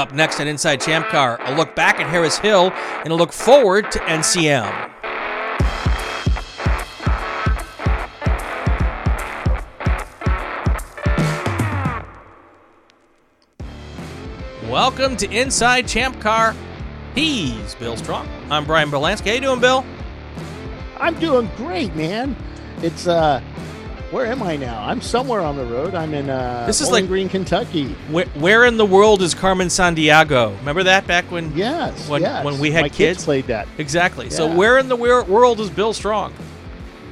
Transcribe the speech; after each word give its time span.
Up 0.00 0.14
next 0.14 0.40
on 0.40 0.48
Inside 0.48 0.80
Champ 0.80 1.08
Car, 1.08 1.38
a 1.42 1.54
look 1.54 1.76
back 1.76 2.00
at 2.00 2.06
Harris 2.06 2.38
Hill 2.38 2.70
and 3.04 3.08
a 3.08 3.14
look 3.14 3.34
forward 3.34 3.92
to 3.92 3.98
NCM. 3.98 4.64
Welcome 14.70 15.18
to 15.18 15.30
Inside 15.30 15.86
Champ 15.86 16.18
Car. 16.18 16.56
He's 17.14 17.74
Bill 17.74 17.98
Strong. 17.98 18.26
I'm 18.50 18.64
Brian 18.64 18.90
Berlansky. 18.90 19.26
How 19.26 19.34
you 19.34 19.40
doing, 19.42 19.60
Bill? 19.60 19.84
I'm 20.98 21.20
doing 21.20 21.50
great, 21.58 21.94
man. 21.94 22.34
It's 22.80 23.06
uh 23.06 23.42
where 24.10 24.26
am 24.26 24.42
I 24.42 24.56
now? 24.56 24.82
I'm 24.84 25.00
somewhere 25.00 25.40
on 25.40 25.56
the 25.56 25.64
road. 25.64 25.94
I'm 25.94 26.14
in 26.14 26.28
uh 26.30 26.66
This 26.66 26.80
is 26.80 26.88
Bowling 26.88 27.04
like- 27.04 27.08
Green, 27.10 27.28
Kentucky. 27.28 27.88
Where, 28.10 28.26
where 28.38 28.64
in 28.64 28.76
the 28.76 28.86
world 28.86 29.22
is 29.22 29.34
Carmen 29.34 29.68
Sandiego? 29.68 30.56
Remember 30.58 30.82
that 30.82 31.06
back 31.06 31.24
when? 31.30 31.56
Yes. 31.56 32.08
When- 32.08 32.22
yes. 32.22 32.44
when 32.44 32.58
we 32.58 32.70
had 32.70 32.82
My 32.82 32.88
kids? 32.88 33.24
played 33.24 33.46
that. 33.46 33.68
Exactly. 33.78 34.30
So 34.30 34.52
where 34.54 34.78
in 34.78 34.88
the 34.88 34.96
wor- 34.96 35.24
world 35.24 35.60
is 35.60 35.70
Bill 35.70 35.92
Strong? 35.92 36.32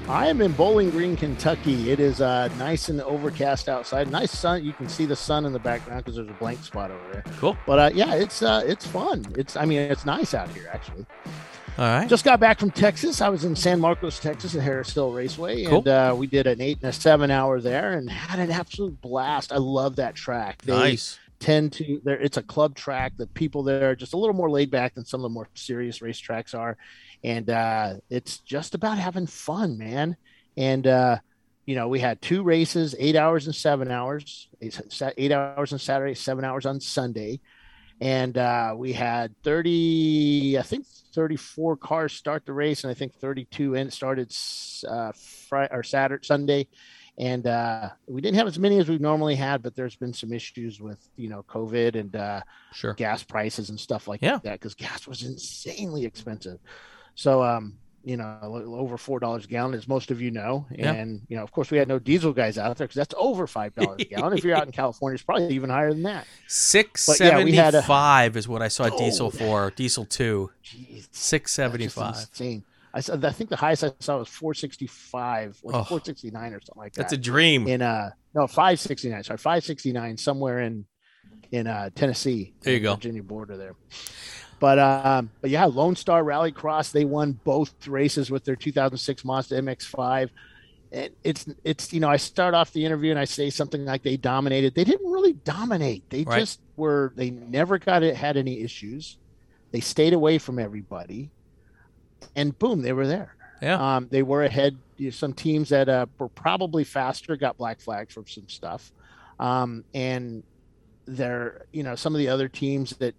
I 0.08 0.28
am 0.28 0.40
in 0.40 0.52
Bowling 0.52 0.88
Green, 0.88 1.16
Kentucky. 1.16 1.90
It 1.90 2.00
is 2.00 2.20
uh 2.22 2.48
nice 2.58 2.88
and 2.88 3.00
overcast 3.02 3.68
outside. 3.68 4.10
Nice 4.10 4.32
sun. 4.32 4.64
You 4.64 4.72
can 4.72 4.88
see 4.88 5.04
the 5.04 5.14
sun 5.16 5.44
in 5.44 5.52
the 5.52 5.58
background 5.58 6.02
because 6.02 6.16
there's 6.16 6.30
a 6.30 6.32
blank 6.40 6.62
spot 6.64 6.90
over 6.90 7.12
there. 7.12 7.24
Cool. 7.38 7.58
But 7.66 7.78
uh 7.78 7.90
yeah, 7.94 8.14
it's 8.14 8.42
uh 8.42 8.62
it's 8.66 8.86
fun. 8.86 9.26
It's 9.36 9.54
I 9.56 9.66
mean 9.66 9.80
it's 9.80 10.06
nice 10.06 10.32
out 10.32 10.48
here 10.48 10.70
actually. 10.72 11.04
All 11.78 11.84
right. 11.84 12.08
Just 12.08 12.24
got 12.24 12.40
back 12.40 12.58
from 12.58 12.72
Texas. 12.72 13.20
I 13.20 13.28
was 13.28 13.44
in 13.44 13.54
San 13.54 13.78
Marcos, 13.78 14.18
Texas 14.18 14.56
at 14.56 14.62
Harris 14.62 14.92
Hill 14.92 15.12
Raceway, 15.12 15.64
Cool. 15.64 15.78
and 15.78 15.88
uh, 15.88 16.14
we 16.18 16.26
did 16.26 16.48
an 16.48 16.60
eight 16.60 16.78
and 16.82 16.90
a 16.90 16.92
seven 16.92 17.30
hour 17.30 17.60
there, 17.60 17.92
and 17.92 18.10
had 18.10 18.40
an 18.40 18.50
absolute 18.50 19.00
blast. 19.00 19.52
I 19.52 19.58
love 19.58 19.94
that 19.96 20.16
track. 20.16 20.60
They 20.62 20.72
nice. 20.72 21.20
tend 21.38 21.74
to 21.74 22.00
there. 22.02 22.20
It's 22.20 22.36
a 22.36 22.42
club 22.42 22.74
track. 22.74 23.12
The 23.16 23.28
people 23.28 23.62
there 23.62 23.90
are 23.90 23.94
just 23.94 24.12
a 24.12 24.16
little 24.16 24.34
more 24.34 24.50
laid 24.50 24.72
back 24.72 24.94
than 24.94 25.04
some 25.04 25.20
of 25.20 25.22
the 25.22 25.28
more 25.28 25.46
serious 25.54 26.00
racetracks 26.00 26.52
are, 26.52 26.76
and 27.22 27.48
uh, 27.48 27.94
it's 28.10 28.38
just 28.38 28.74
about 28.74 28.98
having 28.98 29.28
fun, 29.28 29.78
man. 29.78 30.16
And 30.56 30.84
uh, 30.84 31.18
you 31.64 31.76
know, 31.76 31.86
we 31.86 32.00
had 32.00 32.20
two 32.20 32.42
races, 32.42 32.96
eight 32.98 33.14
hours 33.14 33.46
and 33.46 33.54
seven 33.54 33.88
hours, 33.88 34.48
eight, 34.60 34.80
eight 35.16 35.30
hours 35.30 35.72
on 35.72 35.78
Saturday, 35.78 36.14
seven 36.14 36.44
hours 36.44 36.66
on 36.66 36.80
Sunday 36.80 37.38
and 38.00 38.38
uh, 38.38 38.74
we 38.76 38.92
had 38.92 39.34
30 39.44 40.58
i 40.58 40.62
think 40.62 40.86
34 41.14 41.76
cars 41.76 42.12
start 42.12 42.44
the 42.46 42.52
race 42.52 42.84
and 42.84 42.90
i 42.90 42.94
think 42.94 43.12
32 43.14 43.74
in 43.74 43.90
started 43.90 44.32
uh, 44.88 45.12
friday 45.48 45.72
or 45.74 45.82
saturday 45.82 46.24
sunday 46.26 46.68
and 47.18 47.48
uh, 47.48 47.88
we 48.06 48.20
didn't 48.20 48.36
have 48.36 48.46
as 48.46 48.58
many 48.58 48.78
as 48.78 48.88
we 48.88 48.98
normally 48.98 49.34
had 49.34 49.62
but 49.62 49.74
there's 49.74 49.96
been 49.96 50.12
some 50.12 50.32
issues 50.32 50.80
with 50.80 51.00
you 51.16 51.28
know 51.28 51.42
covid 51.48 51.96
and 51.96 52.14
uh, 52.14 52.40
Sure. 52.72 52.94
gas 52.94 53.22
prices 53.24 53.70
and 53.70 53.80
stuff 53.80 54.06
like 54.06 54.22
Yeah. 54.22 54.38
that 54.44 54.60
because 54.60 54.74
gas 54.74 55.06
was 55.08 55.22
insanely 55.24 56.04
expensive 56.04 56.58
so 57.14 57.42
um 57.42 57.78
you 58.04 58.16
know 58.16 58.38
over 58.42 58.96
four 58.96 59.18
dollars 59.18 59.44
a 59.44 59.48
gallon 59.48 59.74
as 59.74 59.88
most 59.88 60.10
of 60.10 60.20
you 60.20 60.30
know 60.30 60.66
Yeah. 60.70 60.92
and 60.92 61.20
you 61.28 61.36
know 61.36 61.42
of 61.42 61.50
course 61.50 61.70
we 61.70 61.78
had 61.78 61.88
no 61.88 61.98
diesel 61.98 62.32
guys 62.32 62.56
out 62.56 62.76
there 62.76 62.86
because 62.86 62.96
that's 62.96 63.14
over 63.18 63.46
five 63.46 63.74
dollars 63.74 64.00
a 64.00 64.04
gallon 64.14 64.38
if 64.38 64.44
you're 64.44 64.56
out 64.56 64.66
in 64.66 64.72
california 64.72 65.14
it's 65.14 65.24
probably 65.24 65.48
even 65.54 65.68
higher 65.68 65.92
than 65.92 66.04
that 66.04 66.26
Six 66.46 67.02
seventy 67.02 67.28
five 67.30 67.38
yeah, 67.38 67.44
we 67.44 67.52
had 67.52 67.68
a- 67.74 67.78
seventy-five 67.78 68.36
is 68.36 68.46
what 68.48 68.62
I 68.62 68.68
saw 68.68 68.88
Oh, 68.92 68.98
diesel 68.98 69.30
for. 69.30 69.72
Diesel 69.76 70.04
two. 70.04 70.50
Six 71.10 71.56
just 71.56 71.98
insane. 71.98 72.64
I 72.94 73.00
saw, 73.00 73.18
I 73.22 73.32
think 73.32 73.50
the 73.50 73.56
highest 73.56 73.84
I 73.84 73.90
saw 74.00 74.18
was 74.18 74.28
465 74.28 75.58
or 75.62 75.72
Oh. 75.76 75.84
469 75.84 76.52
or 76.54 76.60
something 76.60 76.72
like 76.76 76.92
that. 76.94 77.02
That's 77.02 77.12
a 77.12 77.16
dream. 77.18 77.66
in 77.68 77.82
uh 77.82 78.10
no 78.34 78.46
569 78.46 79.24
sorry 79.24 79.36
569 79.38 80.16
somewhere 80.16 80.60
in 80.60 80.86
in 81.50 81.66
uh 81.66 81.90
Tennessee. 81.94 82.54
There 82.60 82.74
you 82.74 82.80
go. 82.80 82.94
Virginia 82.94 83.22
border 83.22 83.56
there. 83.56 83.74
But 84.60 84.78
um 84.78 85.30
but 85.40 85.50
yeah, 85.50 85.66
Lone 85.66 85.96
Star 85.96 86.22
Rallycross 86.22 86.92
they 86.92 87.04
won 87.04 87.32
both 87.44 87.86
races 87.86 88.30
with 88.30 88.44
their 88.44 88.56
2006 88.56 89.24
Mazda 89.24 89.60
MX5. 89.62 90.30
And 90.90 91.10
it's 91.22 91.46
it's 91.64 91.92
you 91.92 92.00
know 92.00 92.08
I 92.08 92.16
start 92.16 92.54
off 92.54 92.72
the 92.72 92.84
interview 92.84 93.10
and 93.10 93.20
I 93.20 93.24
say 93.26 93.50
something 93.50 93.84
like 93.84 94.02
they 94.02 94.16
dominated. 94.16 94.74
They 94.74 94.84
didn't 94.84 95.10
really 95.10 95.34
dominate. 95.34 96.08
They 96.10 96.24
Right. 96.24 96.40
just 96.40 96.60
were. 96.76 97.12
They 97.14 97.30
never 97.30 97.78
got 97.78 98.02
it 98.02 98.16
had 98.16 98.36
any 98.36 98.60
issues. 98.62 99.18
They 99.70 99.80
stayed 99.80 100.14
away 100.14 100.38
from 100.38 100.58
everybody, 100.58 101.30
and 102.34 102.58
boom, 102.58 102.80
they 102.80 102.94
were 102.94 103.06
there. 103.06 103.36
Yeah. 103.60 103.96
Um, 103.96 104.08
they 104.10 104.22
were 104.22 104.44
ahead. 104.44 104.78
You 104.96 105.08
know, 105.08 105.10
some 105.10 105.34
teams 105.34 105.68
that 105.68 105.90
uh, 105.90 106.06
were 106.18 106.28
probably 106.30 106.84
faster 106.84 107.36
got 107.36 107.58
black 107.58 107.80
flags 107.80 108.14
for 108.14 108.24
some 108.26 108.48
stuff, 108.48 108.90
um, 109.38 109.84
and 109.92 110.42
they're 111.04 111.66
you 111.70 111.82
know 111.82 111.96
some 111.96 112.14
of 112.14 112.18
the 112.18 112.28
other 112.28 112.48
teams 112.48 112.96
that 112.96 113.14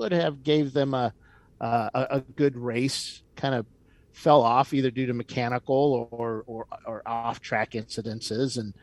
could 0.00 0.12
have 0.12 0.42
gave 0.42 0.72
them 0.72 0.94
a 0.94 1.12
a, 1.60 1.90
a 2.10 2.20
good 2.34 2.56
race 2.56 3.22
kind 3.36 3.54
of 3.54 3.66
fell 4.12 4.42
off 4.42 4.74
either 4.74 4.90
due 4.90 5.06
to 5.06 5.12
mechanical 5.14 6.08
or 6.10 6.42
or, 6.46 6.66
or 6.86 7.02
off 7.06 7.40
track 7.40 7.72
incidences 7.72 8.58
and 8.58 8.74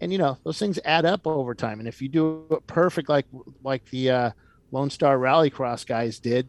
and 0.00 0.12
you 0.12 0.18
know 0.18 0.36
those 0.44 0.58
things 0.58 0.78
add 0.84 1.04
up 1.04 1.26
over 1.26 1.54
time 1.54 1.78
and 1.78 1.88
if 1.88 2.02
you 2.02 2.08
do 2.08 2.44
it 2.50 2.66
perfect 2.66 3.08
like 3.08 3.26
like 3.64 3.84
the 3.90 4.10
uh, 4.10 4.30
Lone 4.72 4.90
Star 4.90 5.18
Rallycross 5.18 5.86
guys 5.86 6.18
did 6.18 6.48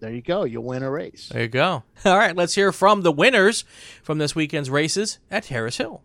there 0.00 0.12
you 0.12 0.22
go 0.22 0.44
you'll 0.44 0.64
win 0.64 0.82
a 0.82 0.90
race 0.90 1.28
There 1.32 1.42
you 1.42 1.48
go. 1.48 1.84
All 2.04 2.18
right, 2.18 2.34
let's 2.34 2.54
hear 2.54 2.72
from 2.72 3.02
the 3.02 3.12
winners 3.12 3.64
from 4.02 4.18
this 4.18 4.34
weekend's 4.34 4.70
races 4.70 5.18
at 5.30 5.46
Harris 5.46 5.76
Hill. 5.76 6.02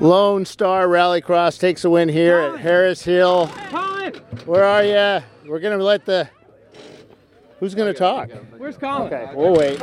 Lone 0.00 0.44
Star 0.44 0.86
Rallycross 0.86 1.58
takes 1.58 1.84
a 1.84 1.90
win 1.90 2.08
here 2.10 2.38
at 2.38 2.60
Harris 2.60 3.02
Hill. 3.02 3.46
Where 4.44 4.64
are 4.64 4.84
you? 4.84 5.24
We're 5.48 5.60
gonna 5.60 5.78
let 5.78 6.04
the. 6.04 6.28
Who's 7.58 7.74
gonna 7.74 7.94
talk? 7.94 8.30
Where's 8.56 8.76
Colin? 8.76 9.12
Okay, 9.12 9.32
we'll 9.34 9.56
wait. 9.56 9.80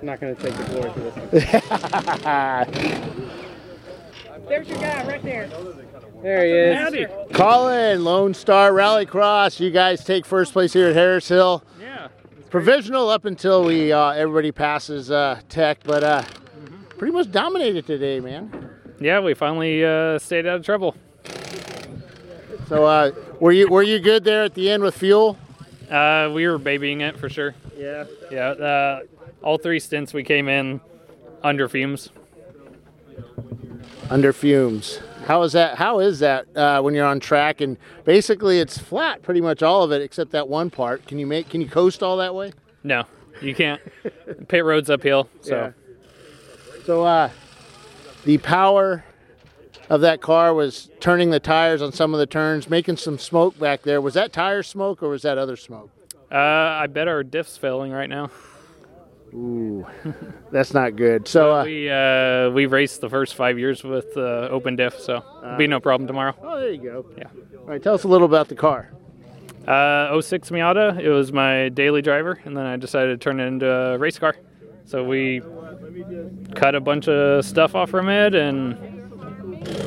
I'm 0.00 0.06
not 0.06 0.18
going 0.18 0.34
to 0.34 0.42
take 0.42 0.54
the 0.54 0.64
glory 0.64 0.90
for 0.92 1.00
this. 1.00 1.14
There's 4.48 4.68
your 4.68 4.78
guy 4.78 5.06
right 5.06 5.22
there. 5.22 5.46
There 6.22 6.44
he 6.44 6.52
is. 6.52 6.78
Howdy. 6.78 7.06
Colin, 7.34 8.02
Lone 8.02 8.32
Star 8.32 8.72
Rallycross. 8.72 9.60
You 9.60 9.70
guys 9.70 10.02
take 10.02 10.24
first 10.24 10.54
place 10.54 10.72
here 10.72 10.88
at 10.88 10.96
Harris 10.96 11.28
Hill. 11.28 11.62
Yeah. 11.78 12.08
Provisional 12.48 13.10
up 13.10 13.26
until 13.26 13.62
we 13.62 13.92
uh, 13.92 14.12
everybody 14.12 14.52
passes 14.52 15.10
uh, 15.10 15.42
Tech, 15.50 15.80
but 15.84 16.02
uh, 16.02 16.22
pretty 16.96 17.12
much 17.12 17.30
dominated 17.30 17.86
today, 17.86 18.20
man. 18.20 18.70
Yeah, 19.00 19.20
we 19.20 19.34
finally 19.34 19.84
uh, 19.84 20.18
stayed 20.18 20.46
out 20.46 20.56
of 20.56 20.64
trouble. 20.64 20.96
So 22.70 22.86
uh, 22.86 23.10
were 23.40 23.50
you 23.50 23.68
were 23.68 23.82
you 23.82 23.98
good 23.98 24.22
there 24.22 24.44
at 24.44 24.54
the 24.54 24.70
end 24.70 24.84
with 24.84 24.96
fuel? 24.96 25.36
Uh, 25.90 26.30
we 26.32 26.46
were 26.46 26.56
babying 26.56 27.00
it 27.00 27.18
for 27.18 27.28
sure. 27.28 27.56
Yeah. 27.76 28.04
Yeah. 28.30 28.50
Uh, 28.50 29.00
all 29.42 29.58
three 29.58 29.80
stints 29.80 30.14
we 30.14 30.22
came 30.22 30.48
in 30.48 30.80
under 31.42 31.68
fumes. 31.68 32.10
Under 34.08 34.32
fumes. 34.32 35.00
How 35.26 35.42
is 35.42 35.52
that? 35.54 35.78
How 35.78 35.98
is 35.98 36.20
that 36.20 36.46
uh, 36.56 36.80
when 36.80 36.94
you're 36.94 37.08
on 37.08 37.18
track 37.18 37.60
and 37.60 37.76
basically 38.04 38.60
it's 38.60 38.78
flat, 38.78 39.22
pretty 39.22 39.40
much 39.40 39.64
all 39.64 39.82
of 39.82 39.90
it 39.90 40.00
except 40.00 40.30
that 40.30 40.46
one 40.46 40.70
part? 40.70 41.04
Can 41.08 41.18
you 41.18 41.26
make? 41.26 41.48
Can 41.48 41.60
you 41.60 41.68
coast 41.68 42.04
all 42.04 42.18
that 42.18 42.36
way? 42.36 42.52
No, 42.84 43.02
you 43.42 43.52
can't. 43.52 43.80
Pit 44.46 44.64
road's 44.64 44.90
uphill, 44.90 45.28
so 45.40 45.56
Yeah. 45.56 46.84
So 46.84 47.04
uh, 47.04 47.30
the 48.24 48.38
power 48.38 49.04
of 49.90 50.00
that 50.00 50.22
car 50.22 50.54
was 50.54 50.88
turning 51.00 51.30
the 51.30 51.40
tires 51.40 51.82
on 51.82 51.92
some 51.92 52.14
of 52.14 52.20
the 52.20 52.26
turns, 52.26 52.70
making 52.70 52.96
some 52.96 53.18
smoke 53.18 53.58
back 53.58 53.82
there. 53.82 54.00
Was 54.00 54.14
that 54.14 54.32
tire 54.32 54.62
smoke 54.62 55.02
or 55.02 55.08
was 55.10 55.22
that 55.22 55.36
other 55.36 55.56
smoke? 55.56 55.90
uh, 56.32 56.36
I 56.36 56.86
bet 56.86 57.08
our 57.08 57.22
diff's 57.24 57.56
failing 57.56 57.90
right 57.92 58.08
now. 58.08 58.30
Ooh, 59.34 59.86
that's 60.52 60.72
not 60.72 60.96
good. 60.96 61.28
So 61.28 61.56
uh, 61.56 61.64
we 61.64 61.90
uh, 61.90 62.50
we 62.50 62.66
raced 62.66 63.00
the 63.00 63.08
first 63.08 63.34
five 63.34 63.58
years 63.58 63.84
with 63.84 64.16
uh, 64.16 64.48
open 64.50 64.76
diff, 64.76 64.98
so 64.98 65.22
it'll 65.42 65.56
be 65.56 65.66
no 65.66 65.78
problem 65.80 66.06
tomorrow. 66.06 66.34
oh, 66.42 66.58
there 66.58 66.70
you 66.70 66.82
go. 66.82 67.06
Yeah. 67.16 67.24
All 67.58 67.66
right, 67.66 67.82
tell 67.82 67.94
us 67.94 68.04
a 68.04 68.08
little 68.08 68.26
about 68.26 68.48
the 68.48 68.56
car. 68.56 68.90
Uh, 69.68 70.20
06 70.20 70.50
Miata. 70.50 70.98
It 70.98 71.10
was 71.10 71.32
my 71.32 71.68
daily 71.68 72.02
driver, 72.02 72.40
and 72.44 72.56
then 72.56 72.64
I 72.66 72.76
decided 72.76 73.20
to 73.20 73.22
turn 73.22 73.38
it 73.38 73.46
into 73.46 73.70
a 73.70 73.98
race 73.98 74.18
car. 74.18 74.34
So 74.84 75.04
we 75.04 75.42
cut 76.56 76.74
a 76.74 76.80
bunch 76.80 77.06
of 77.06 77.44
stuff 77.44 77.76
off 77.76 77.90
from 77.90 78.08
it 78.08 78.34
and 78.34 78.76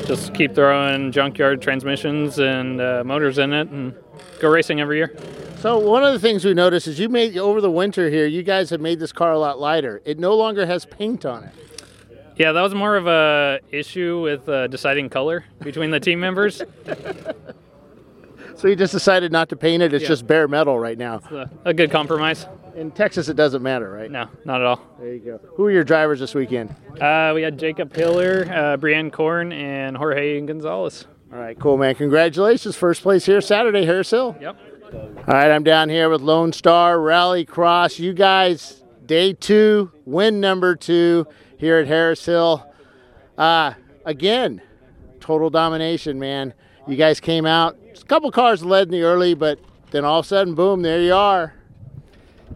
just 0.06 0.34
keep 0.34 0.54
throwing 0.54 1.12
junkyard 1.12 1.60
transmissions 1.62 2.38
and 2.38 2.80
uh, 2.80 3.02
motors 3.04 3.38
in 3.38 3.52
it 3.52 3.68
and 3.68 3.94
go 4.40 4.48
racing 4.50 4.80
every 4.80 4.98
year. 4.98 5.16
So 5.58 5.78
one 5.78 6.04
of 6.04 6.12
the 6.12 6.18
things 6.18 6.44
we 6.44 6.52
noticed 6.54 6.86
is 6.86 6.98
you 7.00 7.08
made 7.08 7.36
over 7.38 7.60
the 7.60 7.70
winter 7.70 8.10
here. 8.10 8.26
You 8.26 8.42
guys 8.42 8.70
have 8.70 8.80
made 8.80 9.00
this 9.00 9.12
car 9.12 9.32
a 9.32 9.38
lot 9.38 9.58
lighter. 9.58 10.02
It 10.04 10.18
no 10.18 10.34
longer 10.34 10.66
has 10.66 10.84
paint 10.84 11.24
on 11.24 11.44
it. 11.44 11.52
Yeah, 12.36 12.52
that 12.52 12.60
was 12.62 12.74
more 12.74 12.96
of 12.96 13.06
a 13.06 13.60
issue 13.70 14.20
with 14.20 14.48
uh, 14.48 14.66
deciding 14.66 15.08
color 15.08 15.44
between 15.60 15.90
the 15.90 16.00
team 16.00 16.20
members. 16.20 16.62
So 18.56 18.68
you 18.68 18.76
just 18.76 18.92
decided 18.92 19.32
not 19.32 19.48
to 19.50 19.56
paint 19.56 19.82
it. 19.82 19.92
It's 19.92 20.02
Yeah. 20.02 20.08
just 20.08 20.26
bare 20.26 20.48
metal 20.48 20.78
right 20.78 20.96
now. 20.96 21.20
A, 21.30 21.50
a 21.66 21.74
good 21.74 21.90
compromise. 21.90 22.46
In 22.74 22.90
Texas, 22.90 23.28
it 23.28 23.36
doesn't 23.36 23.62
matter, 23.62 23.90
right? 23.90 24.10
No, 24.10 24.28
not 24.44 24.60
at 24.60 24.66
all. 24.66 24.80
There 24.98 25.12
you 25.12 25.20
go. 25.20 25.40
Who 25.54 25.64
are 25.66 25.70
your 25.70 25.84
drivers 25.84 26.18
this 26.18 26.34
weekend? 26.34 26.74
Uh, 27.00 27.32
we 27.34 27.42
had 27.42 27.56
Jacob 27.56 27.94
Hiller, 27.94 28.48
uh, 28.52 28.76
Brienne 28.76 29.12
Korn, 29.12 29.52
and 29.52 29.96
Jorge 29.96 30.40
Gonzalez. 30.40 31.06
All 31.32 31.38
right, 31.38 31.58
cool, 31.58 31.76
man. 31.76 31.94
Congratulations. 31.94 32.74
First 32.74 33.02
place 33.02 33.26
here 33.26 33.40
Saturday, 33.40 33.84
Harris 33.84 34.10
Hill. 34.10 34.36
Yep. 34.40 34.56
All 34.92 35.34
right, 35.34 35.50
I'm 35.50 35.62
down 35.64 35.88
here 35.88 36.08
with 36.08 36.20
Lone 36.20 36.52
Star 36.52 36.96
Rallycross. 36.96 37.98
You 37.98 38.12
guys, 38.12 38.82
day 39.06 39.32
two, 39.32 39.92
win 40.04 40.40
number 40.40 40.74
two 40.74 41.26
here 41.58 41.78
at 41.78 41.86
Harris 41.86 42.24
Hill. 42.24 42.64
Uh, 43.38 43.74
again, 44.04 44.60
total 45.20 45.48
domination, 45.48 46.18
man. 46.18 46.54
You 46.88 46.96
guys 46.96 47.20
came 47.20 47.46
out. 47.46 47.76
A 48.00 48.04
couple 48.04 48.30
cars 48.30 48.64
led 48.64 48.88
in 48.88 48.92
the 48.92 49.02
early, 49.02 49.34
but 49.34 49.58
then 49.90 50.04
all 50.04 50.20
of 50.20 50.26
a 50.26 50.28
sudden, 50.28 50.54
boom, 50.54 50.82
there 50.82 51.00
you 51.00 51.14
are. 51.14 51.54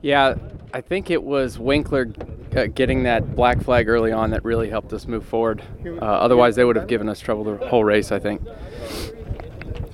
Yeah, 0.03 0.35
I 0.73 0.81
think 0.81 1.11
it 1.11 1.23
was 1.23 1.59
Winkler 1.59 2.09
uh, 2.57 2.67
getting 2.67 3.03
that 3.05 3.35
black 3.35 3.63
flag 3.63 3.89
early 3.89 4.13
on 4.13 4.31
that 4.31 4.45
really 4.45 4.71
helped 4.71 4.93
us 4.93 5.07
move 5.07 5.25
forward. 5.25 5.63
Uh, 5.85 6.05
otherwise, 6.05 6.57
they 6.57 6.65
would 6.65 6.77
have 6.77 6.87
given 6.87 7.09
us 7.09 7.21
trouble 7.21 7.45
the 7.45 7.67
whole 7.67 7.85
race, 7.85 8.13
I 8.13 8.19
think. 8.19 8.43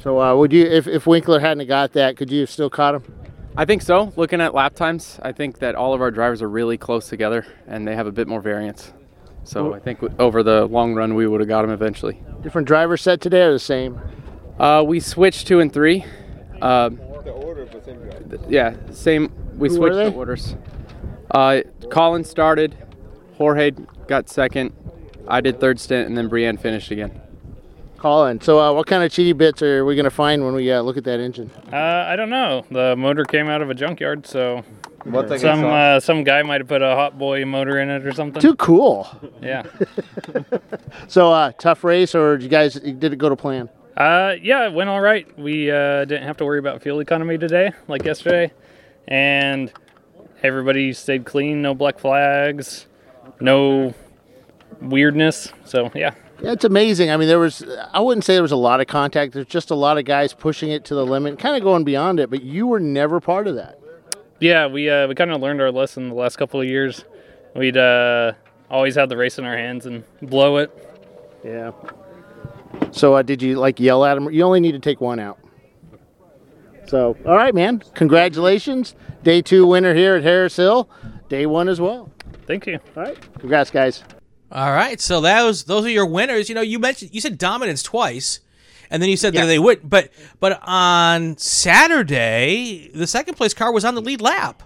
So, 0.03 0.21
uh, 0.21 0.37
would 0.37 0.53
you, 0.53 0.67
if, 0.67 0.87
if 0.87 1.07
Winkler 1.07 1.41
hadn't 1.41 1.67
got 1.67 1.93
that, 1.95 2.17
could 2.17 2.31
you 2.31 2.41
have 2.41 2.51
still 2.51 2.69
caught 2.69 2.97
him? 2.97 3.15
I 3.57 3.65
think 3.65 3.83
so. 3.83 4.13
Looking 4.17 4.41
at 4.41 4.53
lap 4.53 4.75
times, 4.75 5.19
I 5.23 5.33
think 5.33 5.61
that 5.61 5.75
all 5.77 5.95
of 5.95 6.01
our 6.01 6.11
drivers 6.11 6.43
are 6.43 6.49
really 6.49 6.77
close 6.77 7.09
together 7.09 7.47
and 7.67 7.87
they 7.87 7.95
have 7.95 8.07
a 8.07 8.13
bit 8.13 8.27
more 8.29 8.41
variance. 8.41 8.93
So 9.45 9.75
I 9.75 9.79
think 9.79 10.01
w- 10.01 10.15
over 10.19 10.43
the 10.43 10.67
long 10.67 10.95
run, 10.95 11.15
we 11.15 11.27
would 11.27 11.41
have 11.41 11.49
got 11.49 11.65
him 11.65 11.71
eventually. 11.71 12.21
Different 12.43 12.67
driver 12.67 12.97
set 12.97 13.21
today 13.21 13.43
or 13.43 13.53
the 13.53 13.59
same? 13.59 14.01
Uh, 14.59 14.83
we 14.87 15.01
switched 15.01 15.47
two 15.47 15.61
and 15.61 15.73
three. 15.73 16.05
Um, 16.61 16.99
th- 18.31 18.41
yeah, 18.49 18.75
same. 18.91 19.33
We 19.57 19.69
Who 19.69 19.77
switched 19.77 19.95
the 19.97 20.13
orders. 20.13 20.57
Uh, 21.31 21.61
Colin 21.91 22.25
started. 22.25 22.77
Jorge 23.37 23.73
got 24.07 24.29
second. 24.29 24.73
I 25.27 25.41
did 25.41 25.59
third 25.61 25.81
stint, 25.81 26.07
and 26.07 26.17
then 26.17 26.29
Brienne 26.29 26.57
finished 26.57 26.91
again. 26.91 27.21
Colin. 27.97 28.41
So, 28.41 28.61
uh, 28.61 28.73
what 28.73 28.87
kind 28.87 29.03
of 29.03 29.11
cheaty 29.11 29.37
bits 29.37 29.63
are 29.63 29.85
we 29.85 29.95
going 29.95 30.05
to 30.05 30.11
find 30.11 30.45
when 30.45 30.55
we 30.55 30.71
uh, 30.71 30.83
look 30.83 30.99
at 30.99 31.05
that 31.05 31.21
engine? 31.21 31.51
Uh, 31.73 31.77
I 31.77 32.17
don't 32.17 32.29
know. 32.29 32.65
The 32.71 32.95
motor 32.97 33.25
came 33.25 33.49
out 33.49 33.63
of 33.63 33.71
a 33.71 33.75
junkyard, 33.75 34.27
so 34.27 34.63
What 35.05 35.29
thing 35.29 35.39
some 35.39 35.65
uh, 35.65 36.01
some 36.01 36.23
guy 36.23 36.43
might 36.43 36.61
have 36.61 36.69
put 36.69 36.83
a 36.83 36.95
hot 36.95 37.19
boy 37.19 37.47
motor 37.47 37.79
in 37.79 37.89
it 37.89 38.07
or 38.07 38.13
something. 38.13 38.43
Too 38.43 38.57
cool. 38.57 39.09
Yeah. 39.41 39.65
So, 41.09 41.33
uh, 41.33 41.53
tough 41.59 41.85
race, 41.85 42.15
or 42.15 42.37
did 42.37 42.45
you 42.45 42.49
guys 42.49 42.75
did 42.75 43.05
it 43.05 43.17
go 43.17 43.29
to 43.29 43.37
plan? 43.37 43.69
Uh, 43.97 44.35
yeah, 44.41 44.67
it 44.67 44.73
went 44.73 44.89
all 44.89 45.01
right. 45.01 45.27
We 45.39 45.71
uh, 45.71 46.05
didn't 46.05 46.23
have 46.25 46.37
to 46.39 46.45
worry 46.45 46.59
about 46.59 46.83
fuel 46.83 47.01
economy 47.01 47.37
today, 47.37 47.73
like 47.89 48.05
yesterday, 48.05 48.53
and 49.09 49.73
everybody 50.43 50.93
stayed 50.93 51.25
clean. 51.25 51.63
No 51.63 51.75
black 51.75 51.99
flags, 51.99 52.87
no 53.41 53.95
weirdness. 54.81 55.53
So 55.65 55.91
yeah, 55.95 56.15
Yeah, 56.41 56.53
it's 56.53 56.65
amazing. 56.65 57.11
I 57.11 57.17
mean, 57.17 57.29
there 57.29 57.39
was, 57.39 57.65
I 57.93 58.01
wouldn't 58.01 58.25
say 58.25 58.35
there 58.35 58.43
was 58.43 58.53
a 58.53 58.57
lot 58.57 58.81
of 58.81 58.87
contact. 58.87 59.33
There's 59.33 59.47
just 59.47 59.71
a 59.71 59.75
lot 59.75 59.99
of 59.99 60.05
guys 60.05 60.35
pushing 60.35 60.71
it 60.71 60.85
to 60.87 60.95
the 60.95 61.05
limit, 61.07 61.39
kind 61.39 61.57
of 61.57 61.63
going 61.63 61.85
beyond 61.85 62.21
it, 62.21 62.29
but 62.31 62.43
you 62.43 62.67
were 62.67 62.81
never 62.81 63.21
part 63.21 63.47
of 63.47 63.55
that. 63.57 63.79
yeah. 64.41 64.67
We 64.67 64.91
uh, 64.91 65.07
we 65.07 65.15
kind 65.15 65.31
of 65.31 65.41
learned 65.41 65.61
our 65.61 65.71
lesson 65.71 66.09
the 66.09 66.15
last 66.15 66.37
couple 66.37 66.61
of 66.61 66.67
years. 66.67 67.05
We'd 67.55 67.77
uh, 67.77 68.33
always 68.71 68.97
have 68.97 69.09
the 69.09 69.17
race 69.17 69.39
in 69.39 69.45
our 69.45 69.57
hands 69.57 69.87
and 69.87 70.03
blow 70.21 70.57
it. 70.57 70.71
Yeah. 71.45 71.71
So, 72.91 73.15
uh, 73.15 73.23
did 73.23 73.41
you 73.43 73.57
like 73.57 73.79
yell 73.79 74.05
at 74.05 74.17
him? 74.17 74.31
You 74.33 74.43
only 74.43 74.59
need 74.61 74.73
to 74.73 74.79
take 74.81 75.01
one 75.01 75.21
out. 75.21 75.39
So, 76.87 77.17
all 77.27 77.35
right, 77.37 77.55
man. 77.55 77.83
Congratulations. 77.95 78.95
Day 79.23 79.41
two 79.43 79.67
winner 79.67 79.95
here 79.95 80.17
at 80.17 80.23
Harris 80.23 80.57
Hill. 80.57 80.89
Day 81.29 81.47
one 81.47 81.69
as 81.69 81.81
well. 81.81 82.11
Thank 82.47 82.67
you. 82.67 82.79
All 82.97 83.03
right. 83.05 83.19
Congrats, 83.39 83.71
guys. 83.71 84.05
All 84.53 84.71
right, 84.71 85.01
so 85.01 85.23
that 85.23 85.43
was 85.43 85.65
those 85.65 85.85
are 85.85 85.91
your 85.91 86.07
winners. 86.07 86.49
You 86.49 86.55
know, 86.55 86.61
you 86.61 86.79
mentioned 86.79 87.11
you 87.13 87.21
said 87.21 87.39
dominance 87.39 87.83
twice, 87.83 88.39
and 88.89 89.03
then 89.03 89.11
you 89.11 89.17
said 89.17 89.35
Yeah. 89.35 89.41
that 89.43 89.47
they 89.49 89.59
would, 89.59 89.89
but 89.89 90.11
but 90.39 90.61
on 90.63 91.37
Saturday, 91.39 92.91
the 92.95 93.07
second 93.07 93.35
place 93.35 93.53
car 93.55 93.73
was 93.73 93.85
on 93.85 93.95
the 93.97 94.01
lead 94.01 94.21
lap. 94.21 94.63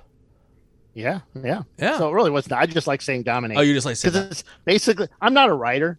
Yeah, 0.93 1.21
yeah. 1.43 1.63
Yeah. 1.79 1.97
So, 1.97 2.11
it 2.11 2.13
really 2.13 2.31
wasn't. 2.31 2.55
I 2.55 2.67
just 2.67 2.87
like 2.87 3.01
saying 3.01 3.23
dominate. 3.23 3.57
Oh, 3.57 3.61
you 3.63 3.73
just 3.73 3.87
like 3.87 3.97
said 3.97 4.13
because 4.13 4.25
that. 4.25 4.31
it's 4.33 4.45
basically 4.65 5.09
I'm 5.23 5.33
not 5.33 5.49
a 5.49 5.55
writer. 5.55 5.99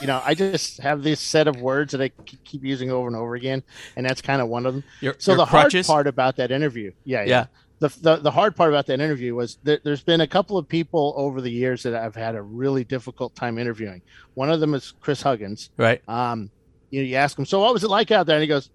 You 0.00 0.06
know, 0.06 0.20
I 0.24 0.34
just 0.34 0.80
have 0.80 1.02
this 1.02 1.20
set 1.20 1.46
of 1.48 1.60
words 1.60 1.92
that 1.92 2.00
I 2.00 2.08
keep 2.44 2.62
using 2.64 2.90
over 2.90 3.06
and 3.06 3.16
over 3.16 3.34
again, 3.34 3.62
and 3.96 4.04
that's 4.06 4.20
kind 4.22 4.40
of 4.42 4.48
one 4.48 4.66
of 4.66 4.74
them. 4.74 4.84
Your, 5.00 5.14
So 5.18 5.32
your 5.32 5.38
the 5.38 5.46
crutches. 5.46 5.86
hard 5.86 5.96
part 5.96 6.06
about 6.06 6.36
that 6.36 6.50
interview, 6.50 6.92
yeah, 7.04 7.22
yeah. 7.22 7.26
Yeah. 7.28 7.46
The, 7.80 7.88
the 8.00 8.16
the 8.16 8.30
hard 8.30 8.54
part 8.56 8.70
about 8.70 8.86
that 8.86 9.00
interview 9.00 9.34
was 9.34 9.58
that 9.64 9.82
there's 9.84 10.02
been 10.02 10.20
a 10.20 10.26
couple 10.28 10.56
of 10.56 10.68
people 10.68 11.12
over 11.16 11.40
the 11.40 11.50
years 11.50 11.82
that 11.82 11.94
I've 11.94 12.14
had 12.14 12.34
a 12.36 12.40
really 12.40 12.84
difficult 12.84 13.34
time 13.34 13.58
interviewing. 13.58 14.00
One 14.34 14.48
of 14.50 14.60
them 14.60 14.74
is 14.74 14.94
Chris 15.00 15.20
Huggins. 15.22 15.70
right. 15.76 16.00
Um, 16.08 16.50
you 16.90 17.00
know, 17.02 17.06
you 17.08 17.16
ask 17.16 17.36
him, 17.36 17.44
so 17.44 17.60
what 17.60 17.72
was 17.74 17.82
it 17.82 17.90
like 17.90 18.12
out 18.12 18.26
there? 18.26 18.36
And 18.36 18.42
he 18.42 18.46
goes, 18.48 18.70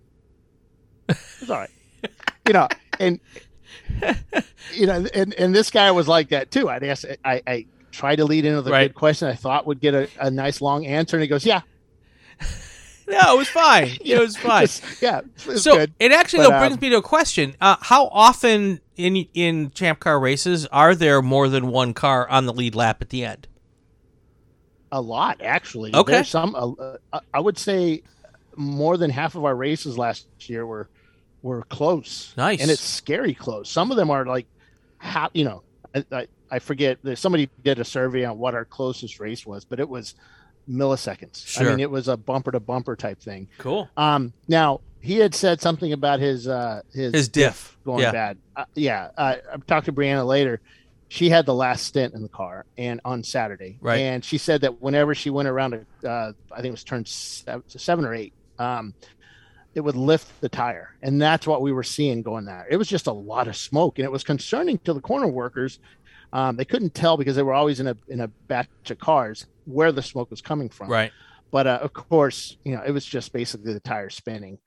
"It's 1.07 1.49
all 1.49 1.57
right." 1.57 1.69
you 2.47 2.53
know, 2.53 2.67
and 2.99 3.19
you 4.73 4.85
know, 4.85 5.05
and 5.13 5.33
and 5.35 5.55
this 5.55 5.71
guy 5.71 5.89
was 5.91 6.07
like 6.07 6.29
that 6.29 6.51
too. 6.51 6.69
I'd 6.69 6.83
ask, 6.83 7.05
I 7.23 7.41
I 7.47 7.65
tried 7.91 8.17
to 8.17 8.25
lead 8.25 8.45
into 8.45 8.61
the 8.61 8.71
Right. 8.71 8.87
good 8.89 8.95
question 8.95 9.27
I 9.27 9.35
thought 9.35 9.65
would 9.67 9.79
get 9.79 9.93
a, 9.93 10.07
a 10.19 10.29
nice 10.31 10.61
long 10.61 10.85
answer, 10.85 11.15
and 11.17 11.21
he 11.21 11.27
goes, 11.27 11.45
"Yeah, 11.45 11.61
No, 13.07 13.33
it 13.33 13.37
was 13.37 13.47
fine. 13.49 13.89
It 14.01 14.19
was 14.19 14.37
fine. 14.37 14.63
It's- 14.65 15.01
yeah, 15.01 15.21
it's 15.47 15.63
so 15.63 15.77
good." 15.77 15.93
it 15.99 16.11
actually 16.11 16.45
But, 16.45 16.51
though, 16.51 16.59
brings 16.59 16.73
um, 16.75 16.79
me 16.81 16.89
to 16.89 16.97
a 16.97 17.01
question: 17.01 17.55
uh, 17.59 17.77
How 17.81 18.07
often 18.07 18.81
in 18.95 19.15
in 19.33 19.71
champ 19.71 19.99
car 19.99 20.19
races 20.19 20.65
are 20.67 20.93
there 20.93 21.21
more 21.21 21.49
than 21.49 21.67
one 21.67 21.93
car 21.93 22.27
on 22.29 22.45
the 22.45 22.53
lead 22.53 22.75
lap 22.75 23.01
at 23.01 23.09
the 23.09 23.23
end? 23.25 23.47
A 24.91 25.01
lot, 25.01 25.41
actually. 25.41 25.93
Okay. 25.93 26.13
There's 26.13 26.29
some. 26.29 26.55
Uh, 26.55 26.95
uh, 27.13 27.19
I 27.33 27.39
would 27.39 27.57
say 27.57 28.01
more 28.55 28.97
than 28.97 29.09
half 29.09 29.35
of 29.35 29.45
our 29.45 29.55
races 29.55 29.97
last 29.97 30.27
year 30.49 30.65
were 30.65 30.89
were 31.41 31.61
close. 31.63 32.33
Nice. 32.37 32.61
and 32.61 32.69
it's 32.69 32.81
scary 32.83 33.33
close. 33.33 33.69
Some 33.69 33.91
of 33.91 33.97
them 33.97 34.09
are 34.11 34.25
like, 34.25 34.45
how 34.97 35.29
you 35.33 35.45
know, 35.45 35.63
I, 35.95 36.03
I, 36.11 36.27
I 36.51 36.59
forget. 36.59 36.97
Somebody 37.15 37.49
did 37.63 37.79
a 37.79 37.85
survey 37.85 38.25
on 38.25 38.37
what 38.37 38.53
our 38.55 38.65
closest 38.65 39.19
race 39.19 39.45
was, 39.45 39.65
but 39.65 39.79
it 39.79 39.87
was 39.89 40.15
milliseconds. 40.69 41.45
Sure. 41.47 41.67
I 41.67 41.69
mean, 41.71 41.79
it 41.79 41.89
was 41.91 42.07
a 42.07 42.17
bumper 42.17 42.51
to 42.51 42.59
bumper 42.59 42.95
type 42.95 43.19
thing. 43.19 43.47
Cool. 43.57 43.89
Um, 43.97 44.33
now 44.47 44.81
he 45.01 45.15
had 45.17 45.33
said 45.33 45.61
something 45.61 45.93
about 45.93 46.19
his 46.19 46.47
uh 46.47 46.81
his, 46.93 47.13
His 47.13 47.29
diff. 47.29 47.77
going 47.85 48.01
Yeah. 48.01 48.11
bad. 48.11 48.37
Uh, 48.55 48.65
yeah, 48.75 49.09
uh, 49.17 49.35
I 49.53 49.57
talked 49.67 49.85
to 49.85 49.93
Brianna 49.93 50.25
later. 50.25 50.61
She 51.07 51.29
had 51.29 51.47
the 51.47 51.55
last 51.55 51.85
stint 51.87 52.13
in 52.13 52.21
the 52.21 52.29
car, 52.29 52.65
and 52.77 53.01
on 53.03 53.23
Saturday, 53.23 53.79
Right. 53.81 53.97
And 53.97 54.23
she 54.23 54.37
said 54.37 54.61
that 54.61 54.79
whenever 54.79 55.15
she 55.15 55.31
went 55.31 55.47
around, 55.47 55.73
a, 56.03 56.07
uh, 56.07 56.33
I 56.51 56.55
think 56.57 56.67
it 56.67 56.71
was 56.71 56.83
turn 56.83 57.03
seven, 57.05 57.63
seven 57.67 58.05
or 58.05 58.13
eight, 58.13 58.31
um, 58.59 58.93
it 59.73 59.79
would 59.81 59.95
lift 59.95 60.27
the 60.41 60.49
tire, 60.49 60.93
and 61.01 61.19
that's 61.19 61.47
what 61.47 61.63
we 61.63 61.71
were 61.71 61.81
seeing 61.83 62.21
going 62.21 62.45
there. 62.45 62.67
It 62.69 62.77
was 62.77 62.87
just 62.87 63.07
a 63.07 63.11
lot 63.11 63.47
of 63.47 63.55
smoke, 63.55 63.97
and 63.97 64.05
it 64.05 64.11
was 64.11 64.23
concerning 64.23 64.77
to 64.79 64.93
the 64.93 65.01
corner 65.01 65.27
workers. 65.27 65.79
Um, 66.31 66.55
they 66.55 66.65
couldn't 66.65 66.93
tell 66.93 67.17
because 67.17 67.35
they 67.35 67.41
were 67.43 67.53
always 67.53 67.79
in 67.79 67.87
a 67.87 67.97
in 68.07 68.21
a 68.21 68.27
batch 68.27 68.67
of 68.89 68.99
cars 68.99 69.47
where 69.65 69.91
the 69.91 70.01
smoke 70.01 70.29
was 70.29 70.41
coming 70.41 70.69
from. 70.69 70.89
Right. 70.89 71.11
But 71.51 71.65
uh, 71.67 71.79
of 71.81 71.93
course, 71.93 72.57
you 72.63 72.75
know, 72.75 72.83
it 72.85 72.91
was 72.91 73.03
just 73.05 73.33
basically 73.33 73.73
the 73.73 73.79
tire 73.79 74.09
spinning 74.11 74.59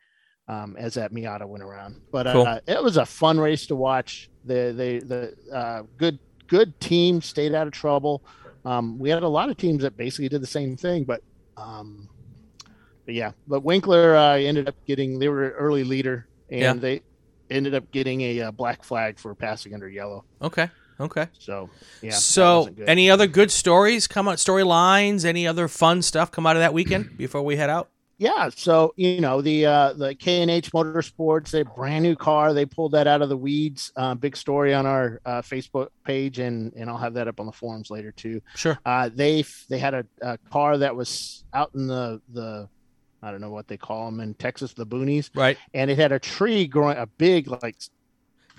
um, 0.48 0.76
as 0.76 0.94
that 0.94 1.12
Miata 1.12 1.46
went 1.46 1.62
around. 1.62 2.00
But 2.10 2.26
uh, 2.26 2.32
Cool. 2.32 2.58
it 2.66 2.82
was 2.82 2.96
a 2.96 3.06
fun 3.06 3.38
race 3.38 3.66
to 3.66 3.76
watch. 3.76 4.28
The 4.44 4.74
the 4.76 5.36
the 5.50 5.56
uh, 5.56 5.82
good 5.96 6.18
good 6.48 6.78
team 6.80 7.20
stayed 7.22 7.54
out 7.54 7.66
of 7.68 7.72
trouble. 7.72 8.24
Um, 8.64 8.98
we 8.98 9.10
had 9.10 9.22
a 9.22 9.28
lot 9.28 9.48
of 9.48 9.56
teams 9.56 9.82
that 9.82 9.96
basically 9.96 10.28
did 10.28 10.42
the 10.42 10.46
same 10.48 10.76
thing, 10.76 11.04
but 11.04 11.22
um, 11.56 12.08
but 13.04 13.14
yeah. 13.14 13.32
But 13.46 13.62
Winkler 13.62 14.16
uh, 14.16 14.36
ended 14.36 14.68
up 14.68 14.74
getting 14.86 15.18
they 15.20 15.28
were 15.28 15.50
early 15.50 15.84
leader, 15.84 16.26
and 16.50 16.60
Yeah. 16.60 16.72
they 16.74 17.02
ended 17.50 17.74
up 17.74 17.90
getting 17.92 18.20
a 18.22 18.40
uh, 18.42 18.50
black 18.50 18.82
flag 18.82 19.18
for 19.18 19.34
passing 19.34 19.74
under 19.74 19.88
yellow. 19.88 20.24
Okay. 20.40 20.68
Okay. 21.02 21.26
So 21.38 21.68
yeah. 22.00 22.12
so, 22.12 22.68
any 22.86 23.10
other 23.10 23.26
good 23.26 23.50
stories 23.50 24.06
come 24.06 24.28
out? 24.28 24.36
Storylines? 24.38 25.24
Any 25.24 25.46
other 25.46 25.68
fun 25.68 26.00
stuff 26.02 26.30
come 26.30 26.46
out 26.46 26.56
of 26.56 26.60
that 26.60 26.72
weekend 26.74 27.10
before 27.18 27.42
we 27.42 27.56
head 27.56 27.70
out? 27.70 27.88
yeah 28.18 28.50
so 28.54 28.92
you 28.96 29.20
know 29.22 29.40
the 29.40 29.64
uh 29.66 29.92
the 29.94 30.14
k&h 30.14 30.70
motorsports 30.70 31.58
a 31.58 31.64
brand 31.74 32.02
new 32.04 32.14
car 32.14 32.52
they 32.52 32.64
pulled 32.66 32.92
that 32.92 33.06
out 33.08 33.20
of 33.22 33.28
the 33.30 33.36
weeds 33.36 33.90
uh, 33.96 34.14
big 34.14 34.36
story 34.36 34.72
on 34.74 34.84
our 34.86 35.18
uh, 35.24 35.40
facebook 35.40 35.88
page 36.04 36.38
and 36.38 36.72
and 36.74 36.90
i'll 36.90 36.98
have 36.98 37.14
that 37.14 37.26
up 37.26 37.40
on 37.40 37.46
the 37.46 37.52
forums 37.52 37.90
later 37.90 38.12
too 38.12 38.40
Sure. 38.54 38.78
uh 38.84 39.08
they 39.12 39.44
they 39.70 39.78
had 39.78 39.94
a, 39.94 40.04
a 40.20 40.38
car 40.50 40.76
that 40.78 40.94
was 40.94 41.42
out 41.54 41.70
in 41.74 41.86
the 41.88 42.20
the 42.32 42.68
i 43.22 43.30
don't 43.32 43.40
know 43.40 43.50
what 43.50 43.66
they 43.66 43.78
call 43.78 44.04
them 44.10 44.20
in 44.20 44.34
texas 44.34 44.72
the 44.74 44.86
boonies 44.86 45.30
Right. 45.34 45.56
and 45.74 45.90
it 45.90 45.98
had 45.98 46.12
a 46.12 46.18
tree 46.20 46.66
growing 46.66 46.98
a 46.98 47.06
big 47.06 47.48
like 47.62 47.76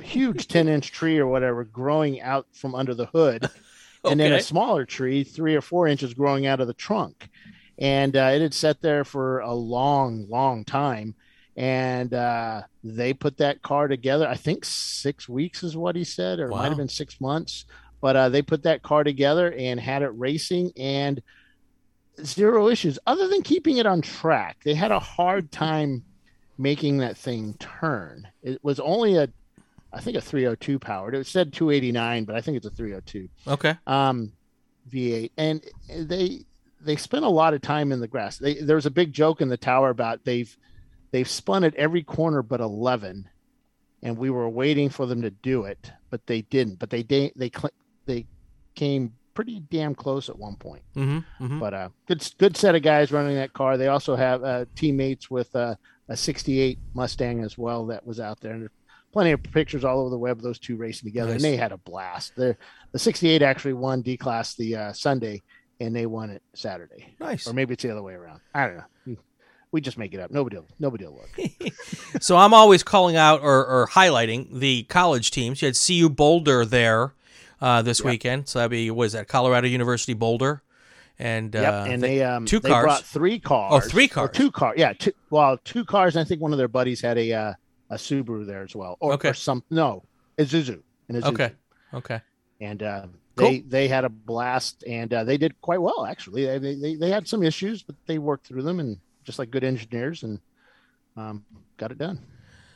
huge 0.01 0.47
10 0.49 0.67
inch 0.67 0.91
tree 0.91 1.17
or 1.17 1.27
whatever 1.27 1.63
growing 1.63 2.21
out 2.21 2.47
from 2.53 2.75
under 2.75 2.93
the 2.93 3.07
hood. 3.07 3.49
And 4.05 4.19
then 4.19 4.33
a 4.33 4.41
smaller 4.41 4.83
tree 4.85 5.23
three 5.23 5.55
or 5.55 5.61
four 5.61 5.87
inches 5.87 6.13
growing 6.13 6.45
out 6.45 6.59
of 6.59 6.67
the 6.67 6.73
trunk. 6.73 7.29
And 7.77 8.17
uh, 8.17 8.31
it 8.33 8.41
had 8.41 8.53
sat 8.53 8.81
there 8.81 9.05
for 9.05 9.39
a 9.39 9.53
long 9.53 10.27
long 10.27 10.65
time. 10.65 11.15
And 11.55 12.13
uh, 12.13 12.63
they 12.83 13.13
put 13.13 13.37
that 13.37 13.61
car 13.61 13.87
together 13.87 14.27
i 14.27 14.35
think 14.35 14.65
six 14.65 15.29
weeks 15.29 15.63
is 15.63 15.77
what 15.77 15.95
he 15.95 16.03
said 16.03 16.39
or 16.39 16.47
it 16.47 16.49
might 16.49 16.67
have 16.67 16.77
been 16.77 16.89
six 16.89 17.21
months. 17.21 17.63
But 18.01 18.17
uh, 18.17 18.27
they 18.27 18.41
put 18.41 18.63
that 18.63 18.81
car 18.81 19.05
together 19.05 19.53
and 19.57 19.79
had 19.79 20.01
it 20.01 20.09
racing 20.09 20.73
and 20.75 21.23
zero 22.21 22.67
issues 22.67 22.99
other 23.07 23.27
than 23.27 23.41
keeping 23.41 23.77
it 23.77 23.85
on 23.85 24.01
track. 24.01 24.57
They 24.63 24.73
had 24.73 24.91
a 24.91 24.99
hard 24.99 25.49
time 25.53 26.03
making 26.57 26.97
that 26.97 27.17
thing 27.17 27.55
turn. 27.55 28.27
It 28.41 28.63
was 28.63 28.79
only 28.79 29.15
a, 29.15 29.29
I 29.93 30.01
think 30.01 30.17
a 30.17 30.21
302 30.21 30.79
powered. 30.79 31.15
It 31.15 31.27
said 31.27 31.53
289, 31.53 32.25
but 32.25 32.35
I 32.35 32.41
think 32.41 32.57
it's 32.57 32.65
a 32.65 32.71
302 32.71 33.29
Okay. 33.47 33.77
um, 33.85 34.33
V8, 34.91 35.31
and 35.37 35.63
they 35.89 36.45
they 36.81 36.95
spent 36.97 37.23
a 37.23 37.29
lot 37.29 37.53
of 37.53 37.61
time 37.61 37.91
in 37.91 38.01
the 38.01 38.07
grass. 38.07 38.37
They, 38.37 38.55
there 38.55 38.75
was 38.75 38.85
a 38.85 38.91
big 38.91 39.13
joke 39.13 39.39
in 39.39 39.47
the 39.47 39.57
tower 39.57 39.89
about 39.89 40.25
they've 40.25 40.55
they've 41.11 41.29
spun 41.29 41.63
at 41.63 41.75
every 41.75 42.03
corner 42.03 42.41
but 42.41 42.59
11, 42.59 43.29
and 44.01 44.17
we 44.17 44.29
were 44.29 44.49
waiting 44.49 44.89
for 44.89 45.05
them 45.05 45.21
to 45.21 45.29
do 45.29 45.63
it, 45.63 45.91
but 46.09 46.25
they 46.27 46.41
didn't. 46.41 46.79
But 46.79 46.89
they 46.89 47.03
they 47.03 47.31
they, 47.35 47.51
they 48.05 48.25
came 48.75 49.13
pretty 49.33 49.61
damn 49.71 49.95
close 49.95 50.29
at 50.29 50.37
one 50.37 50.55
point. 50.55 50.83
Mm-hmm. 50.95 51.43
mm-hmm. 51.45 51.59
But 51.59 51.73
uh, 51.73 51.89
good 52.07 52.27
good 52.37 52.57
set 52.57 52.75
of 52.75 52.81
guys 52.81 53.11
running 53.11 53.35
that 53.35 53.53
car. 53.53 53.77
They 53.77 53.87
also 53.87 54.15
have 54.15 54.43
uh, 54.43 54.65
teammates 54.75 55.29
with 55.31 55.55
uh, 55.55 55.75
a 56.09 56.17
'68 56.17 56.79
Mustang 56.93 57.43
as 57.43 57.57
well 57.57 57.85
that 57.87 58.05
was 58.05 58.19
out 58.19 58.41
there. 58.41 58.53
And 58.53 58.69
plenty 59.13 59.31
of 59.31 59.41
pictures 59.43 59.83
all 59.85 60.01
over 60.01 60.09
the 60.09 60.17
web 60.17 60.37
of 60.37 60.43
those 60.43 60.59
two 60.59 60.75
racing 60.75 61.07
together, 61.07 61.31
Nice. 61.31 61.43
and 61.43 61.53
they 61.53 61.55
had 61.57 61.71
a 61.71 61.77
blast. 61.77 62.35
The 62.35 62.57
the 62.91 62.99
'68 62.99 63.41
actually 63.41 63.73
won 63.73 64.01
D 64.01 64.17
class 64.17 64.55
the 64.55 64.75
uh, 64.75 64.93
Sunday, 64.93 65.41
and 65.79 65.95
they 65.95 66.05
won 66.05 66.29
it 66.29 66.41
Saturday, 66.53 67.15
Nice. 67.19 67.47
or 67.47 67.53
maybe 67.53 67.73
it's 67.73 67.83
the 67.83 67.91
other 67.91 68.03
way 68.03 68.13
around. 68.13 68.41
I 68.53 68.67
don't 68.67 68.77
know. 68.77 68.83
We, 69.05 69.17
we 69.71 69.81
just 69.81 69.97
make 69.97 70.13
it 70.13 70.19
up. 70.19 70.31
Nobody 70.31 70.57
will. 70.57 70.67
Nobody 70.79 71.05
will 71.05 71.21
look. 71.21 71.49
So 72.21 72.37
I'm 72.37 72.53
always 72.53 72.83
calling 72.83 73.15
out 73.15 73.41
or, 73.41 73.65
or 73.65 73.87
highlighting 73.87 74.59
the 74.59 74.83
college 74.83 75.31
teams. 75.31 75.61
You 75.61 75.65
had 75.67 75.75
CU 75.75 76.09
Boulder 76.09 76.63
there 76.63 77.13
uh, 77.59 77.81
this 77.81 77.99
Yep. 78.01 78.05
weekend. 78.05 78.47
So 78.47 78.59
that'd 78.59 78.69
be 78.71 78.91
what 78.91 79.05
is 79.05 79.13
that? 79.13 79.27
Colorado 79.27 79.67
University 79.67 80.13
Boulder, 80.13 80.61
and 81.17 81.53
Yep, 81.55 81.73
uh, 81.73 81.85
and 81.89 82.03
they- 82.03 82.17
they 82.19 82.23
um 82.23 82.45
two 82.45 82.59
they 82.59 82.69
cars. 82.69 82.83
brought 82.83 83.03
three 83.03 83.39
cars. 83.39 83.71
Oh, 83.73 83.89
three 83.89 84.05
Or 84.05 84.09
cars. 84.09 84.29
two 84.33 84.51
car. 84.51 84.73
Yeah, 84.77 84.93
two. 84.93 85.11
Well, 85.31 85.57
two 85.63 85.83
cars. 85.85 86.15
I 86.15 86.23
think 86.23 86.39
one 86.39 86.51
of 86.51 86.57
their 86.59 86.67
buddies 86.67 87.01
had 87.01 87.17
a 87.17 87.33
uh, 87.33 87.53
a 87.89 87.95
Subaru 87.95 88.45
there 88.45 88.63
as 88.63 88.75
well, 88.75 88.97
or, 88.99 89.13
Okay. 89.13 89.29
or 89.29 89.33
some 89.33 89.63
no, 89.69 90.03
Isuzu. 90.37 90.81
An 91.09 91.15
Isuzu. 91.21 91.25
okay, 91.33 91.51
okay, 91.93 92.21
and 92.61 92.81
uh, 92.83 93.07
Cool. 93.35 93.49
they 93.49 93.59
they 93.61 93.87
had 93.87 94.05
a 94.05 94.09
blast, 94.09 94.83
and 94.87 95.13
uh, 95.13 95.23
they 95.23 95.37
did 95.37 95.59
quite 95.61 95.81
well 95.81 96.05
actually. 96.05 96.45
They, 96.59 96.75
they 96.75 96.95
they 96.95 97.09
had 97.09 97.27
some 97.27 97.43
issues, 97.43 97.83
but 97.83 97.95
they 98.05 98.17
worked 98.19 98.47
through 98.47 98.63
them, 98.63 98.79
and 98.79 98.97
just 99.23 99.39
like 99.39 99.51
good 99.51 99.63
engineers, 99.63 100.23
and 100.23 100.39
um, 101.17 101.43
got 101.77 101.91
it 101.91 101.97
done. 101.97 102.19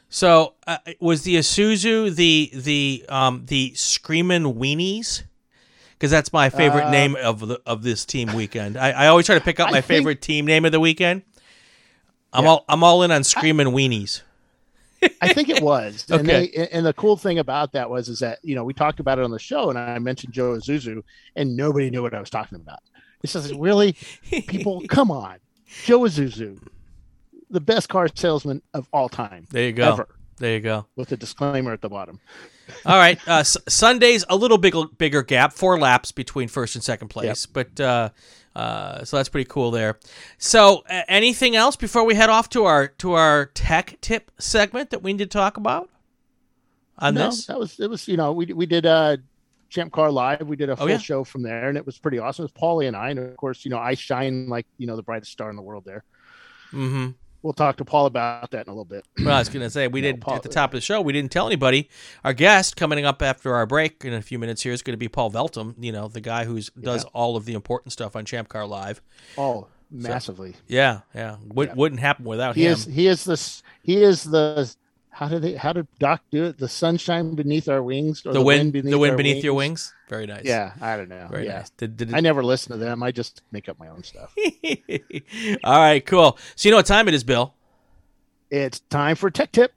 So 0.10 0.54
uh, 0.66 0.78
was 1.00 1.24
the 1.24 1.36
Isuzu 1.36 2.16
the 2.16 2.52
the 2.54 3.06
um 3.10 3.44
the 3.48 3.74
screaming 3.76 4.44
Weenies? 4.56 5.24
Because 5.94 6.12
that's 6.12 6.32
my 6.32 6.50
favorite 6.50 6.86
Uh, 6.86 6.92
name 6.92 7.16
of 7.16 7.40
the 7.48 7.60
of 7.66 7.82
this 7.84 8.06
team 8.06 8.34
weekend. 8.36 8.78
I, 8.78 8.92
I 8.92 9.08
always 9.08 9.26
try 9.26 9.36
to 9.36 9.44
pick 9.44 9.60
up 9.60 9.68
my 9.72 9.82
think- 9.82 9.86
favorite 9.86 10.22
team 10.22 10.46
name 10.46 10.64
of 10.66 10.72
the 10.72 10.80
weekend. 10.80 11.24
I'm 12.32 12.44
Yeah. 12.44 12.50
all 12.52 12.66
I'm 12.70 12.84
all 12.84 13.04
in 13.04 13.12
on 13.12 13.24
Screamin' 13.24 13.68
Weenies. 13.70 14.22
I 15.22 15.34
think 15.34 15.50
it 15.50 15.62
was. 15.62 16.06
And 16.10 16.28
they 16.28 16.50
and 16.72 16.86
the 16.86 16.94
cool 16.94 17.18
thing 17.18 17.40
about 17.40 17.72
that 17.74 17.90
was 17.90 18.10
is 18.10 18.20
that 18.20 18.40
you 18.44 18.56
know 18.56 18.64
we 18.64 18.74
talked 18.74 19.00
about 19.00 19.20
it 19.20 19.24
on 19.26 19.32
the 19.32 19.40
show, 19.40 19.70
and 19.70 19.78
I 19.78 19.98
mentioned 20.00 20.34
Joe 20.34 20.54
Isuzu, 20.54 21.04
and 21.36 21.56
nobody 21.56 21.90
knew 21.90 22.02
what 22.02 22.14
I 22.14 22.20
was 22.20 22.30
talking 22.30 22.56
about. 22.58 22.80
It 23.24 23.30
says, 23.30 23.54
really, 23.54 23.94
people, 24.30 24.84
come 24.90 25.10
on, 25.12 25.38
Joe 25.86 26.02
Isuzu, 26.02 26.60
the 27.50 27.60
best 27.62 27.90
car 27.90 28.08
salesman 28.14 28.62
of 28.74 28.88
all 28.94 29.10
time, 29.10 29.48
There 29.50 29.66
you 29.66 29.72
go. 29.74 29.94
ever, 29.94 30.08
There 30.38 30.54
you 30.54 30.60
go. 30.60 30.86
with 30.96 31.12
a 31.12 31.18
disclaimer 31.18 31.74
at 31.74 31.82
the 31.82 31.90
bottom. 31.90 32.20
All 32.86 32.98
right. 32.98 33.18
Uh, 33.28 33.40
S- 33.40 33.56
Sunday's 33.70 34.26
a 34.30 34.36
little 34.36 34.58
bigger 34.58 34.84
bigger 34.98 35.24
gap, 35.24 35.54
four 35.54 35.80
laps 35.80 36.12
between 36.12 36.48
first 36.50 36.76
and 36.76 36.84
second 36.84 37.08
place, 37.08 37.46
but 37.46 37.80
uh, 37.80 38.10
uh, 38.58 39.04
so 39.06 39.18
that's 39.18 39.30
pretty 39.30 39.48
cool 39.50 39.70
there. 39.72 40.00
So, 40.40 40.84
uh, 40.90 41.04
anything 41.08 41.56
else 41.56 41.76
before 41.76 42.04
we 42.04 42.16
head 42.16 42.30
off 42.30 42.50
to 42.50 42.66
our 42.66 42.88
to 42.88 43.14
our 43.14 43.46
tech 43.54 43.98
tip 44.02 44.32
segment 44.40 44.90
that 44.90 45.04
we 45.04 45.14
need 45.14 45.20
to 45.20 45.26
talk 45.28 45.58
about 45.58 45.90
on 46.98 47.14
no, 47.14 47.26
this? 47.26 47.46
that 47.46 47.60
was 47.60 47.80
it. 47.80 47.90
Was 47.90 48.08
you 48.08 48.18
know 48.18 48.32
we 48.34 48.48
we 48.48 48.66
did 48.66 48.86
uh 48.86 49.18
Champ 49.70 49.92
Car 49.92 50.10
Live. 50.12 50.48
We 50.48 50.56
did 50.56 50.70
a 50.70 50.76
full 50.76 50.86
Oh, 50.86 50.90
yeah. 50.90 50.98
show 50.98 51.24
from 51.24 51.44
there, 51.44 51.70
and 51.70 51.78
it 51.78 51.86
was 51.86 52.00
pretty 52.00 52.20
awesome. 52.20 52.44
It 52.46 52.52
was 52.54 52.62
Paulie 52.62 52.88
and 52.88 52.96
I, 52.96 53.10
and 53.10 53.20
of 53.20 53.36
course, 53.38 53.64
you 53.66 53.70
know, 53.72 53.78
I 53.80 53.94
shine 53.96 54.48
like 54.50 54.66
you 54.78 54.88
know 54.88 54.96
the 54.96 55.04
brightest 55.04 55.32
star 55.32 55.50
in 55.50 55.56
the 55.56 55.62
world. 55.62 55.84
There, 55.86 56.04
Mm-hmm. 56.74 57.12
We'll 57.48 57.54
talk 57.54 57.78
to 57.78 57.86
Paul 57.86 58.08
about 58.08 58.52
that 58.52 58.68
in 58.68 58.70
a 58.70 58.74
little 58.74 58.84
bit. 58.84 59.06
Well, 59.18 59.34
I 59.34 59.40
was 59.40 59.48
going 59.48 59.64
to 59.64 59.70
say 59.70 59.88
we 59.88 60.02
No, 60.02 60.12
did 60.12 60.22
Paul- 60.22 60.36
at 60.36 60.44
the 60.44 60.50
top 60.50 60.72
of 60.74 60.78
the 60.78 60.82
show. 60.82 61.00
We 61.00 61.14
didn't 61.14 61.32
tell 61.32 61.48
anybody. 61.48 61.90
Our 62.26 62.34
guest 62.34 62.76
coming 62.76 63.06
up 63.06 63.22
after 63.22 63.56
our 63.56 63.66
break 63.66 64.04
in 64.04 64.14
a 64.14 64.22
few 64.22 64.38
minutes 64.38 64.62
here 64.64 64.74
is 64.74 64.82
going 64.82 64.94
to 64.94 64.98
be 64.98 65.08
Paul 65.08 65.32
Veltum. 65.32 65.76
You 65.80 65.94
know, 65.94 66.10
the 66.10 66.20
guy 66.20 66.44
who's 66.44 66.70
does 66.72 67.06
Yeah. 67.06 67.10
all 67.14 67.38
of 67.38 67.46
the 67.46 67.54
important 67.54 67.94
stuff 67.94 68.18
on 68.18 68.26
Champ 68.26 68.50
Car 68.50 68.68
Live. 68.68 69.02
Oh, 69.38 69.68
massively. 69.90 70.56
Yeah, 70.68 71.00
yeah. 71.16 71.38
Would, 71.48 71.70
Yeah. 71.70 71.76
Wouldn't 71.76 72.02
happen 72.02 72.26
without 72.26 72.56
He 72.58 72.66
him. 72.66 72.74
is 72.74 72.84
he 72.86 73.08
is 73.08 73.24
this 73.24 73.64
he 73.82 74.04
is 74.04 74.24
the 74.26 74.70
how 75.10 75.30
did 75.30 75.42
they 75.42 75.54
how 75.54 75.72
did 75.74 75.88
Doc 76.00 76.22
do 76.30 76.44
it? 76.46 76.58
The 76.58 76.68
sunshine 76.68 77.36
beneath 77.36 77.70
our 77.70 77.82
wings, 77.82 78.26
or 78.26 78.34
the, 78.34 78.42
wind, 78.42 78.74
beneath 78.74 78.92
the 78.92 79.00
wind 79.00 79.16
beneath 79.18 79.44
your 79.44 79.54
wings. 79.54 79.94
Very 80.08 80.26
nice. 80.26 80.46
Yeah, 80.46 80.74
I 80.80 80.96
don't 80.96 81.10
know. 81.10 81.28
Very 81.30 81.46
yeah, 81.46 81.58
nice. 81.58 81.70
Did, 81.72 81.98
did, 81.98 82.14
I 82.14 82.22
never 82.22 82.44
listen 82.44 82.72
to 82.72 82.78
them. 82.78 83.04
I 83.04 83.12
just 83.12 83.42
make 83.52 83.68
up 83.68 83.78
my 83.78 83.90
own 83.90 84.04
stuff. 84.04 84.34
All 85.64 85.78
right, 85.78 86.06
cool. 86.06 86.38
So 86.56 86.70
you 86.70 86.72
know 86.72 86.78
what 86.78 86.86
time 86.86 87.08
it 87.08 87.14
is, 87.14 87.24
Bill? 87.24 87.54
it's 88.50 88.80
time 88.80 89.16
for 89.16 89.30
Tech 89.30 89.52
Tip. 89.52 89.74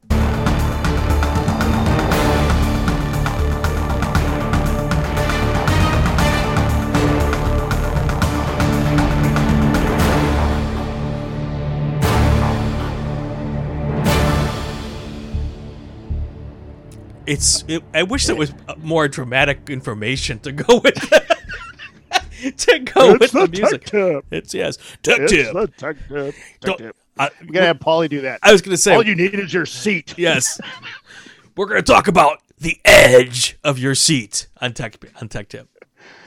It's. 17.30 17.64
It, 17.68 17.84
I 17.94 18.02
wish 18.02 18.26
there 18.26 18.34
was 18.34 18.52
more 18.78 19.06
dramatic 19.06 19.70
information 19.70 20.40
to 20.40 20.50
go 20.50 20.78
with. 20.78 20.94
to 22.56 22.78
go 22.80 23.12
with 23.12 23.30
the, 23.30 23.48
music. 23.48 23.84
Tip. 23.84 24.24
It's 24.32 24.52
yes. 24.52 24.78
Tech 25.02 25.20
It's 25.20 25.32
tip. 25.32 25.52
the 25.52 25.66
Tech 25.68 25.96
Tip. 26.08 26.34
Tech 26.60 26.76
Tip. 26.78 26.96
I, 27.18 27.30
We 27.42 27.48
gotta 27.48 27.66
have 27.66 27.78
Paulie 27.78 28.08
do 28.08 28.22
that. 28.22 28.40
I 28.42 28.50
was 28.50 28.62
going 28.62 28.72
to 28.74 28.82
say. 28.82 28.94
All 28.96 29.06
you 29.06 29.14
need 29.14 29.34
is 29.34 29.54
your 29.54 29.64
seat. 29.66 30.14
yes. 30.18 30.60
We're 31.56 31.66
going 31.66 31.82
to 31.82 31.92
talk 31.92 32.08
about 32.08 32.38
the 32.58 32.80
edge 32.84 33.58
of 33.62 33.78
your 33.78 33.94
seat 33.94 34.48
on 34.60 34.72
tech 34.72 34.96
on 35.20 35.28
tech 35.28 35.48
tip. 35.48 35.68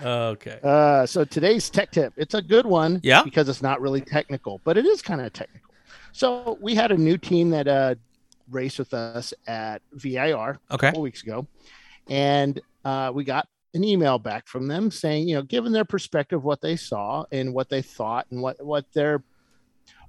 Okay. 0.02 0.60
Uh, 0.64 1.06
so 1.06 1.26
today's 1.26 1.70
tech 1.70 1.92
tip, 1.92 2.14
it's 2.16 2.34
a 2.34 2.42
good 2.42 2.66
one. 2.66 3.02
Yeah. 3.04 3.24
Because 3.24 3.50
it's 3.50 3.62
not 3.62 3.82
really 3.82 4.02
technical, 4.02 4.62
but 4.64 4.78
it 4.78 4.86
is 4.86 5.02
kind 5.02 5.20
of 5.20 5.34
technical. 5.34 5.72
So 6.14 6.58
we 6.62 6.76
had 6.76 6.92
a 6.92 6.98
new 6.98 7.18
team 7.18 7.50
that 7.50 7.68
uh, 7.68 7.96
raced 8.54 8.80
with 8.80 8.94
us 8.94 9.34
at 9.48 9.82
VIR 9.94 10.60
a 10.70 10.78
couple 10.78 11.02
weeks 11.02 11.24
ago, 11.24 11.48
and 12.10 12.60
uh, 12.86 13.12
we 13.14 13.24
got 13.24 13.48
an 13.74 13.84
email 13.84 14.20
back 14.20 14.48
from 14.48 14.68
them 14.68 14.92
saying, 14.92 15.28
you 15.28 15.36
know, 15.36 15.42
given 15.42 15.72
their 15.72 15.86
perspective, 15.86 16.44
what 16.44 16.62
they 16.62 16.76
saw 16.76 17.26
and 17.32 17.54
what 17.54 17.70
they 17.70 17.82
thought, 17.82 18.28
and 18.30 18.42
what 18.42 18.64
what 18.64 18.86
their 18.94 19.24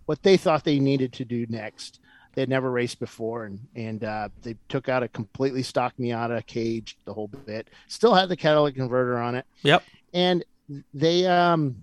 what 0.07 0.23
they 0.23 0.37
thought 0.37 0.65
they 0.65 0.79
needed 0.79 1.13
to 1.15 1.25
do 1.25 1.47
next. 1.49 2.01
They'd 2.35 2.49
never 2.49 2.71
raced 2.71 2.99
before, 2.99 3.45
and 3.45 3.61
and 3.77 4.03
uh, 4.05 4.29
they 4.43 4.57
took 4.69 4.89
out 4.89 5.03
a 5.05 5.09
completely 5.09 5.63
stock 5.63 5.95
Miata 5.99 6.45
cage, 6.47 6.99
the 7.05 7.15
whole 7.15 7.29
bit. 7.29 7.71
Still 7.87 8.13
had 8.13 8.29
the 8.29 8.37
catalytic 8.37 8.75
converter 8.77 9.19
on 9.19 9.37
it 9.37 9.47
Yep. 9.63 9.83
and 10.13 10.45
they 10.93 11.27
um 11.27 11.77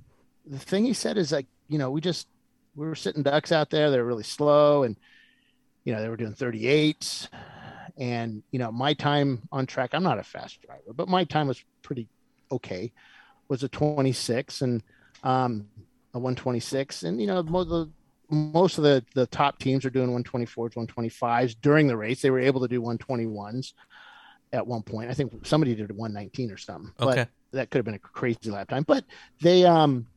the 0.45 0.57
thing 0.59 0.83
he 0.83 0.93
said 0.93 1.15
is 1.17 1.31
like 1.31 1.45
you 1.69 1.77
know 1.77 1.89
we 1.91 2.01
just 2.01 2.27
we 2.75 2.85
were 2.87 2.95
sitting 2.95 3.21
ducks 3.21 3.51
out 3.51 3.69
there 3.69 3.91
they're 3.91 4.03
really 4.03 4.23
slow 4.23 4.83
and 4.83 4.97
you 5.85 5.93
know 5.93 6.01
they 6.01 6.09
were 6.09 6.17
doing 6.17 6.33
38s 6.33 7.27
and 7.97 8.43
you 8.51 8.59
know 8.59 8.71
my 8.71 8.93
time 8.93 9.41
on 9.51 9.65
track 9.65 9.91
i'm 9.93 10.03
not 10.03 10.19
a 10.19 10.23
fast 10.23 10.59
driver 10.61 10.93
but 10.93 11.07
my 11.07 11.23
time 11.23 11.47
was 11.47 11.63
pretty 11.83 12.07
okay 12.51 12.91
was 13.49 13.63
a 13.63 13.69
26 13.69 14.61
and 14.61 14.83
um 15.23 15.67
a 16.13 16.19
126 16.19 17.03
and 17.03 17.19
you 17.21 17.27
know 17.27 17.41
most 17.43 17.63
of 17.63 17.69
the 17.69 17.91
most 18.29 18.77
of 18.77 18.83
the 18.83 19.03
the 19.13 19.27
top 19.27 19.59
teams 19.59 19.85
are 19.85 19.89
doing 19.89 20.09
124s 20.09 20.75
125s 20.75 21.55
during 21.61 21.87
the 21.87 21.97
race 21.97 22.21
they 22.21 22.29
were 22.29 22.39
able 22.39 22.61
to 22.61 22.67
do 22.67 22.81
121s 22.81 23.73
at 24.53 24.65
one 24.65 24.81
point 24.83 25.09
i 25.09 25.13
think 25.13 25.45
somebody 25.45 25.75
did 25.75 25.89
a 25.89 25.93
119 25.93 26.51
or 26.51 26.57
something 26.57 26.93
but 26.97 27.07
Okay. 27.17 27.27
that 27.53 27.69
could 27.69 27.79
have 27.79 27.85
been 27.85 27.95
a 27.95 27.99
crazy 27.99 28.49
lap 28.49 28.69
time. 28.69 28.83
But 28.87 29.03
they 29.41 29.65
um 29.65 30.07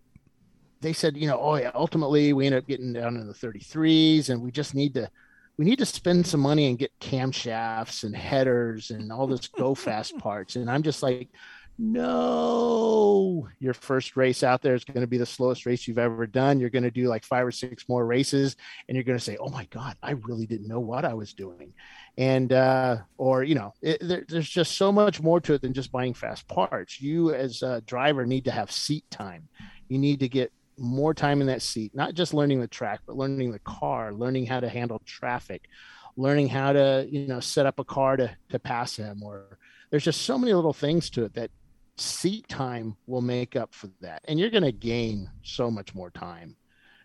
they 0.81 0.93
said, 0.93 1.17
you 1.17 1.27
know, 1.27 1.41
oh 1.41 1.57
yeah, 1.57 1.71
ultimately 1.75 2.33
we 2.33 2.47
end 2.47 2.55
up 2.55 2.67
getting 2.67 2.93
down 2.93 3.17
in 3.17 3.27
the 3.27 3.33
33s 3.35 4.29
and 4.29 4.41
we 4.43 4.53
just 4.53 4.75
need 4.75 4.95
to 4.95 5.09
we 5.57 5.65
need 5.65 5.79
to 5.79 5.87
spend 5.87 6.27
some 6.27 6.41
money 6.41 6.67
and 6.67 6.79
get 6.79 6.99
camshafts 7.01 8.05
and 8.05 8.15
headers 8.15 8.91
and 8.91 9.13
all 9.13 9.27
this 9.27 9.49
go 9.49 9.75
fast 9.75 10.19
parts. 10.19 10.57
And 10.57 10.71
I'm 10.71 10.83
just 10.83 11.03
like, 11.03 11.29
no, 11.77 13.49
your 13.59 13.75
first 13.75 14.17
race 14.17 14.45
out 14.45 14.63
there 14.63 14.77
is 14.77 14.85
going 14.85 15.01
to 15.01 15.09
be 15.09 15.19
the 15.19 15.27
slowest 15.27 15.67
race 15.67 15.89
you've 15.89 15.99
ever 15.99 16.27
done. 16.27 16.61
You're 16.61 16.71
going 16.71 16.85
to 16.85 16.91
do 16.91 17.09
like 17.09 17.25
five 17.25 17.45
or 17.45 17.51
six 17.51 17.89
more 17.89 18.07
races 18.07 18.55
and 18.89 18.95
you're 18.95 19.05
going 19.05 19.19
to 19.19 19.25
say, 19.25 19.37
oh 19.41 19.49
my 19.49 19.65
God, 19.67 19.97
I 20.01 20.13
really 20.13 20.47
didn't 20.47 20.69
know 20.69 20.79
what 20.79 21.05
I 21.05 21.15
was 21.15 21.35
doing. 21.35 21.75
And, 22.17 22.53
uh, 22.53 22.99
or, 23.19 23.43
you 23.43 23.57
know, 23.57 23.75
it, 23.83 23.99
there, 24.01 24.25
there's 24.29 24.49
just 24.49 24.77
so 24.77 24.93
much 24.93 25.21
more 25.21 25.41
to 25.41 25.55
it 25.55 25.63
than 25.63 25.73
just 25.73 25.91
buying 25.91 26.15
fast 26.15 26.47
parts. 26.47 27.01
You, 27.01 27.35
as 27.35 27.63
a 27.63 27.81
driver, 27.81 28.25
need 28.25 28.45
to 28.45 28.53
have 28.53 28.71
seat 28.71 29.05
time. 29.11 29.49
You 29.89 29.99
need 29.99 30.21
to 30.21 30.29
get 30.29 30.53
more 30.79 31.15
time 31.15 31.41
in 31.41 31.47
that 31.47 31.63
seat, 31.63 31.95
not 31.95 32.15
just 32.15 32.35
learning 32.35 32.61
the 32.61 32.69
track, 32.69 33.01
but 33.07 33.17
learning 33.17 33.53
the 33.53 33.59
car, 33.61 34.13
learning 34.13 34.47
how 34.47 34.61
to 34.61 34.69
handle 34.69 35.01
traffic, 35.05 35.69
learning 36.17 36.49
how 36.49 36.73
to, 36.73 37.07
you 37.11 37.27
know, 37.27 37.41
set 37.41 37.67
up 37.67 37.79
a 37.79 37.85
car 37.85 38.17
to, 38.17 38.37
to 38.51 38.59
pass 38.59 38.97
him 38.97 39.23
or 39.23 39.59
there's 39.91 40.05
just 40.05 40.23
so 40.23 40.37
many 40.37 40.53
little 40.53 40.73
things 40.73 41.11
to 41.11 41.25
it 41.25 41.35
that 41.35 41.51
seat 41.97 42.49
time 42.49 42.97
will 43.07 43.21
make 43.21 43.55
up 43.55 43.73
for 43.75 43.89
that. 44.01 44.23
And 44.27 44.39
you're 44.41 44.51
going 44.51 44.65
to 44.65 44.73
gain 44.73 45.31
so 45.43 45.71
much 45.71 45.95
more 45.95 46.11
time 46.11 46.57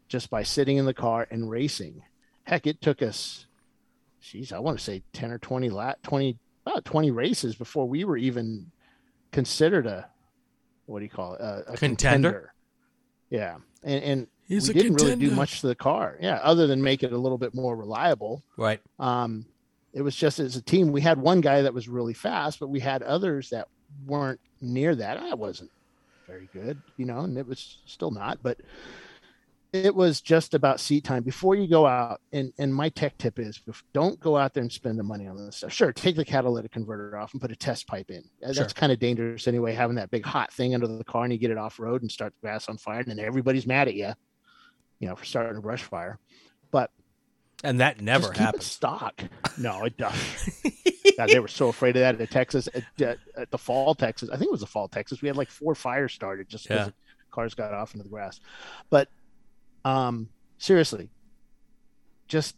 just 0.07 0.29
by 0.29 0.43
sitting 0.43 0.77
in 0.77 0.85
the 0.85 0.93
car 0.93 1.27
and 1.29 1.49
racing. 1.49 2.01
Heck, 2.43 2.65
it 2.65 2.81
took 2.81 3.03
us, 3.03 3.45
geez, 4.21 4.51
I 4.51 4.59
want 4.59 4.79
to 4.79 4.83
say 4.83 5.03
10 5.13 5.31
or 5.31 5.37
20 5.37 5.69
lat, 5.69 6.01
20, 6.01 6.37
about 6.65 6.85
20 6.85 7.11
races 7.11 7.55
before 7.55 7.87
we 7.87 8.05
were 8.05 8.17
even 8.17 8.71
considered 9.31 9.85
a, 9.85 10.09
what 10.87 10.99
do 10.99 11.05
you 11.05 11.11
call 11.11 11.35
it? 11.35 11.41
A, 11.41 11.63
a 11.67 11.77
Contender? 11.77 12.29
contender. 12.31 12.53
Yeah. 13.29 13.57
And, 13.83 14.03
and 14.03 14.27
He's 14.47 14.67
we 14.67 14.73
didn't 14.73 14.95
really 14.95 15.15
do 15.15 15.31
much 15.31 15.61
to 15.61 15.67
the 15.67 15.75
car. 15.75 16.17
Yeah. 16.19 16.39
Other 16.41 16.67
than 16.67 16.81
make 16.81 17.03
it 17.03 17.13
a 17.13 17.17
little 17.17 17.37
bit 17.37 17.53
more 17.53 17.75
reliable. 17.75 18.43
Right. 18.57 18.81
Um, 18.97 19.45
it 19.93 20.01
was 20.01 20.15
just 20.15 20.39
as 20.39 20.55
a 20.55 20.61
team, 20.61 20.91
we 20.91 21.01
had 21.01 21.19
one 21.19 21.41
guy 21.41 21.61
that 21.61 21.73
was 21.73 21.87
really 21.87 22.13
fast, 22.13 22.59
but 22.59 22.67
we 22.67 22.79
had 22.79 23.01
others 23.03 23.49
that 23.49 23.67
weren't 24.05 24.39
near 24.61 24.95
that. 24.95 25.17
I 25.17 25.33
wasn't 25.33 25.71
very 26.27 26.47
good, 26.53 26.79
you 26.97 27.05
know, 27.05 27.21
and 27.21 27.37
it 27.37 27.47
was 27.47 27.79
still 27.85 28.11
not, 28.11 28.39
but 28.43 28.59
it 29.71 29.93
was 29.93 30.19
just 30.21 30.55
about 30.55 30.79
seat 30.79 31.03
time 31.03 31.21
before 31.21 31.53
you 31.55 31.67
go 31.67 31.85
out. 31.85 32.21
And, 32.33 32.51
and 32.57 32.73
my 32.73 32.89
tech 32.89 33.17
tip 33.19 33.37
is 33.37 33.61
don't 33.93 34.19
go 34.19 34.35
out 34.35 34.53
there 34.53 34.61
and 34.61 34.71
spend 34.71 34.97
the 34.97 35.03
money 35.03 35.27
on 35.27 35.37
this 35.37 35.57
stuff. 35.57 35.71
Sure. 35.71 35.93
Take 35.93 36.15
the 36.15 36.25
catalytic 36.25 36.71
converter 36.71 37.15
off 37.17 37.33
and 37.33 37.41
put 37.41 37.51
a 37.51 37.55
test 37.55 37.85
pipe 37.87 38.09
in. 38.09 38.23
Sure. 38.43 38.53
That's 38.53 38.73
kind 38.73 38.91
of 38.91 38.97
dangerous 38.99 39.47
anyway, 39.47 39.73
having 39.73 39.95
that 39.97 40.09
big 40.09 40.25
hot 40.25 40.51
thing 40.51 40.73
under 40.73 40.87
the 40.87 41.03
car 41.03 41.23
and 41.25 41.31
you 41.33 41.37
get 41.39 41.51
it 41.51 41.57
off 41.57 41.79
road 41.79 42.01
and 42.01 42.11
start 42.11 42.33
the 42.41 42.47
gas 42.47 42.67
on 42.67 42.77
fire. 42.77 42.99
And 42.99 43.09
then 43.09 43.19
everybody's 43.19 43.67
mad 43.67 43.87
at 43.87 43.93
you, 43.93 44.11
you 44.99 45.07
know, 45.07 45.15
for 45.15 45.25
starting 45.25 45.57
a 45.57 45.61
brush 45.61 45.83
fire. 45.83 46.17
But 46.71 46.89
And 47.63 47.79
that 47.79 48.01
never 48.01 48.21
just 48.23 48.33
keep 48.33 48.41
it 48.41 48.45
happens. 48.45 48.65
stock. 48.65 49.23
No, 49.59 49.83
it 49.85 49.97
doesn't. 49.97 50.73
God, 51.17 51.29
they 51.29 51.39
were 51.39 51.47
so 51.47 51.67
afraid 51.67 51.95
of 51.97 51.99
that 52.01 52.19
at 52.19 52.31
Texas, 52.31 52.69
at, 52.73 52.83
at, 53.01 53.17
at 53.37 53.51
the 53.51 53.57
fall 53.57 53.93
Texas. 53.93 54.29
I 54.29 54.37
think 54.37 54.47
it 54.47 54.51
was 54.51 54.61
the 54.61 54.65
fall 54.67 54.87
Texas. 54.87 55.21
We 55.21 55.27
had 55.27 55.37
like 55.37 55.51
four 55.51 55.75
fires 55.75 56.13
started 56.13 56.47
just 56.49 56.67
because 56.67 56.87
Yeah. 56.87 56.91
cars 57.29 57.53
got 57.53 57.73
off 57.73 57.93
into 57.93 58.03
the 58.03 58.09
grass. 58.09 58.39
But 58.89 59.09
um, 59.85 60.29
seriously, 60.57 61.09
just 62.27 62.55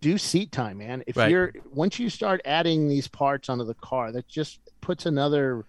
do 0.00 0.18
seat 0.18 0.52
time, 0.52 0.78
man. 0.78 1.02
If 1.06 1.16
Right. 1.16 1.30
you're 1.30 1.52
once 1.72 1.98
you 1.98 2.08
start 2.10 2.40
adding 2.44 2.88
these 2.88 3.08
parts 3.08 3.48
onto 3.48 3.64
the 3.64 3.74
car, 3.74 4.12
that 4.12 4.28
just 4.28 4.60
puts 4.80 5.06
another 5.06 5.64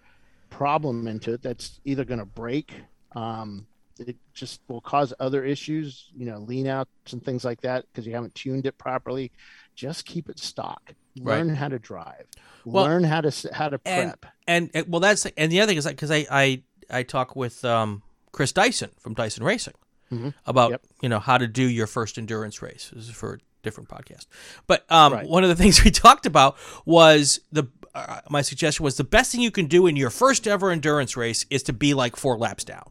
problem 0.50 1.06
into 1.08 1.32
it. 1.34 1.42
That's 1.42 1.80
either 1.84 2.04
going 2.04 2.20
to 2.20 2.26
break. 2.26 2.72
Um, 3.12 3.66
it 3.98 4.16
just 4.32 4.60
will 4.68 4.80
cause 4.80 5.12
other 5.20 5.44
issues, 5.44 6.10
you 6.16 6.24
know, 6.26 6.38
lean 6.38 6.66
outs 6.66 7.12
and 7.12 7.22
things 7.24 7.44
like 7.44 7.60
that 7.62 7.84
because 7.92 8.06
you 8.06 8.14
haven't 8.14 8.34
tuned 8.34 8.66
it 8.66 8.78
properly. 8.78 9.30
Just 9.74 10.06
keep 10.06 10.28
it 10.30 10.38
stock. 10.38 10.94
Right. 11.20 11.38
Learn 11.38 11.50
how 11.54 11.68
to 11.68 11.78
drive. 11.78 12.26
Well, 12.64 12.84
Learn 12.84 13.04
how 13.04 13.20
to 13.20 13.50
how 13.52 13.68
to 13.68 13.80
and- 13.84 14.10
prep. 14.20 14.26
and 14.46 14.70
and- 14.74 14.86
well 14.88 15.00
that's 15.00 15.26
and 15.26 15.50
the 15.52 15.60
other 15.60 15.70
thing 15.70 15.78
is 15.78 15.86
because 15.86 16.10
I, 16.10 16.26
I 16.30 16.62
I 16.88 17.02
talk 17.02 17.34
with 17.36 17.64
um, 17.64 18.02
Chris 18.32 18.52
Dyson 18.52 18.90
from 19.00 19.14
Dyson 19.14 19.42
Racing 19.44 19.74
Mhm. 20.12 20.34
about 20.46 20.70
Yep. 20.70 20.82
you 21.02 21.08
know 21.08 21.20
how 21.20 21.38
to 21.38 21.46
do 21.46 21.62
your 21.62 21.86
first 21.86 22.18
endurance 22.18 22.60
race. 22.62 22.90
This 22.94 23.08
is 23.08 23.14
for 23.14 23.34
a 23.34 23.38
different 23.62 23.88
podcast, 23.88 24.26
but 24.66 24.84
um, 24.90 25.12
Right. 25.12 25.28
one 25.28 25.42
of 25.44 25.48
the 25.48 25.56
things 25.62 25.84
we 25.84 25.90
talked 25.90 26.26
about 26.26 26.56
was 26.84 27.40
the 27.52 27.64
uh, 27.94 28.20
my 28.28 28.40
suggestion 28.42 28.84
was 28.84 28.96
the 28.96 29.04
best 29.04 29.32
thing 29.32 29.40
you 29.40 29.50
can 29.50 29.66
do 29.66 29.86
in 29.86 29.96
your 29.96 30.10
first 30.10 30.46
ever 30.46 30.70
endurance 30.70 31.16
race 31.16 31.44
is 31.50 31.62
to 31.64 31.72
be 31.72 31.92
like 31.92 32.14
four 32.16 32.38
laps 32.38 32.62
down, 32.64 32.84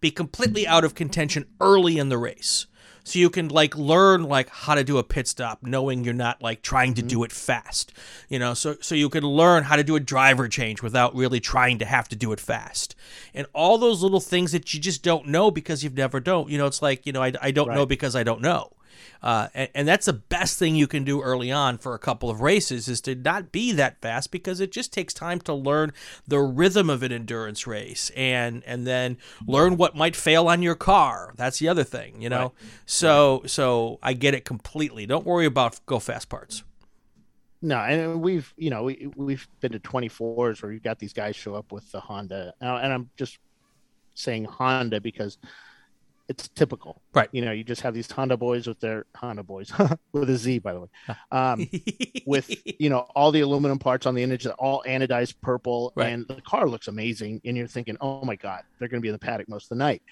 be 0.00 0.10
completely 0.10 0.66
out 0.66 0.84
of 0.84 0.94
contention 0.94 1.46
early 1.60 1.98
in 1.98 2.08
the 2.10 2.18
race. 2.18 2.66
So 3.08 3.18
you 3.18 3.30
can 3.30 3.48
like 3.48 3.74
learn 3.76 4.24
like 4.24 4.50
how 4.50 4.74
to 4.74 4.84
do 4.84 4.98
a 4.98 5.02
pit 5.02 5.26
stop, 5.26 5.62
knowing 5.62 6.04
you're 6.04 6.12
not 6.12 6.42
like 6.42 6.60
trying 6.60 6.92
to 6.94 7.00
mm-hmm. 7.00 7.08
do 7.08 7.24
it 7.24 7.32
fast, 7.32 7.92
you 8.28 8.38
know. 8.38 8.52
So 8.52 8.76
so 8.80 8.94
you 8.94 9.08
can 9.08 9.24
learn 9.24 9.64
how 9.64 9.76
to 9.76 9.82
do 9.82 9.96
a 9.96 10.00
driver 10.00 10.46
change 10.46 10.82
without 10.82 11.14
really 11.14 11.40
trying 11.40 11.78
to 11.78 11.86
have 11.86 12.08
to 12.08 12.16
do 12.16 12.32
it 12.32 12.40
fast, 12.40 12.94
and 13.32 13.46
all 13.54 13.78
those 13.78 14.02
little 14.02 14.20
things 14.20 14.52
that 14.52 14.74
you 14.74 14.80
just 14.80 15.02
don't 15.02 15.26
know 15.26 15.50
because 15.50 15.82
you've 15.82 15.96
never 15.96 16.20
don't. 16.20 16.50
You 16.50 16.58
know, 16.58 16.66
it's 16.66 16.82
like 16.82 17.06
you 17.06 17.12
know 17.12 17.22
I, 17.22 17.32
I 17.40 17.50
don't 17.50 17.74
know 17.74 17.86
because 17.86 18.14
I 18.14 18.24
don't 18.24 18.42
know, 18.42 18.72
uh, 19.22 19.48
and, 19.54 19.68
and 19.74 19.88
that's 19.88 20.06
the 20.06 20.12
best 20.12 20.58
thing 20.58 20.74
you 20.74 20.86
can 20.86 21.04
do 21.04 21.20
early 21.22 21.50
on 21.50 21.78
for 21.78 21.94
a 21.94 21.98
couple 21.98 22.30
of 22.30 22.40
races 22.40 22.88
is 22.88 23.00
to 23.02 23.14
not 23.14 23.52
be 23.52 23.72
that 23.72 24.00
fast 24.00 24.30
because 24.30 24.60
it 24.60 24.72
just 24.72 24.92
takes 24.92 25.12
time 25.14 25.40
to 25.40 25.54
learn 25.54 25.92
the 26.26 26.38
rhythm 26.38 26.90
of 26.90 27.02
an 27.02 27.12
endurance 27.12 27.66
race 27.66 28.10
and 28.16 28.62
and 28.66 28.86
then 28.86 29.16
learn 29.46 29.76
what 29.76 29.96
might 29.96 30.16
fail 30.16 30.48
on 30.48 30.62
your 30.62 30.74
car. 30.74 31.32
That's 31.36 31.58
the 31.58 31.68
other 31.68 31.84
thing, 31.84 32.20
you 32.20 32.28
know. 32.28 32.52
So 32.86 33.42
so 33.46 33.98
I 34.02 34.12
get 34.12 34.34
it 34.34 34.44
completely. 34.44 35.06
Don't 35.06 35.26
worry 35.26 35.46
about 35.46 35.80
go 35.86 35.98
fast 35.98 36.28
parts. 36.28 36.62
No, 37.60 37.78
and 37.78 38.22
we've 38.22 38.52
you 38.56 38.70
know 38.70 38.84
we 38.84 39.10
we've 39.16 39.48
been 39.60 39.72
to 39.72 39.80
24s 39.80 40.62
where 40.62 40.72
you've 40.72 40.82
got 40.82 40.98
these 40.98 41.12
guys 41.12 41.34
show 41.34 41.54
up 41.54 41.72
with 41.72 41.90
the 41.90 42.00
Honda, 42.00 42.54
and 42.60 42.92
I'm 42.92 43.10
just 43.16 43.38
saying 44.14 44.44
Honda 44.44 45.00
because 45.00 45.38
it's 46.28 46.48
typical, 46.48 47.00
Right. 47.14 47.28
You 47.32 47.42
know, 47.44 47.52
you 47.52 47.64
just 47.64 47.80
have 47.80 47.94
these 47.94 48.10
Honda 48.10 48.36
boys 48.36 48.66
with 48.66 48.80
their 48.80 49.06
Honda 49.16 49.42
boys 49.42 49.72
with 50.12 50.28
a 50.28 50.36
Z, 50.36 50.58
by 50.58 50.74
the 50.74 50.80
way, 50.80 50.88
um, 51.32 51.66
with 52.26 52.54
you 52.80 52.90
know 52.90 53.00
all 53.14 53.32
the 53.32 53.40
aluminum 53.40 53.78
parts 53.78 54.04
on 54.06 54.14
the 54.14 54.22
image, 54.22 54.46
all 54.46 54.82
anodized 54.86 55.34
purple, 55.42 55.92
Right. 55.96 56.08
and 56.12 56.26
the 56.28 56.40
car 56.42 56.68
looks 56.68 56.88
amazing, 56.88 57.40
and 57.44 57.56
you're 57.56 57.66
thinking, 57.66 57.96
oh 58.00 58.24
my 58.24 58.36
god, 58.36 58.62
they're 58.78 58.88
going 58.88 59.00
to 59.00 59.02
be 59.02 59.08
in 59.08 59.14
the 59.14 59.18
paddock 59.18 59.48
most 59.48 59.64
of 59.64 59.68
the 59.70 59.84
night. 59.84 60.02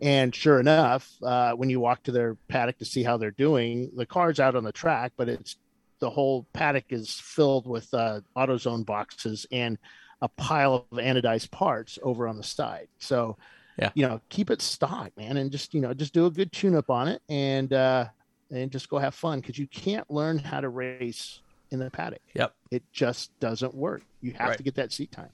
And 0.00 0.32
sure 0.34 0.60
enough, 0.60 1.10
uh, 1.22 1.52
when 1.52 1.70
you 1.70 1.80
walk 1.80 2.04
to 2.04 2.12
their 2.12 2.36
paddock 2.48 2.78
to 2.78 2.84
see 2.84 3.02
how 3.02 3.16
they're 3.16 3.32
doing, 3.32 3.90
the 3.96 4.06
car's 4.06 4.38
out 4.38 4.54
on 4.54 4.62
the 4.64 4.70
track, 4.72 5.12
but 5.16 5.28
it's 5.28 5.56
the 5.98 6.08
whole 6.08 6.46
paddock 6.52 6.84
is 6.90 7.12
filled 7.12 7.66
with 7.66 7.92
uh, 7.92 8.20
AutoZone 8.36 8.86
boxes 8.86 9.44
and 9.50 9.76
a 10.22 10.28
pile 10.28 10.86
of 10.92 10.98
anodized 10.98 11.50
parts 11.50 11.98
over 12.04 12.28
on 12.28 12.36
the 12.36 12.44
side. 12.44 12.86
So, 12.98 13.36
Yeah. 13.78 13.90
you 13.94 14.06
know, 14.08 14.20
keep 14.28 14.50
it 14.50 14.60
stock, 14.60 15.12
man, 15.16 15.36
and 15.36 15.50
just 15.52 15.72
you 15.74 15.80
know, 15.80 15.94
just 15.94 16.12
do 16.12 16.26
a 16.26 16.30
good 16.30 16.50
tune 16.52 16.74
up 16.74 16.90
on 16.90 17.06
it, 17.08 17.22
and 17.28 17.72
uh, 17.72 18.06
and 18.50 18.70
just 18.70 18.88
go 18.88 18.98
have 18.98 19.14
fun 19.14 19.40
because 19.40 19.58
you 19.58 19.66
can't 19.68 20.10
learn 20.10 20.38
how 20.38 20.60
to 20.60 20.68
race 20.68 21.40
in 21.70 21.78
the 21.78 21.90
paddock. 21.90 22.20
Yep. 22.34 22.54
It 22.70 22.82
just 22.92 23.38
doesn't 23.40 23.74
work. 23.74 24.02
You 24.20 24.32
have 24.32 24.48
Right. 24.48 24.56
to 24.56 24.62
get 24.64 24.74
that 24.76 24.92
seat 24.92 25.12
time. 25.12 25.30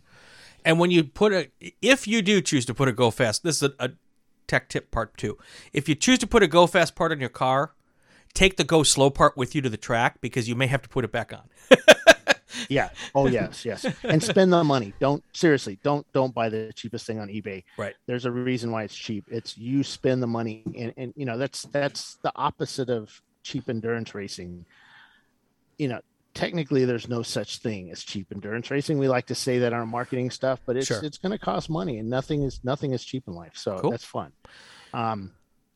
And 0.64 0.78
when 0.80 0.90
you 0.90 1.04
put 1.04 1.32
a, 1.32 1.50
if 1.80 2.06
you 2.08 2.22
do 2.22 2.40
choose 2.40 2.64
to 2.66 2.74
put 2.74 2.88
a 2.88 2.92
go 2.92 3.10
fast, 3.10 3.44
this 3.44 3.62
is 3.62 3.70
a, 3.78 3.84
a 3.86 3.90
tech 4.46 4.68
tip 4.68 4.90
part 4.90 5.16
two. 5.16 5.38
If 5.72 5.88
you 5.88 5.94
choose 5.94 6.18
to 6.18 6.26
put 6.26 6.42
a 6.42 6.46
go 6.48 6.66
fast 6.66 6.94
part 6.96 7.12
on 7.12 7.20
your 7.20 7.28
car, 7.28 7.72
take 8.34 8.56
the 8.56 8.64
go 8.64 8.82
slow 8.82 9.10
part 9.10 9.36
with 9.36 9.54
you 9.54 9.62
to 9.62 9.68
the 9.70 9.76
track 9.76 10.20
because 10.20 10.48
you 10.48 10.54
may 10.56 10.66
have 10.66 10.82
to 10.82 10.88
put 10.88 11.04
it 11.04 11.12
back 11.12 11.32
on. 11.32 11.42
Yeah. 12.68 12.90
Oh 13.14 13.26
yes, 13.26 13.64
yes. 13.64 13.84
And 14.04 14.22
spend 14.22 14.52
the 14.52 14.62
money. 14.64 14.92
Don't 15.00 15.22
seriously. 15.32 15.78
Don't 15.82 16.06
don't 16.12 16.34
buy 16.34 16.48
the 16.48 16.72
cheapest 16.74 17.06
thing 17.06 17.18
on 17.18 17.28
eBay. 17.28 17.64
Right. 17.76 17.94
There's 18.06 18.24
a 18.26 18.30
reason 18.30 18.70
why 18.70 18.84
it's 18.84 18.94
cheap. 18.94 19.24
It's 19.30 19.56
you 19.58 19.82
spend 19.82 20.22
the 20.22 20.26
money, 20.26 20.62
and 20.76 20.92
and 20.96 21.12
you 21.16 21.26
know 21.26 21.36
that's 21.38 21.62
that's 21.62 22.16
the 22.22 22.32
opposite 22.36 22.90
of 22.90 23.20
cheap 23.42 23.68
endurance 23.68 24.14
racing. 24.14 24.64
You 25.78 25.88
know, 25.88 26.00
technically, 26.34 26.84
there's 26.84 27.08
no 27.08 27.22
such 27.22 27.58
thing 27.58 27.90
as 27.90 28.02
cheap 28.04 28.28
endurance 28.32 28.70
racing. 28.70 28.98
We 28.98 29.08
like 29.08 29.26
to 29.26 29.34
say 29.34 29.58
that 29.60 29.72
on 29.72 29.80
our 29.80 29.86
marketing 29.86 30.30
stuff, 30.30 30.60
but 30.66 30.76
it's 30.76 30.86
Sure. 30.86 31.00
it's 31.02 31.18
going 31.18 31.32
to 31.32 31.38
cost 31.38 31.68
money, 31.68 31.98
and 31.98 32.08
nothing 32.08 32.42
is 32.42 32.60
nothing 32.62 32.92
is 32.92 33.04
cheap 33.04 33.24
in 33.26 33.34
life. 33.34 33.52
So 33.56 33.78
Cool. 33.78 33.90
that's 33.90 34.04
fun. 34.04 34.32
Um, 34.92 35.32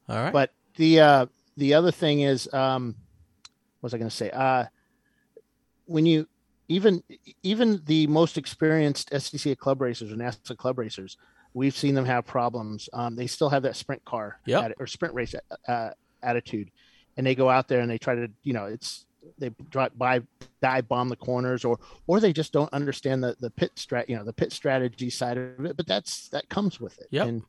All 0.08 0.16
right. 0.16 0.32
but 0.32 0.50
the 0.76 1.00
uh 1.00 1.26
the 1.56 1.74
other 1.74 1.90
thing 1.90 2.20
is 2.20 2.48
um 2.54 2.94
what 3.80 3.88
was 3.88 3.94
i 3.94 3.98
going 3.98 4.08
to 4.08 4.14
say 4.14 4.30
uh 4.30 4.64
when 5.86 6.06
you 6.06 6.28
even 6.68 7.02
even 7.42 7.80
the 7.86 8.06
most 8.06 8.36
experienced 8.38 9.10
scca 9.10 9.56
club 9.56 9.80
racers 9.80 10.12
or 10.12 10.16
nasa 10.16 10.56
club 10.56 10.78
racers 10.78 11.16
we've 11.54 11.76
seen 11.76 11.94
them 11.94 12.04
have 12.04 12.26
problems 12.26 12.88
um 12.92 13.16
they 13.16 13.26
still 13.26 13.48
have 13.48 13.62
that 13.62 13.76
sprint 13.76 14.04
car 14.04 14.38
Yep. 14.46 14.74
or 14.78 14.86
sprint 14.86 15.14
race 15.14 15.34
uh, 15.66 15.90
attitude 16.22 16.70
and 17.16 17.26
they 17.26 17.34
go 17.34 17.48
out 17.48 17.68
there 17.68 17.80
and 17.80 17.90
they 17.90 17.98
try 17.98 18.14
to 18.14 18.28
you 18.42 18.52
know 18.52 18.66
it's 18.66 19.06
they 19.38 19.50
drive 19.70 19.96
by 19.98 20.20
dive 20.62 20.88
bomb 20.88 21.08
the 21.08 21.16
corners 21.16 21.64
or 21.64 21.78
or 22.06 22.20
they 22.20 22.32
just 22.32 22.52
don't 22.52 22.72
understand 22.72 23.22
the 23.24 23.34
the 23.40 23.50
pit 23.50 23.72
strat 23.76 24.08
you 24.08 24.16
know 24.16 24.24
the 24.24 24.32
pit 24.32 24.52
strategy 24.52 25.10
side 25.10 25.36
of 25.38 25.64
it 25.64 25.76
but 25.76 25.86
that's 25.86 26.28
that 26.28 26.48
comes 26.48 26.78
with 26.80 26.98
it 26.98 27.08
Yep. 27.10 27.26
and 27.28 27.42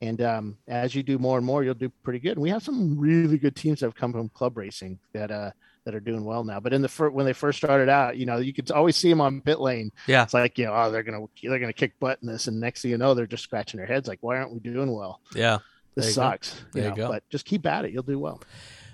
and 0.00 0.20
um, 0.20 0.56
as 0.66 0.96
you 0.96 1.04
do 1.04 1.16
more 1.16 1.36
and 1.38 1.46
more, 1.46 1.62
you'll 1.62 1.74
do 1.74 1.88
pretty 2.02 2.18
good. 2.18 2.32
And 2.32 2.42
we 2.42 2.50
have 2.50 2.64
some 2.64 2.98
really 2.98 3.38
good 3.38 3.54
teams 3.54 3.78
that 3.78 3.86
have 3.86 3.94
come 3.94 4.10
from 4.12 4.28
club 4.30 4.58
racing 4.58 4.98
that 5.12 5.30
uh, 5.30 5.52
that 5.84 5.94
are 5.94 6.00
doing 6.00 6.24
well 6.24 6.44
now. 6.44 6.60
But 6.60 6.72
in 6.72 6.82
the 6.82 6.88
fir- 6.88 7.10
when 7.10 7.26
they 7.26 7.32
first 7.32 7.58
started 7.58 7.88
out, 7.88 8.16
you 8.16 8.26
know, 8.26 8.38
you 8.38 8.52
could 8.52 8.70
always 8.70 8.96
see 8.96 9.08
them 9.10 9.20
on 9.20 9.40
pit 9.40 9.60
lane. 9.60 9.90
Yeah. 10.06 10.22
It's 10.22 10.34
like, 10.34 10.58
you 10.58 10.66
know, 10.66 10.74
oh, 10.74 10.90
they're 10.90 11.02
gonna 11.02 11.26
they're 11.42 11.58
gonna 11.58 11.72
kick 11.72 11.98
butt 12.00 12.18
in 12.22 12.28
this, 12.28 12.46
and 12.46 12.60
next 12.60 12.82
thing 12.82 12.90
you 12.90 12.98
know, 12.98 13.14
they're 13.14 13.26
just 13.26 13.42
scratching 13.42 13.78
their 13.78 13.86
heads 13.86 14.08
like, 14.08 14.18
why 14.20 14.36
aren't 14.36 14.52
we 14.52 14.60
doing 14.60 14.92
well? 14.92 15.20
yeah. 15.34 15.58
This 15.94 16.06
you 16.06 16.10
go. 16.12 16.14
sucks. 16.22 16.64
There 16.72 16.84
you 16.84 16.90
know, 16.90 16.96
go. 16.96 17.08
But 17.08 17.28
just 17.28 17.44
keep 17.44 17.66
at 17.66 17.84
it. 17.84 17.92
You'll 17.92 18.02
do 18.02 18.18
well. 18.18 18.40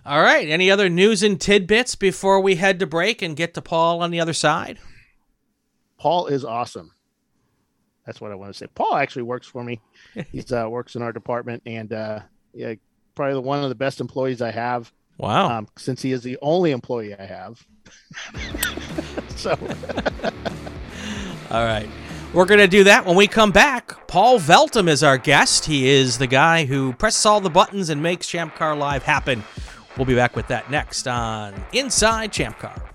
All 0.05 0.20
right. 0.20 0.48
Any 0.48 0.70
other 0.70 0.88
news 0.88 1.22
and 1.22 1.40
tidbits 1.40 1.94
before 1.94 2.40
we 2.40 2.57
head 2.57 2.81
to 2.81 2.87
break 2.87 3.22
and 3.22 3.37
get 3.37 3.55
to 3.55 3.62
Paul 3.62 4.03
on 4.03 4.11
the 4.11 4.20
other 4.20 4.33
side? 4.33 4.79
Paul 5.98 6.27
is 6.27 6.44
awesome. 6.44 6.92
That's 8.07 8.20
what 8.20 8.33
I 8.33 8.37
want 8.37 8.53
to 8.53 8.59
say. 8.59 8.66
Paul 8.74 8.96
actually 8.96 9.22
works 9.22 9.46
for 9.46 9.62
me. 9.62 9.81
He's 10.33 10.51
uh, 10.51 10.66
works 10.68 10.96
in 10.96 11.03
our 11.03 11.12
department, 11.12 11.62
and 11.66 11.92
uh, 11.92 12.20
yeah, 12.55 12.74
probably 13.14 13.38
one 13.40 13.62
of 13.62 13.68
the 13.68 13.74
best 13.74 14.01
employees 14.01 14.40
I 14.40 14.51
have. 14.51 14.90
Wow. 15.18 15.59
Um, 15.59 15.68
since 15.76 16.00
he 16.00 16.12
is 16.12 16.22
the 16.22 16.38
only 16.40 16.70
employee 16.70 17.14
I 17.14 17.26
have. 17.26 17.66
so. 19.37 19.50
All 21.50 21.64
right. 21.64 21.88
We're 22.33 22.44
going 22.44 22.61
to 22.61 22.68
do 22.68 22.85
that 22.85 23.07
when 23.07 23.16
we 23.16 23.26
come 23.26 23.52
back. 23.52 24.07
Paul 24.07 24.38
Veltum 24.38 24.88
is 24.88 25.02
our 25.02 25.18
guest. 25.18 25.64
He 25.64 25.88
is 25.88 26.18
the 26.18 26.26
guy 26.26 26.66
who 26.66 26.92
presses 26.92 27.24
all 27.26 27.40
the 27.40 27.50
buttons 27.50 27.88
and 27.88 28.02
makes 28.02 28.28
Champ 28.28 28.54
Car 28.54 28.76
Live 28.76 29.02
happen. 29.02 29.42
We'll 29.96 30.04
be 30.04 30.14
back 30.14 30.37
with 30.37 30.46
that 30.48 30.70
next 30.70 31.09
on 31.09 31.54
Inside 31.72 32.33
Champ 32.33 32.59
Car. 32.59 32.88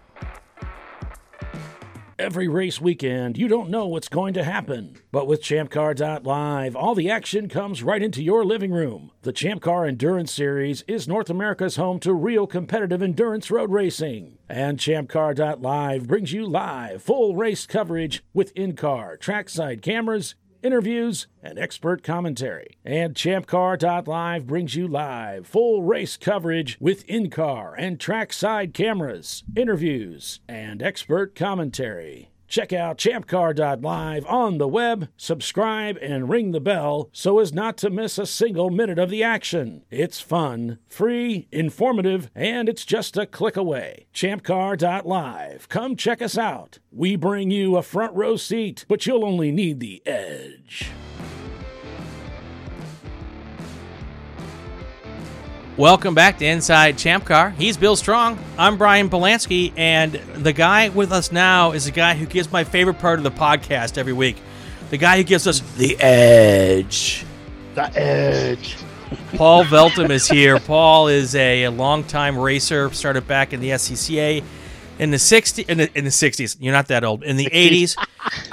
Every 2.23 2.47
race 2.47 2.79
weekend, 2.79 3.37
you 3.37 3.49
don't 3.49 3.69
know 3.69 3.85
what's 3.85 4.07
going 4.07 4.33
to 4.35 4.45
happen. 4.45 4.95
But 5.11 5.27
with 5.27 5.41
ChampCar.live, 5.41 6.73
all 6.73 6.95
the 6.95 7.09
action 7.09 7.49
comes 7.49 7.83
right 7.83 8.01
into 8.01 8.23
your 8.23 8.45
living 8.45 8.71
room. 8.71 9.11
The 9.23 9.33
Champ 9.33 9.61
Car 9.61 9.85
Endurance 9.85 10.31
Series 10.31 10.83
is 10.87 11.05
North 11.05 11.29
America's 11.29 11.75
home 11.75 11.99
to 11.99 12.13
real 12.13 12.47
competitive 12.47 13.01
endurance 13.01 13.51
road 13.51 13.71
racing. 13.71 14.37
And 14.47 14.79
ChampCar.live 14.79 16.07
brings 16.07 16.31
you 16.31 16.45
live, 16.45 17.03
full 17.03 17.35
race 17.35 17.65
coverage 17.65 18.23
with 18.33 18.53
in 18.55 18.77
car, 18.77 19.17
trackside 19.17 19.81
cameras, 19.81 20.35
interviews, 20.63 21.27
and 21.41 21.59
expert 21.59 22.03
commentary. 22.03 22.77
And 22.83 23.13
ChampCar.live 23.13 24.47
brings 24.47 24.75
you 24.75 24.87
live, 24.87 25.47
full 25.47 25.83
race 25.83 26.17
coverage 26.17 26.77
with 26.79 27.03
in 27.05 27.29
car 27.29 27.75
and 27.77 27.99
trackside 27.99 28.73
cameras, 28.73 29.43
interviews, 29.55 30.39
and 30.47 30.81
expert 30.81 31.35
commentary. 31.35 32.32
Check 32.53 32.71
out 32.71 32.99
champcar.live 32.99 34.27
on 34.27 34.59
the 34.59 34.67
web, 34.67 35.09
subscribe, 35.17 35.97
and 36.03 36.29
ring 36.29 36.51
the 36.51 36.59
bell 36.59 37.09
so 37.11 37.39
as 37.39 37.51
not 37.51 37.77
to 37.77 37.89
miss 37.89 38.19
a 38.19 38.27
single 38.27 38.69
minute 38.69 38.99
of 38.99 39.09
the 39.09 39.23
action. 39.23 39.81
It's 39.89 40.21
fun, 40.21 40.77
free, 40.87 41.47
informative, 41.51 42.29
and 42.35 42.69
it's 42.69 42.85
just 42.85 43.17
a 43.17 43.25
click 43.25 43.57
away. 43.57 44.05
Champcar.live. 44.13 45.67
Come 45.67 45.95
check 45.95 46.21
us 46.21 46.37
out. 46.37 46.77
We 46.91 47.15
bring 47.15 47.49
you 47.49 47.75
a 47.75 47.81
front 47.81 48.13
row 48.13 48.35
seat, 48.37 48.85
but 48.87 49.07
you'll 49.07 49.25
only 49.25 49.51
need 49.51 49.79
the 49.79 50.03
edge. 50.05 50.91
Welcome 55.75 56.13
back 56.13 56.37
to 56.37 56.45
Inside 56.45 56.99
Champ 56.99 57.25
Car. 57.25 57.49
He's 57.49 57.77
Bill 57.77 57.95
Strong. 57.95 58.37
I'm 58.59 58.77
Brian 58.77 59.09
Polanski, 59.09 59.73
and 59.75 60.13
the 60.13 60.53
guy 60.53 60.89
with 60.89 61.11
us 61.11 61.31
now 61.31 61.71
is 61.71 61.85
the 61.85 61.91
guy 61.91 62.13
who 62.13 62.27
gives 62.27 62.51
my 62.51 62.63
favorite 62.63 62.99
part 62.99 63.17
of 63.17 63.23
the 63.23 63.31
podcast 63.31 63.97
every 63.97 64.13
week. 64.13 64.37
The 64.91 64.97
guy 64.97 65.17
who 65.17 65.23
gives 65.23 65.47
us 65.47 65.61
the 65.77 65.99
edge. 65.99 67.25
The 67.73 67.91
edge. 67.97 68.77
Paul 69.35 69.63
Veltum 69.63 70.11
is 70.11 70.27
here. 70.27 70.59
Paul 70.59 71.07
is 71.07 71.33
a, 71.33 71.63
a 71.63 71.71
longtime 71.71 72.37
racer, 72.37 72.91
started 72.91 73.27
back 73.27 73.51
in 73.51 73.59
the 73.59 73.69
SCCA 73.69 74.43
in 74.99 75.09
the 75.09 75.17
60s 75.17 75.67
in 75.67 75.79
the, 75.79 75.97
in 75.97 76.03
the 76.03 76.11
60s. 76.11 76.55
You're 76.59 76.71
not 76.71 76.87
that 76.89 77.03
old. 77.03 77.23
In 77.23 77.35
the 77.35 77.47
80s, 77.47 77.97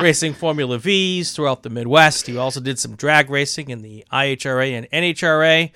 racing 0.00 0.32
Formula 0.32 0.78
Vs 0.78 1.32
throughout 1.32 1.64
the 1.64 1.68
Midwest. 1.68 2.26
He 2.26 2.38
also 2.38 2.60
did 2.60 2.78
some 2.78 2.96
drag 2.96 3.28
racing 3.28 3.68
in 3.68 3.82
the 3.82 4.06
IHRA 4.10 4.72
and 4.72 4.90
NHRA. 4.90 5.70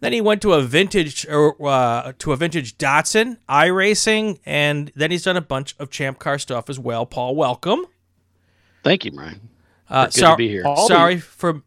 Then 0.00 0.12
he 0.12 0.20
went 0.20 0.42
to 0.42 0.52
a 0.52 0.62
vintage 0.62 1.26
uh, 1.26 2.12
to 2.18 2.32
a 2.32 2.36
vintage 2.36 2.78
Datsun 2.78 3.38
iRacing, 3.48 4.38
and 4.46 4.92
then 4.94 5.10
he's 5.10 5.24
done 5.24 5.36
a 5.36 5.40
bunch 5.40 5.74
of 5.78 5.90
Champ 5.90 6.18
Car 6.18 6.38
stuff 6.38 6.70
as 6.70 6.78
well. 6.78 7.04
Paul, 7.04 7.34
welcome. 7.34 7.84
Thank 8.84 9.04
you, 9.04 9.10
Brian. 9.12 9.48
Uh, 9.88 10.04
Good 10.04 10.14
so- 10.14 10.30
to 10.30 10.36
be 10.36 10.48
here. 10.48 10.62
Paul, 10.62 10.86
Sorry 10.86 11.18
for. 11.18 11.62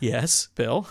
Yes, 0.00 0.48
Bill. 0.54 0.88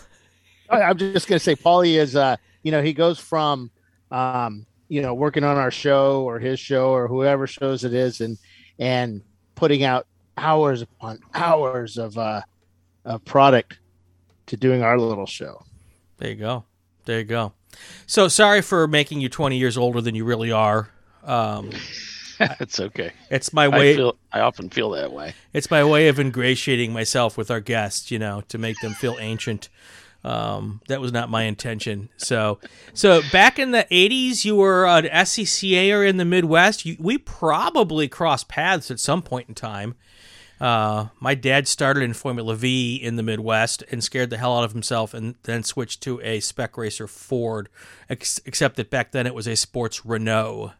I- 0.69 0.81
I'm 0.81 0.97
just 0.97 1.27
gonna 1.27 1.39
say, 1.39 1.55
Paulie 1.55 1.97
is, 1.97 2.15
uh, 2.15 2.35
you 2.63 2.71
know, 2.71 2.81
he 2.81 2.91
goes 2.91 3.17
from, 3.17 3.71
um, 4.11 4.65
you 4.89 5.01
know, 5.01 5.13
working 5.13 5.45
on 5.45 5.55
our 5.55 5.71
show 5.71 6.23
or 6.23 6.39
his 6.39 6.59
show 6.59 6.89
or 6.89 7.07
whoever 7.07 7.47
shows 7.47 7.85
it 7.85 7.93
is, 7.93 8.19
and 8.19 8.37
and 8.79 9.21
putting 9.55 9.83
out 9.83 10.05
hours 10.37 10.81
upon 10.81 11.19
hours 11.33 11.97
of 11.97 12.17
uh, 12.17 12.41
of 13.05 13.23
product 13.23 13.79
to 14.47 14.57
doing 14.57 14.83
our 14.83 14.99
little 14.99 15.25
show. 15.25 15.63
There 16.17 16.29
you 16.29 16.35
go. 16.35 16.65
There 17.05 17.19
you 17.19 17.25
go. 17.25 17.53
So 18.05 18.27
sorry 18.27 18.61
for 18.61 18.87
making 18.87 19.21
you 19.21 19.29
20 19.29 19.57
years 19.57 19.77
older 19.77 20.01
than 20.01 20.15
you 20.15 20.25
really 20.25 20.51
are. 20.51 20.89
Um, 21.23 21.71
it's 22.39 22.79
okay. 22.79 23.11
it's 23.29 23.53
my 23.53 23.65
I 23.65 23.67
way. 23.69 23.95
feel 23.95 24.17
I 24.31 24.39
often 24.41 24.69
feel 24.69 24.91
that 24.91 25.11
way. 25.11 25.33
it's 25.53 25.69
my 25.71 25.83
way 25.83 26.07
of 26.07 26.19
ingratiating 26.19 26.93
myself 26.93 27.37
with 27.37 27.49
our 27.51 27.59
guests. 27.59 28.11
You 28.11 28.19
know, 28.19 28.41
to 28.49 28.57
make 28.57 28.79
them 28.81 28.93
feel 28.93 29.17
ancient. 29.19 29.69
Um, 30.23 30.81
that 30.87 30.99
was 30.99 31.13
not 31.13 31.29
my 31.29 31.43
intention. 31.43 32.09
So, 32.17 32.59
so 32.93 33.21
back 33.31 33.59
in 33.59 33.71
the 33.71 33.85
'80s, 33.91 34.43
you 34.43 34.55
were 34.55 34.85
an 34.87 35.05
SCCA 35.05 35.93
or 35.95 36.03
in 36.03 36.17
the 36.17 36.25
Midwest. 36.25 36.85
You, 36.85 36.97
we 36.99 37.17
probably 37.17 38.07
crossed 38.07 38.47
paths 38.49 38.91
at 38.91 38.99
some 38.99 39.21
point 39.21 39.47
in 39.47 39.55
time. 39.55 39.95
Uh, 40.59 41.07
my 41.19 41.35
dad 41.35 41.67
started 41.67 42.01
in 42.01 42.13
Formula 42.13 42.55
V 42.55 42.95
in 42.95 43.15
the 43.15 43.23
Midwest 43.23 43.83
and 43.91 44.03
scared 44.03 44.29
the 44.29 44.37
hell 44.37 44.57
out 44.57 44.63
of 44.63 44.73
himself, 44.73 45.13
and 45.13 45.35
then 45.43 45.63
switched 45.63 46.01
to 46.01 46.19
a 46.21 46.39
spec 46.39 46.77
racer 46.77 47.07
Ford. 47.07 47.69
Ex- 48.09 48.39
except 48.45 48.75
that 48.77 48.89
back 48.89 49.11
then 49.11 49.27
it 49.27 49.35
was 49.35 49.47
a 49.47 49.55
sports 49.55 50.05
Renault. 50.05 50.73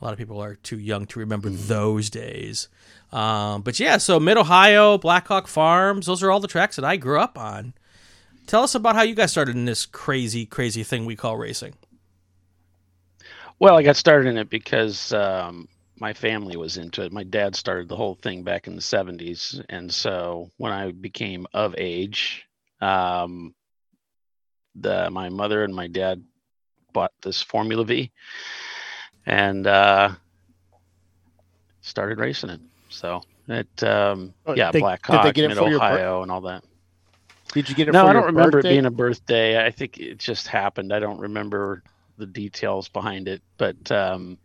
A 0.00 0.04
lot 0.04 0.12
of 0.12 0.18
people 0.18 0.42
are 0.42 0.54
too 0.56 0.78
young 0.78 1.06
to 1.06 1.18
remember 1.18 1.50
those 1.50 2.10
days. 2.10 2.68
Um, 3.12 3.62
but 3.62 3.78
yeah, 3.78 3.98
so 3.98 4.18
Mid 4.18 4.36
Ohio, 4.36 4.98
Blackhawk 4.98 5.46
Farms, 5.46 6.06
those 6.06 6.22
are 6.22 6.30
all 6.30 6.40
the 6.40 6.48
tracks 6.48 6.76
that 6.76 6.84
I 6.84 6.96
grew 6.96 7.20
up 7.20 7.38
on. 7.38 7.74
Tell 8.46 8.62
us 8.62 8.74
about 8.74 8.96
how 8.96 9.02
you 9.02 9.14
guys 9.14 9.30
started 9.30 9.54
in 9.54 9.66
this 9.66 9.86
crazy, 9.86 10.46
crazy 10.46 10.82
thing 10.82 11.04
we 11.04 11.16
call 11.16 11.36
racing. 11.36 11.74
Well, 13.60 13.76
I 13.76 13.82
got 13.82 13.96
started 13.96 14.28
in 14.28 14.38
it 14.38 14.48
because 14.48 15.12
um, 15.12 15.68
my 16.00 16.12
family 16.14 16.56
was 16.56 16.78
into 16.78 17.02
it. 17.02 17.12
My 17.12 17.24
dad 17.24 17.54
started 17.54 17.88
the 17.88 17.96
whole 17.96 18.14
thing 18.14 18.42
back 18.42 18.66
in 18.66 18.74
the 18.74 18.80
70s. 18.82 19.60
And 19.68 19.92
so 19.92 20.50
when 20.56 20.72
I 20.72 20.92
became 20.92 21.46
of 21.52 21.74
age, 21.76 22.46
um, 22.80 23.54
the 24.74 25.10
my 25.10 25.28
mother 25.28 25.62
and 25.62 25.74
my 25.74 25.88
dad 25.88 26.22
bought 26.92 27.12
this 27.22 27.42
Formula 27.42 27.84
V 27.84 28.10
and 29.26 29.66
uh, 29.66 30.10
started 31.82 32.18
racing 32.18 32.50
it. 32.50 32.60
So 32.88 33.20
it, 33.48 33.82
um, 33.82 34.32
Oh, 34.46 34.54
yeah, 34.54 34.70
they- 34.70 34.80
Blackhawk, 34.80 35.34
get 35.34 35.44
it 35.44 35.48
Mid 35.48 35.58
for 35.58 35.68
bir- 35.68 35.76
Ohio, 35.76 36.22
and 36.22 36.32
all 36.32 36.40
that. 36.42 36.64
Did 37.52 37.68
you 37.68 37.74
get 37.74 37.88
it? 37.88 37.92
No, 37.92 38.06
I 38.06 38.12
don't 38.12 38.26
remember 38.26 38.58
birthday? 38.58 38.68
it 38.68 38.72
being 38.74 38.86
a 38.86 38.90
birthday. 38.90 39.64
I 39.66 39.70
think 39.72 39.98
it 39.98 40.18
just 40.18 40.46
happened. 40.46 40.92
I 40.92 41.00
don't 41.00 41.18
remember 41.18 41.82
the 42.16 42.26
details 42.26 42.88
behind 42.88 43.26
it, 43.26 43.42
but 43.58 43.90
um, 43.90 44.38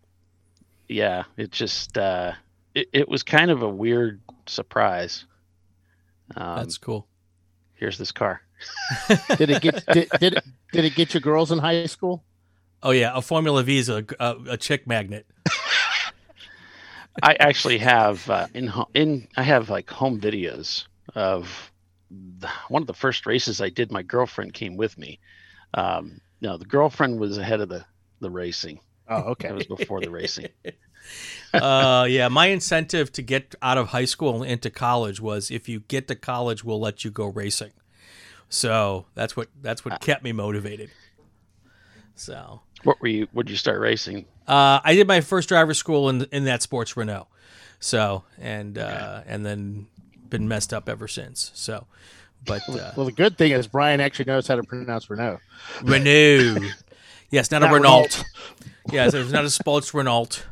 yeah, 0.88 1.24
it 1.38 1.52
just 1.52 1.98
uh, 1.98 2.34
it, 2.74 2.90
it 2.94 3.10
was 3.10 3.24
kind 3.24 3.52
of 3.52 3.62
a 3.62 3.70
weird 3.70 4.22
surprise. 4.46 5.26
Um, 6.36 6.58
That's 6.58 6.78
cool. 6.78 7.08
here's 7.76 7.98
this 7.98 8.12
car. 8.12 8.42
Did 9.38 9.50
it 9.50 9.62
get? 9.62 9.86
did, 9.94 10.10
did 10.20 10.34
it? 10.34 10.44
Did 10.72 10.86
it 10.86 10.96
get 10.96 11.14
your 11.14 11.22
girls 11.22 11.52
in 11.52 11.60
high 11.60 11.86
school? 11.88 12.24
Oh 12.82 12.92
yeah, 12.92 13.12
a 13.14 13.22
Formula 13.22 13.64
V 13.64 13.78
is 13.78 13.90
a, 13.90 14.06
a, 14.20 14.36
a 14.52 14.58
chick 14.58 14.88
magnet. 14.88 15.26
I 17.24 17.36
actually 17.40 17.78
have 17.80 18.30
uh, 18.30 18.48
in 18.54 18.72
in 18.94 19.28
I 19.36 19.44
have 19.44 19.70
like 19.70 19.90
home 19.90 20.20
videos 20.20 20.86
of 21.14 21.72
the, 22.10 22.50
one 22.70 22.82
of 22.82 22.88
the 22.88 22.94
first 22.94 23.26
races 23.26 23.62
I 23.62 23.70
did. 23.70 23.92
My 23.92 24.04
girlfriend 24.04 24.54
came 24.54 24.78
with 24.78 24.98
me. 24.98 25.20
Um, 25.74 26.22
no, 26.42 26.58
the 26.58 26.66
girlfriend 26.66 27.20
was 27.20 27.38
ahead 27.38 27.62
of 27.62 27.70
the 27.70 27.86
the 28.20 28.30
racing. 28.30 28.80
Oh, 29.08 29.16
okay. 29.32 29.50
That 29.50 29.56
was 29.56 29.68
before 29.68 30.02
the 30.02 30.10
racing. 30.10 30.50
uh, 31.54 32.06
yeah, 32.10 32.28
my 32.28 32.48
incentive 32.48 33.12
to 33.14 33.22
get 33.22 33.56
out 33.62 33.78
of 33.78 33.90
high 33.90 34.06
school 34.06 34.42
and 34.42 34.52
into 34.52 34.70
college 34.70 35.22
was 35.22 35.52
if 35.52 35.70
you 35.70 35.82
get 35.82 36.08
to 36.08 36.16
college, 36.16 36.64
we'll 36.64 36.80
let 36.80 37.04
you 37.06 37.12
go 37.12 37.26
racing. 37.28 37.72
So 38.50 39.06
that's 39.16 39.36
what 39.36 39.50
that's 39.62 39.84
what 39.84 40.00
kept 40.02 40.24
me 40.24 40.32
motivated. 40.32 40.90
So 42.16 42.62
What 42.84 43.02
were 43.02 43.08
you? 43.08 43.28
Would 43.34 43.50
you 43.50 43.58
start 43.58 43.80
racing? 43.80 44.26
uh, 44.48 44.80
I 44.84 44.94
did 44.96 45.08
my 45.08 45.22
first 45.22 45.50
driver 45.50 45.74
school 45.74 46.10
in 46.10 46.26
in 46.32 46.46
that 46.46 46.62
sports 46.62 46.96
Renault. 46.96 47.28
So 47.80 48.24
and 48.40 48.78
uh, 48.78 49.22
and 49.28 49.46
then 49.46 49.88
been 50.30 50.48
messed 50.48 50.74
up 50.74 50.88
ever 50.90 51.08
since. 51.08 51.52
So, 51.54 51.88
but 52.46 52.68
uh, 52.70 52.92
Well, 52.96 53.06
the 53.06 53.12
good 53.12 53.38
thing 53.38 53.52
is 53.52 53.68
Brian 53.68 54.00
actually 54.02 54.26
knows 54.26 54.48
how 54.48 54.56
to 54.56 54.64
pronounce 54.64 55.10
Renault. 55.10 55.40
Renault. 55.84 56.70
Yes, 57.32 57.50
not, 57.52 57.64
a 57.64 57.66
Not 57.66 57.74
Renault. 57.74 58.08
Renault. 58.88 59.04
Yes, 59.04 59.14
it's 59.14 59.32
not 59.32 59.46
a 59.46 59.50
sports 59.50 59.94
Renault. 59.94 60.44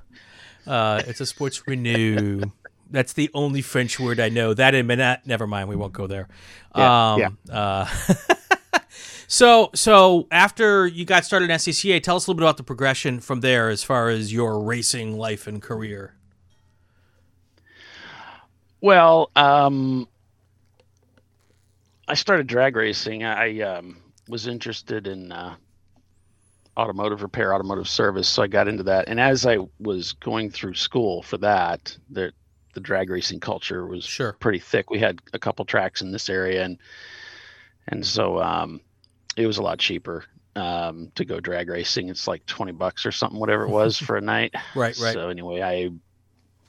Uh, 0.66 1.02
it's 1.08 1.22
a 1.22 1.26
sports 1.26 1.68
Renew. 1.68 2.42
That's 2.90 3.14
the 3.14 3.30
only 3.34 3.62
French 3.62 4.00
word 4.00 4.20
I 4.20 4.30
know. 4.30 4.54
That 4.54 4.76
and 4.76 4.88
not. 4.88 5.26
Never 5.26 5.48
mind. 5.48 5.68
We 5.68 5.76
won't 5.76 5.94
go 5.94 6.08
there. 6.08 6.28
Yeah, 6.76 7.14
um, 7.14 7.38
Uh, 7.52 7.86
so, 9.28 9.72
so 9.74 10.28
after 10.32 10.86
you 10.86 11.04
got 11.04 11.26
started 11.26 11.50
in 11.50 11.58
SCCA, 11.58 12.02
tell 12.02 12.16
us 12.16 12.28
a 12.28 12.30
little 12.30 12.40
bit 12.40 12.44
about 12.44 12.58
the 12.58 12.64
progression 12.64 13.20
from 13.20 13.42
there 13.42 13.70
as 13.70 13.84
far 13.84 14.10
as 14.10 14.32
your 14.32 14.60
racing 14.60 15.18
life 15.18 15.48
and 15.48 15.62
career. 15.62 16.16
Well, 18.80 19.32
um, 19.36 20.08
I 22.08 22.14
started 22.16 22.48
drag 22.48 22.76
racing. 22.76 23.24
I 23.24 23.62
um, 23.62 23.98
was 24.28 24.46
interested 24.46 25.08
in 25.08 25.32
uh, 25.32 25.56
automotive 26.78 27.22
repair, 27.22 27.54
automotive 27.54 27.88
service, 27.88 28.28
so 28.28 28.44
I 28.44 28.48
got 28.48 28.68
into 28.68 28.84
that. 28.84 29.08
And 29.08 29.20
as 29.20 29.46
I 29.46 29.60
was 29.80 30.14
going 30.14 30.50
through 30.50 30.74
school 30.76 31.22
for 31.22 31.38
that, 31.40 31.96
the 32.10 32.34
the 32.74 32.80
drag 32.80 33.12
racing 33.12 33.40
culture 33.40 33.86
was 33.86 34.04
Sure. 34.04 34.34
pretty 34.40 34.58
thick. 34.58 34.90
We 34.90 34.98
had 34.98 35.22
a 35.34 35.40
couple 35.40 35.64
tracks 35.66 36.02
in 36.02 36.12
this 36.12 36.30
area, 36.30 36.64
and 36.64 36.78
and 37.88 38.06
so 38.06 38.42
um, 38.42 38.82
it 39.38 39.46
was 39.46 39.58
a 39.58 39.62
lot 39.62 39.78
cheaper 39.78 40.26
um, 40.56 41.12
to 41.16 41.26
go 41.26 41.40
drag 41.40 41.70
racing. 41.70 42.10
It's 42.10 42.28
like 42.28 42.46
twenty 42.48 42.72
bucks 42.72 43.06
or 43.06 43.12
something, 43.12 43.40
whatever 43.40 43.64
it 43.64 43.70
was 43.70 43.98
for 44.00 44.18
a 44.18 44.22
night. 44.22 44.54
Right, 44.76 44.98
right. 44.98 45.14
So 45.14 45.30
anyway, 45.30 45.62
I 45.62 45.92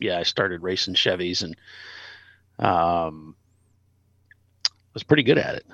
yeah, 0.01 0.19
I 0.19 0.23
started 0.25 0.63
racing 0.63 0.95
Chevys 0.95 1.43
and 1.43 1.57
um, 2.59 3.35
was 4.93 5.03
pretty 5.03 5.23
good 5.23 5.39
at 5.39 5.57
it. 5.57 5.67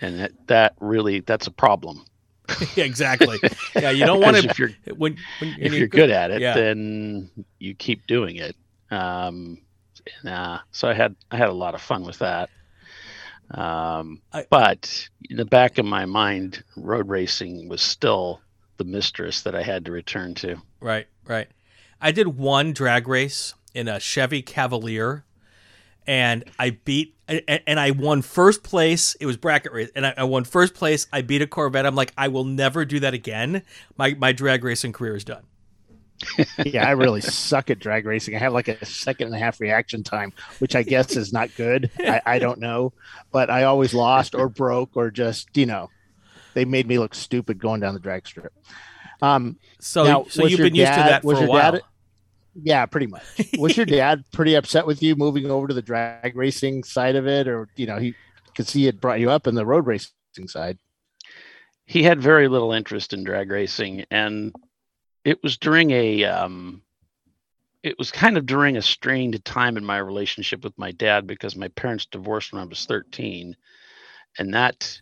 And 0.00 0.20
that, 0.20 0.46
that 0.48 0.74
really 0.80 1.20
that's 1.20 1.46
a 1.46 1.52
problem. 1.52 2.04
exactly. 2.76 3.38
Yeah, 3.74 3.90
you 3.90 4.04
don't 4.06 4.20
want 4.20 4.36
to 4.36 4.42
if 4.48 4.58
you're 4.58 4.70
when, 4.96 5.16
when 5.40 5.56
if 5.58 5.72
you're 5.72 5.88
good 5.88 6.10
at 6.10 6.30
it, 6.30 6.40
yeah. 6.40 6.54
then 6.54 7.30
you 7.58 7.74
keep 7.74 8.06
doing 8.06 8.36
it. 8.36 8.56
Um, 8.90 9.58
and, 10.22 10.32
uh, 10.32 10.58
so 10.70 10.88
I 10.88 10.94
had 10.94 11.16
I 11.30 11.36
had 11.36 11.48
a 11.48 11.54
lot 11.54 11.74
of 11.74 11.80
fun 11.80 12.04
with 12.04 12.18
that. 12.18 12.50
Um, 13.50 14.22
I- 14.32 14.46
but 14.48 15.08
in 15.28 15.36
the 15.36 15.44
back 15.44 15.78
of 15.78 15.84
my 15.84 16.06
mind, 16.06 16.64
road 16.76 17.08
racing 17.08 17.68
was 17.68 17.82
still 17.82 18.40
the 18.78 18.84
mistress 18.84 19.42
that 19.42 19.54
I 19.54 19.62
had 19.62 19.84
to 19.84 19.92
return 19.92 20.34
to. 20.36 20.56
Right, 20.80 21.06
right. 21.26 21.48
I 22.00 22.10
did 22.10 22.26
one 22.26 22.72
drag 22.72 23.06
race 23.06 23.54
in 23.74 23.86
a 23.88 24.00
Chevy 24.00 24.42
Cavalier, 24.42 25.24
and 26.06 26.44
I 26.58 26.70
beat 26.84 27.14
and, 27.28 27.60
and 27.66 27.80
I 27.80 27.92
won 27.92 28.22
first 28.22 28.62
place. 28.62 29.14
It 29.20 29.26
was 29.26 29.36
bracket 29.36 29.72
race, 29.72 29.90
and 29.94 30.06
I, 30.06 30.14
I 30.18 30.24
won 30.24 30.44
first 30.44 30.74
place. 30.74 31.06
I 31.12 31.22
beat 31.22 31.42
a 31.42 31.46
Corvette. 31.46 31.86
I'm 31.86 31.94
like, 31.94 32.12
I 32.16 32.28
will 32.28 32.44
never 32.44 32.84
do 32.84 33.00
that 33.00 33.14
again. 33.14 33.62
My 33.96 34.14
my 34.14 34.32
drag 34.32 34.64
racing 34.64 34.92
career 34.92 35.16
is 35.16 35.24
done. 35.24 35.44
yeah, 36.64 36.86
I 36.86 36.92
really 36.92 37.20
suck 37.20 37.68
at 37.70 37.80
drag 37.80 38.06
racing. 38.06 38.36
I 38.36 38.38
have 38.38 38.52
like 38.52 38.68
a 38.68 38.84
second 38.84 39.26
and 39.26 39.34
a 39.36 39.38
half 39.40 39.58
reaction 39.60 40.04
time, 40.04 40.32
which 40.60 40.76
I 40.76 40.82
guess 40.84 41.16
is 41.16 41.32
not 41.32 41.50
good. 41.56 41.90
I, 41.98 42.20
I 42.24 42.38
don't 42.38 42.60
know, 42.60 42.92
but 43.32 43.50
I 43.50 43.64
always 43.64 43.92
lost 43.92 44.34
or 44.36 44.48
broke 44.48 44.90
or 44.96 45.10
just 45.10 45.56
you 45.56 45.66
know, 45.66 45.90
they 46.54 46.64
made 46.64 46.86
me 46.86 46.98
look 46.98 47.14
stupid 47.14 47.58
going 47.58 47.80
down 47.80 47.94
the 47.94 48.00
drag 48.00 48.26
strip. 48.26 48.52
Um, 49.20 49.56
So 49.80 50.04
Now, 50.04 50.26
so 50.28 50.46
you've 50.46 50.58
been 50.58 50.74
used 50.76 50.92
to 50.92 50.96
dad- 50.98 51.08
that 51.10 51.22
for 51.22 51.34
a 51.34 51.38
your 51.40 51.46
dad- 51.46 51.72
while. 51.74 51.80
Yeah, 52.54 52.86
pretty 52.86 53.06
much. 53.06 53.22
Was 53.58 53.76
your 53.76 53.86
dad 53.86 54.24
pretty 54.32 54.54
upset 54.54 54.86
with 54.86 55.02
you 55.02 55.16
moving 55.16 55.50
over 55.50 55.68
to 55.68 55.74
the 55.74 55.82
drag 55.82 56.36
racing 56.36 56.84
side 56.84 57.16
of 57.16 57.26
it, 57.26 57.48
or 57.48 57.68
you 57.76 57.86
know, 57.86 57.98
he 57.98 58.14
because 58.46 58.72
he 58.72 58.84
had 58.84 59.00
brought 59.00 59.20
you 59.20 59.30
up 59.30 59.46
in 59.46 59.54
the 59.54 59.64
road 59.64 59.86
racing 59.86 60.10
side? 60.46 60.78
he 61.92 62.02
had 62.02 62.20
very 62.20 62.48
little 62.48 62.72
interest 62.72 63.12
in 63.12 63.24
drag 63.24 63.50
racing 63.50 64.04
and 64.10 64.54
it 65.24 65.42
was 65.42 65.58
during 65.58 65.90
a 65.90 66.24
um 66.24 66.82
it 67.82 67.98
was 67.98 68.12
kind 68.12 68.38
of 68.38 68.46
during 68.46 68.76
a 68.76 68.82
strained 68.82 69.44
time 69.44 69.76
in 69.76 69.84
my 69.84 69.98
relationship 69.98 70.62
with 70.62 70.78
my 70.78 70.92
dad 70.92 71.26
because 71.26 71.56
my 71.56 71.68
parents 71.68 72.06
divorced 72.06 72.52
when 72.52 72.62
I 72.62 72.64
was 72.64 72.86
13 72.86 73.56
and 74.38 74.54
that 74.54 75.00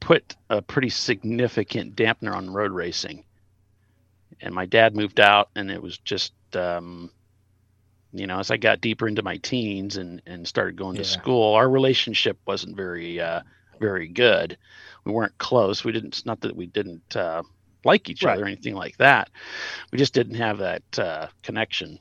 put 0.00 0.34
a 0.50 0.60
pretty 0.60 0.90
significant 0.90 1.94
dampener 1.94 2.34
on 2.34 2.50
road 2.50 2.72
racing 2.72 3.24
and 4.42 4.54
my 4.54 4.66
dad 4.66 4.94
moved 4.96 5.20
out 5.20 5.48
and 5.56 5.70
it 5.70 5.80
was 5.82 5.98
just 5.98 6.32
um 6.54 7.10
you 8.12 8.26
know 8.26 8.38
as 8.38 8.50
I 8.50 8.56
got 8.58 8.80
deeper 8.80 9.08
into 9.08 9.22
my 9.22 9.36
teens 9.38 9.96
and 9.96 10.20
and 10.26 10.46
started 10.46 10.76
going 10.76 10.96
to 10.96 11.04
school 11.04 11.54
our 11.54 11.68
relationship 11.70 12.38
wasn't 12.46 12.76
very 12.76 13.20
uh 13.20 13.40
very 13.80 14.08
good 14.08 14.58
we 15.04 15.12
weren't 15.12 15.36
close 15.38 15.82
we 15.84 15.92
didn't 15.92 16.08
it's 16.08 16.26
not 16.26 16.40
that 16.42 16.54
we 16.56 16.66
didn't 16.66 17.16
uh 17.16 17.42
like 17.84 18.08
each 18.08 18.22
Right. 18.22 18.34
other 18.34 18.44
or 18.44 18.46
anything 18.46 18.74
like 18.74 18.96
that 18.98 19.30
we 19.90 19.98
just 19.98 20.14
didn't 20.14 20.34
have 20.36 20.58
that 20.58 20.82
uh 20.98 21.26
connection 21.42 21.98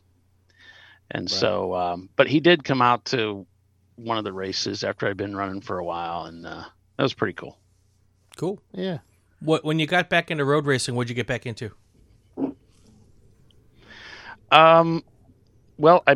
and 1.12 1.24
Right. 1.24 1.40
so 1.40 1.74
um 1.76 2.10
but 2.16 2.28
he 2.28 2.40
did 2.40 2.64
come 2.64 2.82
out 2.82 3.06
to 3.06 3.48
one 3.96 4.18
of 4.18 4.24
the 4.24 4.34
races 4.34 4.84
after 4.84 5.08
I'd 5.08 5.18
been 5.18 5.36
running 5.36 5.62
for 5.62 5.78
a 5.80 5.86
while 5.86 6.26
and 6.26 6.46
uh 6.46 6.66
that 6.98 7.04
was 7.04 7.14
pretty 7.14 7.34
cool 7.34 7.58
Cool. 8.38 8.62
Yeah, 8.74 9.00
What 9.42 9.66
when 9.66 9.78
you 9.78 9.86
got 9.86 10.10
back 10.10 10.32
into 10.32 10.46
road 10.46 10.66
racing? 10.66 10.96
What'd 10.96 11.10
you 11.10 11.16
get 11.16 11.28
back 11.28 11.46
into? 11.46 11.72
Um, 14.52 15.04
well, 15.78 16.04
I 16.06 16.16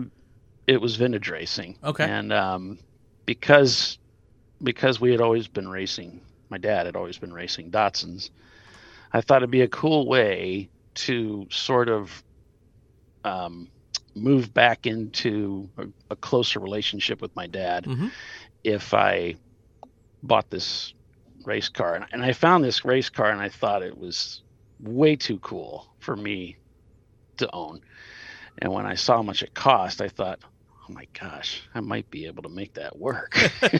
it 0.67 0.81
was 0.81 0.95
vintage 0.95 1.29
racing. 1.29 1.77
Okay. 1.83 2.03
And 2.03 2.33
um, 2.33 2.79
because 3.25 3.97
because 4.63 4.99
we 4.99 5.11
had 5.11 5.21
always 5.21 5.47
been 5.47 5.67
racing, 5.67 6.21
my 6.49 6.57
dad 6.57 6.85
had 6.85 6.95
always 6.95 7.17
been 7.17 7.33
racing 7.33 7.71
Datsuns. 7.71 8.29
I 9.13 9.21
thought 9.21 9.37
it'd 9.37 9.51
be 9.51 9.61
a 9.61 9.67
cool 9.67 10.07
way 10.07 10.69
to 10.95 11.47
sort 11.49 11.89
of 11.89 12.23
um, 13.23 13.69
move 14.15 14.53
back 14.53 14.85
into 14.87 15.69
a, 15.77 15.85
a 16.11 16.15
closer 16.15 16.59
relationship 16.59 17.21
with 17.21 17.35
my 17.35 17.47
dad 17.47 17.85
Mhm. 17.85 18.11
if 18.63 18.93
I 18.93 19.35
bought 20.23 20.49
this 20.49 20.93
race 21.43 21.69
car. 21.69 21.95
And, 21.95 22.05
and 22.11 22.23
I 22.23 22.33
found 22.33 22.63
this 22.63 22.85
race 22.85 23.09
car 23.09 23.29
and 23.29 23.41
I 23.41 23.49
thought 23.49 23.83
it 23.83 23.97
was 23.97 24.41
way 24.79 25.15
too 25.15 25.39
cool 25.39 25.87
for 25.99 26.15
me 26.15 26.57
to 27.37 27.49
own. 27.53 27.81
And 28.59 28.71
when 28.73 28.85
I 28.85 28.95
saw 28.95 29.17
how 29.17 29.21
much 29.23 29.43
it 29.43 29.53
cost, 29.53 30.01
I 30.01 30.07
thought, 30.07 30.39
oh 30.87 30.93
my 30.93 31.07
gosh, 31.19 31.61
I 31.73 31.79
might 31.81 32.09
be 32.11 32.25
able 32.27 32.43
to 32.43 32.49
make 32.49 32.73
that 32.75 32.97
work. 32.97 33.37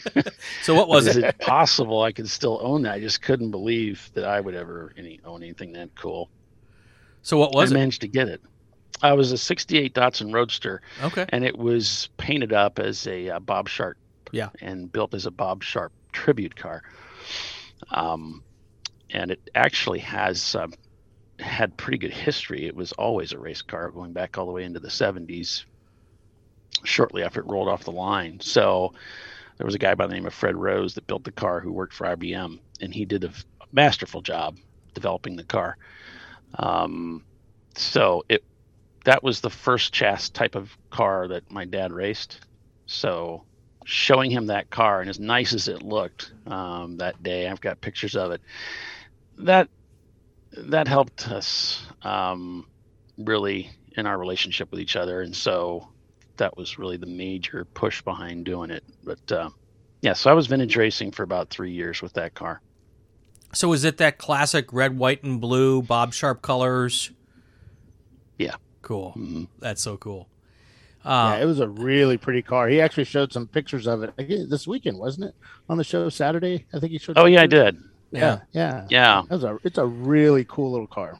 So 0.64 0.74
what 0.76 0.88
was 0.90 1.08
Is 1.08 1.18
it? 1.18 1.24
it 1.26 1.38
possible 1.40 2.02
I 2.02 2.12
could 2.12 2.30
still 2.30 2.60
own 2.62 2.82
that? 2.84 2.94
I 2.96 3.00
just 3.00 3.22
couldn't 3.22 3.52
believe 3.52 4.10
that 4.16 4.26
I 4.26 4.40
would 4.42 4.56
ever 4.56 4.94
any, 4.98 5.20
own 5.24 5.44
anything 5.44 5.74
that 5.74 5.94
cool. 5.96 6.30
So 7.22 7.38
what 7.38 7.54
was 7.54 7.72
I 7.72 7.76
it? 7.76 7.80
managed 7.80 8.02
to 8.02 8.08
get 8.08 8.28
it. 8.28 8.42
I 9.04 9.14
was 9.14 9.32
a 9.32 9.38
68 9.38 9.94
Datsun 9.94 10.34
Roadster, 10.34 10.82
Okay. 11.04 11.26
and 11.30 11.44
it 11.44 11.56
was 11.58 12.10
painted 12.18 12.52
up 12.54 12.80
as 12.80 13.06
a 13.08 13.30
uh, 13.30 13.40
Bob 13.40 13.70
Sharp 13.70 13.98
Yeah. 14.32 14.50
and 14.62 14.92
built 14.92 15.14
as 15.14 15.26
a 15.28 15.32
Bob 15.32 15.64
Sharp 15.64 15.92
tribute 16.12 16.56
car. 16.56 16.82
Um, 17.92 18.44
and 19.12 19.30
it 19.32 19.50
actually 19.54 20.00
has 20.00 20.56
um, 20.56 20.74
had 21.39 21.78
pretty 21.78 21.98
good 21.98 22.13
history. 22.13 22.65
It 22.65 22.76
was 22.76 22.91
always 22.93 23.32
a 23.32 23.39
race 23.39 23.62
car 23.62 23.91
going 23.91 24.13
back 24.13 24.38
all 24.38 24.45
the 24.45 24.52
way 24.52 24.63
into 24.63 24.80
the 24.80 24.88
70s, 24.88 25.65
shortly 26.84 27.24
after 27.24 27.41
it 27.41 27.48
rolled 27.48 27.67
off 27.67 27.84
the 27.84 27.91
line. 27.91 28.39
So 28.39 28.93
there 29.58 29.65
was 29.65 29.76
a 29.76 29.80
guy 29.80 29.95
by 29.95 30.08
the 30.08 30.13
name 30.13 30.26
of 30.26 30.34
Fred 30.34 30.56
Rose 30.56 30.95
that 30.95 31.08
built 31.08 31.24
the 31.24 31.32
car 31.32 31.60
who 31.60 31.71
worked 31.71 31.93
for 31.93 32.08
IBM, 32.08 32.60
and 32.82 32.93
he 32.93 33.06
did 33.06 33.24
a 33.24 33.32
masterful 33.71 34.21
job 34.21 34.58
developing 34.93 35.36
the 35.36 35.43
car. 35.43 35.78
Um, 36.58 37.24
so 37.76 38.24
it 38.30 38.43
that 39.04 39.21
was 39.21 39.41
the 39.41 39.50
first 39.50 39.93
chas 39.93 40.30
type 40.30 40.56
of 40.56 40.76
car 40.89 41.28
that 41.28 41.52
my 41.52 41.65
dad 41.65 41.93
raced. 41.93 42.39
So 42.88 43.43
showing 43.86 44.32
him 44.32 44.48
that 44.48 44.71
car 44.71 45.00
and 45.00 45.10
as 45.10 45.19
nice 45.19 45.54
as 45.54 45.67
it 45.67 45.84
looked 45.84 46.32
um, 46.48 46.98
that 46.98 47.21
day, 47.21 47.48
I've 47.48 47.62
got 47.62 47.82
pictures 47.82 48.15
of 48.15 48.32
it. 48.32 48.41
That 49.38 49.69
that 50.58 50.88
helped 50.88 51.28
us 51.30 51.86
um, 52.02 52.65
really 53.18 53.70
in 53.98 54.06
our 54.06 54.18
relationship 54.18 54.72
with 54.72 54.80
each 54.80 54.96
other, 54.96 55.22
and 55.22 55.36
so 55.36 55.88
that 56.38 56.58
was 56.58 56.78
really 56.78 56.98
the 56.98 57.06
major 57.06 57.65
push 57.65 58.02
behind 58.02 58.46
doing 58.46 58.70
it. 58.72 58.84
But 59.04 59.32
uh, 59.32 59.50
yeah, 60.02 60.13
so 60.13 60.30
I 60.30 60.34
was 60.34 60.48
vintage 60.48 60.76
racing 60.76 61.12
for 61.12 61.24
about 61.24 61.50
three 61.50 61.72
years 61.72 62.02
with 62.02 62.13
that 62.13 62.34
car. 62.34 62.62
So 63.54 63.72
is 63.74 63.86
it 63.86 63.98
that 63.98 64.18
classic 64.18 64.74
red, 64.74 64.98
white, 64.98 65.24
and 65.24 65.39
blue 65.39 65.82
Bob 65.82 66.13
Sharp 66.13 66.41
colors? 66.41 67.12
Yeah. 68.38 68.56
Cool. 68.82 69.13
Mhm. 69.18 69.48
That's 69.60 69.82
so 69.82 69.98
cool. 69.98 70.28
yeah, 71.06 71.36
Uh, 71.36 71.38
it 71.39 71.46
was 71.46 71.60
a 71.60 71.68
really 71.68 72.18
pretty 72.18 72.41
car. 72.41 72.68
He 72.68 72.82
actually 72.82 73.06
showed 73.06 73.32
some 73.32 73.48
pictures 73.48 73.88
of 73.88 74.04
it 74.04 74.13
this 74.50 74.68
weekend, 74.68 75.00
wasn't 75.00 75.30
it? 75.30 75.36
On 75.70 75.78
the 75.78 75.84
show 75.84 76.10
Saturday, 76.10 76.65
I 76.74 76.80
think 76.80 76.91
he 76.91 76.98
showed. 77.00 77.18
Oh 77.18 77.26
yeah, 77.26 77.41
I 77.44 77.48
did. 77.48 77.78
Yeah, 78.19 78.39
yeah, 78.51 78.88
Yeah. 78.89 79.21
That 79.30 79.36
was 79.36 79.43
a. 79.43 79.58
It's 79.63 79.78
a 79.78 79.86
really 79.86 80.45
cool 80.47 80.71
little 80.71 80.88
car. 80.88 81.19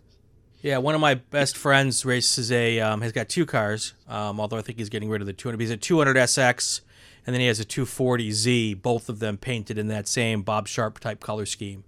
yeah, 0.62 0.77
one 0.79 0.95
of 0.95 1.01
my 1.01 1.15
best 1.15 1.58
friends 1.58 2.05
races 2.05 2.51
a. 2.51 2.79
Um, 2.79 3.01
has 3.01 3.12
got 3.12 3.29
two 3.29 3.45
cars. 3.45 3.93
Um, 4.08 4.39
although 4.39 4.58
I 4.58 4.62
think 4.62 4.77
he's 4.79 4.89
getting 4.89 5.10
rid 5.10 5.21
of 5.21 5.27
the 5.27 5.34
200. 5.34 5.60
He's 5.60 5.71
a 5.71 5.77
200 5.77 6.15
SX, 6.15 6.81
and 7.25 7.34
then 7.34 7.39
he 7.41 7.47
has 7.47 7.60
a 7.60 7.65
240Z. 7.65 8.81
Both 8.81 9.10
of 9.10 9.19
them 9.19 9.38
painted 9.38 9.77
in 9.77 9.88
that 9.89 10.08
same 10.08 10.41
Bob 10.41 10.67
Sharp 10.67 10.99
type 10.99 11.19
color 11.21 11.45
scheme, 11.45 11.84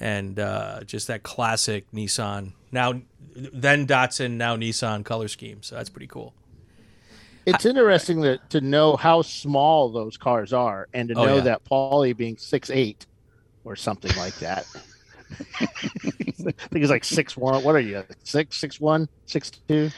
and 0.00 0.38
uh, 0.38 0.80
just 0.84 1.06
that 1.08 1.22
classic 1.22 1.84
Nissan. 1.92 2.52
Now, 2.72 3.00
then 3.36 3.86
Datsun, 3.86 4.32
now 4.32 4.56
Nissan 4.56 5.04
color 5.04 5.28
scheme. 5.28 5.62
So 5.62 5.76
that's 5.76 5.90
pretty 5.90 6.06
cool. 6.08 6.34
It's 7.46 7.66
interesting 7.66 8.22
that 8.22 8.48
to 8.50 8.62
know 8.62 8.96
how 8.96 9.20
small 9.20 9.90
those 9.90 10.16
cars 10.16 10.52
are, 10.54 10.88
and 10.94 11.10
to 11.10 11.14
Oh, 11.14 11.26
know 11.26 11.34
yeah. 11.36 11.40
that 11.42 11.64
Paulie 11.64 12.16
being 12.16 12.38
six 12.38 12.70
eight 12.70 13.04
or 13.64 13.76
something 13.76 14.14
like 14.16 14.34
that. 14.36 14.66
I 15.60 15.66
think 15.66 16.56
he's 16.72 16.90
like 16.90 17.04
six 17.04 17.36
one. 17.36 17.62
What 17.64 17.74
are 17.74 17.80
you? 17.80 18.04
Six, 18.22 18.56
six 18.58 18.80
one, 18.80 19.08
six 19.26 19.50
two. 19.50 19.90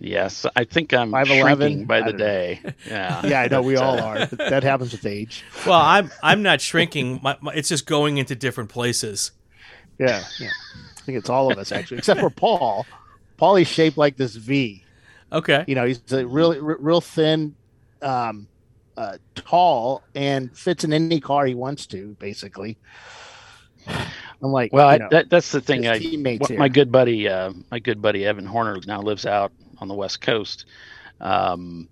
Yes, 0.00 0.44
I 0.56 0.64
think 0.64 0.92
I'm 0.92 1.12
5'11", 1.12 1.40
shrinking 1.56 1.84
by 1.86 2.00
the 2.00 2.06
don't 2.10 2.18
know. 2.18 2.24
day. 2.26 2.60
Yeah, 2.86 3.24
Yeah, 3.26 3.40
I 3.40 3.48
know 3.48 3.62
we 3.62 3.76
all 3.76 3.98
are. 4.02 4.26
That 4.26 4.62
happens 4.62 4.92
with 4.92 5.06
age. 5.06 5.44
Well, 5.66 5.80
I'm 5.80 6.10
I'm 6.22 6.42
not 6.42 6.60
shrinking. 6.60 7.20
My, 7.22 7.38
my, 7.40 7.52
it's 7.54 7.68
just 7.68 7.86
going 7.86 8.18
into 8.18 8.34
different 8.34 8.70
places. 8.70 9.30
Yeah, 9.98 10.24
yeah. 10.40 10.50
I 10.98 11.00
think 11.02 11.18
it's 11.18 11.30
all 11.30 11.50
of 11.50 11.58
us 11.58 11.70
actually, 11.72 11.98
except 11.98 12.20
for 12.20 12.28
Paul. 12.30 12.84
Paul 13.36 13.56
is 13.56 13.68
shaped 13.68 13.96
like 13.96 14.16
this 14.16 14.34
V. 14.34 14.82
Okay. 15.32 15.64
You 15.66 15.74
know, 15.74 15.86
he's 15.86 16.00
a 16.12 16.26
really 16.26 16.58
r- 16.58 16.76
real 16.80 17.00
thin, 17.00 17.54
um, 18.02 18.46
uh, 18.96 19.18
tall, 19.34 20.02
and 20.14 20.56
fits 20.56 20.84
in 20.84 20.92
any 20.92 21.20
car 21.20 21.46
he 21.46 21.54
wants 21.54 21.86
to. 21.86 22.16
Basically, 22.18 22.78
I'm 23.86 24.52
like, 24.52 24.72
Well, 24.72 24.88
I, 24.88 24.98
know, 24.98 25.08
that, 25.10 25.30
that's 25.30 25.52
the 25.52 25.60
thing. 25.60 25.86
I, 25.86 25.98
teammates 25.98 26.42
what 26.42 26.50
here. 26.50 26.58
my 26.58 26.68
good 26.68 26.92
buddy, 26.92 27.28
uh, 27.28 27.52
my 27.70 27.78
good 27.78 28.00
buddy 28.00 28.26
Evan 28.26 28.46
Horner 28.46 28.78
now 28.86 29.00
lives 29.00 29.26
out 29.26 29.52
on 29.78 29.88
the 29.88 29.94
West 29.94 30.20
Coast. 30.20 30.66
Um, 31.20 31.88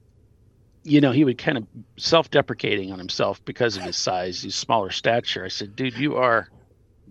you 0.84 1.00
know, 1.00 1.12
he 1.12 1.24
would 1.24 1.38
kind 1.38 1.58
of 1.58 1.66
self-deprecating 1.96 2.90
on 2.90 2.98
himself 2.98 3.44
because 3.44 3.76
of 3.76 3.82
his 3.84 3.96
size, 3.96 4.42
his 4.42 4.54
smaller 4.54 4.90
stature. 4.90 5.44
I 5.44 5.48
said, 5.48 5.76
"Dude, 5.76 5.96
you 5.96 6.16
are 6.16 6.48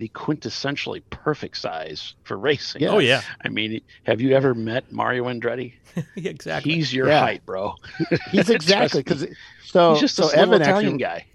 the 0.02 0.10
quintessentially 0.10 1.02
perfect 1.12 1.58
size 1.58 2.16
for 2.24 2.38
racing." 2.38 2.84
Oh 2.86 3.00
yeah. 3.00 3.22
I 3.46 3.50
mean, 3.50 3.80
have 4.04 4.20
you 4.20 4.36
ever 4.36 4.54
met 4.54 4.92
Mario 4.92 5.26
Andretti? 5.26 5.74
Exactly. 6.16 6.74
He's 6.74 6.94
your 6.94 7.08
Yeah. 7.08 7.20
height, 7.20 7.46
bro. 7.46 7.76
he's 8.32 8.50
exactly 8.60 9.04
because 9.04 9.28
so 9.66 9.92
He's 9.92 10.02
just 10.02 10.16
so 10.16 10.30
a 10.30 10.34
Evan 10.34 10.62
Italian 10.62 10.94
actually, 10.94 10.98
guy. 10.98 11.26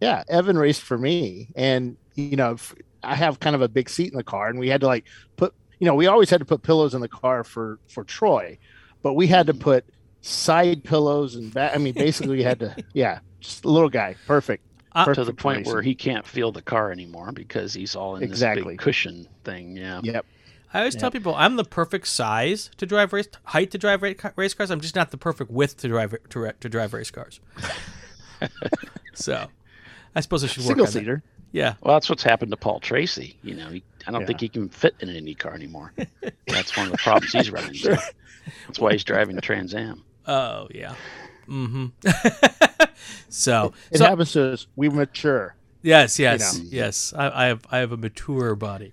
yeah, 0.00 0.22
Evan 0.28 0.56
raced 0.56 0.82
for 0.82 0.96
me, 0.98 1.48
and 1.56 1.96
you 2.14 2.36
know, 2.36 2.56
I 3.02 3.14
have 3.14 3.40
kind 3.40 3.54
of 3.56 3.62
a 3.62 3.68
big 3.68 3.88
seat 3.88 4.10
in 4.12 4.16
the 4.16 4.24
car, 4.24 4.48
and 4.48 4.58
we 4.58 4.68
had 4.68 4.80
to 4.82 4.86
like 4.86 5.04
put, 5.36 5.54
you 5.78 5.86
know, 5.86 5.94
we 5.94 6.06
always 6.06 6.30
had 6.30 6.40
to 6.40 6.44
put 6.44 6.62
pillows 6.62 6.94
in 6.94 7.00
the 7.00 7.08
car 7.08 7.44
for 7.44 7.78
for 7.88 8.04
Troy, 8.04 8.58
but 9.02 9.14
we 9.14 9.26
had 9.26 9.46
to 9.46 9.52
mm-hmm. 9.52 9.62
put 9.62 9.84
side 10.22 10.84
pillows 10.84 11.34
and 11.34 11.52
back. 11.52 11.74
I 11.74 11.78
mean, 11.78 11.94
basically, 11.94 12.36
we 12.36 12.42
had 12.42 12.60
to, 12.60 12.76
yeah, 12.92 13.20
just 13.40 13.64
a 13.64 13.70
little 13.70 13.88
guy, 13.88 14.16
perfect. 14.26 14.64
Uh, 14.92 15.04
to 15.14 15.24
the 15.24 15.32
for 15.32 15.36
point 15.36 15.66
where 15.66 15.82
he 15.82 15.94
can't 15.94 16.26
feel 16.26 16.50
the 16.52 16.62
car 16.62 16.90
anymore 16.90 17.30
because 17.32 17.72
he's 17.74 17.94
all 17.94 18.16
in 18.16 18.28
this 18.28 18.40
big 18.40 18.78
cushion 18.78 19.28
thing. 19.44 19.76
Yeah. 19.76 20.00
Yep. 20.02 20.26
I 20.72 20.78
always 20.80 20.94
tell 20.94 21.10
people 21.10 21.34
I'm 21.34 21.56
the 21.56 21.64
perfect 21.64 22.06
size 22.08 22.70
to 22.76 22.86
drive 22.86 23.12
race 23.12 23.28
height 23.44 23.70
to 23.72 23.78
drive 23.78 24.02
race 24.02 24.54
cars. 24.54 24.70
I'm 24.70 24.80
just 24.80 24.94
not 24.94 25.10
the 25.10 25.16
perfect 25.16 25.50
width 25.50 25.76
to 25.78 25.88
drive 25.88 26.14
to, 26.30 26.52
to 26.58 26.68
drive 26.68 26.92
race 26.92 27.10
cars. 27.10 27.40
so, 29.14 29.46
I 30.14 30.20
suppose 30.20 30.44
I 30.44 30.46
should 30.46 30.62
work 30.64 30.68
Single 30.68 30.86
on 30.86 30.92
that. 30.92 30.98
seater. 30.98 31.22
Yeah. 31.52 31.74
Well, 31.82 31.94
that's 31.96 32.08
what's 32.08 32.22
happened 32.22 32.52
to 32.52 32.56
Paul 32.56 32.78
Tracy. 32.78 33.36
You 33.42 33.54
know, 33.54 33.68
he, 33.70 33.82
I 34.06 34.12
don't 34.12 34.20
Yeah. 34.20 34.26
think 34.28 34.40
he 34.40 34.48
can 34.48 34.68
fit 34.68 34.94
in 35.00 35.08
an 35.08 35.16
Indy 35.16 35.34
car 35.34 35.52
anymore. 35.54 35.92
That's 36.46 36.76
one 36.76 36.86
of 36.86 36.92
the 36.92 36.98
problems 36.98 37.32
he's 37.32 37.50
running 37.50 37.74
into. 37.74 38.00
That's 38.66 38.78
why 38.78 38.92
he's 38.92 39.02
driving 39.04 39.36
a 39.36 39.40
Trans 39.40 39.74
Am. 39.74 40.04
Oh 40.26 40.68
yeah. 40.72 40.94
Mm-hmm. 41.50 41.86
so, 43.28 43.72
It 43.90 43.98
so 43.98 44.04
happens 44.04 44.32
to 44.32 44.52
us. 44.52 44.66
We 44.76 44.88
mature. 44.88 45.56
yes, 45.82 46.18
yes, 46.18 46.58
know. 46.58 46.64
yes. 46.70 47.12
I, 47.16 47.44
I 47.44 47.46
have 47.46 47.60
I 47.70 47.78
have 47.78 47.92
a 47.92 47.96
mature 47.96 48.54
body. 48.54 48.92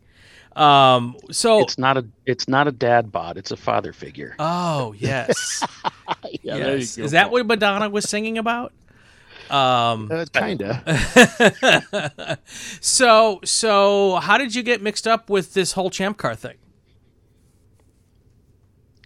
Um. 0.56 1.16
So. 1.32 1.60
It's 1.62 1.78
not 1.78 1.98
a 1.98 2.06
it's 2.26 2.48
not 2.48 2.68
a 2.68 2.72
dad 2.72 3.12
bod. 3.12 3.38
It's 3.38 3.52
a 3.52 3.58
father 3.58 3.94
figure. 3.94 4.36
oh 4.40 4.94
yes. 4.98 5.64
Yeah, 6.42 6.58
there 6.58 6.72
you 6.74 6.78
yes. 6.80 6.96
go, 6.98 7.04
Is 7.04 7.12
that 7.12 7.32
what 7.32 7.46
Madonna 7.46 7.90
was 7.90 8.10
singing 8.10 8.38
about? 8.38 8.74
Um. 9.52 10.10
Uh, 10.12 10.26
kinda. 10.34 10.82
so 12.82 13.40
so 13.44 14.16
how 14.16 14.38
did 14.38 14.56
you 14.56 14.64
get 14.64 14.82
mixed 14.82 15.08
up 15.08 15.30
with 15.30 15.54
this 15.54 15.74
whole 15.74 15.90
champ 15.90 16.18
car 16.18 16.34
thing? 16.36 16.56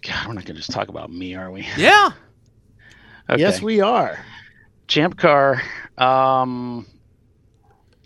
God, 0.02 0.26
we're 0.26 0.32
not 0.34 0.44
going 0.44 0.54
to 0.56 0.60
just 0.60 0.70
talk 0.70 0.88
about 0.88 1.12
me, 1.12 1.34
are 1.36 1.50
we? 1.50 1.66
Yeah. 1.76 2.10
Okay. 3.32 3.40
Yes, 3.40 3.62
we 3.62 3.80
are. 3.80 4.18
Champ 4.88 5.16
Car. 5.16 5.62
Um, 5.96 6.86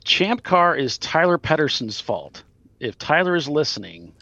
Champ 0.04 0.42
Car 0.44 0.76
is 0.76 0.98
Tyler 0.98 1.36
Pedersen's 1.38 2.00
fault. 2.00 2.44
If 2.78 2.96
Tyler 2.98 3.34
is 3.34 3.48
listening, 3.48 4.12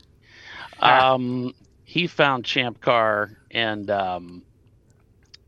Ah. 0.81 1.13
um, 1.15 1.55
he 1.85 2.07
found 2.07 2.45
Champ 2.45 2.81
Car 2.81 3.37
and 3.51 3.91
um, 3.91 4.43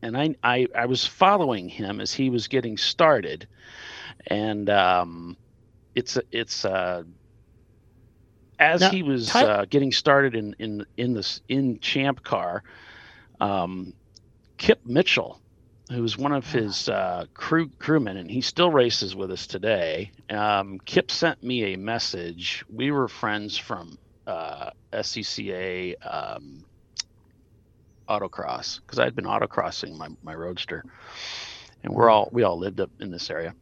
and 0.01 0.15
I, 0.15 0.35
I 0.43 0.67
I 0.75 0.85
was 0.85 1.05
following 1.05 1.67
him 1.69 1.99
as 1.99 2.13
he 2.13 2.29
was 2.29 2.47
getting 2.47 2.77
started, 2.77 3.47
and 4.27 4.69
um, 4.69 5.37
it's 5.95 6.19
it's 6.31 6.65
uh, 6.65 7.03
as 8.59 8.81
Now, 8.81 8.89
he 8.91 9.01
was 9.03 9.27
Ty- 9.27 9.43
uh, 9.43 9.65
getting 9.65 9.91
started 9.91 10.35
in 10.35 10.55
in 10.59 10.85
in 10.97 11.13
this 11.13 11.41
in 11.49 11.79
Champ 11.79 12.23
Car, 12.23 12.63
um, 13.41 13.93
Kip 14.57 14.85
Mitchell, 14.85 15.39
who 15.89 16.01
was 16.01 16.17
one 16.17 16.33
of 16.33 16.49
his 16.51 16.89
uh, 16.89 17.25
crew 17.33 17.69
crewmen, 17.79 18.17
and 18.17 18.29
he 18.29 18.41
still 18.41 18.71
races 18.71 19.15
with 19.15 19.31
us 19.31 19.47
today. 19.47 20.11
Um, 20.29 20.79
Kip 20.85 21.09
sent 21.11 21.41
me 21.41 21.73
a 21.73 21.77
message. 21.77 22.65
We 22.69 22.91
were 22.91 23.07
friends 23.07 23.57
from 23.57 23.97
uh, 24.25 24.71
SCCA 24.91 25.95
um, 26.01 26.65
autocross 28.09 28.81
because 28.81 28.99
I'd 28.99 29.15
been 29.15 29.25
autocrossing 29.25 29.95
my, 29.97 30.09
my 30.21 30.35
roadster, 30.35 30.83
and 31.83 31.93
we're 31.93 32.09
all 32.09 32.29
we 32.33 32.43
all 32.43 32.59
lived 32.59 32.81
up 32.81 32.91
in 32.99 33.09
this 33.09 33.29
area. 33.29 33.53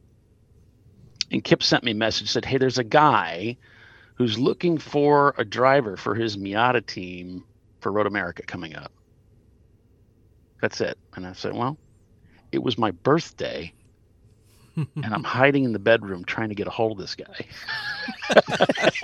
And 1.31 1.43
Kip 1.43 1.61
sent 1.61 1.83
me 1.83 1.91
a 1.91 1.95
message 1.95 2.31
said, 2.31 2.45
"Hey, 2.45 2.57
there's 2.57 2.79
a 2.79 2.83
guy 2.83 3.57
who's 4.15 4.39
looking 4.39 4.79
for 4.79 5.35
a 5.37 5.45
driver 5.45 5.95
for 5.95 6.15
his 6.15 6.37
Miata 6.37 6.83
team 6.85 7.43
for 7.81 7.91
Road 7.91 8.07
America 8.07 8.41
coming 8.47 8.75
up." 8.75 8.91
That's 10.59 10.81
it. 10.81 10.97
And 11.15 11.27
I 11.27 11.33
said, 11.33 11.53
"Well, 11.53 11.77
it 12.55 12.63
was 12.63 12.77
my 12.77 12.91
birthday." 12.91 13.71
and 14.77 15.13
I'm 15.13 15.23
hiding 15.23 15.63
in 15.63 15.71
the 15.71 15.79
bedroom 15.79 16.25
trying 16.25 16.49
to 16.49 16.55
get 16.55 16.67
a 16.67 16.69
hold 16.71 16.93
of 16.93 16.97
this 16.97 17.15
guy. 17.15 17.45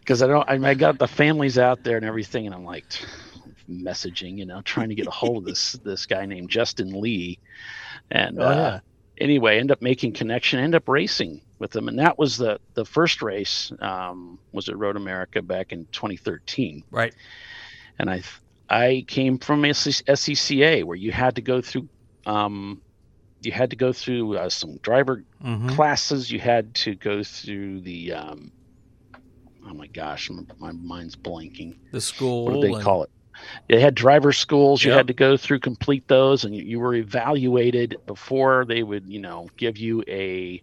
Because 0.00 0.22
I 0.22 0.26
don't, 0.26 0.48
I, 0.50 0.70
I 0.70 0.74
got 0.74 0.98
the 0.98 1.06
families 1.06 1.58
out 1.58 1.84
there 1.84 1.96
and 1.96 2.04
everything, 2.04 2.46
and 2.46 2.54
I'm 2.54 2.64
like 2.64 2.84
messaging, 3.68 4.36
you 4.38 4.46
know, 4.46 4.60
trying 4.62 4.88
to 4.88 4.94
get 4.96 5.06
a 5.06 5.10
hold 5.12 5.38
of 5.38 5.44
this 5.44 5.72
this 5.84 6.06
guy 6.06 6.26
named 6.26 6.50
Justin 6.50 7.00
Lee. 7.00 7.38
And 8.10 8.40
Oh, 8.40 8.44
uh, 8.46 8.54
yeah. 8.54 8.80
anyway, 9.18 9.58
end 9.60 9.70
up 9.70 9.80
making 9.82 10.14
connection, 10.14 10.58
end 10.58 10.74
up 10.74 10.88
racing 10.88 11.42
with 11.60 11.74
him, 11.76 11.86
and 11.88 11.98
that 12.00 12.18
was 12.18 12.36
the 12.36 12.58
the 12.74 12.84
first 12.84 13.22
race 13.22 13.70
um, 13.80 14.40
was 14.52 14.68
at 14.68 14.76
Road 14.78 14.96
America 14.96 15.42
back 15.42 15.72
in 15.72 15.86
2013 15.92 16.82
Right. 16.90 17.14
and 17.98 18.10
I 18.10 18.22
I 18.70 19.04
came 19.08 19.38
from 19.38 19.62
SC 19.72 20.04
SCCA 20.06 20.84
where 20.84 20.96
you 20.96 21.10
had 21.12 21.34
to 21.36 21.42
go 21.42 21.60
through 21.60 21.88
um, 22.26 22.80
you 23.42 23.50
had 23.52 23.70
to 23.70 23.76
go 23.76 23.92
through 23.92 24.36
uh, 24.36 24.48
some 24.48 24.76
driver 24.78 25.24
Mm-hmm. 25.44 25.70
classes. 25.70 26.30
You 26.30 26.38
had 26.38 26.74
to 26.76 26.94
go 26.94 27.22
through 27.22 27.80
the 27.80 28.12
um, 28.12 28.52
oh 29.66 29.72
my 29.74 29.86
gosh, 29.86 30.28
my, 30.30 30.42
my 30.58 30.72
mind's 30.72 31.16
blanking. 31.16 31.76
The 31.92 32.00
school. 32.00 32.44
What 32.44 32.54
do 32.54 32.60
they 32.60 32.74
and- 32.74 32.82
call 32.82 33.02
it? 33.04 33.10
They 33.70 33.80
had 33.80 33.94
driver 33.94 34.32
schools. 34.34 34.84
You 34.84 34.90
Yep. 34.90 34.96
had 34.98 35.06
to 35.06 35.14
go 35.14 35.36
through, 35.38 35.60
complete 35.60 36.06
those, 36.08 36.44
and 36.44 36.54
you, 36.54 36.62
you 36.62 36.78
were 36.78 36.94
evaluated 36.94 37.96
before 38.04 38.66
they 38.66 38.82
would, 38.82 39.06
you 39.08 39.18
know, 39.18 39.48
give 39.56 39.78
you 39.78 40.04
a 40.06 40.62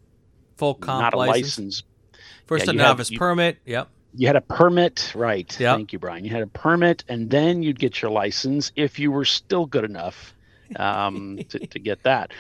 Full 0.58 0.76
comp 0.76 1.02
not 1.02 1.14
a 1.16 1.18
license. 1.18 1.58
license. 1.58 1.84
First 2.46 2.66
Yeah, 2.66 2.72
a 2.72 2.74
you 2.76 2.80
had- 2.80 2.86
novice 2.90 3.10
you- 3.10 3.18
permit. 3.18 3.58
Yep. 3.66 3.90
You 4.18 4.26
had 4.26 4.36
a 4.36 4.42
permit, 4.42 5.14
right? 5.16 5.60
Yep. 5.60 5.76
Thank 5.76 5.94
you, 5.94 6.00
Brian. 6.00 6.26
You 6.26 6.32
had 6.32 6.42
a 6.42 6.48
permit, 6.48 7.04
and 7.08 7.30
then 7.30 7.62
you'd 7.62 7.78
get 7.78 8.02
your 8.02 8.10
license 8.10 8.72
if 8.76 8.98
you 8.98 9.12
were 9.12 9.26
still 9.26 9.68
good 9.68 9.84
enough 9.84 10.34
um, 10.76 11.38
to, 11.50 11.60
to 11.60 11.80
get 11.80 12.02
that. 12.04 12.32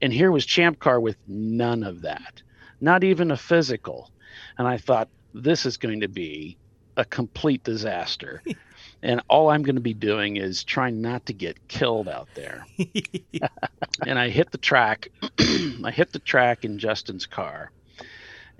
And 0.00 0.12
here 0.12 0.30
was 0.30 0.46
Champ 0.46 0.78
Car 0.78 1.00
with 1.00 1.16
none 1.26 1.82
of 1.82 2.02
that, 2.02 2.42
not 2.80 3.02
even 3.02 3.32
a 3.32 3.36
physical. 3.36 4.10
And 4.56 4.68
I 4.68 4.78
thought, 4.78 5.08
this 5.34 5.66
is 5.66 5.76
going 5.78 6.00
to 6.00 6.08
be 6.08 6.58
a 6.96 7.04
complete 7.04 7.64
disaster. 7.64 8.40
and 9.02 9.20
all 9.28 9.50
I'm 9.50 9.64
going 9.64 9.74
to 9.76 9.82
be 9.82 9.94
doing 9.94 10.36
is 10.36 10.62
trying 10.62 11.02
not 11.02 11.26
to 11.26 11.32
get 11.32 11.66
killed 11.66 12.08
out 12.08 12.28
there. 12.34 12.66
and 14.06 14.16
I 14.18 14.28
hit 14.28 14.52
the 14.52 14.58
track. 14.58 15.08
I 15.38 15.90
hit 15.90 16.12
the 16.12 16.20
track 16.20 16.64
in 16.64 16.78
Justin's 16.78 17.26
car, 17.26 17.72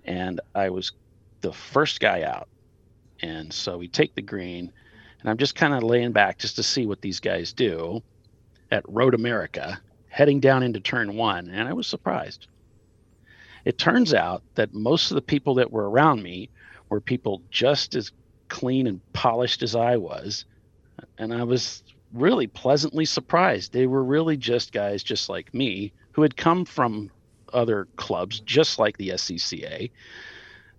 and 0.05 0.41
I 0.53 0.71
was 0.71 0.91
the 1.43 1.53
first 1.53 2.01
guy 2.01 2.23
out. 2.23 2.49
And 3.23 3.53
so 3.53 3.79
we 3.79 3.89
take 3.89 4.15
the 4.15 4.23
green, 4.23 4.73
and 5.21 5.31
I'm 5.31 5.39
just 5.39 5.55
kind 5.55 5.75
of 5.75 5.83
laying 5.83 6.13
back 6.13 6.39
just 6.39 6.57
to 6.57 6.63
see 6.63 6.87
what 6.87 7.01
these 7.01 7.21
guys 7.21 7.53
do 7.53 8.03
at 8.71 8.85
Road 8.89 9.15
America, 9.15 9.81
heading 10.09 10.41
down 10.41 10.63
into 10.63 10.81
turn 10.81 11.15
one, 11.17 11.49
and 11.49 11.69
I 11.69 11.73
was 11.73 11.87
surprised. 11.87 12.47
It 13.65 13.79
turns 13.79 14.15
out 14.15 14.43
that 14.55 14.75
most 14.75 15.11
of 15.11 15.15
the 15.17 15.23
people 15.23 15.55
that 15.55 15.73
were 15.73 15.89
around 15.89 16.23
me 16.23 16.51
were 16.89 17.01
people 17.01 17.43
just 17.51 17.95
as 17.95 18.13
clean 18.49 18.87
and 18.87 19.01
polished 19.13 19.63
as 19.63 19.75
I 19.75 19.97
was, 19.97 20.45
and 21.19 21.33
I 21.33 21.43
was 21.43 21.83
really 22.13 22.47
pleasantly 22.47 23.05
surprised. 23.05 23.73
They 23.73 23.87
were 23.87 24.05
really 24.05 24.37
just 24.37 24.73
guys 24.73 25.03
just 25.03 25.29
like 25.29 25.53
me 25.53 25.93
who 26.13 26.23
had 26.23 26.37
come 26.37 26.65
from 26.65 27.11
other 27.53 27.89
clubs 27.97 28.41
just 28.41 28.79
like 28.79 28.97
the 28.97 29.11
SCCA 29.11 29.91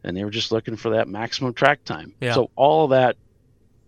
and 0.04 0.16
they 0.16 0.24
were 0.24 0.32
just 0.32 0.52
looking 0.52 0.76
for 0.76 0.92
that 0.92 1.08
maximum 1.08 1.54
track 1.54 1.84
time. 1.84 2.14
Yeah. 2.20 2.34
So 2.34 2.50
all 2.56 2.90
that 2.90 3.18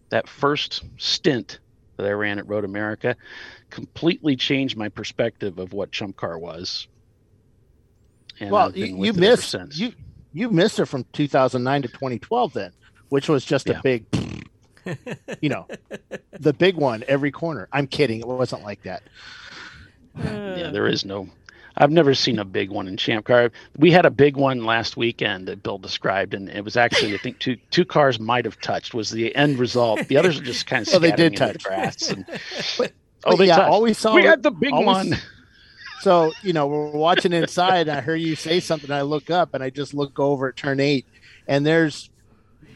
that 0.09 0.27
first 0.27 0.83
stint 0.97 1.59
that 1.97 2.05
I 2.05 2.11
ran 2.11 2.39
at 2.39 2.47
Road 2.47 2.65
America 2.65 3.15
completely 3.69 4.35
changed 4.35 4.77
my 4.77 4.89
perspective 4.89 5.59
of 5.59 5.73
what 5.73 5.91
Chump 5.91 6.17
Car 6.17 6.37
was. 6.37 6.87
And 8.39 8.51
well, 8.51 8.75
you, 8.75 9.03
you 9.03 9.13
missed 9.13 9.53
you 9.73 9.93
you 10.33 10.49
missed 10.49 10.79
it 10.79 10.85
from 10.85 11.05
2009 11.13 11.81
to 11.83 11.87
2012 11.87 12.53
then, 12.53 12.71
which 13.09 13.27
was 13.27 13.43
just 13.43 13.67
yeah. 13.67 13.79
a 13.79 13.81
big, 13.81 14.05
you 15.41 15.49
know, 15.49 15.67
the 16.31 16.53
big 16.53 16.75
one 16.75 17.03
every 17.07 17.31
corner. 17.31 17.67
I'm 17.71 17.87
kidding. 17.87 18.19
It 18.19 18.27
wasn't 18.27 18.63
like 18.63 18.83
that. 18.83 19.03
yeah, 20.15 20.69
there 20.71 20.87
is 20.87 21.05
no 21.05 21.27
I've 21.79 21.91
never 21.91 22.13
seen 22.13 22.39
a 22.39 22.45
big 22.45 22.69
one 22.69 22.87
in 22.87 22.97
Champ 22.97 23.25
Car. 23.25 23.51
We 23.77 23.91
had 23.91 24.05
a 24.05 24.11
big 24.11 24.35
one 24.35 24.65
last 24.65 24.97
weekend 24.97 25.47
that 25.47 25.63
Bill 25.63 25.77
described, 25.77 26.33
and 26.33 26.49
it 26.49 26.63
was 26.63 26.75
actually 26.75 27.13
I 27.13 27.17
think 27.17 27.39
two 27.39 27.55
two 27.71 27.85
cars 27.85 28.19
might 28.19 28.43
have 28.45 28.59
touched 28.59 28.93
was 28.93 29.09
the 29.09 29.33
end 29.35 29.57
result. 29.57 30.05
The 30.07 30.17
others 30.17 30.39
are 30.39 30.43
just 30.43 30.67
kind 30.67 30.85
of 30.85 30.91
well, 30.93 30.99
they 30.99 31.11
did 31.11 31.37
touch 31.37 31.63
the 31.63 31.69
grass. 31.69 32.09
And, 32.09 32.25
but, 32.77 32.91
oh, 33.23 33.37
they 33.37 33.47
yeah, 33.47 33.57
touched. 33.57 33.69
always 33.69 33.97
saw 33.97 34.13
we 34.13 34.23
had 34.23 34.43
the 34.43 34.51
big 34.51 34.73
always, 34.73 34.85
one. 34.85 35.17
So 36.01 36.31
you 36.43 36.53
know 36.53 36.65
we're 36.65 36.91
watching 36.91 37.33
inside. 37.33 37.89
And 37.89 37.97
I 37.97 38.01
hear 38.01 38.15
you 38.15 38.37
say 38.37 38.61
something. 38.61 38.89
I 38.89 39.01
look 39.01 39.29
up 39.29 39.53
and 39.53 39.61
I 39.61 39.69
just 39.69 39.93
look 39.93 40.17
over 40.17 40.47
at 40.47 40.55
turn 40.55 40.79
eight, 40.79 41.05
and 41.45 41.65
there's 41.65 42.09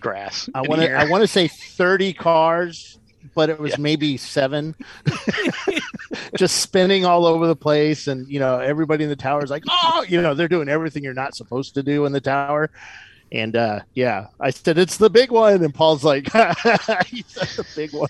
grass. 0.01 0.49
I 0.53 0.59
want 0.59 0.81
to 0.81 0.91
I 0.91 1.05
want 1.05 1.21
to 1.21 1.27
say 1.29 1.47
thirty 1.47 2.11
cars 2.11 2.99
but 3.35 3.49
it 3.49 3.59
was 3.59 3.71
yeah. 3.71 3.77
maybe 3.79 4.17
seven, 4.17 4.75
just 6.37 6.57
spinning 6.57 7.05
all 7.05 7.25
over 7.25 7.47
the 7.47 7.55
place. 7.55 8.07
And, 8.07 8.27
you 8.27 8.39
know, 8.39 8.59
everybody 8.59 9.03
in 9.03 9.09
the 9.09 9.15
tower 9.15 9.43
is 9.43 9.49
like, 9.49 9.63
oh, 9.69 10.05
you 10.07 10.21
know, 10.21 10.33
they're 10.33 10.47
doing 10.47 10.69
everything 10.69 11.03
you're 11.03 11.13
not 11.13 11.35
supposed 11.35 11.73
to 11.75 11.83
do 11.83 12.05
in 12.05 12.11
the 12.11 12.21
tower. 12.21 12.69
And 13.31 13.55
uh, 13.55 13.79
yeah, 13.95 14.27
I 14.39 14.51
said, 14.51 14.77
it's 14.77 14.97
the 14.97 15.09
big 15.09 15.31
one. 15.31 15.63
And 15.63 15.73
Paul's 15.73 16.03
like, 16.03 16.25
he 17.07 17.23
said 17.27 17.47
the 17.47 17.65
big 17.75 17.93
one. 17.93 18.09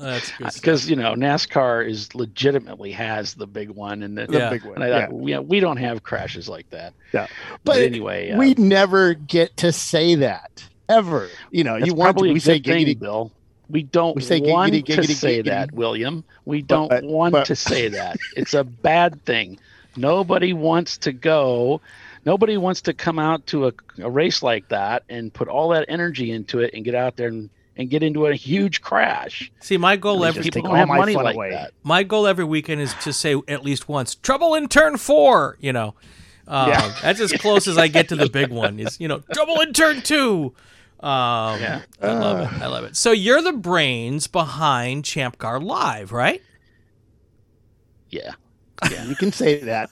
That's 0.00 0.32
good 0.32 0.52
because 0.54 0.88
you 0.88 0.96
know 0.96 1.14
NASCAR 1.14 1.86
is 1.86 2.14
legitimately 2.14 2.90
has 2.92 3.34
the 3.34 3.46
big 3.46 3.68
one 3.68 4.02
and 4.02 4.16
the, 4.16 4.26
the 4.26 4.48
big 4.50 4.64
one. 4.64 4.80
And 4.80 4.84
I 4.84 5.08
yeah. 5.24 5.40
we 5.40 5.60
don't 5.60 5.76
have 5.76 6.02
crashes 6.02 6.48
like 6.48 6.68
that. 6.70 6.94
Yeah, 7.12 7.26
but, 7.64 7.74
but 7.74 7.82
anyway, 7.82 8.30
uh, 8.30 8.38
we 8.38 8.54
never 8.54 9.12
get 9.12 9.58
to 9.58 9.72
say 9.72 10.14
that 10.16 10.64
ever. 10.88 11.28
You 11.50 11.64
know, 11.64 11.76
you 11.76 11.92
want 11.92 12.16
to 12.16 12.32
we 12.32 12.40
say 12.40 12.60
giggity, 12.60 12.98
Bill. 12.98 13.30
We 13.70 13.82
don't 13.84 14.16
we 14.16 14.22
say 14.22 14.40
want 14.40 14.72
giggity, 14.72 14.84
giggity, 14.84 15.06
to 15.06 15.14
say 15.14 15.42
that, 15.42 15.72
William. 15.72 16.24
We 16.44 16.62
don't 16.62 16.88
but, 16.88 17.04
want 17.04 17.32
but, 17.32 17.46
to 17.46 17.56
say 17.56 17.88
that. 17.88 18.18
It's 18.36 18.54
a 18.54 18.64
bad 18.64 19.24
thing. 19.24 19.58
Nobody 19.96 20.52
wants 20.52 20.98
to 20.98 21.12
go. 21.12 21.80
Nobody 22.24 22.56
wants 22.56 22.82
to 22.82 22.94
come 22.94 23.18
out 23.18 23.46
to 23.48 23.68
a, 23.68 23.72
a 23.98 24.10
race 24.10 24.42
like 24.42 24.68
that 24.68 25.04
and 25.08 25.32
put 25.32 25.48
all 25.48 25.70
that 25.70 25.86
energy 25.88 26.30
into 26.30 26.60
it 26.60 26.74
and 26.74 26.84
get 26.84 26.94
out 26.94 27.16
there 27.16 27.28
and 27.28 27.50
and 27.76 27.88
get 27.88 28.02
into 28.02 28.26
a 28.26 28.34
huge 28.34 28.82
crash. 28.82 29.50
See, 29.60 29.78
my 29.78 29.96
goal 29.96 30.24
every 30.24 30.42
people 30.42 30.62
don't 30.62 30.76
have 30.76 30.88
money 30.88 31.14
like 31.14 31.34
away. 31.34 31.50
that. 31.50 31.72
My 31.82 32.02
goal 32.02 32.26
every 32.26 32.44
weekend 32.44 32.80
is 32.82 32.92
to 33.02 33.12
say 33.12 33.40
at 33.48 33.64
least 33.64 33.88
once, 33.88 34.16
"Trouble 34.16 34.54
in 34.54 34.68
turn 34.68 34.98
four, 34.98 35.56
You 35.60 35.72
know, 35.72 35.94
uh, 36.46 36.66
yeah. 36.68 36.94
that's 37.02 37.20
as 37.20 37.32
close 37.32 37.66
as 37.66 37.78
I 37.78 37.88
get 37.88 38.08
to 38.10 38.16
the 38.16 38.28
big 38.28 38.50
one. 38.50 38.78
Is 38.80 39.00
you 39.00 39.08
know, 39.08 39.22
"Trouble 39.32 39.60
in 39.60 39.72
turn 39.72 40.02
two. 40.02 40.52
Um, 41.02 41.60
yeah. 41.60 41.82
I 42.02 42.12
love 42.12 42.40
it. 42.40 42.62
I 42.62 42.66
love 42.66 42.84
it. 42.84 42.96
So 42.96 43.12
you're 43.12 43.40
the 43.40 43.54
brains 43.54 44.26
behind 44.26 45.04
Champ 45.04 45.38
Car 45.38 45.58
Live, 45.58 46.12
right? 46.12 46.42
Yeah. 48.10 48.32
Yeah, 48.90 49.04
you 49.04 49.14
can 49.16 49.32
say 49.32 49.60
that. 49.60 49.90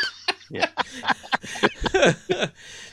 yeah. 0.50 0.68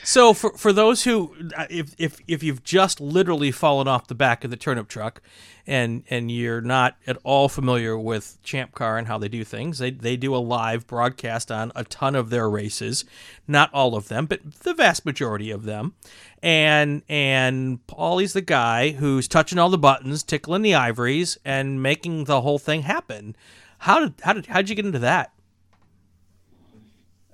so 0.06 0.32
for 0.32 0.52
for 0.56 0.72
those 0.72 1.02
who 1.02 1.34
uh, 1.56 1.66
if 1.68 1.92
if 1.98 2.20
if 2.28 2.40
you've 2.40 2.62
just 2.62 3.00
literally 3.00 3.50
fallen 3.50 3.88
off 3.88 4.06
the 4.06 4.14
back 4.14 4.44
of 4.44 4.50
the 4.50 4.56
turnip 4.56 4.86
truck 4.86 5.20
and 5.66 6.04
and 6.08 6.30
you're 6.30 6.60
not 6.60 6.96
at 7.08 7.18
all 7.24 7.48
familiar 7.48 7.98
with 7.98 8.38
Champ 8.44 8.72
Car 8.72 8.98
and 8.98 9.08
how 9.08 9.18
they 9.18 9.26
do 9.26 9.42
things, 9.42 9.78
they 9.78 9.90
they 9.90 10.16
do 10.16 10.32
a 10.32 10.38
live 10.38 10.86
broadcast 10.86 11.50
on 11.50 11.72
a 11.74 11.82
ton 11.82 12.14
of 12.14 12.30
their 12.30 12.48
races, 12.48 13.04
not 13.48 13.68
all 13.74 13.96
of 13.96 14.06
them, 14.06 14.26
but 14.26 14.40
the 14.60 14.74
vast 14.74 15.04
majority 15.04 15.50
of 15.50 15.64
them. 15.64 15.94
And 16.40 17.02
and 17.08 17.84
Paulie's 17.88 18.32
the 18.32 18.42
guy 18.42 18.92
who's 18.92 19.26
touching 19.26 19.58
all 19.58 19.70
the 19.70 19.76
buttons, 19.76 20.22
tickling 20.22 20.62
the 20.62 20.76
ivories, 20.76 21.36
and 21.44 21.82
making 21.82 22.24
the 22.24 22.42
whole 22.42 22.60
thing 22.60 22.82
happen. 22.82 23.34
How 23.78 23.98
did 23.98 24.14
how 24.22 24.34
did 24.34 24.46
how 24.46 24.58
did 24.58 24.70
you 24.70 24.76
get 24.76 24.86
into 24.86 25.00
that? 25.00 25.32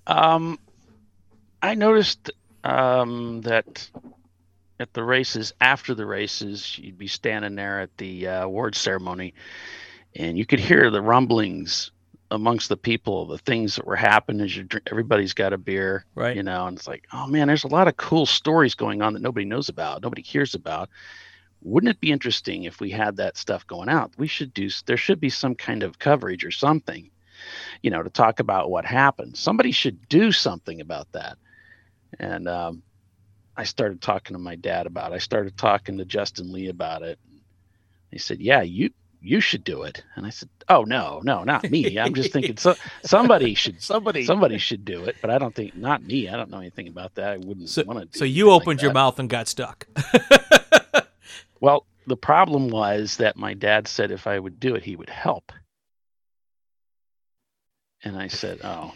Um, 0.07 0.59
I 1.63 1.75
noticed 1.75 2.31
um, 2.65 3.41
that 3.43 3.89
at 4.81 4.93
the 4.95 5.05
races, 5.05 5.53
after 5.61 5.95
the 5.95 6.07
races, 6.07 6.79
you'd 6.79 6.99
be 6.99 7.07
standing 7.07 7.55
there 7.55 7.81
at 7.81 7.97
the 7.99 8.29
uh, 8.29 8.45
award 8.45 8.75
ceremony, 8.75 9.35
and 10.17 10.37
you 10.37 10.47
could 10.47 10.61
hear 10.61 10.91
the 10.91 11.03
rumblings 11.03 11.91
amongst 12.31 12.69
the 12.69 12.77
people, 12.77 13.27
the 13.27 13.39
things 13.39 13.77
that 13.77 13.87
were 13.87 13.97
happening 13.97 14.41
as 14.41 14.57
you 14.57 14.65
drink, 14.65 14.89
everybody's 14.91 15.35
got 15.35 15.53
a 15.53 15.59
beer, 15.59 16.07
right? 16.15 16.35
You 16.35 16.43
know, 16.43 16.67
and 16.67 16.79
it's 16.79 16.89
like, 16.89 17.07
oh 17.13 17.27
man, 17.27 17.47
there's 17.49 17.65
a 17.65 17.69
lot 17.69 17.89
of 17.89 17.97
cool 17.99 18.25
stories 18.27 18.75
going 18.75 19.03
on 19.03 19.13
that 19.13 19.23
nobody 19.23 19.45
knows 19.45 19.69
about, 19.69 20.03
nobody 20.03 20.23
hears 20.23 20.55
about. 20.55 20.89
Wouldn't 21.61 21.91
it 21.91 22.01
be 22.01 22.11
interesting 22.11 22.65
if 22.65 22.81
we 22.81 22.91
had 22.91 23.17
that 23.19 23.37
stuff 23.37 23.67
going 23.67 23.89
out? 23.89 24.13
We 24.17 24.27
should 24.27 24.53
do. 24.55 24.69
There 24.87 24.97
should 24.97 25.21
be 25.21 25.31
some 25.31 25.55
kind 25.55 25.83
of 25.83 25.99
coverage 25.99 26.45
or 26.45 26.51
something 26.51 27.11
you 27.83 27.91
know, 27.91 28.03
to 28.03 28.11
talk 28.11 28.41
about 28.41 28.71
what 28.71 28.85
happened. 28.85 29.37
Somebody 29.37 29.73
should 29.73 30.09
do 30.09 30.33
something 30.33 30.81
about 30.81 31.11
that. 31.13 31.39
And 32.19 32.49
um, 32.49 32.83
I 33.57 33.65
started 33.65 34.01
talking 34.01 34.35
to 34.35 34.43
my 34.43 34.57
dad 34.57 34.87
about 34.87 35.13
it. 35.13 35.17
I 35.17 35.19
started 35.19 35.57
talking 35.57 35.99
to 35.99 36.05
Justin 36.05 36.53
Lee 36.53 36.69
about 36.69 37.03
it. 37.03 37.19
He 38.11 38.19
said, 38.19 38.41
"Yeah, 38.41 38.63
you 38.63 38.91
you 39.21 39.41
should 39.41 39.65
do 39.65 39.83
it." 39.83 40.03
And 40.17 40.27
I 40.27 40.31
said, 40.31 40.49
"Oh 40.69 40.85
no, 40.85 41.21
no, 41.25 41.45
not 41.45 41.71
me. 41.71 41.99
I'm 41.99 42.15
just 42.15 42.33
thinking 42.33 42.57
so, 42.57 42.75
somebody 43.05 43.55
should 43.55 43.83
somebody 43.83 44.25
somebody 44.25 44.59
should 44.59 44.85
do 44.85 45.05
it, 45.05 45.17
but 45.21 45.31
I 45.31 45.39
don't 45.39 45.55
think 45.55 45.77
not 45.77 46.03
me. 46.03 46.29
I 46.29 46.37
don't 46.37 46.51
know 46.51 46.59
anything 46.59 46.89
about 46.89 47.15
that. 47.17 47.33
I 47.33 47.37
wouldn't 47.39 47.69
so, 47.69 47.85
want 47.85 48.13
to." 48.13 48.19
So 48.19 48.25
you 48.25 48.51
opened 48.51 48.79
like 48.79 48.83
your 48.83 48.93
mouth 48.93 49.19
and 49.19 49.29
got 49.29 49.49
stuck. 49.49 49.87
well, 51.61 51.87
the 52.07 52.17
problem 52.17 52.69
was 52.69 53.17
that 53.19 53.37
my 53.37 53.55
dad 53.55 53.89
said 53.89 54.11
if 54.11 54.27
I 54.27 54.39
would 54.39 54.59
do 54.59 54.75
it, 54.75 54.83
he 54.83 54.97
would 54.97 55.11
help. 55.11 55.53
And 58.05 58.17
I 58.17 58.29
said, 58.29 58.61
"Oh, 58.65 58.93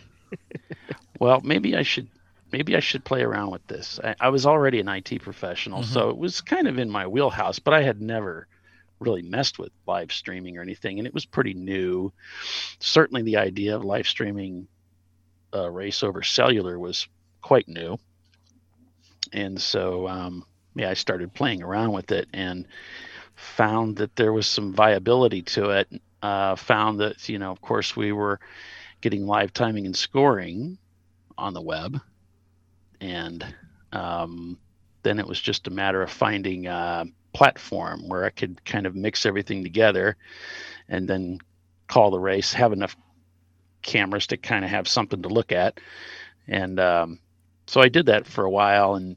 well, 1.21 1.41
maybe 1.43 1.77
I 1.77 1.83
should 1.83 2.09
maybe 2.53 2.77
I 2.77 2.81
should 2.81 3.05
play 3.05 3.23
around 3.23 3.51
with 3.51 3.67
this." 3.67 4.01
I, 4.03 4.15
I 4.21 4.29
was 4.29 4.47
already 4.47 4.81
an 4.81 4.89
IT 4.89 5.23
professional, 5.23 5.83
mm-hmm. 5.83 5.93
so 5.93 6.11
it 6.11 6.19
was 6.19 6.41
kind 6.41 6.69
of 6.69 6.79
in 6.79 6.91
my 6.91 7.07
wheelhouse, 7.07 7.59
but 7.59 7.75
I 7.75 7.83
had 7.83 8.01
never 8.01 8.47
really 8.99 9.23
messed 9.23 9.59
with 9.59 9.73
live 9.87 10.13
streaming 10.13 10.57
or 10.57 10.63
anything, 10.63 10.99
and 10.99 11.07
it 11.07 11.15
was 11.15 11.27
pretty 11.27 11.55
new. 11.55 12.13
Certainly, 12.79 13.23
the 13.23 13.37
idea 13.37 13.77
of 13.77 13.85
live 13.85 14.07
streaming 14.07 14.69
a 15.53 15.71
race 15.71 16.03
over 16.03 16.23
cellular 16.23 16.79
was 16.79 17.09
quite 17.43 17.69
new, 17.69 17.99
and 19.33 19.61
so 19.61 20.09
um, 20.09 20.45
yeah, 20.75 20.91
I 20.91 20.95
started 20.95 21.33
playing 21.35 21.63
around 21.63 21.93
with 21.93 22.13
it 22.13 22.29
and 22.33 22.67
found 23.35 23.97
that 23.97 24.17
there 24.17 24.33
was 24.33 24.47
some 24.47 24.73
viability 24.73 25.43
to 25.43 25.71
it. 25.71 25.89
Uh, 26.23 26.57
found 26.57 27.01
that 27.01 27.29
you 27.29 27.39
know, 27.39 27.53
of 27.53 27.61
course, 27.61 27.97
we 27.97 28.13
were 28.13 28.41
getting 29.01 29.27
live 29.27 29.53
timing 29.53 29.87
and 29.87 29.97
scoring 29.97 30.79
on 31.39 31.55
the 31.55 31.61
web, 31.61 32.01
and 33.01 33.45
um, 33.93 34.59
then 35.03 35.19
it 35.19 35.27
was 35.27 35.41
just 35.41 35.67
a 35.67 35.71
matter 35.71 36.03
of 36.03 36.11
finding 36.11 36.67
a 36.67 37.07
platform 37.33 38.09
where 38.09 38.25
I 38.25 38.31
could 38.31 38.65
kind 38.65 38.87
of 38.87 38.95
mix 38.95 39.27
everything 39.27 39.63
together, 39.63 40.17
and 40.89 41.09
then 41.09 41.39
call 41.87 42.11
the 42.11 42.19
race, 42.19 42.53
have 42.53 42.73
enough 42.73 42.97
cameras 43.83 44.27
to 44.29 44.37
kind 44.37 44.65
of 44.65 44.71
have 44.71 44.89
something 44.89 45.23
to 45.23 45.29
look 45.29 45.53
at, 45.53 45.81
and 46.49 46.81
um, 46.81 47.19
so 47.67 47.81
I 47.81 47.89
did 47.89 48.07
that 48.07 48.27
for 48.27 48.45
a 48.45 48.51
while, 48.51 48.95
and 48.95 49.17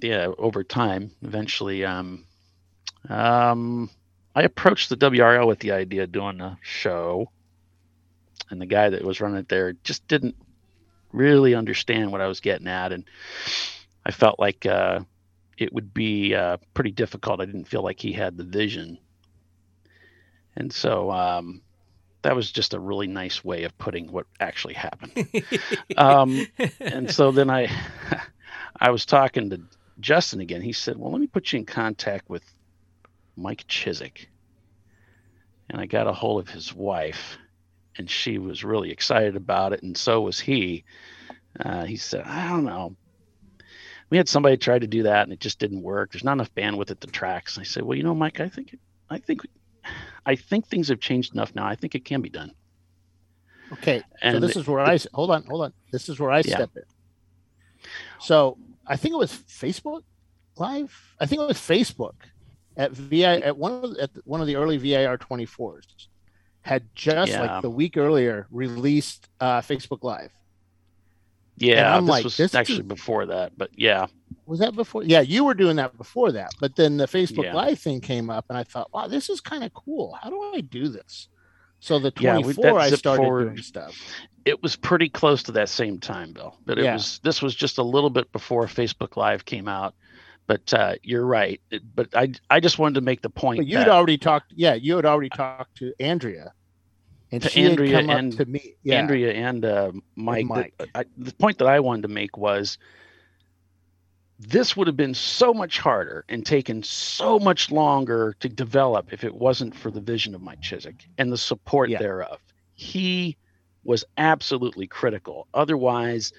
yeah, 0.00 0.28
over 0.38 0.64
time, 0.64 1.12
eventually, 1.22 1.84
um, 1.84 2.26
um, 3.08 3.90
I 4.34 4.42
approached 4.42 4.88
the 4.88 4.96
WRL 4.96 5.46
with 5.46 5.60
the 5.60 5.72
idea 5.72 6.04
of 6.04 6.12
doing 6.12 6.40
a 6.40 6.58
show. 6.62 7.30
And 8.50 8.60
the 8.60 8.66
guy 8.66 8.90
that 8.90 9.04
was 9.04 9.20
running 9.20 9.38
it 9.38 9.48
there 9.48 9.72
just 9.84 10.06
didn't 10.08 10.36
really 11.12 11.54
understand 11.54 12.12
what 12.12 12.20
I 12.20 12.26
was 12.26 12.40
getting 12.40 12.68
at, 12.68 12.92
and 12.92 13.04
I 14.04 14.10
felt 14.10 14.38
like 14.38 14.66
uh, 14.66 15.00
it 15.56 15.72
would 15.72 15.92
be 15.94 16.34
uh, 16.34 16.58
pretty 16.74 16.90
difficult. 16.90 17.40
I 17.40 17.46
didn't 17.46 17.68
feel 17.68 17.82
like 17.82 18.00
he 18.00 18.12
had 18.12 18.36
the 18.36 18.44
vision, 18.44 18.98
and 20.56 20.72
so 20.72 21.10
um, 21.10 21.62
that 22.22 22.36
was 22.36 22.50
just 22.50 22.74
a 22.74 22.80
really 22.80 23.06
nice 23.06 23.44
way 23.44 23.64
of 23.64 23.76
putting 23.78 24.10
what 24.10 24.26
actually 24.40 24.74
happened. 24.74 25.28
um, 25.96 26.46
and 26.80 27.10
so 27.10 27.32
then 27.32 27.50
I, 27.50 27.68
I 28.80 28.90
was 28.90 29.04
talking 29.04 29.50
to 29.50 29.60
Justin 30.00 30.40
again. 30.40 30.62
He 30.62 30.72
said, 30.72 30.96
"Well, 30.96 31.12
let 31.12 31.20
me 31.20 31.26
put 31.26 31.52
you 31.52 31.58
in 31.58 31.66
contact 31.66 32.30
with 32.30 32.42
Mike 33.36 33.66
Chisek." 33.66 34.26
And 35.68 35.80
I 35.80 35.86
got 35.86 36.06
a 36.06 36.12
hold 36.12 36.42
of 36.42 36.50
his 36.50 36.74
wife, 36.74 37.38
and 37.98 38.08
she 38.10 38.38
was 38.38 38.64
really 38.64 38.90
excited 38.90 39.36
about 39.36 39.72
it, 39.72 39.82
and 39.82 39.96
so 39.96 40.20
was 40.22 40.38
he. 40.40 40.84
Uh, 41.60 41.84
he 41.84 41.96
said, 41.96 42.24
"I 42.24 42.48
don't 42.48 42.64
know." 42.64 42.96
we 44.10 44.18
had 44.18 44.28
somebody 44.28 44.58
try 44.58 44.78
to 44.78 44.86
do 44.86 45.04
that 45.04 45.22
and 45.22 45.32
it 45.32 45.40
just 45.40 45.58
didn't 45.58 45.80
work. 45.80 46.12
There's 46.12 46.22
not 46.22 46.32
enough 46.34 46.54
bandwidth 46.54 46.90
at 46.90 47.00
the 47.00 47.06
tracks. 47.06 47.56
And 47.56 47.64
I 47.64 47.66
said, 47.66 47.82
well, 47.82 47.96
you 47.96 48.02
know, 48.04 48.14
Mike, 48.14 48.40
I 48.40 48.48
think, 48.50 48.76
I 49.08 49.16
think, 49.18 49.40
I 50.26 50.36
think 50.36 50.66
things 50.66 50.88
have 50.88 51.00
changed 51.00 51.32
enough 51.32 51.54
now. 51.54 51.64
I 51.66 51.76
think 51.76 51.94
it 51.94 52.04
can 52.04 52.20
be 52.20 52.28
done. 52.28 52.52
Okay, 53.72 54.02
And 54.20 54.34
so 54.36 54.40
this 54.40 54.52
the- 54.52 54.60
is 54.60 54.66
where 54.68 54.80
I 54.80 54.98
hold 55.14 55.30
on, 55.30 55.44
hold 55.44 55.62
on. 55.62 55.72
This 55.92 56.10
is 56.10 56.20
where 56.20 56.30
I 56.30 56.42
Yeah. 56.44 56.56
step 56.56 56.72
in. 56.76 56.82
So 58.20 58.58
I 58.86 58.96
think 58.96 59.14
it 59.14 59.18
was 59.18 59.32
Facebook 59.32 60.02
Live. 60.58 61.14
I 61.18 61.24
think 61.24 61.40
it 61.40 61.46
was 61.48 61.56
Facebook 61.56 62.16
at 62.76 62.92
VI 62.92 63.38
at 63.38 63.56
one 63.56 63.72
of 63.82 63.94
the, 63.94 64.02
at 64.02 64.10
one 64.26 64.42
of 64.42 64.46
the 64.46 64.56
early 64.56 64.76
VIR 64.76 65.16
24s 65.16 66.08
had 66.62 66.84
just 66.94 67.32
Yeah. 67.32 67.40
like 67.54 67.62
the 67.62 67.70
week 67.70 67.96
earlier 67.96 68.46
released 68.50 69.28
uh, 69.40 69.60
Facebook 69.60 70.02
Live. 70.02 70.30
Yeah, 71.58 71.96
I'm 71.96 72.04
this 72.06 72.10
like, 72.10 72.24
was 72.24 72.36
this 72.36 72.54
actually 72.54 72.82
before 72.82 73.26
that, 73.26 73.56
but 73.56 73.70
yeah, 73.76 74.06
Was 74.46 74.58
that 74.60 74.74
before? 74.74 75.04
Yeah, 75.04 75.20
you 75.20 75.44
were 75.44 75.54
doing 75.54 75.76
that 75.76 75.96
before 75.98 76.32
that. 76.32 76.50
But 76.60 76.76
then 76.76 76.96
the 76.96 77.06
Facebook 77.06 77.44
Yeah. 77.44 77.54
Live 77.54 77.78
thing 77.78 78.00
came 78.00 78.30
up, 78.30 78.46
and 78.48 78.56
I 78.58 78.64
thought, 78.64 78.92
wow, 78.92 79.06
this 79.06 79.28
is 79.28 79.40
kind 79.40 79.62
of 79.62 79.72
cool. 79.74 80.16
How 80.20 80.30
do 80.30 80.40
I 80.54 80.60
do 80.62 80.88
this? 80.88 81.28
So 81.80 81.98
the 81.98 82.12
Yeah, 82.18 82.36
we- 82.38 82.54
24, 82.54 82.64
that 82.64 82.74
I 82.76 82.90
started 82.96 83.22
forward. 83.22 83.44
doing 83.50 83.58
stuff. 83.62 83.96
it 84.44 84.60
was 84.60 84.74
pretty 84.74 85.08
close 85.08 85.44
to 85.44 85.52
that 85.52 85.68
same 85.68 86.00
time, 86.00 86.32
Bill. 86.32 86.56
But 86.66 86.78
it 86.78 86.84
Yeah. 86.84 86.94
was 86.94 87.20
this 87.22 87.40
was 87.42 87.54
just 87.54 87.78
a 87.78 87.82
little 87.84 88.10
bit 88.10 88.32
before 88.32 88.66
Facebook 88.66 89.16
Live 89.16 89.44
came 89.44 89.68
out. 89.68 89.94
But 90.46 90.74
uh, 90.74 90.94
you're 91.02 91.24
right. 91.26 91.60
But 91.94 92.08
I 92.14 92.32
I 92.50 92.60
just 92.60 92.78
wanted 92.78 92.96
to 92.96 93.00
make 93.00 93.22
the 93.22 93.30
point 93.30 93.58
But 93.60 93.66
you'd 93.66 93.78
that 93.78 93.88
already 93.88 94.18
talked. 94.18 94.52
Yeah, 94.56 94.74
you 94.74 94.96
had 94.96 95.06
already 95.06 95.30
talked 95.30 95.76
to 95.78 95.92
Andrea, 96.00 96.52
and 97.30 97.42
To 97.42 97.48
she 97.48 97.64
Andrea 97.64 97.98
and- 97.98 98.32
up 98.32 98.38
to 98.38 98.46
me. 98.46 98.74
Yeah, 98.82 98.98
Andrea 98.98 99.32
and 99.32 99.64
uh, 99.64 99.92
Mike. 100.16 100.46
Mike. 100.46 100.74
I, 100.94 101.04
the 101.16 101.32
point 101.34 101.58
that 101.58 101.68
I 101.68 101.80
wanted 101.80 102.02
to 102.02 102.08
make 102.08 102.36
was 102.36 102.76
this 104.38 104.76
would 104.76 104.88
have 104.88 104.96
been 104.96 105.14
so 105.14 105.54
much 105.54 105.78
harder 105.78 106.24
and 106.28 106.44
taken 106.44 106.82
so 106.82 107.38
much 107.38 107.70
longer 107.70 108.34
to 108.40 108.48
develop 108.48 109.12
if 109.12 109.22
it 109.22 109.34
wasn't 109.34 109.74
for 109.74 109.90
the 109.90 110.00
vision 110.00 110.34
of 110.34 110.42
Mike 110.42 110.60
Chisek 110.60 111.06
and 111.18 111.30
the 111.30 111.38
support 111.38 111.88
Yeah. 111.90 111.98
thereof. 111.98 112.40
He 112.74 113.36
was 113.84 114.04
absolutely 114.18 114.88
critical. 114.88 115.46
Otherwise, 115.54 116.32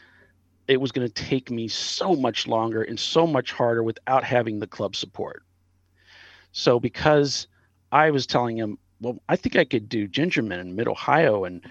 it 0.68 0.80
was 0.80 0.92
going 0.92 1.08
to 1.08 1.14
take 1.14 1.52
me 1.52 1.68
so 1.68 2.16
much 2.16 2.48
longer 2.48 2.84
and 2.84 3.00
so 3.00 3.28
much 3.28 3.52
harder 3.52 3.84
without 3.84 4.24
having 4.24 4.60
the 4.60 4.68
club 4.68 4.96
support. 4.96 5.44
So 6.52 6.80
because 6.80 7.48
I 7.92 8.12
was 8.12 8.26
telling 8.26 8.58
him, 8.58 8.78
well, 9.02 9.18
I 9.28 9.36
think 9.36 9.56
I 9.56 9.66
could 9.66 9.90
do 9.90 10.08
Gingerman 10.08 10.60
in 10.62 10.76
Mid 10.76 10.88
Ohio 10.88 11.44
and 11.46 11.62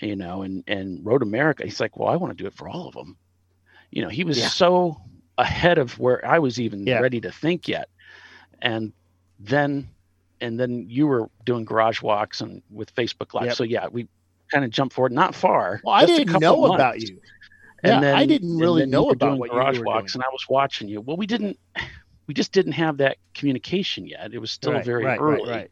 you 0.00 0.16
know 0.16 0.42
and 0.42 0.62
and 0.66 1.04
Road 1.04 1.22
America. 1.22 1.64
He's 1.64 1.80
like, 1.80 1.96
well, 1.96 2.08
I 2.08 2.16
want 2.16 2.36
to 2.36 2.42
do 2.42 2.46
it 2.46 2.54
for 2.54 2.68
all 2.68 2.86
of 2.88 2.94
them. 2.94 3.16
You 3.90 4.02
know, 4.02 4.08
he 4.08 4.24
was 4.24 4.38
Yeah. 4.38 4.48
so 4.48 5.00
ahead 5.38 5.78
of 5.78 5.98
where 5.98 6.24
I 6.24 6.38
was 6.38 6.60
even 6.60 6.86
Yeah. 6.86 7.00
ready 7.00 7.20
to 7.22 7.32
think 7.32 7.66
yet. 7.66 7.88
And 8.62 8.92
then 9.38 9.88
and 10.42 10.58
then 10.58 10.86
you 10.88 11.06
were 11.06 11.28
doing 11.44 11.64
garage 11.64 12.00
walks 12.00 12.40
and 12.40 12.62
with 12.70 12.94
Facebook 12.94 13.34
Live. 13.34 13.46
Yep. 13.46 13.56
So 13.56 13.64
yeah, 13.64 13.88
we 13.88 14.06
kind 14.52 14.64
of 14.64 14.70
jumped 14.70 14.94
forward, 14.94 15.12
not 15.12 15.34
far. 15.34 15.80
Well, 15.84 15.94
I 15.94 16.06
didn't 16.06 16.40
know 16.40 16.60
months. 16.60 16.74
about 16.74 17.00
you. 17.00 17.18
And 17.82 18.02
Yeah, 18.02 18.16
I 18.16 18.26
didn't 18.26 18.50
and 18.50 18.60
really 18.60 18.82
then 18.82 18.88
you 18.88 18.92
know 18.92 19.04
were 19.04 19.12
about 19.12 19.26
doing 19.28 19.38
what 19.38 19.50
you 19.50 19.54
garage 19.54 19.78
were 19.78 19.84
walks, 19.84 20.12
doing. 20.12 20.22
and 20.22 20.24
I 20.24 20.32
was 20.32 20.44
watching 20.48 20.88
you. 20.88 21.00
Well, 21.00 21.16
we 21.16 21.26
didn't, 21.26 21.58
we 22.26 22.34
just 22.34 22.52
didn't 22.52 22.72
have 22.72 22.98
that 22.98 23.16
communication 23.34 24.06
yet. 24.06 24.32
It 24.32 24.38
was 24.38 24.50
still 24.50 24.72
Right, 24.72 24.84
very 24.84 25.04
right, 25.04 25.18
early, 25.20 25.48
right, 25.48 25.48
right. 25.50 25.70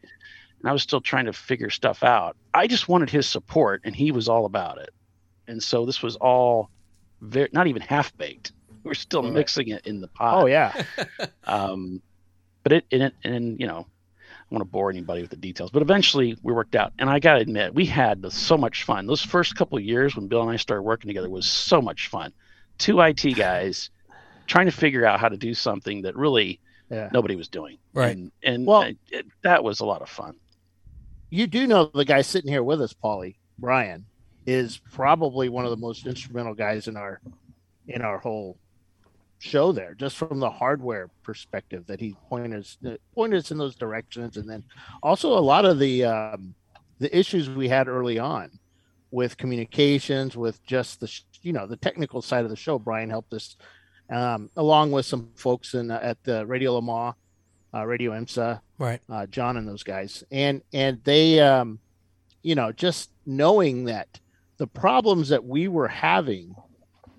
and 0.61 0.69
I 0.69 0.73
was 0.73 0.83
still 0.83 1.01
trying 1.01 1.27
to 1.27 1.33
figure 1.33 1.71
stuff 1.71 2.03
out. 2.03 2.37
I 2.55 2.67
just 2.67 2.89
wanted 2.89 3.11
his 3.11 3.29
support, 3.29 3.83
and 3.85 3.95
he 3.95 4.11
was 4.13 4.29
all 4.29 4.45
about 4.47 4.79
it. 4.79 4.91
And 5.47 5.63
so 5.63 5.87
this 5.87 6.03
was 6.03 6.17
all 6.17 6.71
very 7.21 7.49
not 7.53 7.67
even 7.67 7.83
half 7.83 8.17
baked. 8.17 8.53
We're 8.85 8.95
still 8.95 9.23
Right. 9.23 9.33
mixing 9.33 9.69
it 9.69 9.87
in 9.87 10.01
the 10.01 10.09
pot. 10.09 10.43
Oh 10.43 10.47
yeah, 10.47 10.73
Um, 11.45 12.01
but 12.63 12.73
it 12.73 12.87
and, 12.93 13.03
it 13.03 13.15
and 13.25 13.61
you 13.61 13.67
know, 13.67 13.79
I 13.79 13.83
don't 13.83 13.98
want 14.51 14.61
to 14.63 14.65
bore 14.65 14.91
anybody 14.91 15.21
with 15.21 15.31
the 15.31 15.37
details, 15.37 15.71
but 15.71 15.83
eventually 15.83 16.37
we 16.43 16.53
worked 16.53 16.75
out. 16.75 16.93
And 16.99 17.11
I 17.11 17.19
gotta 17.19 17.41
admit, 17.41 17.75
we 17.75 17.85
had 17.85 18.31
so 18.33 18.57
much 18.57 18.85
fun. 18.85 19.07
Those 19.07 19.23
first 19.23 19.57
couple 19.57 19.77
of 19.79 19.85
years 19.85 20.17
when 20.17 20.27
Bill 20.29 20.43
and 20.43 20.51
I 20.51 20.57
started 20.57 20.83
working 20.83 21.09
together 21.09 21.29
was 21.29 21.47
so 21.47 21.83
much 21.83 22.09
fun. 22.09 22.33
Two 22.79 23.01
IT 23.01 23.23
guys 23.37 23.91
trying 24.47 24.67
to 24.67 24.73
figure 24.73 25.05
out 25.05 25.21
how 25.21 25.29
to 25.29 25.37
do 25.37 25.53
something 25.53 26.03
that 26.03 26.17
really 26.17 26.61
yeah. 26.91 27.11
nobody 27.13 27.37
was 27.37 27.49
doing. 27.49 27.77
Right. 27.93 28.17
And, 28.17 28.33
and 28.43 28.67
Well- 28.67 28.83
I- 28.83 28.97
it, 29.11 29.27
that 29.43 29.63
was 29.63 29.81
a 29.81 29.85
lot 29.87 30.03
of 30.03 30.09
fun. 30.09 30.35
You 31.31 31.47
do 31.47 31.67
know 31.67 31.91
the 31.95 32.07
guy 32.07 32.23
sitting 32.23 32.51
here 32.51 32.63
with 32.63 32.81
us, 32.81 32.95
Paulie 32.95 33.35
Brian, 33.59 34.07
is 34.47 34.81
probably 34.93 35.51
one 35.51 35.67
of 35.67 35.71
the 35.71 35.77
most 35.77 36.07
instrumental 36.07 36.55
guys 36.55 36.89
in 36.89 36.97
our 36.97 37.21
in 37.87 38.01
our 38.01 38.17
whole 38.19 38.57
show 39.39 39.73
there, 39.73 39.95
just 39.95 40.17
from 40.17 40.41
the 40.41 40.51
hardware 40.51 41.09
perspective 41.23 41.87
that 41.87 42.01
he 42.01 42.15
pointed 42.29 42.59
us 42.61 42.77
uh, 42.87 42.97
pointed 43.15 43.39
us 43.39 43.51
in 43.51 43.59
those 43.59 43.77
directions, 43.77 44.37
and 44.37 44.49
then 44.49 44.65
also 45.03 45.37
a 45.37 45.41
lot 45.41 45.65
of 45.65 45.79
the 45.79 46.05
um, 46.05 46.55
the 46.99 47.17
issues 47.17 47.49
we 47.49 47.69
had 47.69 47.89
early 47.89 48.19
on 48.19 48.51
with 49.11 49.37
communications, 49.37 50.37
with 50.37 50.63
just 50.65 51.01
the 51.01 51.07
sh- 51.07 51.23
you 51.43 51.53
know 51.53 51.67
the 51.67 51.77
technical 51.77 52.21
side 52.23 52.45
of 52.45 52.51
the 52.51 52.57
show. 52.57 52.79
Brian 52.79 53.11
helped 53.11 53.33
us 53.33 53.57
um, 54.11 54.51
along 54.57 54.91
with 54.91 55.07
some 55.07 55.29
folks 55.37 55.75
in 55.75 55.91
uh, 55.91 56.01
at 56.03 56.23
the 56.25 56.45
Radio 56.47 56.75
Le 56.75 56.83
Mans, 56.83 57.15
uh, 57.75 57.85
Radio 57.87 58.13
IMSA, 58.13 58.61
Right. 58.79 59.01
uh, 59.09 59.27
John 59.27 59.57
and 59.57 59.69
those 59.69 59.83
guys, 59.83 60.25
and 60.31 60.63
and 60.73 61.01
they, 61.05 61.41
um, 61.41 61.79
you 62.43 62.55
know, 62.55 62.73
just 62.73 63.11
knowing 63.27 63.85
that 63.85 64.21
the 64.57 64.67
problems 64.67 65.29
that 65.29 65.45
we 65.45 65.69
were 65.69 65.87
having, 65.87 66.55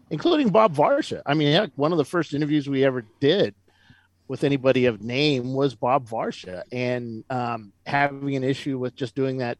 including 0.09 0.49
Bob 0.49 0.75
Varsha. 0.75 1.21
I 1.25 1.33
mean, 1.33 1.53
heck, 1.53 1.71
one 1.75 1.91
of 1.91 1.97
the 1.97 2.05
first 2.05 2.33
interviews 2.33 2.67
we 2.67 2.83
ever 2.83 3.05
did 3.19 3.55
with 4.27 4.43
anybody 4.43 4.85
of 4.85 5.01
name 5.01 5.53
was 5.53 5.75
Bob 5.75 6.07
Varsha, 6.07 6.63
and 6.71 7.23
um, 7.29 7.73
having 7.85 8.35
an 8.35 8.43
issue 8.43 8.77
with 8.77 8.95
just 8.95 9.15
doing 9.15 9.37
that 9.37 9.57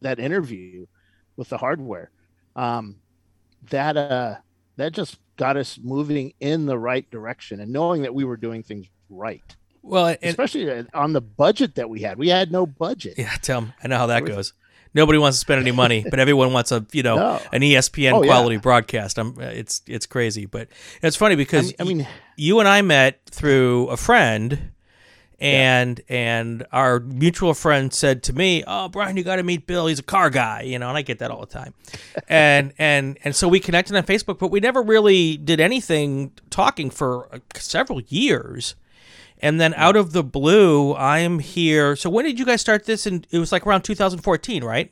that 0.00 0.18
interview 0.18 0.86
with 1.36 1.48
the 1.48 1.58
hardware, 1.58 2.10
um, 2.54 2.96
that 3.70 3.96
uh, 3.96 4.36
that 4.76 4.92
just 4.92 5.18
got 5.36 5.56
us 5.56 5.78
moving 5.82 6.34
in 6.40 6.66
the 6.66 6.78
right 6.78 7.10
direction, 7.10 7.60
and 7.60 7.72
knowing 7.72 8.02
that 8.02 8.14
we 8.14 8.24
were 8.24 8.36
doing 8.36 8.62
things 8.62 8.86
right 9.10 9.56
Well, 9.82 10.16
especially 10.22 10.70
uh, 10.70 10.84
on 10.92 11.12
the 11.12 11.20
budget 11.20 11.76
that 11.76 11.88
we 11.88 12.00
had. 12.00 12.18
We 12.18 12.28
had 12.28 12.52
no 12.52 12.66
budget. 12.66 13.14
yeah, 13.18 13.36
Tim, 13.40 13.72
I 13.82 13.88
know 13.88 13.98
how 13.98 14.06
that 14.06 14.24
goes. 14.24 14.52
Nobody 14.94 15.18
wants 15.18 15.36
to 15.38 15.40
spend 15.40 15.60
any 15.60 15.72
money, 15.72 16.04
but 16.08 16.18
everyone 16.20 16.52
wants 16.52 16.70
a 16.72 16.86
you 16.92 17.02
know 17.02 17.16
No. 17.24 17.40
an 17.52 17.62
ESPN 17.62 18.12
Oh, 18.12 18.22
yeah. 18.22 18.28
quality 18.28 18.56
broadcast. 18.58 19.18
I'm 19.18 19.38
it's 19.40 19.82
it's 19.86 20.06
crazy, 20.06 20.46
but 20.46 20.68
it's 21.02 21.16
funny 21.16 21.34
because 21.36 21.74
I 21.80 21.84
mean, 21.84 22.06
you 22.36 22.60
and 22.60 22.68
I 22.68 22.80
met 22.82 23.20
through 23.26 23.88
a 23.88 23.96
friend, 23.96 24.70
and 25.40 26.00
and 26.08 26.64
our 26.72 27.00
mutual 27.00 27.54
friend 27.54 27.92
said 27.92 28.22
to 28.24 28.32
me, 28.32 28.62
"Oh, 28.66 28.88
Brian, 28.88 29.16
you 29.16 29.24
got 29.24 29.36
to 29.36 29.42
meet 29.42 29.66
Bill. 29.66 29.86
He's 29.88 29.98
a 29.98 30.02
car 30.04 30.30
guy, 30.30 30.62
you 30.62 30.78
know." 30.78 30.88
And 30.88 30.96
I 30.96 31.02
get 31.02 31.18
that 31.18 31.30
all 31.30 31.40
the 31.40 31.46
time, 31.46 31.74
and 32.28 32.72
and 32.78 33.18
and 33.24 33.34
so 33.34 33.48
we 33.48 33.58
connected 33.60 33.96
on 33.96 34.04
Facebook, 34.04 34.38
but 34.38 34.48
we 34.52 34.60
never 34.60 34.80
really 34.82 35.36
did 35.36 35.60
anything 35.60 36.32
talking 36.50 36.88
for 36.90 37.28
uh, 37.34 37.38
several 37.56 38.00
years. 38.02 38.74
And 39.44 39.60
then 39.60 39.74
out 39.74 39.94
of 39.94 40.12
the 40.12 40.24
blue, 40.24 40.94
I'm 40.94 41.38
here. 41.38 41.96
So 41.96 42.08
when 42.08 42.24
did 42.24 42.38
you 42.38 42.46
guys 42.46 42.62
start 42.62 42.86
this? 42.86 43.04
And 43.04 43.26
it 43.30 43.38
was 43.38 43.52
like 43.52 43.66
around 43.66 43.82
2014, 43.82 44.64
right? 44.64 44.90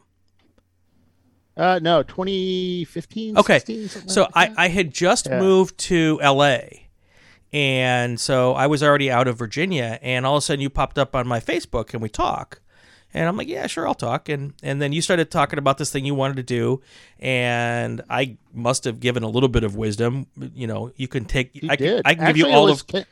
uh, 1.56 1.78
no, 1.82 2.02
2015. 2.02 3.38
Okay. 3.38 3.58
16, 3.60 4.08
So 4.08 4.28
like 4.36 4.52
I. 4.58 4.64
I 4.64 4.68
had 4.68 4.92
just 4.92 5.26
Yeah. 5.26 5.38
moved 5.40 5.78
to 5.88 6.18
LA. 6.22 6.58
And 7.52 8.18
so 8.20 8.52
I 8.52 8.66
was 8.66 8.82
already 8.82 9.10
out 9.10 9.26
of 9.26 9.38
Virginia. 9.38 9.98
And 10.02 10.26
all 10.26 10.36
of 10.36 10.38
a 10.38 10.42
sudden 10.42 10.60
you 10.60 10.70
popped 10.70 10.98
up 10.98 11.14
on 11.16 11.26
my 11.26 11.40
Facebook. 11.40 11.92
and 11.94 12.02
we 12.02 12.08
talk? 12.10 12.60
And 13.14 13.28
I'm 13.28 13.36
like, 13.36 13.48
yeah, 13.48 13.66
sure, 13.66 13.86
I'll 13.86 13.94
talk. 13.94 14.28
And 14.30 14.54
and 14.62 14.80
then 14.80 14.92
you 14.92 15.02
started 15.02 15.30
talking 15.30 15.58
about 15.58 15.76
this 15.76 15.90
thing 15.90 16.06
you 16.06 16.14
wanted 16.14 16.36
to 16.36 16.42
do, 16.42 16.80
and 17.20 18.00
I 18.08 18.38
must 18.54 18.84
have 18.84 19.00
given 19.00 19.22
a 19.22 19.28
little 19.28 19.50
bit 19.50 19.64
of 19.64 19.76
wisdom. 19.76 20.26
You 20.54 20.66
know, 20.66 20.92
you 20.96 21.08
can 21.08 21.26
take. 21.26 21.54
You 21.54 21.68
I 21.70 21.76
can. 21.76 22.00
I 22.06 22.14
can 22.14 22.26
give 22.28 22.38
you 22.38 22.48
all 22.48 22.64
was 22.64 22.80
of. 22.80 23.04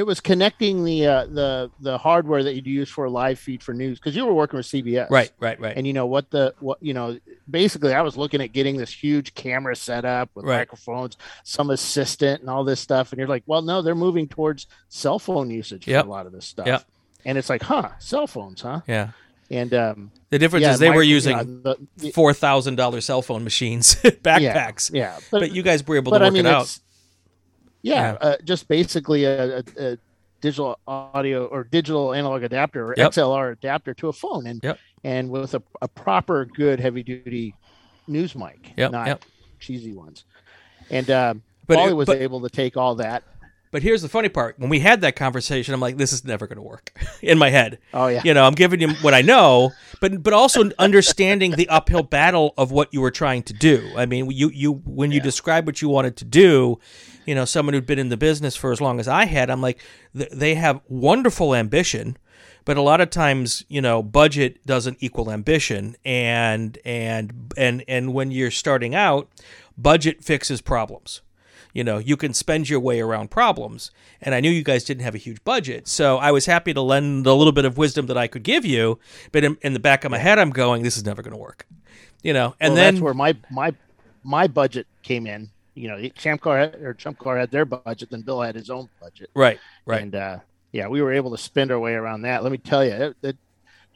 It 0.00 0.06
was 0.06 0.18
connecting 0.18 0.82
the 0.82 1.06
uh, 1.06 1.26
the 1.26 1.70
the 1.80 1.98
hardware 1.98 2.42
that 2.42 2.54
you'd 2.54 2.66
use 2.66 2.88
for 2.88 3.04
a 3.04 3.10
live 3.10 3.38
feed 3.38 3.62
for 3.62 3.74
news 3.74 3.98
because 3.98 4.16
you 4.16 4.24
were 4.24 4.32
working 4.32 4.56
with 4.56 4.66
CBS, 4.66 5.10
Right, 5.10 5.30
right, 5.38 5.60
right. 5.60 5.76
And 5.76 5.86
you 5.86 5.92
know 5.92 6.06
what 6.06 6.30
the 6.30 6.54
what 6.58 6.78
you 6.82 6.94
know 6.94 7.18
basically 7.48 7.92
I 7.92 8.00
was 8.00 8.16
looking 8.16 8.40
at 8.40 8.52
getting 8.52 8.76
this 8.78 8.90
huge 8.90 9.34
camera 9.34 9.76
set 9.76 10.04
up 10.04 10.30
with 10.34 10.46
Right. 10.46 10.58
microphones, 10.58 11.16
some 11.44 11.68
assistant, 11.70 12.40
and 12.40 12.48
all 12.48 12.64
this 12.64 12.80
stuff. 12.80 13.12
And 13.12 13.18
you're 13.18 13.28
like, 13.28 13.42
well, 13.46 13.60
no, 13.62 13.82
they're 13.82 13.94
moving 13.94 14.26
towards 14.26 14.66
cell 14.88 15.18
phone 15.18 15.50
usage 15.50 15.86
Yep. 15.86 16.04
for 16.04 16.08
a 16.08 16.10
lot 16.10 16.26
of 16.26 16.32
this 16.32 16.46
stuff. 16.46 16.66
Yep. 16.66 16.84
And 17.26 17.36
it's 17.36 17.50
like, 17.50 17.62
huh, 17.62 17.90
cell 17.98 18.26
phones, 18.26 18.62
huh? 18.62 18.80
yeah. 18.88 19.10
And 19.50 19.74
um, 19.74 20.10
The 20.30 20.38
difference 20.38 20.62
yeah, 20.62 20.72
is 20.72 20.78
they 20.78 20.88
were 20.88 20.94
micro- 20.94 21.02
you 21.06 21.14
using 21.14 21.62
know, 21.64 21.76
four 22.14 22.32
thousand 22.32 22.76
dollar 22.76 23.00
cell 23.02 23.20
phone 23.20 23.44
machines, 23.44 23.96
backpacks. 24.02 24.90
Yeah, 24.94 25.18
But, 25.30 25.52
you 25.52 25.62
guys 25.62 25.86
were 25.86 25.96
able 25.96 26.12
but 26.12 26.18
to 26.18 26.24
I 26.24 26.28
work 26.28 26.34
mean, 26.34 26.46
it 26.46 26.50
out. 26.54 26.78
It's 27.82 27.88
yeah, 27.90 28.16
Uh, 28.20 28.36
just 28.44 28.68
basically 28.68 29.24
a, 29.24 29.58
a, 29.78 29.98
digital 30.40 30.78
audio 30.88 31.44
or 31.46 31.64
digital 31.64 32.14
analog 32.14 32.42
adapter 32.42 32.86
or 32.86 32.94
Yep. 32.96 33.12
XLR 33.12 33.52
adapter 33.52 33.92
to 33.94 34.08
a 34.08 34.12
phone, 34.12 34.46
and 34.46 34.60
Yep. 34.62 34.78
and 35.04 35.30
with 35.30 35.54
a, 35.54 35.62
a 35.82 35.88
proper 35.88 36.46
good 36.46 36.80
heavy 36.80 37.02
duty 37.02 37.54
news 38.06 38.34
mic, 38.34 38.72
Yep, 38.76 38.92
not 38.92 39.24
cheesy 39.58 39.92
ones. 39.92 40.24
And 40.90 41.10
um, 41.10 41.42
But 41.66 41.94
was 41.94 42.06
but- 42.06 42.20
able 42.22 42.40
to 42.40 42.48
take 42.48 42.76
all 42.76 42.94
that. 42.96 43.22
But 43.72 43.82
here's 43.82 44.02
the 44.02 44.08
funny 44.08 44.28
part: 44.28 44.58
when 44.58 44.68
we 44.68 44.80
had 44.80 45.00
that 45.02 45.14
conversation, 45.14 45.72
I'm 45.74 45.80
like, 45.80 45.96
"This 45.96 46.12
is 46.12 46.24
never 46.24 46.46
going 46.46 46.56
to 46.56 46.62
work." 46.62 46.92
in 47.22 47.38
my 47.38 47.50
head, 47.50 47.78
Oh 47.94 48.08
yeah, 48.08 48.22
you 48.24 48.34
know, 48.34 48.44
I'm 48.44 48.54
giving 48.54 48.80
you 48.80 48.90
what 48.94 49.14
I 49.14 49.22
know, 49.22 49.72
but 50.00 50.22
but 50.22 50.32
also 50.32 50.70
understanding 50.78 51.52
the 51.52 51.68
uphill 51.68 52.02
battle 52.02 52.52
of 52.58 52.72
what 52.72 52.92
you 52.92 53.00
were 53.00 53.10
trying 53.12 53.42
to 53.44 53.52
do. 53.52 53.92
I 53.96 54.06
mean, 54.06 54.30
you 54.30 54.50
you 54.50 54.72
when 54.84 55.12
you 55.12 55.20
describe 55.20 55.66
what 55.66 55.80
you 55.80 55.88
wanted 55.88 56.16
to 56.16 56.24
do, 56.24 56.78
you 57.26 57.34
know, 57.34 57.44
someone 57.44 57.74
who'd 57.74 57.86
been 57.86 57.98
in 57.98 58.08
the 58.08 58.16
business 58.16 58.56
for 58.56 58.72
as 58.72 58.80
long 58.80 58.98
as 58.98 59.06
I 59.06 59.26
had, 59.26 59.50
I'm 59.50 59.60
like, 59.60 59.78
th- 60.16 60.30
they 60.32 60.56
have 60.56 60.80
wonderful 60.88 61.54
ambition, 61.54 62.16
but 62.64 62.76
a 62.76 62.82
lot 62.82 63.00
of 63.00 63.10
times, 63.10 63.64
you 63.68 63.80
know, 63.80 64.02
budget 64.02 64.66
doesn't 64.66 64.96
equal 65.00 65.30
ambition, 65.30 65.94
and 66.04 66.76
and 66.84 67.52
and 67.56 67.84
and 67.86 68.14
when 68.14 68.32
you're 68.32 68.50
starting 68.50 68.96
out, 68.96 69.28
budget 69.78 70.24
fixes 70.24 70.60
problems 70.60 71.20
you 71.72 71.84
know 71.84 71.98
you 71.98 72.16
can 72.16 72.34
spend 72.34 72.68
your 72.68 72.80
way 72.80 73.00
around 73.00 73.30
problems 73.30 73.90
and 74.20 74.34
i 74.34 74.40
knew 74.40 74.50
you 74.50 74.64
guys 74.64 74.84
didn't 74.84 75.02
have 75.02 75.14
a 75.14 75.18
huge 75.18 75.42
budget 75.44 75.86
so 75.86 76.18
i 76.18 76.30
was 76.30 76.46
happy 76.46 76.72
to 76.72 76.80
lend 76.80 77.24
the 77.24 77.34
little 77.34 77.52
bit 77.52 77.64
of 77.64 77.78
wisdom 77.78 78.06
that 78.06 78.16
i 78.16 78.26
could 78.26 78.42
give 78.42 78.64
you 78.64 78.98
but 79.32 79.44
in, 79.44 79.56
in 79.62 79.72
the 79.72 79.80
back 79.80 80.04
of 80.04 80.10
my 80.10 80.18
head 80.18 80.38
i'm 80.38 80.50
going 80.50 80.82
this 80.82 80.96
is 80.96 81.04
never 81.04 81.22
going 81.22 81.32
to 81.32 81.40
work 81.40 81.66
you 82.22 82.32
know 82.32 82.54
and 82.60 82.74
well, 82.74 82.76
then 82.76 82.94
that's 82.94 83.02
where 83.02 83.14
my 83.14 83.36
my 83.50 83.72
my 84.22 84.46
budget 84.46 84.86
came 85.02 85.26
in. 85.26 85.50
You 85.74 85.88
know, 85.88 86.08
Champ 86.10 86.40
Car 86.40 86.58
had, 86.58 86.74
or 86.76 86.94
Chump 86.94 87.18
Car 87.18 87.38
had 87.38 87.50
their 87.50 87.64
budget, 87.64 88.10
then 88.10 88.22
Bill 88.22 88.40
had 88.40 88.54
his 88.54 88.70
own 88.70 88.88
budget. 89.00 89.30
right 89.34 89.58
right 89.86 90.02
And 90.02 90.14
uh, 90.14 90.38
yeah, 90.72 90.88
we 90.88 91.00
were 91.00 91.12
able 91.12 91.30
to 91.30 91.38
spend 91.38 91.70
our 91.70 91.78
way 91.78 91.94
around 91.94 92.22
that. 92.22 92.42
Let 92.42 92.52
me 92.52 92.58
tell 92.58 92.84
you, 92.84 92.92
it, 92.92 93.16
it, 93.22 93.36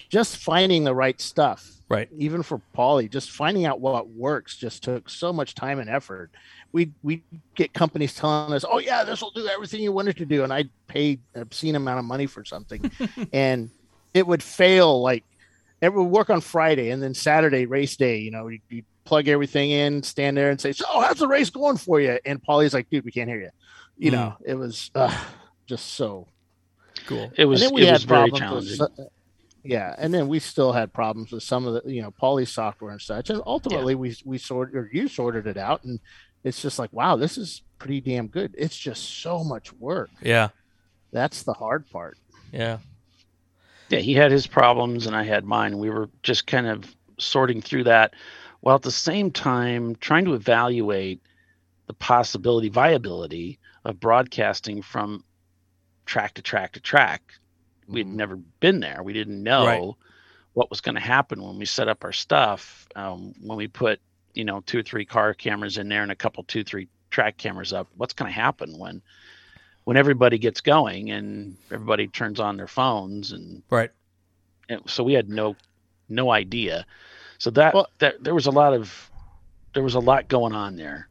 just 0.08 0.38
finding 0.38 0.84
the 0.84 0.94
right 0.94 1.20
stuff, 1.20 1.68
right 1.94 2.08
even 2.18 2.42
for 2.42 2.60
Paulie, 2.76 3.10
just 3.10 3.30
finding 3.30 3.64
out 3.66 3.80
what 3.80 4.08
works 4.08 4.56
just 4.56 4.82
took 4.82 5.08
so 5.08 5.32
much 5.32 5.54
time 5.54 5.78
and 5.78 5.88
effort. 5.88 6.30
We 6.72 6.92
we 7.02 7.22
get 7.54 7.72
companies 7.72 8.14
telling 8.14 8.52
us, 8.52 8.64
"Oh 8.68 8.78
yeah, 8.78 9.04
this 9.04 9.22
will 9.22 9.30
do 9.30 9.46
everything 9.46 9.80
you 9.82 9.92
wanted 9.92 10.16
to 10.18 10.26
do," 10.26 10.42
and 10.44 10.52
I'd 10.52 10.70
pay 10.86 11.18
an 11.34 11.42
obscene 11.42 11.76
amount 11.76 11.98
of 12.00 12.04
money 12.04 12.26
for 12.26 12.44
something, 12.44 12.90
and 13.32 13.70
it 14.12 14.26
would 14.26 14.42
fail. 14.42 15.00
Like 15.00 15.24
it 15.80 15.92
would 15.92 16.04
work 16.04 16.30
on 16.30 16.40
Friday, 16.40 16.90
and 16.90 17.02
then 17.02 17.14
Saturday 17.14 17.66
race 17.66 17.96
day. 17.96 18.18
You 18.18 18.30
know, 18.30 18.48
you, 18.48 18.58
you 18.70 18.82
plug 19.04 19.28
everything 19.28 19.70
in, 19.70 20.02
stand 20.02 20.36
there, 20.36 20.50
and 20.50 20.60
say, 20.60 20.72
"So 20.72 20.84
how's 20.88 21.18
the 21.18 21.28
race 21.28 21.50
going 21.50 21.76
for 21.76 22.00
you?" 22.00 22.18
And 22.24 22.42
Paulie's 22.42 22.74
like, 22.74 22.90
"Dude, 22.90 23.04
we 23.04 23.12
can't 23.12 23.28
hear 23.28 23.40
you." 23.40 23.50
You 23.96 24.10
know, 24.10 24.34
it 24.44 24.54
was 24.54 24.90
uh, 24.96 25.16
just 25.66 25.92
so 25.92 26.26
cool 27.06 27.30
It 27.36 27.44
was 27.44 27.60
and 27.62 27.66
it 27.66 27.68
then 27.68 27.74
we 27.74 27.80
was 27.90 28.00
had 28.02 28.08
very 28.08 28.30
problems 28.30 28.68
with 28.68 28.78
challenging. 28.78 28.96
so- 28.96 29.10
yeah, 29.64 29.94
and 29.98 30.12
then 30.12 30.28
we 30.28 30.38
still 30.38 30.72
had 30.72 30.92
problems 30.92 31.32
with 31.32 31.42
some 31.42 31.66
of 31.66 31.82
the 31.82 31.92
you 31.92 32.02
know 32.02 32.10
Poly 32.10 32.44
software 32.44 32.92
and 32.92 33.00
such. 33.00 33.30
And 33.30 33.40
ultimately, 33.46 33.94
we 33.94 34.16
we 34.24 34.38
sorted 34.38 34.76
or 34.76 34.90
you 34.92 35.08
sorted 35.08 35.46
it 35.46 35.56
out, 35.56 35.84
and 35.84 35.98
it's 36.44 36.60
just 36.60 36.78
like, 36.78 36.92
wow, 36.92 37.16
this 37.16 37.38
is 37.38 37.62
pretty 37.78 38.00
damn 38.00 38.28
good. 38.28 38.54
It's 38.56 38.76
just 38.76 39.22
so 39.22 39.42
much 39.42 39.72
work. 39.72 40.10
yeah 40.22 40.48
That's 41.10 41.42
the 41.42 41.54
hard 41.54 41.88
part. 41.90 42.18
yeah 42.52 42.78
Yeah, 43.88 43.98
he 44.00 44.14
had 44.14 44.30
his 44.30 44.46
problems 44.46 45.06
and 45.06 45.16
I 45.16 45.24
had 45.24 45.44
mine. 45.44 45.78
We 45.78 45.90
were 45.90 46.10
just 46.22 46.46
kind 46.46 46.66
of 46.66 46.94
sorting 47.18 47.62
through 47.62 47.84
that 47.84 48.14
while 48.60 48.76
at 48.76 48.82
the 48.82 48.90
same 48.90 49.30
time 49.30 49.96
trying 49.96 50.24
to 50.26 50.34
evaluate 50.34 51.20
the 51.86 51.94
possibility, 51.94 52.68
viability 52.68 53.58
of 53.84 54.00
broadcasting 54.00 54.82
from 54.82 55.24
track 56.06 56.34
to 56.34 56.42
track 56.42 56.72
to 56.72 56.80
track. 56.80 57.22
We'd 57.88 58.06
Mhm. 58.06 58.14
never 58.14 58.36
been 58.36 58.80
there. 58.80 59.02
We 59.02 59.12
didn't 59.12 59.42
know 59.42 59.66
Right. 59.66 59.94
what 60.54 60.70
was 60.70 60.80
going 60.80 60.94
to 60.94 61.00
happen 61.00 61.42
when 61.42 61.58
we 61.58 61.64
set 61.66 61.88
up 61.88 62.04
our 62.04 62.12
stuff. 62.12 62.88
Um, 62.96 63.34
when 63.40 63.58
we 63.58 63.66
put, 63.68 64.00
you 64.34 64.44
know, 64.44 64.60
two 64.66 64.78
or 64.78 64.82
three 64.82 65.04
car 65.04 65.34
cameras 65.34 65.78
in 65.78 65.88
there 65.88 66.02
and 66.02 66.12
a 66.12 66.16
couple, 66.16 66.44
two, 66.44 66.64
three 66.64 66.88
track 67.10 67.36
cameras 67.36 67.72
up. 67.72 67.88
What's 67.96 68.14
going 68.14 68.28
to 68.30 68.34
happen 68.34 68.78
when, 68.78 69.02
when 69.84 69.96
everybody 69.96 70.38
gets 70.38 70.60
going 70.60 71.10
and 71.10 71.56
everybody 71.70 72.06
turns 72.08 72.40
on 72.40 72.56
their 72.56 72.66
phones 72.66 73.32
and 73.32 73.62
right 73.70 73.90
and 74.70 74.80
so 74.88 75.04
we 75.04 75.12
had 75.12 75.28
no 75.28 75.54
no 76.08 76.30
idea 76.30 76.86
so 77.38 77.50
that 77.50 77.74
Well- 77.74 77.88
that 77.98 78.24
there 78.24 78.34
was 78.34 78.46
a 78.46 78.50
lot 78.50 78.72
of 78.72 79.10
there 79.74 79.82
was 79.82 79.94
a 79.94 80.00
lot 80.00 80.26
going 80.28 80.54
on 80.54 80.76
there 80.76 81.08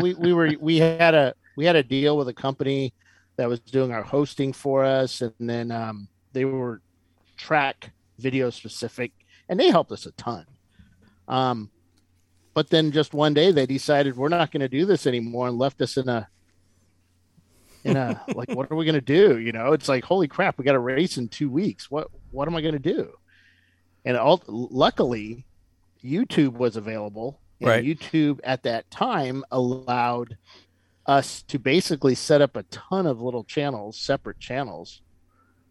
we 0.00 0.14
we 0.14 0.32
were 0.32 0.52
we 0.60 0.76
had 0.78 1.14
a 1.16 1.34
we 1.56 1.64
had 1.64 1.74
a 1.76 1.82
deal 1.82 2.16
with 2.16 2.28
a 2.28 2.32
company 2.32 2.92
that 3.36 3.48
was 3.48 3.60
doing 3.60 3.92
our 3.92 4.02
hosting 4.02 4.52
for 4.52 4.84
us, 4.84 5.20
and 5.20 5.32
then 5.40 5.70
um, 5.70 6.08
they 6.32 6.44
were 6.44 6.80
track 7.36 7.90
video 8.18 8.50
specific, 8.50 9.12
and 9.48 9.58
they 9.58 9.70
helped 9.70 9.92
us 9.92 10.06
a 10.06 10.12
ton. 10.12 10.46
Um, 11.26 11.70
but 12.54 12.70
then 12.70 12.92
just 12.92 13.14
one 13.14 13.34
day 13.34 13.50
they 13.50 13.66
decided 13.66 14.16
we're 14.16 14.28
not 14.28 14.52
going 14.52 14.60
to 14.60 14.68
do 14.68 14.86
this 14.86 15.06
anymore 15.06 15.48
and 15.48 15.58
left 15.58 15.80
us 15.80 15.96
in 15.96 16.08
a 16.08 16.28
in 17.82 17.96
a 17.96 18.22
like 18.34 18.50
what 18.50 18.70
are 18.70 18.76
we 18.76 18.84
going 18.84 18.94
to 18.94 19.00
do? 19.00 19.38
You 19.38 19.52
know, 19.52 19.72
it's 19.72 19.88
like 19.88 20.04
holy 20.04 20.28
crap, 20.28 20.58
we 20.58 20.64
got 20.64 20.74
a 20.74 20.80
race 20.80 21.16
in 21.16 21.28
two 21.28 21.50
weeks. 21.50 21.90
What 21.90 22.08
what 22.30 22.48
am 22.48 22.54
I 22.54 22.60
going 22.60 22.74
to 22.74 22.78
do? 22.78 23.12
And 24.04 24.16
all, 24.16 24.42
luckily, 24.46 25.46
YouTube 26.04 26.52
was 26.52 26.76
available. 26.76 27.40
And 27.60 27.68
Right. 27.68 27.84
YouTube 27.84 28.40
at 28.44 28.64
that 28.64 28.90
time 28.90 29.44
allowed 29.50 30.36
us 31.06 31.42
to 31.44 31.58
basically 31.58 32.14
set 32.14 32.40
up 32.40 32.56
a 32.56 32.62
ton 32.64 33.06
of 33.06 33.20
little 33.20 33.44
channels, 33.44 33.98
separate 33.98 34.38
channels, 34.38 35.02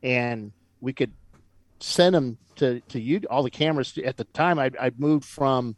and 0.02 0.52
we 0.82 0.94
could 0.94 1.12
send 1.80 2.16
them 2.16 2.38
to 2.56 2.80
to 2.90 3.00
you 3.00 3.22
all 3.30 3.44
the 3.44 3.50
cameras. 3.50 3.98
At 4.04 4.18
the 4.18 4.26
time, 4.26 4.60
I 4.60 4.72
I 4.80 4.92
moved 4.98 5.26
from 5.26 5.76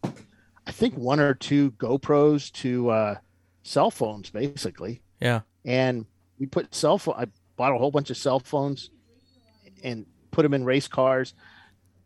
I 0.67 0.71
think 0.71 0.95
one 0.95 1.19
or 1.19 1.33
two 1.33 1.71
GoPros 1.71 2.51
to 2.53 2.89
uh, 2.89 3.15
cell 3.63 3.91
phones, 3.91 4.29
basically, 4.29 5.01
yeah 5.19 5.41
and 5.65 6.05
we 6.39 6.45
put 6.45 6.73
cell 6.73 6.97
phone. 6.97 7.15
I 7.17 7.25
bought 7.55 7.73
a 7.73 7.77
whole 7.77 7.91
bunch 7.91 8.09
of 8.09 8.17
cell 8.17 8.39
phones 8.39 8.91
and 9.83 10.05
put 10.31 10.43
them 10.43 10.53
in 10.53 10.63
race 10.63 10.87
cars. 10.87 11.33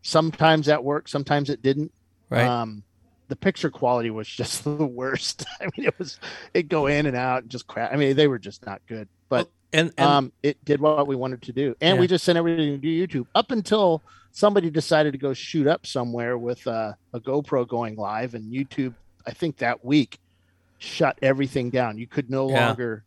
Sometimes 0.02 0.68
that 0.68 0.84
worked, 0.84 1.10
sometimes 1.10 1.50
it 1.50 1.62
didn't. 1.62 1.92
right 2.30 2.48
Um, 2.48 2.84
the 3.30 3.36
picture 3.36 3.70
quality 3.70 4.10
was 4.10 4.28
just 4.28 4.64
the 4.66 4.72
worst. 4.86 5.46
I 5.62 5.66
mean, 5.78 5.88
it 5.88 5.98
was 5.98 6.20
it 6.54 6.68
go 6.68 6.88
in 6.88 7.06
and 7.06 7.16
out, 7.16 7.44
and 7.44 7.50
just 7.50 7.66
crap. 7.68 7.94
I 7.94 7.96
mean, 7.96 8.16
they 8.16 8.28
were 8.28 8.40
just 8.40 8.66
not 8.66 8.82
good. 8.88 9.08
But 9.30 9.50
and, 9.72 9.92
and 9.98 10.08
um, 10.10 10.32
it 10.44 10.64
did 10.66 10.82
what 10.82 11.08
we 11.08 11.16
wanted 11.16 11.44
to 11.44 11.54
do, 11.54 11.76
and 11.80 12.00
we 12.00 12.08
just 12.08 12.26
sent 12.26 12.38
everything 12.38 12.82
to 12.82 12.88
YouTube 12.88 13.28
up 13.36 13.52
until 13.52 14.02
somebody 14.32 14.70
decided 14.70 15.12
to 15.14 15.18
go 15.18 15.34
shoot 15.34 15.68
up 15.68 15.86
somewhere 15.86 16.38
with 16.38 16.66
uh, 16.68 16.94
a 17.14 17.20
GoPro 17.20 17.68
going 17.68 17.96
live, 17.96 18.34
and 18.34 18.52
YouTube. 18.52 18.94
I 19.28 19.32
think 19.32 19.58
that 19.58 19.86
week 19.86 20.18
shut 20.80 21.18
everything 21.22 21.70
down. 21.70 21.98
You 21.98 22.08
could 22.08 22.30
no 22.30 22.50
Yeah. 22.50 22.68
longer 22.68 23.04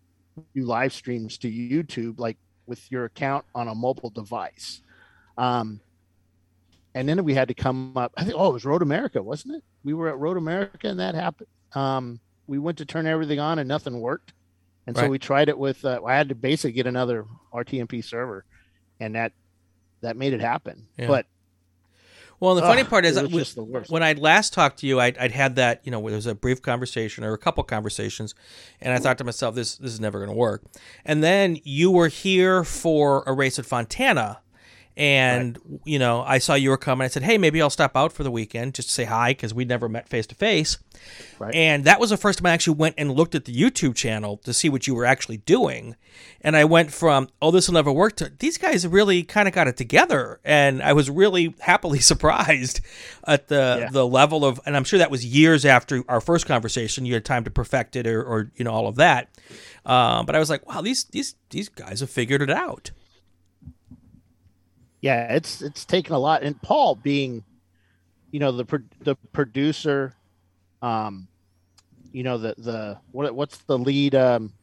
do 0.55 0.63
live 0.63 0.93
streams 0.93 1.37
to 1.39 1.51
YouTube 1.51 2.19
like 2.19 2.37
with 2.67 2.91
your 2.93 3.05
account 3.07 3.45
on 3.55 3.69
a 3.69 3.75
mobile 3.75 4.11
device. 4.11 4.83
Um, 5.37 5.81
and 6.95 7.09
then 7.09 7.23
we 7.25 7.35
had 7.35 7.49
to 7.49 7.55
come 7.55 7.97
up. 7.97 8.13
I 8.17 8.25
think 8.25 8.37
oh, 8.39 8.51
it 8.51 8.53
was 8.53 8.65
Road 8.65 8.83
America, 8.83 9.23
wasn't 9.23 9.57
it? 9.57 9.65
We 9.85 9.95
were 9.95 10.09
at 10.09 10.19
Road 10.19 10.37
America, 10.37 10.89
and 10.89 11.01
that 11.01 11.15
happened. 11.15 11.49
Um, 11.75 12.21
we 12.47 12.59
went 12.59 12.79
to 12.79 12.85
turn 12.85 13.07
everything 13.07 13.41
on, 13.41 13.59
and 13.59 13.69
nothing 13.69 14.01
worked. 14.01 14.33
And 14.87 14.97
so 14.97 15.09
we 15.09 15.19
tried 15.19 15.49
it 15.49 15.57
with. 15.57 15.85
Uh, 15.85 16.01
I 16.05 16.17
had 16.17 16.29
to 16.31 16.35
basically 16.35 16.73
get 16.73 16.87
another 16.87 17.25
RTMP 17.55 18.05
server, 18.05 18.45
and 18.99 19.15
that 19.15 19.33
that 20.01 20.17
made 20.17 20.33
it 20.33 20.41
happen. 20.41 20.87
Yeah. 20.99 21.07
But 21.07 21.27
well 22.41 22.57
the 22.57 22.63
funny 22.63 22.83
part 22.83 23.05
is 23.05 23.15
when- 23.15 23.31
just 23.31 23.55
the 23.55 23.63
worst. 23.63 23.91
when 23.91 24.03
I'd 24.03 24.19
last 24.19 24.53
talked 24.53 24.81
to 24.81 24.87
you, 24.87 24.99
I'd, 24.99 25.17
I'd 25.17 25.31
had 25.31 25.55
that, 25.57 25.81
you 25.85 25.93
know, 25.93 26.01
where 26.01 26.11
there 26.11 26.19
was 26.19 26.27
a 26.27 26.35
brief 26.35 26.61
conversation 26.61 27.23
or 27.23 27.33
a 27.33 27.39
couple 27.39 27.63
conversations, 27.63 28.35
and 28.81 28.93
I 28.93 28.99
thought 28.99 29.19
to 29.19 29.25
myself, 29.25 29.55
this 29.55 29.77
this 29.77 29.93
is 29.93 30.01
never 30.01 30.19
going 30.19 30.31
to 30.31 30.37
work. 30.37 30.65
And 31.05 31.23
then 31.23 31.59
you 31.63 31.93
were 31.93 32.09
here 32.09 32.65
for 32.65 33.23
a 33.27 33.33
race 33.33 33.61
at 33.61 33.67
Fontana, 33.67 34.41
and 34.97 35.59
you 35.85 35.99
know, 35.99 36.23
I 36.23 36.39
saw 36.39 36.55
you 36.55 36.71
were 36.71 36.77
coming. 36.77 37.05
I 37.05 37.09
said, 37.09 37.23
hey, 37.23 37.39
maybe 37.39 37.61
I'll 37.63 37.71
stop 37.71 37.97
out 37.97 38.13
for 38.13 38.23
the 38.23 38.31
weekend 38.31 38.75
just 38.75 38.89
to 38.89 38.95
say 38.95 39.05
hi 39.05 39.31
because 39.31 39.55
we'd 39.55 39.69
never 39.69 39.89
met 39.89 40.09
face 40.09 40.27
to 40.29 40.35
face. 40.35 40.79
And 41.55 41.85
that 41.85 41.99
was 41.99 42.11
the 42.11 42.17
first 42.17 42.39
time 42.39 42.47
I 42.47 42.51
actually 42.53 42.77
went 42.77 42.95
and 42.99 43.11
looked 43.11 43.35
at 43.35 43.45
the 43.47 43.55
YouTube 43.55 43.95
channel 43.97 44.37
to 44.39 44.53
see 44.53 44.69
what 44.69 44.87
you 44.87 44.95
were 44.95 45.05
actually 45.05 45.39
doing. 45.39 45.97
And 46.43 46.57
I 46.57 46.65
went 46.65 46.93
from, 46.93 47.29
oh, 47.41 47.51
this 47.51 47.67
will 47.69 47.75
never 47.75 47.91
work 47.91 48.17
to 48.17 48.31
these 48.39 48.59
guys 48.59 48.87
really 48.87 49.23
kind 49.23 49.49
of 49.49 49.55
got 49.55 49.67
it 49.67 49.77
together. 49.77 50.41
And 50.45 50.83
I 50.83 50.93
was 50.93 51.09
really 51.11 51.55
happily 51.61 51.99
surprised 52.01 52.81
at 53.27 53.49
the 53.49 53.79
Yeah. 53.81 53.89
the 53.91 54.07
level 54.07 54.45
of, 54.45 54.61
and 54.67 54.77
I'm 54.77 54.85
sure 54.85 54.99
that 54.99 55.11
was 55.11 55.25
years 55.25 55.65
after 55.65 56.05
our 56.09 56.21
first 56.21 56.47
conversation. 56.47 57.07
You 57.07 57.15
had 57.15 57.25
time 57.25 57.45
to 57.45 57.51
perfect 57.51 57.97
it 57.97 58.07
or, 58.07 58.23
or 58.23 58.51
you 58.57 58.65
know, 58.65 58.73
all 58.73 58.87
of 58.89 58.97
that. 58.97 59.29
Um, 59.85 60.27
but 60.27 60.37
I 60.37 60.39
was 60.39 60.51
like, 60.51 60.69
wow, 60.69 60.81
these 60.83 61.05
these 61.05 61.35
these 61.51 61.69
guys 61.69 62.01
have 62.01 62.11
figured 62.11 62.43
it 62.43 62.51
out. 62.51 62.91
Yeah, 65.03 65.35
it's 65.35 65.61
it's 65.61 65.85
taken 65.85 66.15
a 66.15 66.19
lot. 66.19 66.43
And 66.43 66.61
Paul 66.63 66.95
being, 66.95 67.45
you 68.31 68.41
know, 68.41 68.53
the 68.53 68.65
pro- 68.65 68.79
the 69.01 69.17
producer, 69.33 70.15
um, 70.81 71.29
you 72.13 72.23
know, 72.23 72.39
the 72.39 72.55
the 72.57 72.99
what 73.11 73.35
what's 73.35 73.59
the 73.59 73.77
lead 73.79 74.15
um 74.15 74.55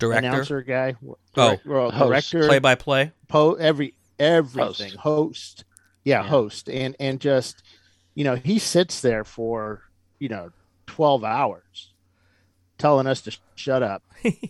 Director, 0.00 0.26
announcer 0.26 0.62
guy? 0.62 0.96
Oh. 1.36 1.58
Well, 1.64 1.90
director, 1.92 2.46
play 2.48 2.58
by 2.58 2.74
play. 2.74 3.12
po- 3.28 3.54
every 3.54 3.94
everything 4.18 4.90
Host. 4.92 4.96
host, 4.96 5.64
Yeah, 6.02 6.22
Yeah. 6.22 6.28
host 6.28 6.68
and 6.68 6.96
and 6.98 7.20
just 7.20 7.62
you 8.14 8.24
know 8.24 8.34
he 8.34 8.58
sits 8.58 9.00
there 9.00 9.22
for 9.24 9.82
you 10.18 10.28
know 10.28 10.50
12 10.86 11.22
hours 11.24 11.92
telling 12.78 13.06
us 13.06 13.20
to 13.22 13.36
shut 13.54 13.82
up, 13.84 14.02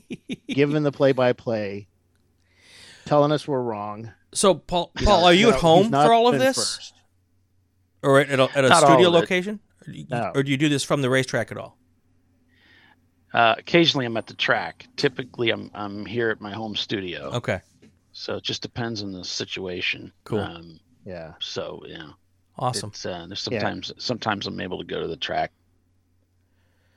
giving 0.48 0.82
the 0.82 0.90
play-by-play, 0.90 1.86
telling 3.04 3.30
us 3.32 3.46
we're 3.46 3.60
wrong. 3.60 4.12
So, 4.34 4.54
Paul, 4.54 4.90
You 4.98 5.06
Paul, 5.06 5.20
know, 5.20 5.26
are 5.26 5.32
you 5.32 5.46
no, 5.48 5.54
at 5.54 5.60
home 5.60 5.90
for 5.90 6.12
all 6.12 6.28
of 6.28 6.38
this, 6.38 6.56
first. 6.56 6.94
or 8.02 8.20
at 8.20 8.38
a, 8.40 8.48
at 8.56 8.64
a 8.64 8.74
studio 8.74 9.08
location, 9.08 9.60
or 9.86 9.92
do, 9.92 9.98
you, 9.98 10.06
No. 10.10 10.32
or 10.34 10.42
do 10.42 10.50
you 10.50 10.56
do 10.56 10.68
this 10.68 10.82
from 10.84 11.02
the 11.02 11.08
racetrack 11.10 11.50
at 11.52 11.56
all? 11.58 11.78
Uh, 13.32 13.54
occasionally, 13.58 14.06
I'm 14.06 14.16
at 14.16 14.26
the 14.26 14.34
track. 14.34 14.86
Typically, 14.96 15.50
I'm 15.50 15.70
I'm 15.74 16.04
here 16.06 16.30
at 16.30 16.40
my 16.40 16.52
home 16.52 16.76
studio. 16.76 17.30
Okay, 17.34 17.60
So 18.12 18.36
it 18.36 18.44
just 18.44 18.62
depends 18.62 19.02
on 19.02 19.12
the 19.12 19.24
situation. 19.24 20.12
Cool. 20.24 20.40
Um, 20.40 20.80
Yeah. 21.04 21.34
so 21.40 21.82
yeah, 21.86 22.10
awesome. 22.58 22.90
It's, 22.90 23.04
uh, 23.06 23.26
there's 23.28 23.48
Yeah. 23.50 23.58
sometimes 23.60 23.92
sometimes 23.98 24.46
I'm 24.46 24.60
able 24.60 24.78
to 24.78 24.84
go 24.84 25.00
to 25.00 25.08
the 25.08 25.16
track. 25.16 25.50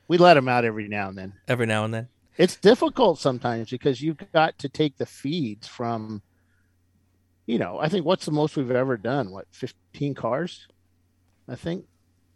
We 0.06 0.16
let 0.18 0.34
them 0.34 0.48
out 0.48 0.64
every 0.64 0.88
now 0.88 1.08
and 1.08 1.18
then. 1.18 1.34
Every 1.48 1.66
now 1.66 1.84
and 1.84 1.92
then. 1.92 2.08
It's 2.36 2.56
difficult 2.56 3.18
sometimes 3.18 3.68
because 3.70 4.00
you've 4.00 4.16
got 4.32 4.58
to 4.60 4.68
take 4.68 4.96
the 4.96 5.06
feeds 5.06 5.66
from, 5.66 6.22
you 7.48 7.58
know, 7.58 7.78
I 7.78 7.88
think 7.88 8.04
what's 8.04 8.26
the 8.26 8.30
most 8.30 8.56
we've 8.58 8.70
ever 8.70 8.98
done? 8.98 9.30
What, 9.30 9.46
15 9.52 10.14
cars? 10.14 10.68
I 11.48 11.54
think 11.54 11.86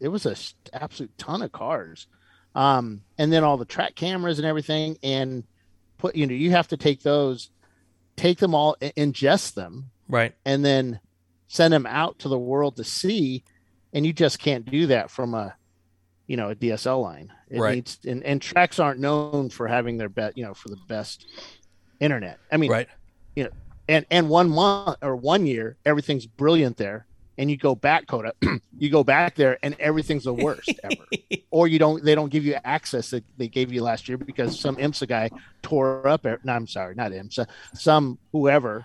it 0.01 0.09
was 0.09 0.25
a 0.25 0.31
s- 0.31 0.55
absolute 0.73 1.17
ton 1.19 1.43
of 1.43 1.53
cars. 1.53 2.07
Um, 2.55 3.03
and 3.19 3.31
then 3.31 3.45
all 3.45 3.59
the 3.59 3.67
track 3.67 3.95
cameras 3.95 4.39
and 4.39 4.47
everything. 4.47 4.97
And 5.03 5.45
put, 5.99 6.17
you 6.17 6.27
know, 6.27 6.33
you 6.33 6.53
have 6.53 6.69
to 6.69 6.79
take 6.79 7.03
those, 7.03 7.51
take 8.17 8.39
them 8.39 8.55
all, 8.55 8.75
ingest 8.81 9.53
them, 9.53 9.91
Right. 10.09 10.35
and 10.47 10.65
then 10.65 10.99
send 11.47 11.75
them 11.75 11.85
out 11.87 12.19
to 12.21 12.29
the 12.31 12.39
world 12.39 12.77
to 12.77 12.85
see. 12.85 13.45
And 13.93 14.07
you 14.07 14.15
just 14.15 14.39
can't 14.39 14.65
do 14.65 14.87
that 14.87 15.11
from 15.11 15.35
a, 15.35 15.55
you 16.27 16.39
know, 16.39 16.49
a 16.49 16.55
DSL 16.55 17.03
line. 17.03 17.31
It 17.51 17.61
Right. 17.61 17.75
needs 17.75 17.99
and, 18.07 18.25
and 18.25 18.41
tracks 18.41 18.79
aren't 18.79 18.99
known 19.01 19.51
for 19.51 19.69
having 19.69 19.99
their 19.99 20.09
best, 20.09 20.39
you 20.39 20.45
know, 20.45 20.55
for 20.55 20.71
the 20.71 20.79
best 20.89 21.27
internet. 22.01 22.39
I 22.51 22.57
mean, 22.57 22.71
Right. 22.71 22.89
And 23.93 24.07
and 24.11 24.29
one 24.29 24.49
month 24.51 24.97
or 25.03 25.15
one 25.17 25.47
year, 25.47 25.77
everything's 25.85 26.27
brilliant 26.27 26.77
there. 26.79 27.07
And 27.39 27.51
you 27.51 27.57
go 27.57 27.75
back, 27.75 28.07
COTA, 28.07 28.35
you 28.79 28.91
go 28.91 29.03
back 29.05 29.35
there 29.37 29.59
and 29.63 29.75
everything's 29.81 30.25
the 30.25 30.35
worst 30.35 30.71
ever. 30.85 31.05
Or 31.51 31.67
you 31.69 31.79
don't 31.79 32.05
they 32.05 32.15
don't 32.15 32.31
give 32.31 32.45
you 32.45 32.57
access 32.65 33.11
that 33.11 33.25
they 33.39 33.49
gave 33.49 33.73
you 33.73 33.83
last 33.83 34.09
year 34.09 34.19
because 34.19 34.59
some 34.59 34.77
IMSA 34.77 35.09
guy 35.09 35.31
tore 35.63 36.07
up 36.07 36.25
no, 36.25 36.53
I'm 36.53 36.67
sorry, 36.67 36.95
not 36.95 37.11
IMSA, 37.13 37.47
some 37.75 38.19
whoever 38.33 38.85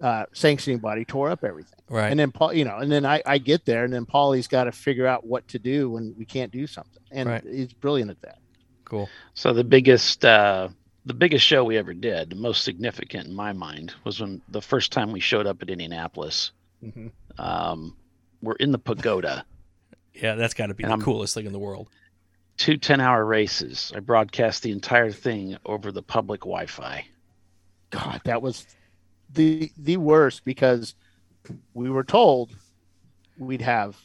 uh 0.00 0.24
sanctioning 0.32 0.78
body 0.80 1.04
tore 1.04 1.30
up 1.30 1.44
everything. 1.44 1.78
Right. 1.88 2.10
And 2.10 2.18
then 2.18 2.30
Paul, 2.32 2.52
you 2.54 2.64
know, 2.64 2.78
and 2.78 2.90
then 2.90 3.04
I, 3.04 3.22
I 3.26 3.38
get 3.38 3.64
there, 3.66 3.84
and 3.84 3.92
then 3.92 4.06
Paulie's 4.06 4.48
got 4.48 4.64
to 4.64 4.72
figure 4.72 5.06
out 5.06 5.26
what 5.26 5.46
to 5.48 5.58
do 5.58 5.90
when 5.90 6.14
we 6.16 6.24
can't 6.24 6.50
do 6.52 6.66
something, 6.66 7.02
and 7.10 7.28
Right. 7.28 7.44
he's 7.44 7.72
brilliant 7.74 8.10
at 8.10 8.20
that. 8.22 8.38
cool. 8.84 9.08
So 9.34 9.52
the 9.52 9.64
biggest 9.64 10.24
uh, 10.24 10.68
the 11.06 11.14
biggest 11.14 11.44
show 11.46 11.64
we 11.64 11.76
ever 11.78 11.94
did, 11.94 12.30
the 12.30 12.36
most 12.36 12.62
significant 12.64 13.26
in 13.26 13.34
my 13.34 13.52
mind, 13.52 13.94
was 14.04 14.20
when 14.20 14.40
the 14.48 14.60
first 14.60 14.92
time 14.92 15.12
we 15.12 15.20
showed 15.20 15.46
up 15.46 15.62
at 15.62 15.70
Indianapolis. 15.70 16.52
Um, 17.38 17.96
we're 18.42 18.54
in 18.54 18.72
the 18.72 18.78
pagoda, 18.78 19.44
Yeah, 20.14 20.34
that's 20.34 20.54
got 20.54 20.66
to 20.66 20.74
be 20.74 20.82
And 20.82 20.90
the 20.90 20.94
I'm- 20.96 21.02
coolest 21.02 21.34
thing 21.34 21.46
in 21.46 21.52
the 21.52 21.58
world. 21.58 21.88
two 22.56 22.76
10 22.76 23.00
hour 23.00 23.24
races. 23.24 23.92
I 23.94 24.00
broadcast 24.00 24.62
the 24.62 24.72
entire 24.72 25.10
thing 25.12 25.56
over 25.64 25.92
the 25.92 26.02
public 26.02 26.40
Wi 26.40 26.66
Fi. 26.66 27.06
God, 27.90 28.20
that 28.24 28.42
was 28.42 28.66
the 29.32 29.70
the 29.78 29.96
worst 29.96 30.44
because 30.44 30.94
we 31.74 31.88
were 31.90 32.04
told 32.04 32.50
we'd 33.38 33.62
have 33.62 33.96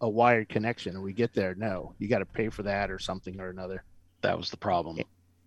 a 0.00 0.08
wired 0.08 0.48
connection, 0.48 0.94
and 0.94 1.02
we 1.04 1.12
get 1.12 1.34
there, 1.34 1.54
no, 1.56 1.92
you 1.98 2.08
got 2.08 2.18
to 2.20 2.24
pay 2.26 2.48
for 2.48 2.62
that 2.62 2.90
or 2.90 2.98
something 2.98 3.38
or 3.40 3.50
another. 3.50 3.82
That 4.22 4.38
was 4.38 4.50
the 4.50 4.56
problem. 4.56 4.98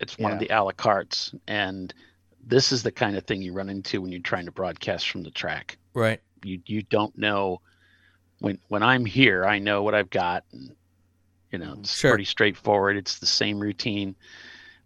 It's 0.02 0.18
one 0.18 0.32
of 0.32 0.39
the 0.39 0.49
a 0.49 0.64
la 0.64 0.72
cartes. 0.72 1.34
And 1.47 1.93
this 2.45 2.72
is 2.72 2.84
the 2.84 2.91
kind 2.91 3.16
of 3.16 3.24
thing 3.26 3.41
you 3.41 3.54
run 3.54 3.70
into 3.70 4.02
when 4.02 4.12
you're 4.12 4.22
trying 4.22 4.45
to 4.45 4.52
broadcast 4.52 5.10
from 5.10 5.24
the 5.24 5.32
track. 5.32 5.78
Right. 5.93 6.20
You 6.43 6.60
you 6.66 6.82
don't 6.82 7.16
know 7.18 7.62
when 8.39 8.60
when 8.68 8.84
I'm 8.84 9.06
here, 9.06 9.45
I 9.45 9.60
know 9.60 9.84
what 9.84 9.93
I've 9.95 10.10
got 10.10 10.43
and 10.52 10.76
you 11.52 11.60
know, 11.60 11.78
it's 11.80 11.93
Sure. 11.97 12.12
pretty 12.12 12.26
straightforward. 12.26 12.97
It's 12.97 13.20
the 13.20 13.26
same 13.26 13.60
routine. 13.60 14.16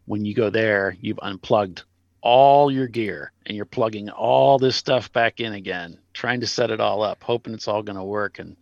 When 0.06 0.26
you 0.26 0.34
go 0.34 0.50
there, 0.50 0.98
you've 1.00 1.20
unplugged 1.22 1.84
all 2.22 2.72
your 2.72 2.88
gear 2.88 3.32
and 3.46 3.56
you're 3.56 3.66
plugging 3.66 4.10
all 4.10 4.58
this 4.58 4.76
stuff 4.76 5.14
back 5.14 5.40
in 5.40 5.54
again, 5.54 6.00
trying 6.14 6.40
to 6.42 6.48
set 6.48 6.72
it 6.72 6.80
all 6.82 7.04
up, 7.04 7.24
hoping 7.24 7.54
it's 7.54 7.68
all 7.68 7.84
going 7.84 7.98
to 7.98 8.04
work 8.04 8.40
and 8.40 8.58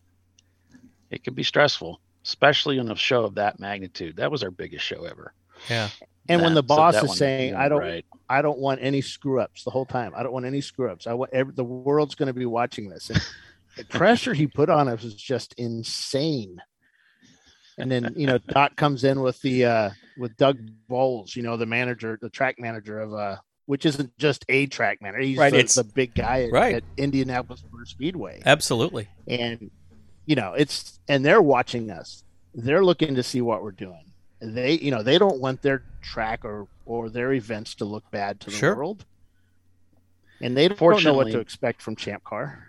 it 1.09 1.23
can 1.23 1.33
be 1.33 1.43
stressful, 1.43 1.99
especially 2.25 2.77
on 2.77 2.91
a 2.91 2.95
show 2.95 3.23
of 3.23 3.35
that 3.35 3.59
magnitude. 3.59 4.17
That 4.17 4.31
was 4.31 4.43
our 4.43 4.51
biggest 4.51 4.83
show 4.83 5.05
ever. 5.05 5.33
Yeah. 5.69 5.89
And 6.29 6.41
when 6.41 6.53
the 6.53 6.63
boss 6.63 6.93
that 6.95 7.03
is 7.03 7.17
saying, 7.17 7.55
"I 7.55 7.67
don't, 7.67 7.81
right. 7.81 8.05
I 8.29 8.41
don't 8.41 8.59
want 8.59 8.79
any 8.81 9.01
screw 9.01 9.41
ups," 9.41 9.63
the 9.63 9.71
whole 9.71 9.85
time, 9.85 10.13
I 10.15 10.23
don't 10.23 10.31
want 10.31 10.45
any 10.45 10.61
screw 10.61 10.89
ups. 10.89 11.05
I 11.05 11.13
want 11.13 11.31
every, 11.33 11.53
the 11.53 11.63
world's 11.63 12.15
going 12.15 12.27
to 12.27 12.33
be 12.33 12.45
watching 12.45 12.89
this. 12.89 13.09
And 13.09 13.21
the 13.75 13.83
pressure 13.89 14.33
he 14.33 14.47
put 14.47 14.69
on 14.69 14.87
us 14.87 15.03
was 15.03 15.15
just 15.15 15.53
insane. 15.57 16.61
And 17.77 17.91
then 17.91 18.13
you 18.15 18.27
know 18.27 18.37
Doc 18.37 18.75
comes 18.77 19.03
in 19.03 19.21
with 19.21 19.41
the 19.41 19.65
uh 19.65 19.89
with 20.17 20.37
Doug 20.37 20.59
Boles, 20.87 21.35
you 21.35 21.43
know 21.43 21.57
the 21.57 21.65
manager, 21.65 22.17
the 22.21 22.29
track 22.29 22.55
manager 22.59 22.99
of 22.99 23.13
uh, 23.13 23.37
which 23.65 23.85
isn't 23.85 24.17
just 24.17 24.45
a 24.47 24.67
track 24.67 25.01
manager. 25.01 25.21
He's 25.23 25.37
Right, 25.37 25.51
the, 25.51 25.57
it's- 25.59 25.75
the 25.75 25.83
big 25.83 26.13
guy 26.13 26.43
at, 26.43 26.51
right. 26.51 26.75
at 26.75 26.83
Indianapolis 26.97 27.63
Motor 27.71 27.85
Speedway, 27.85 28.41
Absolutely. 28.45 29.07
and 29.27 29.71
you 30.25 30.35
know 30.35 30.53
it's 30.53 30.99
and 31.09 31.25
they're 31.25 31.41
watching 31.41 31.89
us. 31.91 32.23
They're 32.55 32.85
looking 32.85 33.15
to 33.15 33.23
see 33.23 33.41
what 33.41 33.63
we're 33.63 33.71
doing. 33.71 34.05
They 34.43 34.73
you 34.73 34.91
know 34.91 35.03
they 35.03 35.17
don't 35.17 35.39
want 35.39 35.61
their 35.61 35.83
track 36.01 36.43
or 36.45 36.67
or 36.85 37.09
their 37.09 37.33
events 37.33 37.75
to 37.75 37.85
look 37.85 38.03
bad 38.11 38.41
to 38.41 38.51
the 38.51 38.57
Sure. 38.57 38.75
world, 38.75 39.05
and 40.41 40.55
they 40.57 40.67
don't 40.67 41.03
know 41.03 41.13
what 41.13 41.31
to 41.31 41.39
expect 41.39 41.81
from 41.81 41.95
Champ 41.95 42.23
Car. 42.23 42.67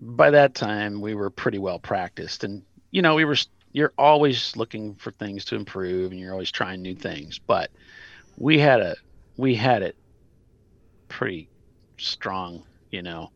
by 0.00 0.30
that 0.30 0.54
time 0.54 1.00
we 1.00 1.14
were 1.14 1.30
pretty 1.30 1.58
well 1.58 1.78
practiced 1.78 2.44
and 2.44 2.62
you 2.90 3.00
know 3.02 3.14
we 3.14 3.24
were 3.24 3.36
you're 3.72 3.92
always 3.98 4.56
looking 4.56 4.94
for 4.96 5.12
things 5.12 5.44
to 5.46 5.56
improve 5.56 6.10
and 6.10 6.20
you're 6.20 6.32
always 6.32 6.50
trying 6.50 6.82
new 6.82 6.94
things 6.94 7.38
but 7.46 7.70
we 8.36 8.58
had 8.58 8.80
a 8.80 8.96
we 9.36 9.54
had 9.54 9.82
it 9.82 9.96
pretty 11.08 11.48
strong 11.98 12.64
you 12.90 13.02
know 13.02 13.30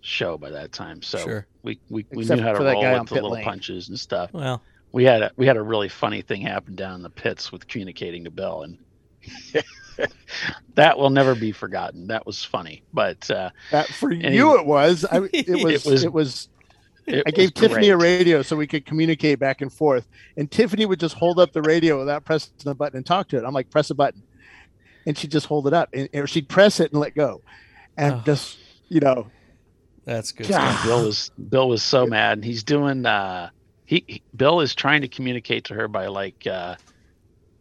show 0.00 0.36
by 0.36 0.50
that 0.50 0.72
time 0.72 1.00
so 1.02 1.18
Sure. 1.18 1.46
we 1.62 1.80
we, 1.88 2.06
we 2.12 2.22
Except 2.22 2.38
knew 2.40 2.46
how 2.46 2.52
to 2.52 2.58
roll 2.72 2.82
guy 2.82 2.98
with 2.98 3.08
the 3.08 3.14
little 3.14 3.30
lane. 3.30 3.44
punches 3.44 3.88
and 3.88 3.98
stuff 3.98 4.30
Well, 4.32 4.62
we 4.94 5.04
had 5.04 5.22
a 5.22 5.30
we 5.36 5.46
had 5.46 5.56
a 5.56 5.62
really 5.62 5.88
funny 5.88 6.22
thing 6.22 6.40
happen 6.40 6.74
down 6.76 6.94
in 6.94 7.02
the 7.02 7.10
pits 7.10 7.50
with 7.52 7.66
communicating 7.66 8.22
to 8.24 8.30
bill 8.30 8.62
and 8.62 8.78
that 10.74 10.98
will 10.98 11.10
never 11.10 11.34
be 11.34 11.52
forgotten 11.52 12.06
that 12.08 12.24
was 12.26 12.44
funny 12.44 12.82
but 12.92 13.30
uh 13.30 13.50
That 13.70 13.86
for 13.88 14.10
And 14.10 14.34
you 14.34 14.58
it 14.58 14.66
was. 14.66 15.04
I, 15.10 15.20
it 15.32 15.48
was. 15.64 15.86
It 15.86 15.90
was- 15.90 16.04
It 16.04 16.12
was. 16.12 16.48
it 17.06 17.22
I 17.26 17.30
gave 17.30 17.50
was 17.54 17.60
Tiffany 17.60 17.88
a 17.90 17.96
radio 17.96 18.42
so 18.42 18.56
we 18.56 18.66
could 18.66 18.86
communicate 18.86 19.38
back 19.38 19.60
and 19.60 19.72
forth, 19.72 20.06
and 20.36 20.50
Tiffany 20.50 20.86
would 20.86 21.00
just 21.00 21.14
hold 21.14 21.38
up 21.38 21.52
the 21.52 21.62
radio 21.62 21.98
without 21.98 22.24
pressing 22.24 22.52
the 22.64 22.74
button 22.74 22.96
and 22.96 23.04
talk 23.06 23.28
to 23.28 23.36
it. 23.36 23.44
I'm 23.44 23.52
like, 23.52 23.68
press 23.70 23.90
a 23.90 23.94
button, 23.94 24.22
and 25.06 25.16
she'd 25.18 25.30
just 25.30 25.46
hold 25.46 25.66
it 25.66 25.74
up, 25.74 25.90
and 25.92 26.08
or 26.14 26.26
she'd 26.26 26.48
press 26.48 26.80
it 26.80 26.92
and 26.92 27.00
let 27.00 27.14
go, 27.14 27.42
and 27.96 28.14
Oh. 28.14 28.22
just 28.24 28.58
you 28.88 29.00
know, 29.00 29.26
that's 30.06 30.32
good. 30.32 30.48
Bill 30.48 31.04
was 31.06 31.30
Bill 31.50 31.68
was 31.68 31.82
so 31.82 32.06
mad, 32.06 32.38
and 32.38 32.44
he's 32.44 32.62
doing. 32.64 33.04
uh 33.06 33.50
he, 33.86 34.04
he 34.06 34.22
Bill 34.36 34.60
is 34.60 34.74
trying 34.74 35.02
to 35.02 35.08
communicate 35.08 35.64
to 35.64 35.74
her 35.74 35.88
by 35.88 36.06
like, 36.06 36.46
uh 36.46 36.76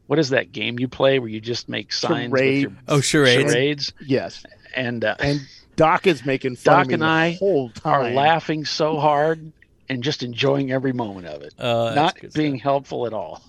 what 0.07 0.19
is 0.19 0.29
that 0.29 0.51
game 0.51 0.77
you 0.79 0.87
play 0.87 1.17
where 1.19 1.29
you 1.29 1.39
just 1.39 1.69
make 1.69 1.93
signs 1.93 2.31
with 2.31 2.61
your 2.61 2.71
Oh, 2.87 2.99
charades. 3.01 3.51
charades? 3.51 3.93
yes. 4.05 4.43
And 4.75 5.03
uh, 5.05 5.15
And 5.19 5.39
Doc 5.77 6.05
is 6.07 6.25
making 6.25 6.57
fun 6.57 6.73
Doc 6.73 6.81
of 6.83 6.87
me 6.89 6.93
and 6.95 7.01
the 7.03 7.07
I 7.07 7.31
whole 7.39 7.71
are 7.85 8.09
laughing 8.11 8.65
so 8.65 8.99
hard 8.99 9.51
and 9.89 10.03
just 10.03 10.21
enjoying 10.23 10.71
every 10.71 10.91
moment 10.93 11.27
of 11.27 11.41
it, 11.41 11.53
Uh, 11.57 11.93
not 11.95 12.17
being 12.33 12.55
stuff. 12.55 12.63
helpful 12.63 13.05
at 13.07 13.13
all. 13.13 13.41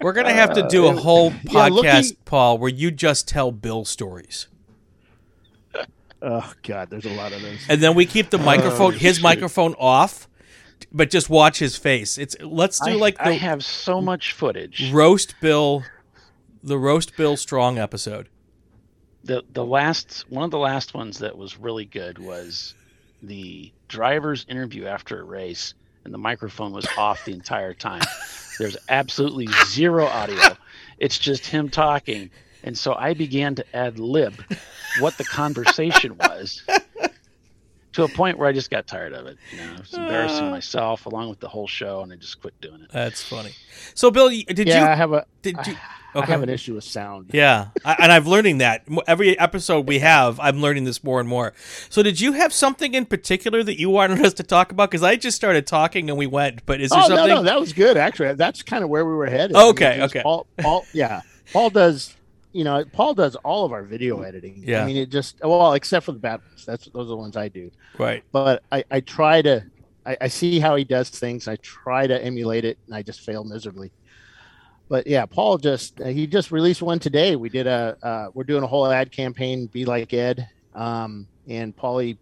We're 0.00 0.12
gonna 0.12 0.32
have 0.32 0.54
to 0.54 0.66
do 0.68 0.86
a 0.86 0.92
whole 0.94 1.32
yeah, 1.44 1.66
looking- 1.66 1.90
podcast, 1.90 2.16
Paul, 2.24 2.58
where 2.58 2.70
you 2.70 2.90
just 2.90 3.26
tell 3.28 3.50
Bill 3.52 3.84
stories, 3.84 4.46
Oh 6.20 6.52
God, 6.62 6.90
there's 6.90 7.04
a 7.04 7.14
lot 7.14 7.32
of 7.32 7.42
those. 7.42 7.58
and 7.68 7.80
then 7.80 7.94
we 7.94 8.04
keep 8.06 8.30
the 8.30 8.38
microphone, 8.38 8.92
his 8.94 9.16
shoot. 9.16 9.22
microphone 9.22 9.74
off, 9.74 10.27
but 10.92 11.10
just 11.10 11.28
watch 11.30 11.58
his 11.58 11.76
face. 11.76 12.18
It's 12.18 12.36
let's 12.40 12.78
do 12.80 12.90
I, 12.90 12.94
like 12.94 13.16
I 13.20 13.30
the 13.30 13.34
have 13.36 13.64
so 13.64 14.00
much 14.00 14.32
footage. 14.32 14.90
roast 14.92 15.34
Bill, 15.40 15.84
the 16.62 16.78
roast 16.78 17.16
Bill 17.16 17.36
Strong 17.36 17.78
episode. 17.78 18.28
the 19.24 19.42
the 19.52 19.64
last 19.64 20.24
one 20.28 20.44
of 20.44 20.50
the 20.50 20.58
last 20.58 20.94
ones 20.94 21.18
that 21.18 21.36
was 21.36 21.58
really 21.58 21.84
good 21.84 22.18
was 22.18 22.74
the 23.22 23.72
driver's 23.88 24.46
interview 24.48 24.86
after 24.86 25.20
a 25.20 25.24
race 25.24 25.74
and 26.04 26.14
the 26.14 26.18
microphone 26.18 26.72
was 26.72 26.86
off 26.96 27.24
the 27.24 27.32
entire 27.32 27.74
time 27.74 28.02
there's 28.58 28.76
absolutely 28.88 29.48
zero 29.66 30.04
audio 30.06 30.56
it's 30.98 31.18
just 31.18 31.44
him 31.46 31.68
talking 31.68 32.30
and 32.62 32.78
so 32.78 32.94
i 32.94 33.14
began 33.14 33.54
to 33.56 33.64
ad 33.76 33.98
lib 33.98 34.34
what 35.00 35.16
the 35.18 35.24
conversation 35.24 36.16
was 36.18 36.62
to 37.94 38.04
a 38.04 38.08
point 38.08 38.38
where 38.38 38.48
I 38.48 38.52
just 38.52 38.70
got 38.70 38.86
tired 38.86 39.12
of 39.12 39.26
it. 39.26 39.38
You 39.50 39.58
know, 39.58 39.72
I 39.76 39.80
was 39.80 39.92
embarrassing 39.94 40.46
Uh. 40.46 40.50
myself 40.50 41.06
along 41.06 41.30
with 41.30 41.40
the 41.40 41.48
whole 41.48 41.66
show, 41.66 42.00
and 42.02 42.12
I 42.12 42.16
just 42.16 42.40
quit 42.40 42.60
doing 42.60 42.82
it. 42.82 42.90
That's 42.92 43.22
funny. 43.22 43.52
So, 43.94 44.10
Bill, 44.10 44.26
y- 44.28 44.44
did 44.46 44.68
yeah, 44.68 44.86
I 44.86 44.90
you? 44.90 44.96
have 44.96 45.12
a 45.12 45.26
Did 45.42 45.56
you? 45.66 45.74
I 46.14 46.24
have 46.24 46.42
an 46.42 46.48
issue 46.48 46.74
with 46.74 46.84
sound. 46.84 47.30
Yeah, 47.32 47.68
I, 47.84 47.96
and 48.00 48.10
I'm 48.10 48.24
learning 48.24 48.58
that 48.58 48.82
every 49.06 49.38
episode 49.38 49.86
we 49.86 49.98
have, 50.00 50.40
I'm 50.40 50.60
learning 50.60 50.84
this 50.84 51.04
more 51.04 51.20
and 51.20 51.28
more. 51.28 51.52
So, 51.90 52.02
did 52.02 52.18
you 52.20 52.32
have 52.32 52.52
something 52.52 52.94
in 52.94 53.04
particular 53.04 53.62
that 53.62 53.78
you 53.78 53.90
wanted 53.90 54.24
us 54.24 54.32
to 54.34 54.42
talk 54.42 54.72
about? 54.72 54.90
Because 54.90 55.02
I 55.02 55.16
just 55.16 55.36
started 55.36 55.66
talking 55.66 56.08
and 56.08 56.18
we 56.18 56.26
went. 56.26 56.64
But 56.66 56.80
is 56.80 56.90
there 56.90 57.00
Oh 57.00 57.08
something? 57.08 57.28
no, 57.28 57.34
no, 57.36 57.42
that 57.44 57.60
was 57.60 57.72
good 57.74 57.96
actually. 57.96 58.32
That's 58.34 58.62
kind 58.62 58.82
of 58.82 58.90
where 58.90 59.04
we 59.04 59.12
were 59.12 59.26
headed. 59.26 59.54
Okay, 59.56 59.98
just 59.98 60.16
okay. 60.16 60.22
Paul, 60.22 60.46
Paul, 60.58 60.86
yeah, 60.92 61.20
Paul 61.52 61.70
does. 61.70 62.16
You 62.58 62.64
know, 62.64 62.84
Paul 62.92 63.14
does 63.14 63.36
all 63.36 63.64
of 63.64 63.70
our 63.70 63.84
video 63.84 64.22
editing. 64.22 64.64
Yeah. 64.66 64.82
I 64.82 64.86
mean, 64.86 64.96
it 64.96 65.10
just 65.10 65.38
well, 65.44 65.74
except 65.74 66.04
for 66.06 66.10
the 66.10 66.18
bad 66.18 66.40
ones. 66.40 66.66
That's 66.66 66.86
those 66.86 67.06
are 67.06 67.10
the 67.10 67.16
ones 67.16 67.36
I 67.36 67.46
do. 67.46 67.70
Right. 67.96 68.24
But 68.32 68.64
I, 68.72 68.82
I 68.90 68.98
try 68.98 69.42
to. 69.42 69.64
I, 70.04 70.16
I 70.22 70.26
see 70.26 70.58
how 70.58 70.74
he 70.74 70.82
does 70.82 71.08
things. 71.08 71.46
I 71.46 71.54
try 71.56 72.08
to 72.08 72.20
emulate 72.20 72.64
it, 72.64 72.76
and 72.86 72.96
I 72.96 73.02
just 73.02 73.20
fail 73.20 73.44
miserably. 73.44 73.92
But 74.88 75.06
yeah, 75.06 75.24
Paul 75.24 75.58
just 75.58 76.00
he 76.00 76.26
just 76.26 76.50
released 76.50 76.82
one 76.82 76.98
today. 76.98 77.36
We 77.36 77.48
did 77.48 77.68
a 77.68 77.96
uh, 78.02 78.30
we're 78.34 78.42
doing 78.42 78.64
a 78.64 78.66
whole 78.66 78.90
ad 78.90 79.12
campaign, 79.12 79.66
be 79.66 79.84
like 79.84 80.12
Ed, 80.12 80.48
um, 80.74 81.28
and 81.46 81.76
Paulie 81.76 82.18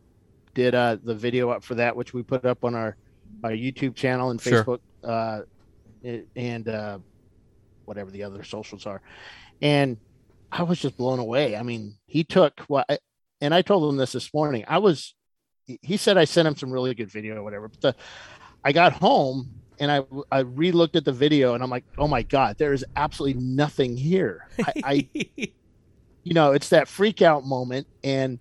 did 0.53 0.75
uh, 0.75 0.99
the 1.03 1.15
video 1.15 1.49
up 1.49 1.65
for 1.65 1.77
that, 1.77 1.97
which 1.97 2.13
we 2.13 2.23
put 2.23 2.45
up 2.45 2.63
on 2.63 2.75
our 2.75 2.95
our 3.43 3.53
YouTube 3.53 3.95
channel 3.95 4.29
and 4.29 4.39
Sure. 4.39 4.63
Facebook, 4.63 4.81
uh, 5.03 5.45
and 6.37 6.69
uh, 6.69 6.99
whatever 7.87 8.11
the 8.11 8.23
other 8.23 8.45
socials 8.45 8.85
are. 8.85 9.01
And 9.63 9.97
I 10.53 10.63
was 10.63 10.81
just 10.81 10.97
blown 10.97 11.19
away. 11.19 11.57
I 11.57 11.63
mean, 11.63 11.97
he 12.07 12.25
took 12.25 12.61
what, 12.69 12.87
I, 12.89 12.99
and 13.41 13.53
I 13.53 13.63
told 13.63 13.93
him 13.93 13.99
this 13.99 14.13
this 14.13 14.33
morning. 14.33 14.65
I 14.67 14.79
was, 14.79 15.15
he 15.65 15.97
said 15.97 16.17
I 16.17 16.25
sent 16.25 16.49
him 16.49 16.57
some 16.57 16.73
really 16.73 16.95
good 16.95 17.11
video 17.11 17.37
or 17.37 17.43
whatever. 17.43 17.69
But 17.69 17.81
the, 17.81 17.95
I 18.65 18.73
got 18.73 18.93
home 18.93 19.51
and 19.79 19.91
I 19.91 20.03
I 20.31 20.41
re-looked 20.41 20.97
at 20.97 21.05
the 21.05 21.13
video 21.13 21.55
and 21.55 21.63
I'm 21.63 21.71
like, 21.71 21.85
oh 21.99 22.09
my 22.09 22.23
god, 22.23 22.57
there 22.59 22.73
is 22.73 22.85
absolutely 22.97 23.41
nothing 23.43 23.97
here. 23.97 24.49
I, 24.59 24.73
I 24.85 25.09
you 26.23 26.35
know, 26.35 26.53
it's 26.53 26.71
that 26.71 26.89
freak 26.89 27.23
out 27.23 27.45
moment, 27.45 27.87
and 28.03 28.39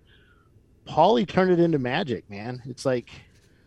Paulie 0.88 1.28
turned 1.28 1.52
it 1.52 1.60
into 1.60 1.78
magic, 1.78 2.28
man. 2.28 2.62
It's 2.66 2.84
like 2.84 3.10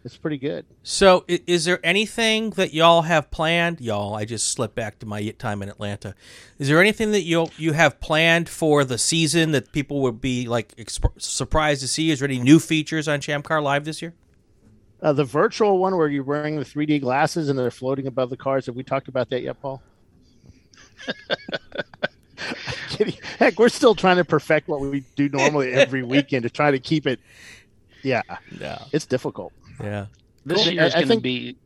it's 0.05 0.15
pretty 0.17 0.37
good. 0.37 0.65
So, 0.83 1.25
is 1.27 1.65
there 1.65 1.79
anything 1.83 2.51
that 2.51 2.73
y'all 2.73 3.01
have 3.03 3.29
planned? 3.31 3.81
Y'all, 3.81 4.15
I 4.15 4.25
just 4.25 4.47
slipped 4.47 4.75
back 4.75 4.99
to 4.99 5.05
my 5.05 5.27
time 5.31 5.61
in 5.61 5.69
Atlanta. 5.69 6.15
Is 6.57 6.67
there 6.69 6.79
anything 6.79 7.11
that 7.11 7.21
you 7.23 7.47
you 7.57 7.73
have 7.73 7.99
planned 7.99 8.47
for 8.49 8.83
the 8.85 8.97
season 8.97 9.51
that 9.51 9.71
people 9.71 10.01
would 10.01 10.21
be 10.21 10.47
like 10.47 10.75
exp- 10.77 11.21
surprised 11.21 11.81
to 11.81 11.87
see? 11.87 12.11
Is 12.11 12.19
there 12.19 12.27
any 12.29 12.39
new 12.39 12.59
features 12.59 13.07
on 13.07 13.19
ChampCar 13.19 13.61
Live 13.61 13.85
this 13.85 14.01
year? 14.01 14.13
Uh, 15.01 15.13
the 15.13 15.23
virtual 15.23 15.77
one 15.77 15.95
where 15.95 16.07
you're 16.09 16.23
wearing 16.23 16.57
the 16.57 16.65
3D 16.65 16.99
glasses 17.01 17.47
and 17.49 17.57
they're 17.57 17.71
floating 17.71 18.05
above 18.07 18.29
the 18.29 18.35
cars. 18.37 18.65
Have 18.65 18.75
we 18.75 18.83
talked 18.83 19.07
about 19.07 19.29
that 19.29 19.41
yet, 19.41 19.61
Paul? 19.61 19.81
Heck, 23.37 23.57
we're 23.59 23.69
still 23.69 23.95
trying 23.95 24.17
to 24.17 24.25
perfect 24.25 24.67
what 24.67 24.81
we 24.81 25.03
do 25.15 25.29
normally 25.29 25.71
every 25.71 26.03
weekend 26.15 26.43
to 26.43 26.49
try 26.49 26.71
to 26.71 26.79
keep 26.79 27.07
it. 27.07 27.19
Yeah, 28.03 28.21
Yeah. 28.59 28.83
it's 28.91 29.05
difficult. 29.05 29.53
Yeah. 29.81 30.07
This 30.45 30.63
Cool. 30.63 30.73
year 30.73 30.83
is 30.83 30.93
I- 30.95 30.97
I 30.97 31.01
going 31.01 31.07
to 31.07 31.13
think- 31.13 31.23
be. 31.23 31.57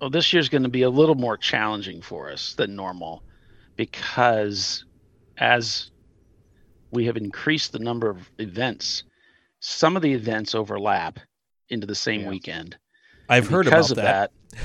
Oh, 0.00 0.08
this 0.10 0.32
year's 0.32 0.48
going 0.50 0.62
to 0.64 0.68
be 0.68 0.82
a 0.82 0.90
little 0.90 1.14
more 1.14 1.38
challenging 1.38 2.02
for 2.02 2.30
us 2.30 2.52
than 2.54 2.76
normal, 2.76 3.22
because 3.76 4.84
as 5.38 5.90
we 6.90 7.06
have 7.06 7.16
increased 7.16 7.72
the 7.72 7.78
number 7.78 8.10
of 8.10 8.30
events, 8.38 9.04
some 9.60 9.96
of 9.96 10.02
the 10.02 10.12
events 10.12 10.54
overlap 10.54 11.18
into 11.70 11.86
the 11.86 11.94
same 11.94 12.22
Yeah. 12.22 12.28
weekend. 12.28 12.76
I've 13.28 13.48
heard 13.48 13.64
because 13.64 13.90
about 13.90 13.98
of 13.98 14.04
that. 14.04 14.32
that, 14.50 14.60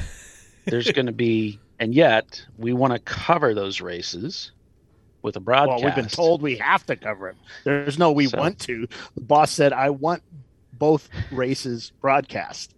there's 0.66 0.92
going 0.92 1.06
to 1.08 1.12
be, 1.14 1.60
and 1.80 1.96
yet 1.96 2.46
we 2.58 2.74
want 2.74 2.94
to 2.94 3.00
cover 3.00 3.54
those 3.54 3.80
races 3.82 4.52
with 5.22 5.36
a 5.38 5.40
broadcast. 5.40 5.82
Well, 5.82 5.86
we've 5.86 5.96
been 5.96 6.10
told 6.10 6.42
we 6.42 6.58
have 6.58 6.86
to 6.88 6.96
cover 6.98 7.30
it. 7.30 7.38
There's 7.64 7.98
no 7.98 8.12
we 8.12 8.28
So- 8.28 8.38
want 8.38 8.60
to. 8.62 8.88
The 9.16 9.22
boss 9.22 9.52
said, 9.52 9.72
I 9.72 9.90
want 9.92 10.24
both 10.82 11.10
races 11.32 11.92
broadcast. 12.02 12.74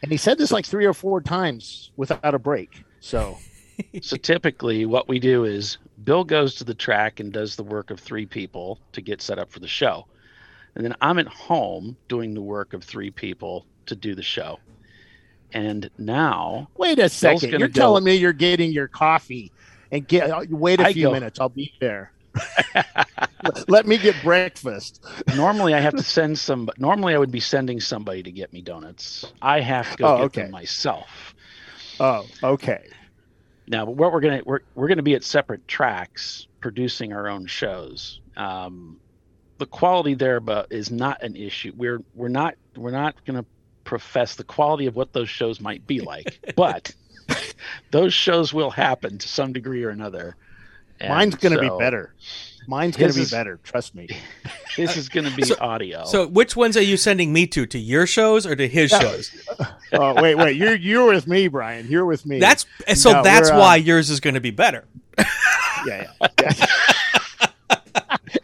And 0.00 0.12
he 0.12 0.16
said 0.16 0.38
this 0.38 0.52
like 0.52 0.64
three 0.64 0.86
or 0.86 0.94
four 0.94 1.20
times 1.20 1.90
without 1.96 2.34
a 2.34 2.38
break. 2.38 2.84
So, 3.00 3.36
So 4.02 4.16
typically, 4.16 4.86
what 4.86 5.08
we 5.08 5.18
do 5.18 5.44
is 5.44 5.78
Bill 6.04 6.22
goes 6.22 6.54
to 6.56 6.64
the 6.64 6.74
track 6.74 7.18
and 7.18 7.32
does 7.32 7.56
the 7.56 7.64
work 7.64 7.90
of 7.90 7.98
three 7.98 8.26
people 8.26 8.78
to 8.92 9.00
get 9.00 9.20
set 9.20 9.40
up 9.40 9.50
for 9.50 9.58
the 9.58 9.66
show, 9.66 10.06
and 10.76 10.84
then 10.84 10.94
I'm 11.00 11.18
at 11.18 11.26
home 11.26 11.96
doing 12.06 12.32
the 12.34 12.42
work 12.42 12.74
of 12.74 12.84
three 12.84 13.10
people 13.10 13.66
to 13.86 13.96
do 13.96 14.14
the 14.14 14.22
show. 14.22 14.60
And 15.52 15.90
now, 15.98 16.68
wait 16.76 16.98
a 17.00 17.08
second. 17.08 17.58
You're 17.58 17.68
go- 17.68 17.80
telling 17.80 18.04
me 18.04 18.14
you're 18.14 18.32
getting 18.32 18.70
your 18.70 18.88
coffee 18.88 19.50
and 19.90 20.06
get 20.06 20.30
uh, 20.30 20.44
wait 20.48 20.78
a 20.80 20.84
I 20.86 20.92
few 20.92 21.08
go- 21.08 21.12
minutes. 21.12 21.40
I'll 21.40 21.48
be 21.48 21.72
there. 21.80 22.11
Let 23.68 23.86
me 23.86 23.98
get 23.98 24.14
breakfast. 24.22 25.04
normally 25.36 25.74
I 25.74 25.80
have 25.80 25.94
to 25.96 26.02
send 26.02 26.38
some. 26.38 26.68
Normally 26.78 27.14
I 27.14 27.18
would 27.18 27.32
be 27.32 27.40
sending 27.40 27.80
somebody 27.80 28.22
to 28.22 28.30
get 28.30 28.52
me 28.52 28.62
donuts. 28.62 29.24
I 29.42 29.60
have 29.60 29.90
to 29.92 29.96
go 29.96 30.06
Oh, 30.06 30.16
get 30.18 30.24
okay. 30.24 30.42
them 30.42 30.50
myself. 30.52 31.34
Oh, 32.00 32.26
okay. 32.42 32.88
Now, 33.68 33.84
what 33.84 34.12
we're 34.12 34.20
gonna 34.20 34.42
we're 34.44 34.60
we're 34.74 34.88
gonna 34.88 35.02
be 35.02 35.14
at 35.14 35.24
separate 35.24 35.66
tracks 35.68 36.46
producing 36.60 37.12
our 37.12 37.28
own 37.28 37.46
shows. 37.46 38.20
Um, 38.36 38.98
the 39.58 39.66
quality 39.66 40.14
there, 40.14 40.40
but 40.40 40.68
is 40.72 40.90
not 40.90 41.22
an 41.22 41.36
issue. 41.36 41.72
We're 41.76 42.00
we're 42.14 42.28
not 42.28 42.54
we're 42.76 42.90
not 42.90 43.14
gonna 43.24 43.44
profess 43.84 44.36
the 44.36 44.44
quality 44.44 44.86
of 44.86 44.96
what 44.96 45.12
those 45.12 45.28
shows 45.28 45.60
might 45.60 45.86
be 45.86 46.00
like, 46.00 46.38
but 46.56 46.94
those 47.90 48.14
shows 48.14 48.52
will 48.52 48.70
happen 48.70 49.18
to 49.18 49.28
some 49.28 49.52
degree 49.52 49.84
or 49.84 49.90
another. 49.90 50.36
And 51.02 51.10
Mine's 51.10 51.34
going 51.34 51.52
to 51.54 51.60
be 51.60 51.70
better. 51.78 52.14
Mine's 52.68 52.96
going 52.96 53.12
to 53.12 53.18
be 53.18 53.26
better. 53.30 53.58
Trust 53.62 53.94
me. 53.94 54.08
This 54.74 54.96
is 54.96 55.10
going 55.10 55.28
to 55.28 55.36
be 55.36 55.42
So- 55.42 55.56
audio. 55.60 56.06
So, 56.06 56.26
which 56.26 56.56
ones 56.56 56.78
are 56.78 56.82
you 56.82 56.96
sending 56.96 57.30
me 57.30 57.46
to? 57.48 57.66
To 57.66 57.78
your 57.78 58.06
shows 58.06 58.46
or 58.46 58.56
to 58.56 58.66
his 58.66 58.90
Yeah. 58.90 59.00
shows? 59.00 59.48
Oh, 59.92 60.14
wait, 60.22 60.34
wait. 60.36 60.56
You're 60.56 60.74
you're 60.76 61.12
with 61.12 61.26
me, 61.26 61.48
Brian. 61.48 61.86
You're 61.90 62.06
with 62.06 62.24
me. 62.24 62.38
That's 62.40 62.64
so. 62.94 63.12
No, 63.12 63.22
that's 63.22 63.50
we're, 63.50 63.56
uh, 63.56 63.60
why 63.60 63.76
yours 63.76 64.08
is 64.08 64.20
going 64.20 64.32
to 64.32 64.40
be 64.40 64.50
better. 64.50 64.86
yeah, 65.18 65.24
yeah. 66.22 66.28
yeah. 66.40 66.66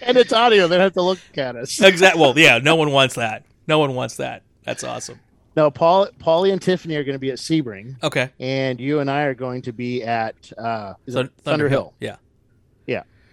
and 0.03 0.19
it's 0.19 0.35
audio. 0.35 0.69
They 0.69 0.79
have 0.79 0.93
to 0.93 1.01
look 1.03 1.19
at 1.39 1.57
us. 1.57 1.81
Exactly. 1.81 2.21
Well, 2.21 2.39
yeah. 2.39 2.59
No 2.59 2.77
one 2.77 2.91
wants 2.91 3.15
that. 3.15 3.45
No 3.67 3.79
one 3.79 3.95
wants 3.95 4.17
that. 4.17 4.43
That's 4.65 4.85
awesome. 4.85 5.21
No, 5.57 5.71
Paul, 5.71 6.09
Paulie, 6.21 6.53
and 6.53 6.61
Tiffany 6.61 6.97
are 6.97 7.03
going 7.05 7.15
to 7.15 7.19
be 7.19 7.31
at 7.31 7.39
Sebring, 7.39 7.97
Okay. 8.03 8.29
and 8.39 8.79
you 8.79 9.01
and 9.01 9.11
I 9.11 9.23
are 9.23 9.35
going 9.35 9.63
to 9.63 9.73
be 9.73 10.05
at 10.05 10.35
uh, 10.59 10.95
is 11.07 11.15
Thun- 11.15 11.27
it 11.27 11.33
Thunder 11.43 11.71
Hill. 11.71 11.95
Yeah. 11.99 12.17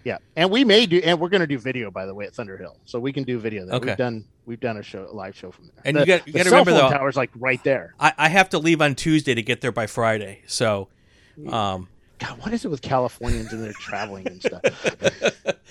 Yeah, 0.06 0.18
and 0.36 0.52
we 0.52 0.62
may 0.62 0.86
do, 0.86 1.00
and 1.02 1.18
we're 1.18 1.28
going 1.30 1.40
to 1.40 1.48
do 1.48 1.58
video 1.58 1.90
by 1.90 2.06
the 2.06 2.14
way 2.14 2.26
at 2.26 2.32
Thunder 2.32 2.56
Hill, 2.56 2.76
so 2.84 3.00
we 3.00 3.12
can 3.12 3.24
do 3.24 3.40
video 3.40 3.66
there. 3.66 3.74
Okay. 3.74 3.88
We've 3.88 3.96
done 3.96 4.24
we've 4.46 4.60
done 4.60 4.76
a 4.76 4.82
show, 4.84 5.04
a 5.10 5.12
live 5.12 5.34
show 5.34 5.50
from 5.50 5.64
there. 5.64 5.82
And 5.84 5.96
the, 5.96 6.00
you 6.02 6.06
got- 6.06 6.26
you 6.28 6.32
the 6.32 6.38
gotta 6.38 6.50
cell 6.50 6.58
remember, 6.60 6.80
though- 6.80 6.90
tower's 6.96 7.16
like 7.16 7.30
right 7.34 7.60
there. 7.64 7.92
I, 7.98 8.12
I 8.16 8.28
have 8.28 8.48
to 8.50 8.60
leave 8.60 8.80
on 8.80 8.94
Tuesday 8.94 9.34
to 9.34 9.42
get 9.42 9.62
there 9.62 9.72
by 9.72 9.88
Friday. 9.88 10.42
So, 10.46 10.86
um, 11.48 11.88
God, 12.20 12.38
what 12.40 12.52
is 12.52 12.64
it 12.64 12.68
with 12.68 12.82
Californians 12.82 13.52
and 13.52 13.64
their 13.64 13.72
traveling 13.72 14.28
and 14.28 14.40
stuff? 14.40 14.62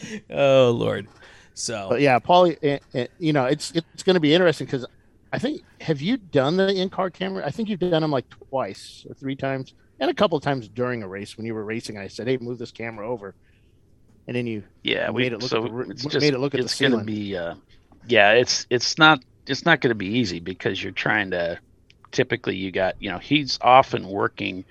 oh 0.30 0.72
Lord. 0.72 1.08
So 1.54 1.88
But 1.92 2.02
yeah, 2.02 2.20
Paulie, 2.20 2.58
eh, 2.62 2.80
eh, 2.94 3.08
you 3.18 3.32
know, 3.32 3.46
it's 3.46 3.72
it's 3.72 4.04
going 4.04 4.16
to 4.16 4.20
be 4.20 4.34
interesting 4.34 4.68
because 4.68 4.86
I 5.32 5.40
think 5.40 5.62
have 5.80 6.02
you 6.02 6.18
done 6.18 6.58
the 6.58 6.76
in 6.76 6.90
car 6.90 7.10
camera? 7.10 7.46
I 7.46 7.52
think 7.52 7.70
you've 7.70 7.80
done 7.80 8.02
them 8.02 8.12
like 8.12 8.30
twice 8.50 9.06
or 9.08 9.16
three 9.16 9.38
times, 9.38 9.76
and 10.02 10.12
a 10.12 10.14
couple 10.14 10.38
of 10.38 10.44
times 10.44 10.68
during 10.68 11.04
a 11.04 11.08
race 11.08 11.38
when 11.38 11.46
you 11.46 11.54
were 11.54 11.64
racing. 11.64 11.98
I 11.98 12.10
said, 12.10 12.28
"Hey, 12.28 12.36
move 12.36 12.58
this 12.58 12.72
camera 12.72 13.10
over," 13.10 13.34
and 14.28 14.36
then 14.36 14.48
you 14.48 14.64
yeah, 14.84 15.10
you 15.10 15.14
we 15.14 15.24
made 15.24 15.34
it 15.34 15.42
look 15.42 15.50
so 15.50 15.58
at 15.58 15.64
the 15.64 15.72
roo- 15.72 15.90
it's 15.90 16.04
made 16.04 16.12
just 16.12 16.26
it 16.34 16.40
look 16.40 16.54
at 16.56 16.60
the 16.60 16.66
it's 16.66 16.80
going 16.80 16.92
to 16.94 17.04
be 17.04 17.36
uh, 17.36 17.56
yeah, 18.08 18.32
it's 18.32 18.66
it's 18.70 18.98
not 18.98 19.20
it's 19.48 19.66
not 19.66 19.82
going 19.82 19.92
to 19.92 19.96
be 19.96 20.08
easy 20.08 20.40
because 20.40 20.82
you're 20.82 20.92
trying 20.92 21.32
to 21.32 21.60
typically 22.12 22.56
you 22.56 22.72
got 22.72 22.96
you 23.02 23.12
know 23.12 23.18
he's 23.20 23.58
often 23.62 24.08
working 24.08 24.64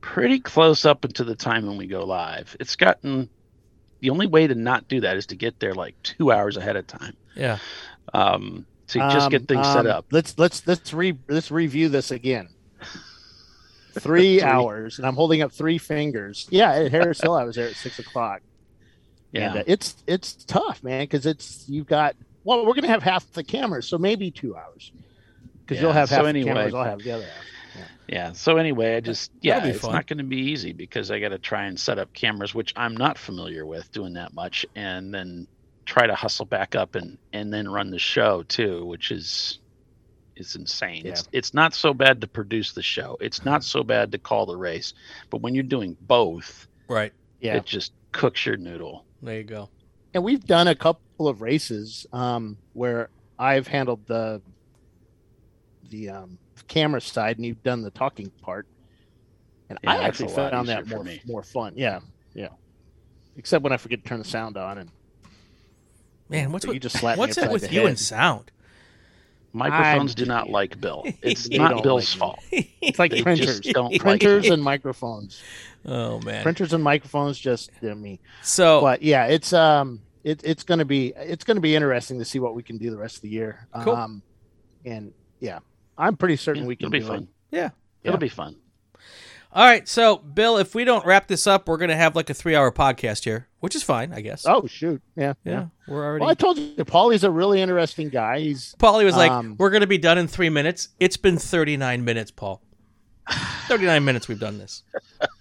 pretty 0.00 0.38
close 0.40 0.84
up 0.84 1.04
until 1.04 1.26
the 1.26 1.34
time 1.36 1.66
when 1.66 1.76
we 1.76 1.86
go 1.86 2.04
live. 2.04 2.56
It's 2.60 2.76
gotten 2.76 3.28
the 4.00 4.10
only 4.10 4.26
way 4.26 4.46
to 4.46 4.54
not 4.54 4.86
do 4.88 5.00
that 5.00 5.16
is 5.16 5.26
to 5.26 5.36
get 5.36 5.60
there 5.60 5.74
like 5.74 5.94
two 6.02 6.30
hours 6.30 6.56
ahead 6.58 6.76
of 6.76 6.86
time 6.86 7.16
yeah. 7.34 7.58
um, 8.12 8.66
to 8.88 8.98
just 8.98 9.26
Um, 9.26 9.30
get 9.30 9.48
things 9.48 9.66
set 9.66 9.86
um, 9.86 9.92
up. 9.92 10.06
Let's 10.10 10.38
let's 10.38 10.66
let's 10.66 10.92
re 10.92 11.16
let's 11.28 11.50
review 11.50 11.88
this 11.88 12.10
again. 12.10 12.48
Three, 13.94 14.40
Three. 14.40 14.42
hours, 14.42 14.98
and 14.98 15.06
I'm 15.06 15.14
holding 15.14 15.40
up 15.40 15.52
three 15.52 15.78
fingers. 15.78 16.46
Yeah, 16.50 16.72
at 16.72 16.90
Harris 16.90 17.20
Hill, 17.20 17.34
I 17.34 17.44
was 17.44 17.56
there 17.56 17.68
at 17.68 17.76
six 17.76 17.98
o'clock. 17.98 18.42
Yeah, 19.34 19.50
And 19.50 19.58
uh, 19.60 19.64
it's 19.66 19.96
it's 20.06 20.32
tough, 20.44 20.82
man, 20.82 21.02
because 21.02 21.26
it's 21.26 21.68
you've 21.68 21.86
got 21.86 22.14
well, 22.44 22.64
we're 22.64 22.74
gonna 22.74 22.88
have 22.88 23.02
half 23.02 23.30
the 23.32 23.42
cameras, 23.44 23.86
so 23.86 23.98
maybe 23.98 24.30
two 24.30 24.56
hours. 24.56 24.92
Because 25.66 25.80
you'll 25.82 25.90
Yeah, 25.90 26.00
have 26.00 26.08
so 26.10 26.16
half 26.16 26.24
anyway- 26.26 26.48
the 26.50 26.54
cameras, 26.54 26.74
I'll 26.74 26.84
have 26.84 26.98
the 27.00 27.10
other 27.12 27.24
half. 27.24 27.84
yeah. 28.06 28.32
So 28.32 28.56
anyway, 28.58 28.96
I 28.96 29.00
just 29.00 29.32
yeah, 29.40 29.64
it's 29.64 29.80
fun. 29.80 29.92
not 29.92 30.06
going 30.06 30.18
to 30.18 30.24
be 30.24 30.36
easy 30.36 30.72
because 30.72 31.10
I 31.10 31.18
got 31.20 31.30
to 31.30 31.38
try 31.38 31.64
and 31.64 31.78
set 31.80 31.98
up 31.98 32.12
cameras, 32.12 32.54
which 32.54 32.72
I'm 32.76 32.96
not 32.96 33.18
familiar 33.18 33.66
with 33.66 33.90
doing 33.92 34.12
that 34.14 34.34
much, 34.34 34.64
and 34.76 35.12
then 35.12 35.46
try 35.86 36.06
to 36.06 36.14
hustle 36.14 36.46
back 36.46 36.74
up 36.76 36.94
and 36.94 37.18
and 37.32 37.52
then 37.52 37.68
run 37.68 37.90
the 37.90 37.98
show 37.98 38.42
too, 38.44 38.84
which 38.84 39.10
is 39.10 39.58
is 40.36 40.54
insane. 40.54 41.02
Yeah. 41.04 41.12
It's 41.12 41.28
it's 41.32 41.54
not 41.54 41.74
so 41.74 41.92
bad 41.94 42.20
to 42.20 42.26
produce 42.28 42.72
the 42.72 42.82
show. 42.82 43.16
It's 43.20 43.44
not 43.44 43.64
so 43.64 43.82
bad 43.82 44.12
to 44.12 44.18
call 44.18 44.46
the 44.46 44.56
race, 44.56 44.92
but 45.30 45.40
when 45.40 45.54
you're 45.54 45.62
doing 45.64 45.96
both, 46.02 46.68
Right. 46.88 47.12
Yeah. 47.40 47.56
it 47.56 47.64
just 47.64 47.92
cooks 48.12 48.44
your 48.46 48.56
noodle. 48.56 49.03
There 49.24 49.36
you 49.38 49.44
go. 49.44 49.68
and 50.12 50.22
we've 50.22 50.44
done 50.44 50.68
a 50.68 50.74
couple 50.74 51.26
of 51.28 51.40
races 51.40 52.06
um, 52.12 52.56
where 52.74 53.08
I've 53.38 53.66
handled 53.66 54.06
the 54.06 54.42
the 55.90 56.10
um, 56.10 56.38
camera 56.68 57.00
side, 57.00 57.36
and 57.36 57.44
you've 57.46 57.62
done 57.62 57.82
the 57.82 57.90
talking 57.90 58.30
part. 58.42 58.66
And 59.68 59.78
Yeah, 59.82 59.92
I 59.92 60.02
actually 60.04 60.28
found 60.32 60.68
that 60.68 60.86
more 60.86 61.02
me. 61.04 61.20
more 61.26 61.42
fun. 61.42 61.72
Yeah, 61.76 62.00
yeah. 62.34 62.48
Except 63.36 63.62
when 63.64 63.72
I 63.72 63.76
forget 63.76 64.02
to 64.02 64.08
turn 64.08 64.18
the 64.18 64.24
sound 64.24 64.56
on, 64.56 64.78
and 64.78 64.90
Man, 66.28 66.52
what's 66.52 66.64
So 66.64 66.72
you 66.72 66.80
just 66.80 66.98
slap 66.98 67.18
what's 67.18 67.36
it 67.36 67.50
with 67.50 67.70
you 67.72 67.80
head. 67.80 67.88
and 67.90 67.98
sound? 67.98 68.50
Microphones 69.54 70.14
do 70.14 70.26
not 70.26 70.50
like 70.50 70.80
Bill. 70.80 71.04
It's 71.22 71.48
not 71.48 71.82
Bill's 71.82 72.10
like 72.14 72.18
fault. 72.18 72.38
it's 72.82 72.98
like 72.98 73.12
They 73.12 73.22
printers, 73.22 73.60
just 73.60 73.74
don't 73.74 73.96
printers 74.00 74.46
him. 74.46 74.54
and 74.54 74.62
microphones. 74.62 75.40
Oh 75.86 76.20
man. 76.20 76.42
Printers 76.42 76.72
and 76.72 76.82
microphones 76.82 77.38
just 77.38 77.70
I 77.82 77.94
mean, 77.94 78.18
So 78.42 78.80
but 78.80 79.02
yeah, 79.02 79.26
it's 79.26 79.52
um, 79.52 80.00
it, 80.24 80.40
it's 80.44 80.64
gonna 80.64 80.84
be 80.84 81.12
it's 81.16 81.44
gonna 81.44 81.60
be 81.60 81.74
interesting 81.76 82.18
to 82.18 82.24
see 82.24 82.38
what 82.40 82.54
we 82.54 82.62
can 82.62 82.78
do 82.78 82.90
the 82.90 82.96
rest 82.98 83.16
of 83.16 83.22
the 83.22 83.28
year. 83.28 83.68
Cool. 83.82 83.94
Um, 83.94 84.22
and 84.84 85.12
yeah, 85.40 85.60
I'm 85.96 86.16
pretty 86.16 86.36
certain 86.36 86.62
Yeah, 86.64 86.68
we 86.68 86.76
can 86.76 86.86
it'll 86.86 86.92
be 86.92 87.00
do 87.00 87.06
fun. 87.06 87.22
it. 87.52 87.56
yeah. 87.56 87.70
It'll 88.02 88.16
Yeah. 88.16 88.18
be 88.18 88.28
fun. 88.28 88.56
All 89.54 89.64
right. 89.64 89.86
So 89.88 90.16
Bill, 90.16 90.58
if 90.58 90.74
we 90.74 90.84
don't 90.84 91.06
wrap 91.06 91.28
this 91.28 91.46
up, 91.46 91.68
we're 91.68 91.76
gonna 91.76 91.96
have 91.96 92.16
like 92.16 92.28
a 92.28 92.34
three-hour 92.34 92.72
podcast 92.72 93.24
here, 93.24 93.46
which 93.60 93.74
is 93.76 93.82
fine, 93.82 94.12
I 94.12 94.20
guess. 94.20 94.44
Oh 94.46 94.66
shoot, 94.66 95.00
yeah, 95.16 95.34
yeah. 95.44 95.66
We're 95.86 96.04
already. 96.04 96.22
Well, 96.22 96.30
I 96.30 96.34
told 96.34 96.58
you, 96.58 96.74
Paulie's 96.84 97.22
a 97.24 97.30
really 97.30 97.60
interesting 97.60 98.08
guy. 98.08 98.40
He's 98.40 98.74
Paulie 98.78 99.04
was 99.04 99.16
like, 99.16 99.30
Um, 99.30 99.54
"We're 99.58 99.70
gonna 99.70 99.86
be 99.86 99.98
done 99.98 100.18
in 100.18 100.26
three 100.26 100.48
minutes." 100.50 100.88
It's 100.98 101.16
been 101.16 101.38
thirty-nine 101.38 102.04
minutes, 102.04 102.30
Paul. 102.32 102.60
Thirty-nine 103.68 104.04
minutes 104.04 104.26
we've 104.28 104.40
done 104.40 104.58
this. 104.58 104.82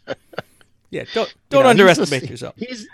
Yeah. 0.92 1.06
Don't 1.16 1.34
don't 1.50 1.64
know, 1.64 1.70
he's 1.70 1.78
the- 1.78 1.82
underestimate 1.92 2.30
yourself. 2.30 2.54
He's 2.56 2.88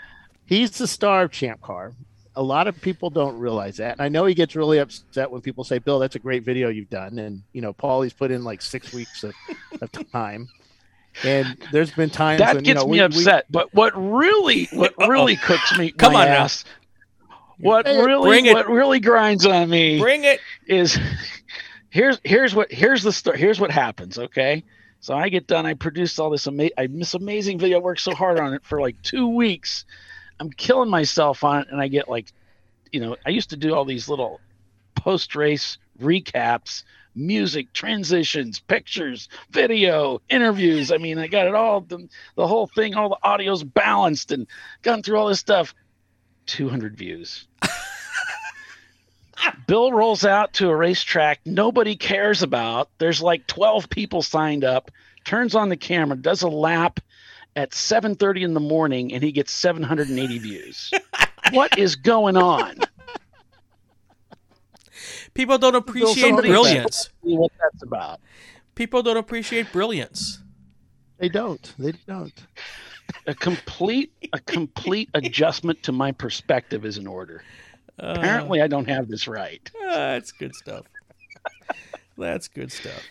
he's 0.46 0.70
the 0.78 0.86
star 0.86 1.24
of 1.24 1.30
Champ 1.30 1.60
Car. 1.60 1.92
A 2.34 2.42
lot 2.42 2.66
of 2.66 2.80
people 2.80 3.10
don't 3.10 3.38
realize 3.38 3.76
that, 3.76 3.92
and 3.92 4.00
I 4.00 4.08
know 4.08 4.24
he 4.24 4.32
gets 4.32 4.56
really 4.56 4.78
upset 4.78 5.30
when 5.30 5.42
people 5.42 5.64
say, 5.64 5.78
"Bill, 5.80 5.98
that's 5.98 6.16
a 6.16 6.18
great 6.18 6.42
video 6.42 6.70
you've 6.70 6.88
done." 6.88 7.18
And 7.18 7.42
you 7.52 7.60
know, 7.60 7.74
Paulie's 7.74 8.14
put 8.14 8.30
in 8.30 8.42
like 8.42 8.62
six 8.62 8.94
weeks 8.94 9.22
of, 9.22 9.34
of 9.82 9.90
time, 10.12 10.48
and 11.24 11.56
there's 11.72 11.90
been 11.90 12.10
times 12.10 12.40
That 12.40 12.54
when, 12.56 12.64
gets 12.64 12.68
you 12.68 12.74
know, 12.74 12.84
me 12.86 12.90
we- 12.92 12.96
we- 12.98 13.00
upset. 13.04 13.46
but 13.50 13.72
what 13.74 13.92
really, 13.96 14.66
what 14.72 14.94
really 15.08 15.36
cooks 15.36 15.76
me, 15.78 15.90
Come 15.98 16.12
my 16.14 16.22
on 16.22 16.28
now. 16.28 16.34
ass, 16.44 16.64
what 17.58 17.86
Hey, 17.86 18.02
really, 18.02 18.28
bring 18.28 18.52
what 18.54 18.68
really 18.68 19.00
grinds 19.00 19.44
on 19.46 19.68
me 19.68 19.98
Bring 20.00 20.24
it. 20.24 20.40
is 20.66 20.98
here's 21.90 22.18
here's 22.24 22.54
what 22.54 22.72
here's 22.72 23.02
the 23.02 23.12
story. 23.12 23.38
Here's 23.38 23.60
what 23.60 23.70
happens. 23.70 24.18
Okay, 24.18 24.64
so 25.00 25.14
I 25.14 25.28
get 25.28 25.46
done. 25.46 25.66
I 25.66 25.74
produced 25.74 26.18
all 26.20 26.30
this 26.30 26.46
amazing, 26.46 26.74
I 26.78 26.86
this 26.86 27.14
amazing 27.14 27.58
video. 27.58 27.78
I 27.78 27.82
worked 27.82 28.00
so 28.00 28.14
hard 28.14 28.38
on 28.40 28.54
it 28.54 28.64
for 28.64 28.80
like 28.80 29.00
two 29.02 29.28
weeks. 29.28 29.84
I'm 30.38 30.50
killing 30.50 30.88
myself 30.88 31.44
on 31.44 31.62
it, 31.62 31.68
and 31.70 31.80
I 31.80 31.88
get 31.88 32.08
like, 32.08 32.26
you 32.92 33.00
know, 33.00 33.14
I 33.26 33.30
used 33.30 33.50
to 33.50 33.56
do 33.58 33.74
all 33.74 33.84
these 33.84 34.08
little 34.08 34.40
post 34.94 35.36
race 35.36 35.76
recaps, 36.00 36.84
music 37.14 37.72
transitions, 37.72 38.60
pictures, 38.60 39.28
video, 39.50 40.20
interviews. 40.28 40.92
I 40.92 40.98
mean, 40.98 41.18
I 41.18 41.26
got 41.26 41.46
it 41.46 41.54
all 41.54 41.80
the, 41.80 42.08
the 42.36 42.46
whole 42.46 42.66
thing, 42.66 42.94
all 42.94 43.08
the 43.08 43.18
audio's 43.22 43.64
balanced, 43.64 44.32
and 44.32 44.46
gone 44.82 45.02
through 45.02 45.18
all 45.18 45.28
this 45.28 45.40
stuff. 45.40 45.74
200 46.46 46.96
views. 46.96 47.46
Bill 49.66 49.92
rolls 49.92 50.24
out 50.24 50.54
to 50.54 50.68
a 50.68 50.76
racetrack 50.76 51.40
nobody 51.44 51.96
cares 51.96 52.42
about. 52.42 52.90
There's 52.98 53.22
like 53.22 53.46
12 53.46 53.88
people 53.88 54.22
signed 54.22 54.64
up. 54.64 54.90
Turns 55.24 55.54
on 55.54 55.68
the 55.68 55.76
camera, 55.76 56.16
does 56.16 56.42
a 56.42 56.48
lap 56.48 57.00
at 57.56 57.70
7:30 57.70 58.42
in 58.42 58.54
the 58.54 58.60
morning, 58.60 59.12
and 59.12 59.22
he 59.22 59.32
gets 59.32 59.52
780 59.52 60.38
views. 60.38 60.90
what 61.52 61.78
is 61.78 61.96
going 61.96 62.36
on? 62.36 62.76
People 65.34 65.58
don't 65.58 65.74
appreciate 65.74 66.34
brilliance. 66.36 67.10
What 67.20 67.52
that's 67.60 67.82
about. 67.82 68.20
People 68.74 69.02
don't 69.02 69.16
appreciate 69.16 69.72
brilliance. 69.72 70.40
they 71.18 71.28
don't, 71.28 71.74
they 71.78 71.92
don't. 72.06 72.32
A 73.26 73.34
complete 73.34 74.12
a 74.32 74.38
complete 74.40 75.08
adjustment 75.14 75.82
to 75.82 75.92
my 75.92 76.12
perspective 76.12 76.84
is 76.84 76.96
in 76.98 77.06
order. 77.06 77.42
Uh, 77.98 78.14
Apparently, 78.16 78.62
I 78.62 78.66
don't 78.68 78.88
have 78.88 79.08
this 79.08 79.26
right. 79.28 79.68
uh, 79.82 79.86
that's 79.94 80.32
good 80.32 80.54
stuff. 80.54 80.86
that's 82.16 82.48
good 82.48 82.70
stuff. 82.72 83.02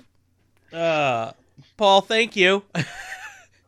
Uh, 0.73 1.31
Paul, 1.77 2.01
thank 2.01 2.35
you. 2.35 2.63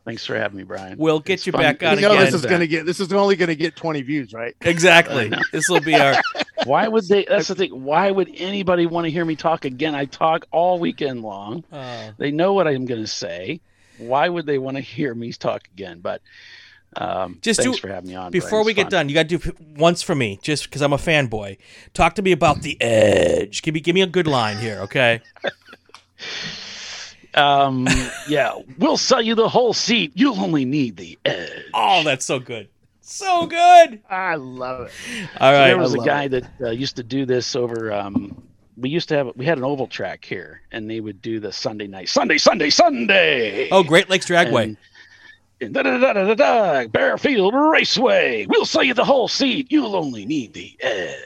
Thanks 0.04 0.26
for 0.26 0.36
having 0.36 0.56
me, 0.58 0.64
Brian. 0.64 0.98
We'll 0.98 1.20
get 1.20 1.34
It's 1.34 1.46
you 1.46 1.52
fun- 1.52 1.60
back 1.62 1.82
on 1.84 1.94
You 1.96 2.02
know, 2.02 2.12
again. 2.14 2.24
this 2.24 2.34
is 2.34 2.44
gonna 2.44 2.66
get 2.66 2.86
this 2.86 2.98
is 2.98 3.12
only 3.12 3.36
gonna 3.36 3.54
get 3.54 3.76
20 3.76 4.02
views, 4.02 4.32
right? 4.32 4.56
Exactly. 4.62 5.32
This 5.52 5.68
will 5.68 5.80
be 5.80 5.94
our. 5.94 6.14
Why 6.64 6.88
would 6.88 7.06
they? 7.08 7.24
That's 7.28 7.48
the 7.48 7.54
thing. 7.54 7.84
Why 7.84 8.10
would 8.10 8.30
anybody 8.36 8.86
want 8.86 9.04
to 9.06 9.10
hear 9.10 9.24
me 9.24 9.36
talk 9.36 9.64
again? 9.64 9.94
I 9.94 10.04
talk 10.06 10.46
all 10.50 10.78
weekend 10.78 11.22
long. 11.22 11.64
Uh, 11.72 12.12
They 12.18 12.30
know 12.30 12.52
what 12.52 12.66
I'm 12.68 12.84
going 12.84 13.00
to 13.00 13.06
say. 13.06 13.60
Why 13.98 14.28
would 14.28 14.46
they 14.46 14.58
want 14.58 14.76
to 14.76 14.80
hear 14.82 15.14
me 15.14 15.32
talk 15.32 15.62
again? 15.74 16.00
But 16.00 16.22
um, 16.96 17.38
Just 17.42 17.60
thanks 17.62 17.76
do- 17.78 17.80
for 17.82 17.88
having 17.88 18.10
me 18.10 18.16
on. 18.16 18.30
before 18.32 18.64
we 18.64 18.72
It's 18.72 18.76
get 18.76 18.90
done, 18.90 19.08
you 19.08 19.14
got 19.14 19.28
to 19.28 19.38
do 19.38 19.52
once 19.76 20.02
for 20.02 20.14
me, 20.14 20.38
just 20.42 20.64
because 20.64 20.82
I'm 20.82 20.92
a 20.92 20.98
fanboy. 20.98 21.58
Talk 21.94 22.14
to 22.16 22.22
me 22.22 22.32
about 22.32 22.62
the 22.62 22.80
edge. 22.82 23.62
Give 23.62 23.74
me, 23.74 23.80
give 23.80 23.94
me 23.94 24.02
a 24.02 24.06
good 24.06 24.26
line 24.26 24.58
here, 24.58 24.80
okay? 24.82 25.20
Um, 27.34 27.88
yeah, 28.28 28.52
we'll 28.78 28.98
sell 28.98 29.22
you 29.22 29.34
the 29.34 29.48
whole 29.48 29.72
seat. 29.72 30.12
You'll 30.14 30.38
only 30.38 30.66
need 30.66 30.98
the 30.98 31.18
edge. 31.24 31.64
Oh, 31.72 32.02
that's 32.04 32.26
so 32.26 32.38
good, 32.38 32.68
so 33.12 33.46
good. 33.46 34.00
I 34.08 34.36
love 34.36 34.86
it. 34.86 35.28
All 35.40 35.52
So 35.52 35.64
there 35.64 35.78
was 35.78 35.94
I 35.94 36.02
a 36.02 36.06
guy 36.06 36.28
that 36.28 36.44
uh, 36.60 36.70
used 36.70 36.96
to 36.96 37.02
do 37.02 37.26
this 37.26 37.54
over. 37.54 37.92
Um, 37.92 38.42
we 38.76 38.88
used 38.88 39.08
to 39.10 39.16
have 39.16 39.32
we 39.36 39.44
had 39.44 39.58
an 39.58 39.64
oval 39.64 39.86
track 39.86 40.24
here, 40.24 40.62
and 40.72 40.90
they 40.90 41.00
would 41.00 41.20
do 41.20 41.40
the 41.40 41.52
Sunday 41.52 41.86
night, 41.86 42.08
Sunday, 42.08 42.38
Sunday, 42.38 42.70
Sunday. 42.70 43.68
Oh, 43.70 43.82
Great 43.82 44.08
Lakes 44.08 44.26
Dragway. 44.26 44.62
And, 44.64 44.76
and 45.60 45.74
da 45.74 45.82
da 45.82 45.98
da 45.98 46.12
da 46.12 46.24
da 46.24 46.34
da 46.34 46.84
Bearfield 46.86 47.52
Raceway. 47.52 48.46
We'll 48.46 48.64
sell 48.64 48.82
you 48.82 48.94
the 48.94 49.04
whole 49.04 49.28
seat. 49.28 49.70
You'll 49.70 49.94
only 49.94 50.26
need 50.26 50.54
the 50.54 50.76
edge. 50.80 51.16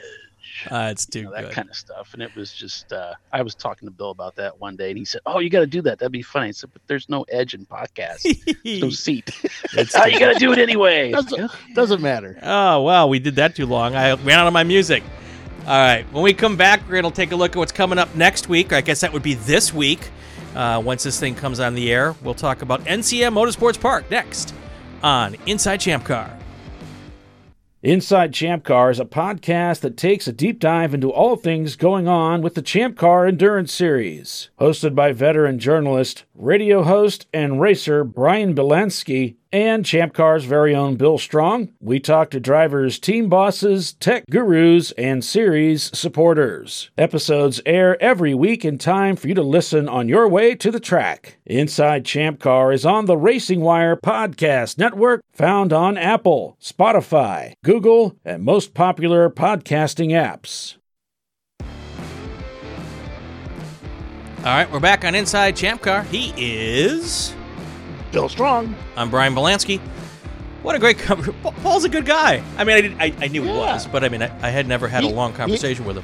Uh, 0.71 0.89
it's 0.91 1.05
too 1.05 1.19
You 1.19 1.25
know, 1.25 1.31
that 1.31 1.43
good. 1.45 1.51
kind 1.53 1.69
of 1.69 1.75
stuff. 1.75 2.13
And 2.13 2.21
it 2.21 2.35
was 2.35 2.51
just 2.53 2.91
uh, 2.93 3.13
I 3.31 3.41
was 3.41 3.55
talking 3.55 3.87
to 3.87 3.91
Bill 3.91 4.09
about 4.11 4.35
that 4.37 4.59
one 4.59 4.75
day, 4.75 4.89
and 4.89 4.97
he 4.97 5.05
said, 5.05 5.21
"Oh, 5.25 5.39
you 5.39 5.49
got 5.49 5.59
to 5.61 5.67
do 5.67 5.81
that. 5.83 5.99
That'd 5.99 6.11
be 6.11 6.21
funny." 6.21 6.49
I 6.49 6.51
said, 6.51 6.71
"But 6.73 6.81
there's 6.87 7.07
no 7.09 7.23
edge 7.29 7.53
in 7.53 7.65
podcast. 7.65 8.23
There's 8.63 8.81
no 8.81 8.89
seat. 9.05 9.29
It's 9.73 9.95
oh, 9.95 10.05
you 10.05 10.19
got 10.19 10.33
to 10.33 10.39
do 10.39 10.51
it 10.51 10.57
anyway." 10.59 11.11
Doesn't, 11.11 11.51
doesn't 11.73 12.01
matter. 12.01 12.37
Oh, 12.41 12.81
well, 12.83 13.09
we 13.09 13.19
did 13.19 13.35
that 13.35 13.55
too 13.55 13.65
long. 13.65 13.95
I 13.95 14.13
ran 14.13 14.39
out 14.39 14.47
of 14.47 14.53
my 14.53 14.63
music. 14.63 15.03
All 15.61 15.73
right. 15.73 16.05
When 16.13 16.23
we 16.23 16.33
come 16.33 16.55
back, 16.55 16.81
we're 16.87 17.01
going 17.01 17.11
to 17.11 17.15
take 17.15 17.31
a 17.31 17.35
look 17.35 17.51
at 17.51 17.57
what's 17.57 17.71
coming 17.73 17.99
up 17.99 18.13
next 18.15 18.47
week. 18.47 18.71
I 18.71 18.81
guess 18.81 19.01
that 19.01 19.11
would 19.11 19.23
be 19.23 19.33
this 19.33 19.73
week. 19.73 20.09
Uh, 20.55 20.81
once 20.83 21.03
this 21.03 21.19
thing 21.19 21.35
comes 21.35 21.59
on 21.59 21.75
the 21.75 21.91
air, 21.91 22.15
we'll 22.23 22.33
talk 22.33 22.61
about 22.61 22.83
NCM 22.85 23.33
Motorsports 23.33 23.79
Park 23.79 24.09
next 24.09 24.53
on 25.03 25.35
Inside 25.45 25.77
Champ 25.81 26.03
Car. 26.05 26.36
Inside 27.83 28.33
Champ 28.33 28.63
Car 28.63 28.89
is 28.89 28.99
a 28.99 29.05
podcast 29.05 29.81
that 29.81 29.97
takes 29.97 30.27
a 30.27 30.33
deep 30.33 30.59
dive 30.59 30.95
into 30.95 31.11
all 31.11 31.35
things 31.35 31.75
going 31.75 32.07
on 32.07 32.41
with 32.41 32.55
the 32.55 32.63
Champ 32.63 32.97
Car 32.97 33.27
Endurance 33.27 33.71
Series. 33.71 34.49
Hosted 34.59 34.95
by 34.95 35.11
veteran 35.11 35.59
journalist, 35.59 36.25
radio 36.33 36.81
host, 36.81 37.27
and 37.31 37.61
racer 37.61 38.03
Brian 38.03 38.55
Belansky 38.55 39.35
and 39.51 39.85
Champ 39.85 40.13
Car's 40.13 40.45
very 40.45 40.75
own 40.75 40.95
Bill 40.95 41.17
Strong, 41.17 41.69
we 41.79 41.99
talk 41.99 42.29
to 42.31 42.39
drivers, 42.39 42.99
team 42.99 43.29
bosses, 43.29 43.93
tech 43.93 44.25
gurus, 44.29 44.91
and 44.97 45.23
series 45.23 45.97
supporters. 45.97 46.89
Episodes 46.97 47.61
air 47.65 48.01
every 48.01 48.33
week 48.33 48.65
in 48.65 48.77
time 48.77 49.15
for 49.15 49.27
you 49.27 49.33
to 49.33 49.43
listen 49.43 49.87
on 49.87 50.09
your 50.09 50.27
way 50.27 50.55
to 50.55 50.71
the 50.71 50.79
track. 50.79 51.37
Inside 51.45 52.05
Champ 52.05 52.39
Car 52.39 52.71
is 52.71 52.85
on 52.85 53.05
the 53.05 53.17
Racing 53.17 53.61
Wire 53.61 53.95
Podcast 53.95 54.77
Network, 54.77 55.23
found 55.31 55.71
on 55.71 55.97
Apple, 55.97 56.57
Spotify, 56.61 57.53
Google, 57.63 58.15
and 58.25 58.43
most 58.43 58.73
popular 58.73 59.29
podcasting 59.29 60.09
apps. 60.09 60.77
All 64.39 64.53
right, 64.53 64.71
we're 64.71 64.79
back 64.79 65.03
on 65.03 65.13
Inside 65.13 65.55
Champ 65.55 65.81
Car. 65.81 66.03
He 66.03 66.33
is. 66.37 67.33
Bill 68.17 68.27
Strong. 68.29 68.73
I'm 68.95 69.11
Brian 69.11 69.35
Belansky. 69.35 69.77
What 70.63 70.73
a 70.75 70.79
great 70.79 70.97
cover. 70.97 71.31
Paul's 71.61 71.83
a 71.83 71.89
good 71.89 72.07
guy. 72.07 72.41
I 72.57 72.63
mean, 72.63 72.75
I, 72.75 72.81
did, 72.81 72.93
I, 72.99 73.25
I 73.25 73.27
knew 73.27 73.43
he 73.43 73.49
was, 73.51 73.85
but 73.85 74.03
I 74.03 74.09
mean, 74.09 74.23
I, 74.23 74.31
I 74.41 74.49
had 74.49 74.67
never 74.67 74.87
had 74.87 75.03
a 75.03 75.07
He- 75.07 75.13
long 75.13 75.33
he- 75.33 75.37
conversation 75.37 75.85
with 75.85 75.97
him. 75.97 76.03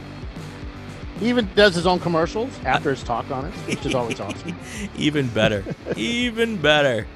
He 1.20 1.30
even 1.30 1.50
does 1.56 1.74
his 1.74 1.88
own 1.88 2.00
commercials 2.00 2.52
after 2.66 2.92
his 2.92 3.02
talk 3.02 3.32
on 3.32 3.46
it, 3.46 3.52
which 3.66 3.84
is 3.88 3.96
always 3.96 4.20
awesome. 4.20 4.56
Even 4.96 5.28
better. 5.30 5.64
Even 5.98 6.58
better. 6.58 7.08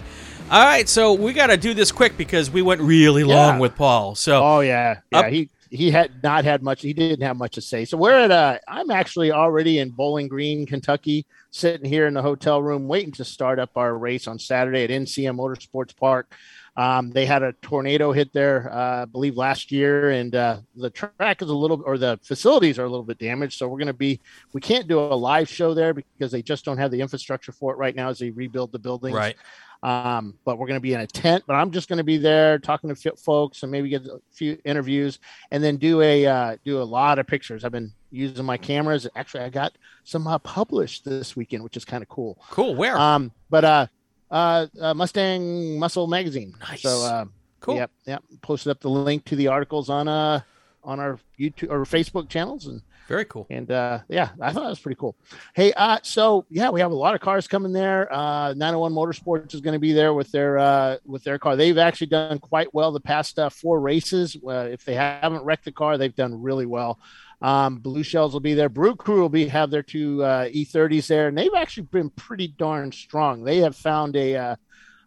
All 0.49 0.65
right, 0.65 0.89
so 0.89 1.13
we 1.13 1.31
got 1.31 1.47
to 1.47 1.57
do 1.57 1.75
this 1.75 1.91
quick 1.91 2.17
because 2.17 2.49
we 2.49 2.63
went 2.63 2.81
really 2.81 3.23
long 3.23 3.55
Yeah. 3.55 3.59
with 3.59 3.75
Paul. 3.75 4.15
So 4.15 4.43
Oh 4.43 4.59
yeah, 4.61 5.01
yeah. 5.11 5.19
Up- 5.19 5.25
he 5.27 5.49
he 5.69 5.91
had 5.91 6.23
not 6.23 6.45
had 6.45 6.61
much. 6.61 6.81
He 6.81 6.93
didn't 6.93 7.25
have 7.25 7.37
much 7.37 7.53
to 7.53 7.61
say. 7.61 7.85
So 7.85 7.97
we're 7.97 8.13
at. 8.13 8.31
Uh, 8.31 8.59
I'm 8.67 8.91
actually 8.91 9.31
already 9.31 9.79
in 9.79 9.89
Bowling 9.89 10.27
Green, 10.27 10.65
Kentucky, 10.65 11.25
sitting 11.51 11.89
here 11.89 12.07
in 12.07 12.13
the 12.13 12.21
hotel 12.21 12.61
room, 12.61 12.87
waiting 12.87 13.11
to 13.13 13.25
start 13.25 13.59
up 13.59 13.71
our 13.75 13.97
race 13.97 14.27
on 14.27 14.39
Saturday 14.39 14.83
at 14.83 14.89
NCM 14.89 15.37
Motorsports 15.37 15.95
Park. 15.95 16.33
Um, 16.77 17.09
they 17.09 17.25
had 17.25 17.41
a 17.41 17.53
tornado 17.53 18.11
hit 18.11 18.31
there, 18.33 18.71
uh, 18.71 19.01
I 19.01 19.05
believe, 19.05 19.35
last 19.35 19.71
year, 19.71 20.11
and 20.11 20.35
uh, 20.35 20.59
the 20.75 20.91
track 20.91 21.41
is 21.41 21.49
a 21.49 21.55
little, 21.55 21.81
or 21.83 21.97
the 21.97 22.19
facilities 22.21 22.77
are 22.77 22.85
a 22.85 22.89
little 22.89 23.03
bit 23.03 23.17
damaged. 23.17 23.57
So 23.57 23.67
we're 23.67 23.79
going 23.79 23.87
to 23.87 23.93
be, 23.93 24.21
we 24.53 24.61
can't 24.61 24.87
do 24.87 24.99
a 24.99 25.15
live 25.15 25.49
show 25.49 25.73
there 25.73 25.95
because 25.95 26.31
they 26.31 26.43
just 26.43 26.65
don't 26.65 26.77
have 26.77 26.91
the 26.91 27.01
infrastructure 27.01 27.51
for 27.51 27.73
it 27.73 27.77
right 27.77 27.95
now 27.95 28.09
as 28.09 28.19
they 28.19 28.29
rebuild 28.29 28.71
the 28.71 28.79
buildings. 28.79 29.15
Right. 29.15 29.35
Um, 29.87 30.33
but 30.43 30.57
we're 30.57 30.67
going 30.67 30.77
to 30.77 30.81
be 30.81 30.93
in 30.93 30.99
a 30.99 31.07
tent. 31.07 31.45
But 31.47 31.53
I'm 31.53 31.71
just 31.71 31.87
going 31.87 31.97
to 31.97 32.03
be 32.03 32.17
there 32.17 32.59
talking 32.59 32.89
to 32.89 32.95
fit 32.95 33.17
folks 33.17 33.63
and 33.63 33.71
maybe 33.71 33.87
get 33.89 34.05
a 34.05 34.19
few 34.31 34.57
interviews, 34.65 35.19
and 35.51 35.63
then 35.63 35.77
do 35.77 36.01
a 36.01 36.25
uh, 36.25 36.57
do 36.65 36.81
a 36.81 36.83
lot 36.83 37.19
of 37.19 37.27
pictures. 37.27 37.63
I've 37.63 37.71
been 37.71 37.93
using 38.11 38.45
my 38.45 38.57
cameras. 38.57 39.07
Actually, 39.15 39.43
I 39.43 39.49
got 39.49 39.77
some 40.03 40.27
uh, 40.27 40.39
published 40.39 41.05
this 41.05 41.35
weekend, 41.35 41.63
which 41.63 41.77
is 41.77 41.85
kind 41.85 42.01
of 42.03 42.09
cool. 42.09 42.37
Cool. 42.49 42.75
Where? 42.75 42.97
Um, 42.97 43.31
but 43.49 43.63
uh, 43.63 43.87
uh, 44.29 44.67
uh, 44.81 44.93
Mustang 44.93 45.79
Muscle 45.79 46.07
Magazine. 46.07 46.53
Nice. 46.59 46.81
So, 46.81 47.05
uh, 47.05 47.25
Cool. 47.59 47.75
Yep, 47.75 47.91
yep. 48.05 48.23
Posted 48.41 48.71
up 48.71 48.79
the 48.81 48.89
link 48.89 49.25
to 49.25 49.35
the 49.35 49.47
articles 49.47 49.89
on 49.89 50.07
uh 50.07 50.41
on 50.83 50.99
our 50.99 51.19
YouTube 51.39 51.69
or 51.69 51.83
Facebook 51.85 52.29
channels, 52.29 52.67
and 52.67 52.81
Very 53.07 53.25
cool. 53.25 53.47
and 53.49 53.71
uh, 53.71 53.99
yeah, 54.09 54.29
I 54.41 54.51
thought 54.51 54.63
that 54.63 54.69
was 54.69 54.79
pretty 54.79 54.97
cool. 54.99 55.15
Hey, 55.55 55.71
uh, 55.73 55.99
so 56.03 56.45
yeah, 56.49 56.69
we 56.69 56.81
have 56.81 56.91
a 56.91 56.95
lot 56.95 57.15
of 57.15 57.21
cars 57.21 57.47
coming 57.47 57.71
there. 57.71 58.11
Uh, 58.13 58.53
901 58.53 58.91
Motorsports 58.93 59.53
is 59.53 59.61
going 59.61 59.73
to 59.73 59.79
be 59.79 59.93
there 59.93 60.13
with 60.13 60.31
their 60.31 60.57
uh, 60.57 60.97
with 61.05 61.23
their 61.23 61.39
car. 61.39 61.55
They've 61.55 61.77
actually 61.77 62.07
done 62.07 62.39
quite 62.39 62.73
well 62.73 62.91
the 62.91 62.99
past 62.99 63.39
uh, 63.39 63.49
four 63.49 63.79
races. 63.79 64.35
Uh, 64.45 64.67
if 64.71 64.83
they 64.83 64.95
haven't 64.95 65.43
wrecked 65.43 65.65
the 65.65 65.71
car, 65.71 65.97
they've 65.97 66.15
done 66.15 66.41
really 66.41 66.65
well. 66.65 66.99
Um, 67.41 67.77
Blue 67.77 68.03
Shells 68.03 68.33
will 68.33 68.39
be 68.39 68.55
there. 68.55 68.69
Brew 68.69 68.95
Crew 68.95 69.21
will 69.21 69.29
be 69.29 69.47
have 69.47 69.69
their 69.69 69.83
two 69.83 70.23
uh, 70.23 70.45
E30s 70.49 71.07
there, 71.07 71.27
and 71.27 71.37
they've 71.37 71.53
actually 71.55 71.83
been 71.83 72.09
pretty 72.09 72.47
darn 72.47 72.91
strong. 72.91 73.43
They 73.43 73.57
have 73.57 73.75
found 73.75 74.15
a 74.15 74.35
uh, 74.35 74.55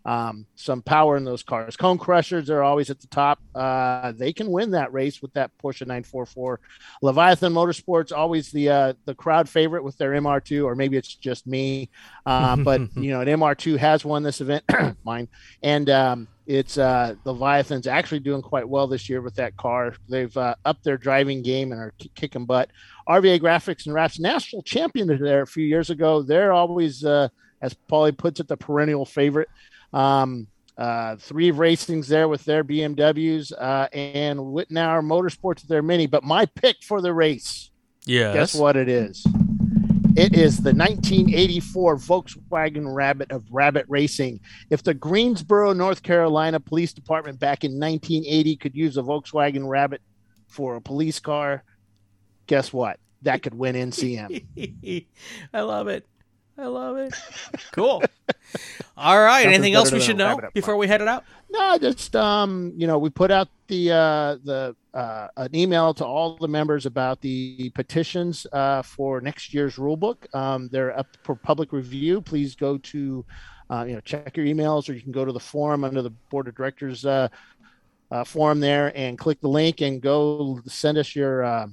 um, 0.05 0.46
some 0.55 0.82
power 0.82 1.16
in 1.16 1.24
those 1.24 1.42
cars. 1.42 1.76
Cone 1.76 1.98
Crushers 1.98 2.51
are 2.51 2.62
always 2.62 2.90
at 2.90 3.01
the 3.01 3.07
top. 3.09 3.38
Uh, 3.55 4.12
they 4.12 4.32
can 4.32 4.51
win 4.51 4.70
that 4.72 4.92
race 4.92 5.20
with 5.20 5.32
that 5.34 5.51
Porsche 5.62 5.82
944. 5.82 6.61
Leviathan 7.03 7.53
Motorsports 7.53 8.12
always 8.16 8.51
the 8.51 8.68
uh, 8.70 8.92
the 9.05 9.14
crowd 9.14 9.48
favorite 9.48 9.84
with 9.84 9.96
their 9.98 10.12
MR2, 10.12 10.64
or 10.64 10.74
maybe 10.74 10.96
it's 10.96 11.14
just 11.14 11.46
me. 11.46 11.90
Um, 12.26 12.64
but 12.64 12.80
you 12.96 13.11
know, 13.11 13.20
an 13.20 13.28
MR2 13.28 13.76
has 13.78 14.05
won 14.05 14.22
this 14.22 14.40
event, 14.40 14.64
mine, 15.05 15.28
and 15.62 15.90
um, 15.90 16.28
it's 16.46 16.78
uh, 16.78 17.14
Leviathan's 17.24 17.86
actually 17.86 18.18
doing 18.18 18.42
quite 18.42 18.68
well 18.68 18.88
this 18.88 19.09
year 19.09 19.20
with 19.20 19.36
that 19.36 19.57
car. 19.57 19.94
They've 20.09 20.36
uh, 20.36 20.57
upped 20.64 20.82
their 20.82 20.98
driving 20.98 21.42
game 21.42 21.70
and 21.70 21.80
are 21.80 21.94
k- 21.96 22.11
kicking 22.16 22.44
butt. 22.44 22.70
RVA 23.09 23.40
Graphics 23.40 23.86
and 23.86 23.94
Wraps 23.94 24.18
national 24.18 24.62
champion 24.62 25.07
there 25.07 25.42
a 25.42 25.46
few 25.46 25.64
years 25.64 25.90
ago. 25.90 26.22
They're 26.22 26.53
always, 26.53 27.05
uh, 27.05 27.28
as 27.62 27.76
Paulie 27.88 28.18
puts 28.18 28.40
it, 28.40 28.48
the 28.48 28.57
perennial 28.57 29.05
favorite. 29.05 29.48
Um, 29.93 30.47
uh, 30.78 31.16
three 31.16 31.53
racings 31.53 32.07
there 32.07 32.28
with 32.28 32.45
their 32.45 32.64
BMWs 32.64 33.53
uh, 33.53 33.88
and 33.93 34.38
Wittenauer 34.38 35.03
Motorsports 35.05 35.57
with 35.62 35.68
their 35.68 35.82
Mini. 35.82 36.07
But 36.07 36.24
my 36.24 36.47
pick 36.47 36.76
for 36.82 37.03
the 37.03 37.12
race, 37.12 37.70
Yes. 38.07 38.34
guess 38.34 38.55
what 38.55 38.76
it 38.76 38.88
is? 38.88 39.26
It 40.16 40.34
is 40.34 40.57
the 40.57 40.72
1984 40.72 41.97
Volkswagen 41.97 42.93
Rabbit 42.95 43.30
of 43.30 43.45
Rabbit 43.51 43.86
Racing. 43.88 44.41
If 44.68 44.82
the 44.82 44.95
Greensboro, 44.95 45.72
North 45.72 46.03
Carolina 46.03 46.59
Police 46.59 46.93
Department 46.93 47.38
back 47.38 47.62
in 47.62 47.72
1980 47.78 48.57
could 48.57 48.74
use 48.74 48.97
a 48.97 49.03
Volkswagen 49.03 49.68
Rabbit 49.68 50.01
for 50.49 50.76
a 50.76 50.80
police 50.80 51.20
car, 51.20 51.62
guess 52.47 52.72
what? 52.72 52.99
That 53.22 53.43
could 53.43 53.55
win 53.55 53.76
NCM. 53.76 55.07
I 55.55 55.61
love 55.61 55.88
it. 55.88 56.07
I 56.59 56.66
love 56.66 56.96
it. 56.96 57.14
Cool. 57.72 58.03
All 58.96 59.20
right. 59.20 59.44
Nothing's 59.44 59.55
Anything 59.55 59.74
else 59.74 59.92
we 59.92 60.01
should 60.01 60.16
know 60.16 60.40
before 60.55 60.76
we 60.76 60.88
head 60.88 61.01
it 61.01 61.09
out? 61.09 61.24
No, 61.51 61.78
just 61.78 62.16
um, 62.16 62.72
you 62.76 62.86
know, 62.86 62.98
we 62.98 63.11
put 63.11 63.30
out 63.30 63.48
the 63.68 63.92
uh, 63.92 64.36
the 64.44 64.76
uh, 64.92 65.28
an 65.36 65.55
email 65.55 65.94
to 65.94 66.05
all 66.05 66.36
the 66.36 66.48
members 66.48 66.84
about 66.86 67.20
the 67.20 67.70
petitions 67.70 68.46
uh, 68.53 68.82
for 68.82 69.20
next 69.20 69.55
year's 69.55 69.78
rule 69.78 69.96
book. 69.96 70.26
Um, 70.34 70.68
they're 70.72 70.98
up 70.98 71.07
for 71.22 71.36
public 71.36 71.72
review. 71.72 72.20
Please 72.20 72.55
go 72.55 72.78
to 72.78 73.24
uh, 73.70 73.84
you 73.86 73.94
know 73.94 74.01
check 74.01 74.36
your 74.36 74.46
emails, 74.46 74.88
or 74.88 74.94
you 74.94 75.01
can 75.01 75.12
go 75.12 75.24
to 75.24 75.32
the 75.32 75.40
forum 75.40 75.84
under 75.84 76.03
the 76.03 76.11
board 76.11 76.48
of 76.48 76.55
directors 76.57 77.07
uh, 77.07 77.28
uh, 78.11 78.24
forum 78.24 78.59
there 78.61 78.92
and 78.96 79.16
click 79.16 79.40
the 79.40 79.48
link 79.48 79.80
and 79.80 80.03
go 80.03 80.61
send 80.66 80.98
us 80.98 81.14
your. 81.14 81.44
Uh, 81.44 81.66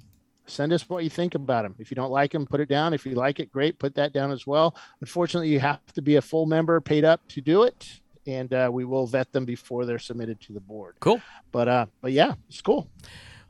Send 0.47 0.71
us 0.71 0.89
what 0.89 1.03
you 1.03 1.09
think 1.09 1.35
about 1.35 1.63
them. 1.63 1.75
If 1.77 1.91
you 1.91 1.95
don't 1.95 2.11
like 2.11 2.31
them, 2.31 2.45
put 2.45 2.59
it 2.61 2.69
down. 2.69 2.93
If 2.93 3.05
you 3.05 3.15
like 3.15 3.39
it, 3.39 3.51
great, 3.51 3.77
put 3.79 3.95
that 3.95 4.13
down 4.13 4.31
as 4.31 4.47
well. 4.47 4.75
Unfortunately, 5.01 5.49
you 5.49 5.59
have 5.59 5.85
to 5.93 6.01
be 6.01 6.15
a 6.15 6.21
full 6.21 6.45
member, 6.45 6.79
paid 6.79 7.03
up 7.03 7.27
to 7.29 7.41
do 7.41 7.63
it, 7.63 7.99
and 8.25 8.53
uh, 8.53 8.69
we 8.71 8.85
will 8.85 9.05
vet 9.05 9.31
them 9.33 9.45
before 9.45 9.85
they're 9.85 9.99
submitted 9.99 10.39
to 10.41 10.53
the 10.53 10.59
board. 10.61 10.95
Cool. 10.99 11.21
But 11.51 11.67
uh, 11.67 11.85
but 12.01 12.13
yeah, 12.13 12.35
it's 12.47 12.61
cool. 12.61 12.89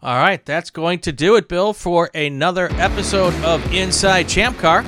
All 0.01 0.17
right. 0.17 0.43
That's 0.45 0.69
going 0.69 0.99
to 0.99 1.11
do 1.11 1.35
it, 1.35 1.47
Bill, 1.47 1.73
for 1.73 2.09
another 2.13 2.69
episode 2.73 3.33
of 3.43 3.73
Inside 3.73 4.29
Champ 4.29 4.57
Car. 4.57 4.83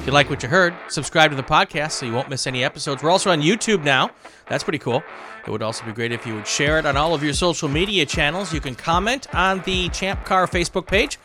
If 0.00 0.06
you 0.06 0.12
like 0.12 0.28
what 0.30 0.42
you 0.42 0.48
heard, 0.48 0.74
subscribe 0.88 1.30
to 1.30 1.36
the 1.36 1.42
podcast 1.42 1.92
so 1.92 2.06
you 2.06 2.12
won't 2.12 2.28
miss 2.28 2.46
any 2.46 2.64
episodes. 2.64 3.02
We're 3.02 3.10
also 3.10 3.30
on 3.30 3.40
YouTube 3.42 3.84
now. 3.84 4.10
That's 4.48 4.64
pretty 4.64 4.78
cool. 4.78 5.02
It 5.48 5.50
would 5.50 5.62
also 5.62 5.86
be 5.86 5.92
great 5.92 6.12
if 6.12 6.26
you 6.26 6.34
would 6.34 6.46
share 6.46 6.78
it 6.78 6.84
on 6.84 6.98
all 6.98 7.14
of 7.14 7.22
your 7.22 7.32
social 7.32 7.70
media 7.70 8.04
channels. 8.04 8.52
You 8.52 8.60
can 8.60 8.74
comment 8.74 9.34
on 9.34 9.62
the 9.62 9.88
Champ 9.88 10.26
Car 10.26 10.46
Facebook 10.46 10.86
page. 10.86 11.18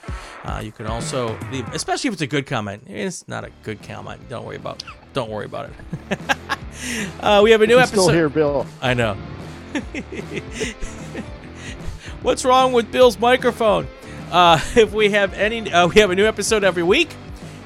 Uh, 0.45 0.61
you 0.63 0.71
can 0.71 0.88
also 0.88 1.38
leave, 1.51 1.67
especially 1.74 2.07
if 2.07 2.13
it's 2.13 2.21
a 2.21 2.28
good 2.28 2.45
comment. 2.45 2.84
It's 2.88 3.28
not 3.28 3.43
a 3.43 3.51
good 3.63 3.84
comment. 3.84 4.30
Don't 4.30 4.45
worry 4.45 4.55
about. 4.55 4.82
Don't 5.11 5.30
worry 5.30 5.43
about 5.43 5.71
it. 5.71 5.74
uh, 7.19 7.41
we 7.43 7.51
have 7.51 7.61
a 7.61 7.67
new 7.67 7.78
episode. 7.78 8.03
still 8.03 8.13
here, 8.13 8.30
Bill. 8.30 8.65
I 8.82 8.93
know. 8.93 9.15
What's 12.21 12.45
wrong 12.45 12.71
with 12.71 12.93
Bill's 12.93 13.19
microphone? 13.19 13.89
Uh, 14.32 14.57
if 14.78 14.93
we 14.93 15.09
have 15.09 15.34
any, 15.34 15.69
uh, 15.69 15.89
we 15.89 15.99
have 15.99 16.11
a 16.11 16.15
new 16.15 16.28
episode 16.28 16.63
every 16.63 16.84
week. 16.84 17.13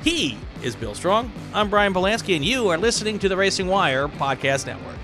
He 0.04 0.40
is 0.64 0.76
Bill 0.76 0.96
Strong. 0.96 1.32
I'm 1.54 1.70
Brian 1.70 1.94
Belansky, 1.94 2.36
and 2.36 2.44
you 2.44 2.70
are 2.70 2.80
listening 2.80 3.20
to 3.20 3.30
the 3.30 3.38
Racing 3.38 3.68
Wire 3.68 4.08
Podcast 4.08 4.66
Network. 4.66 4.98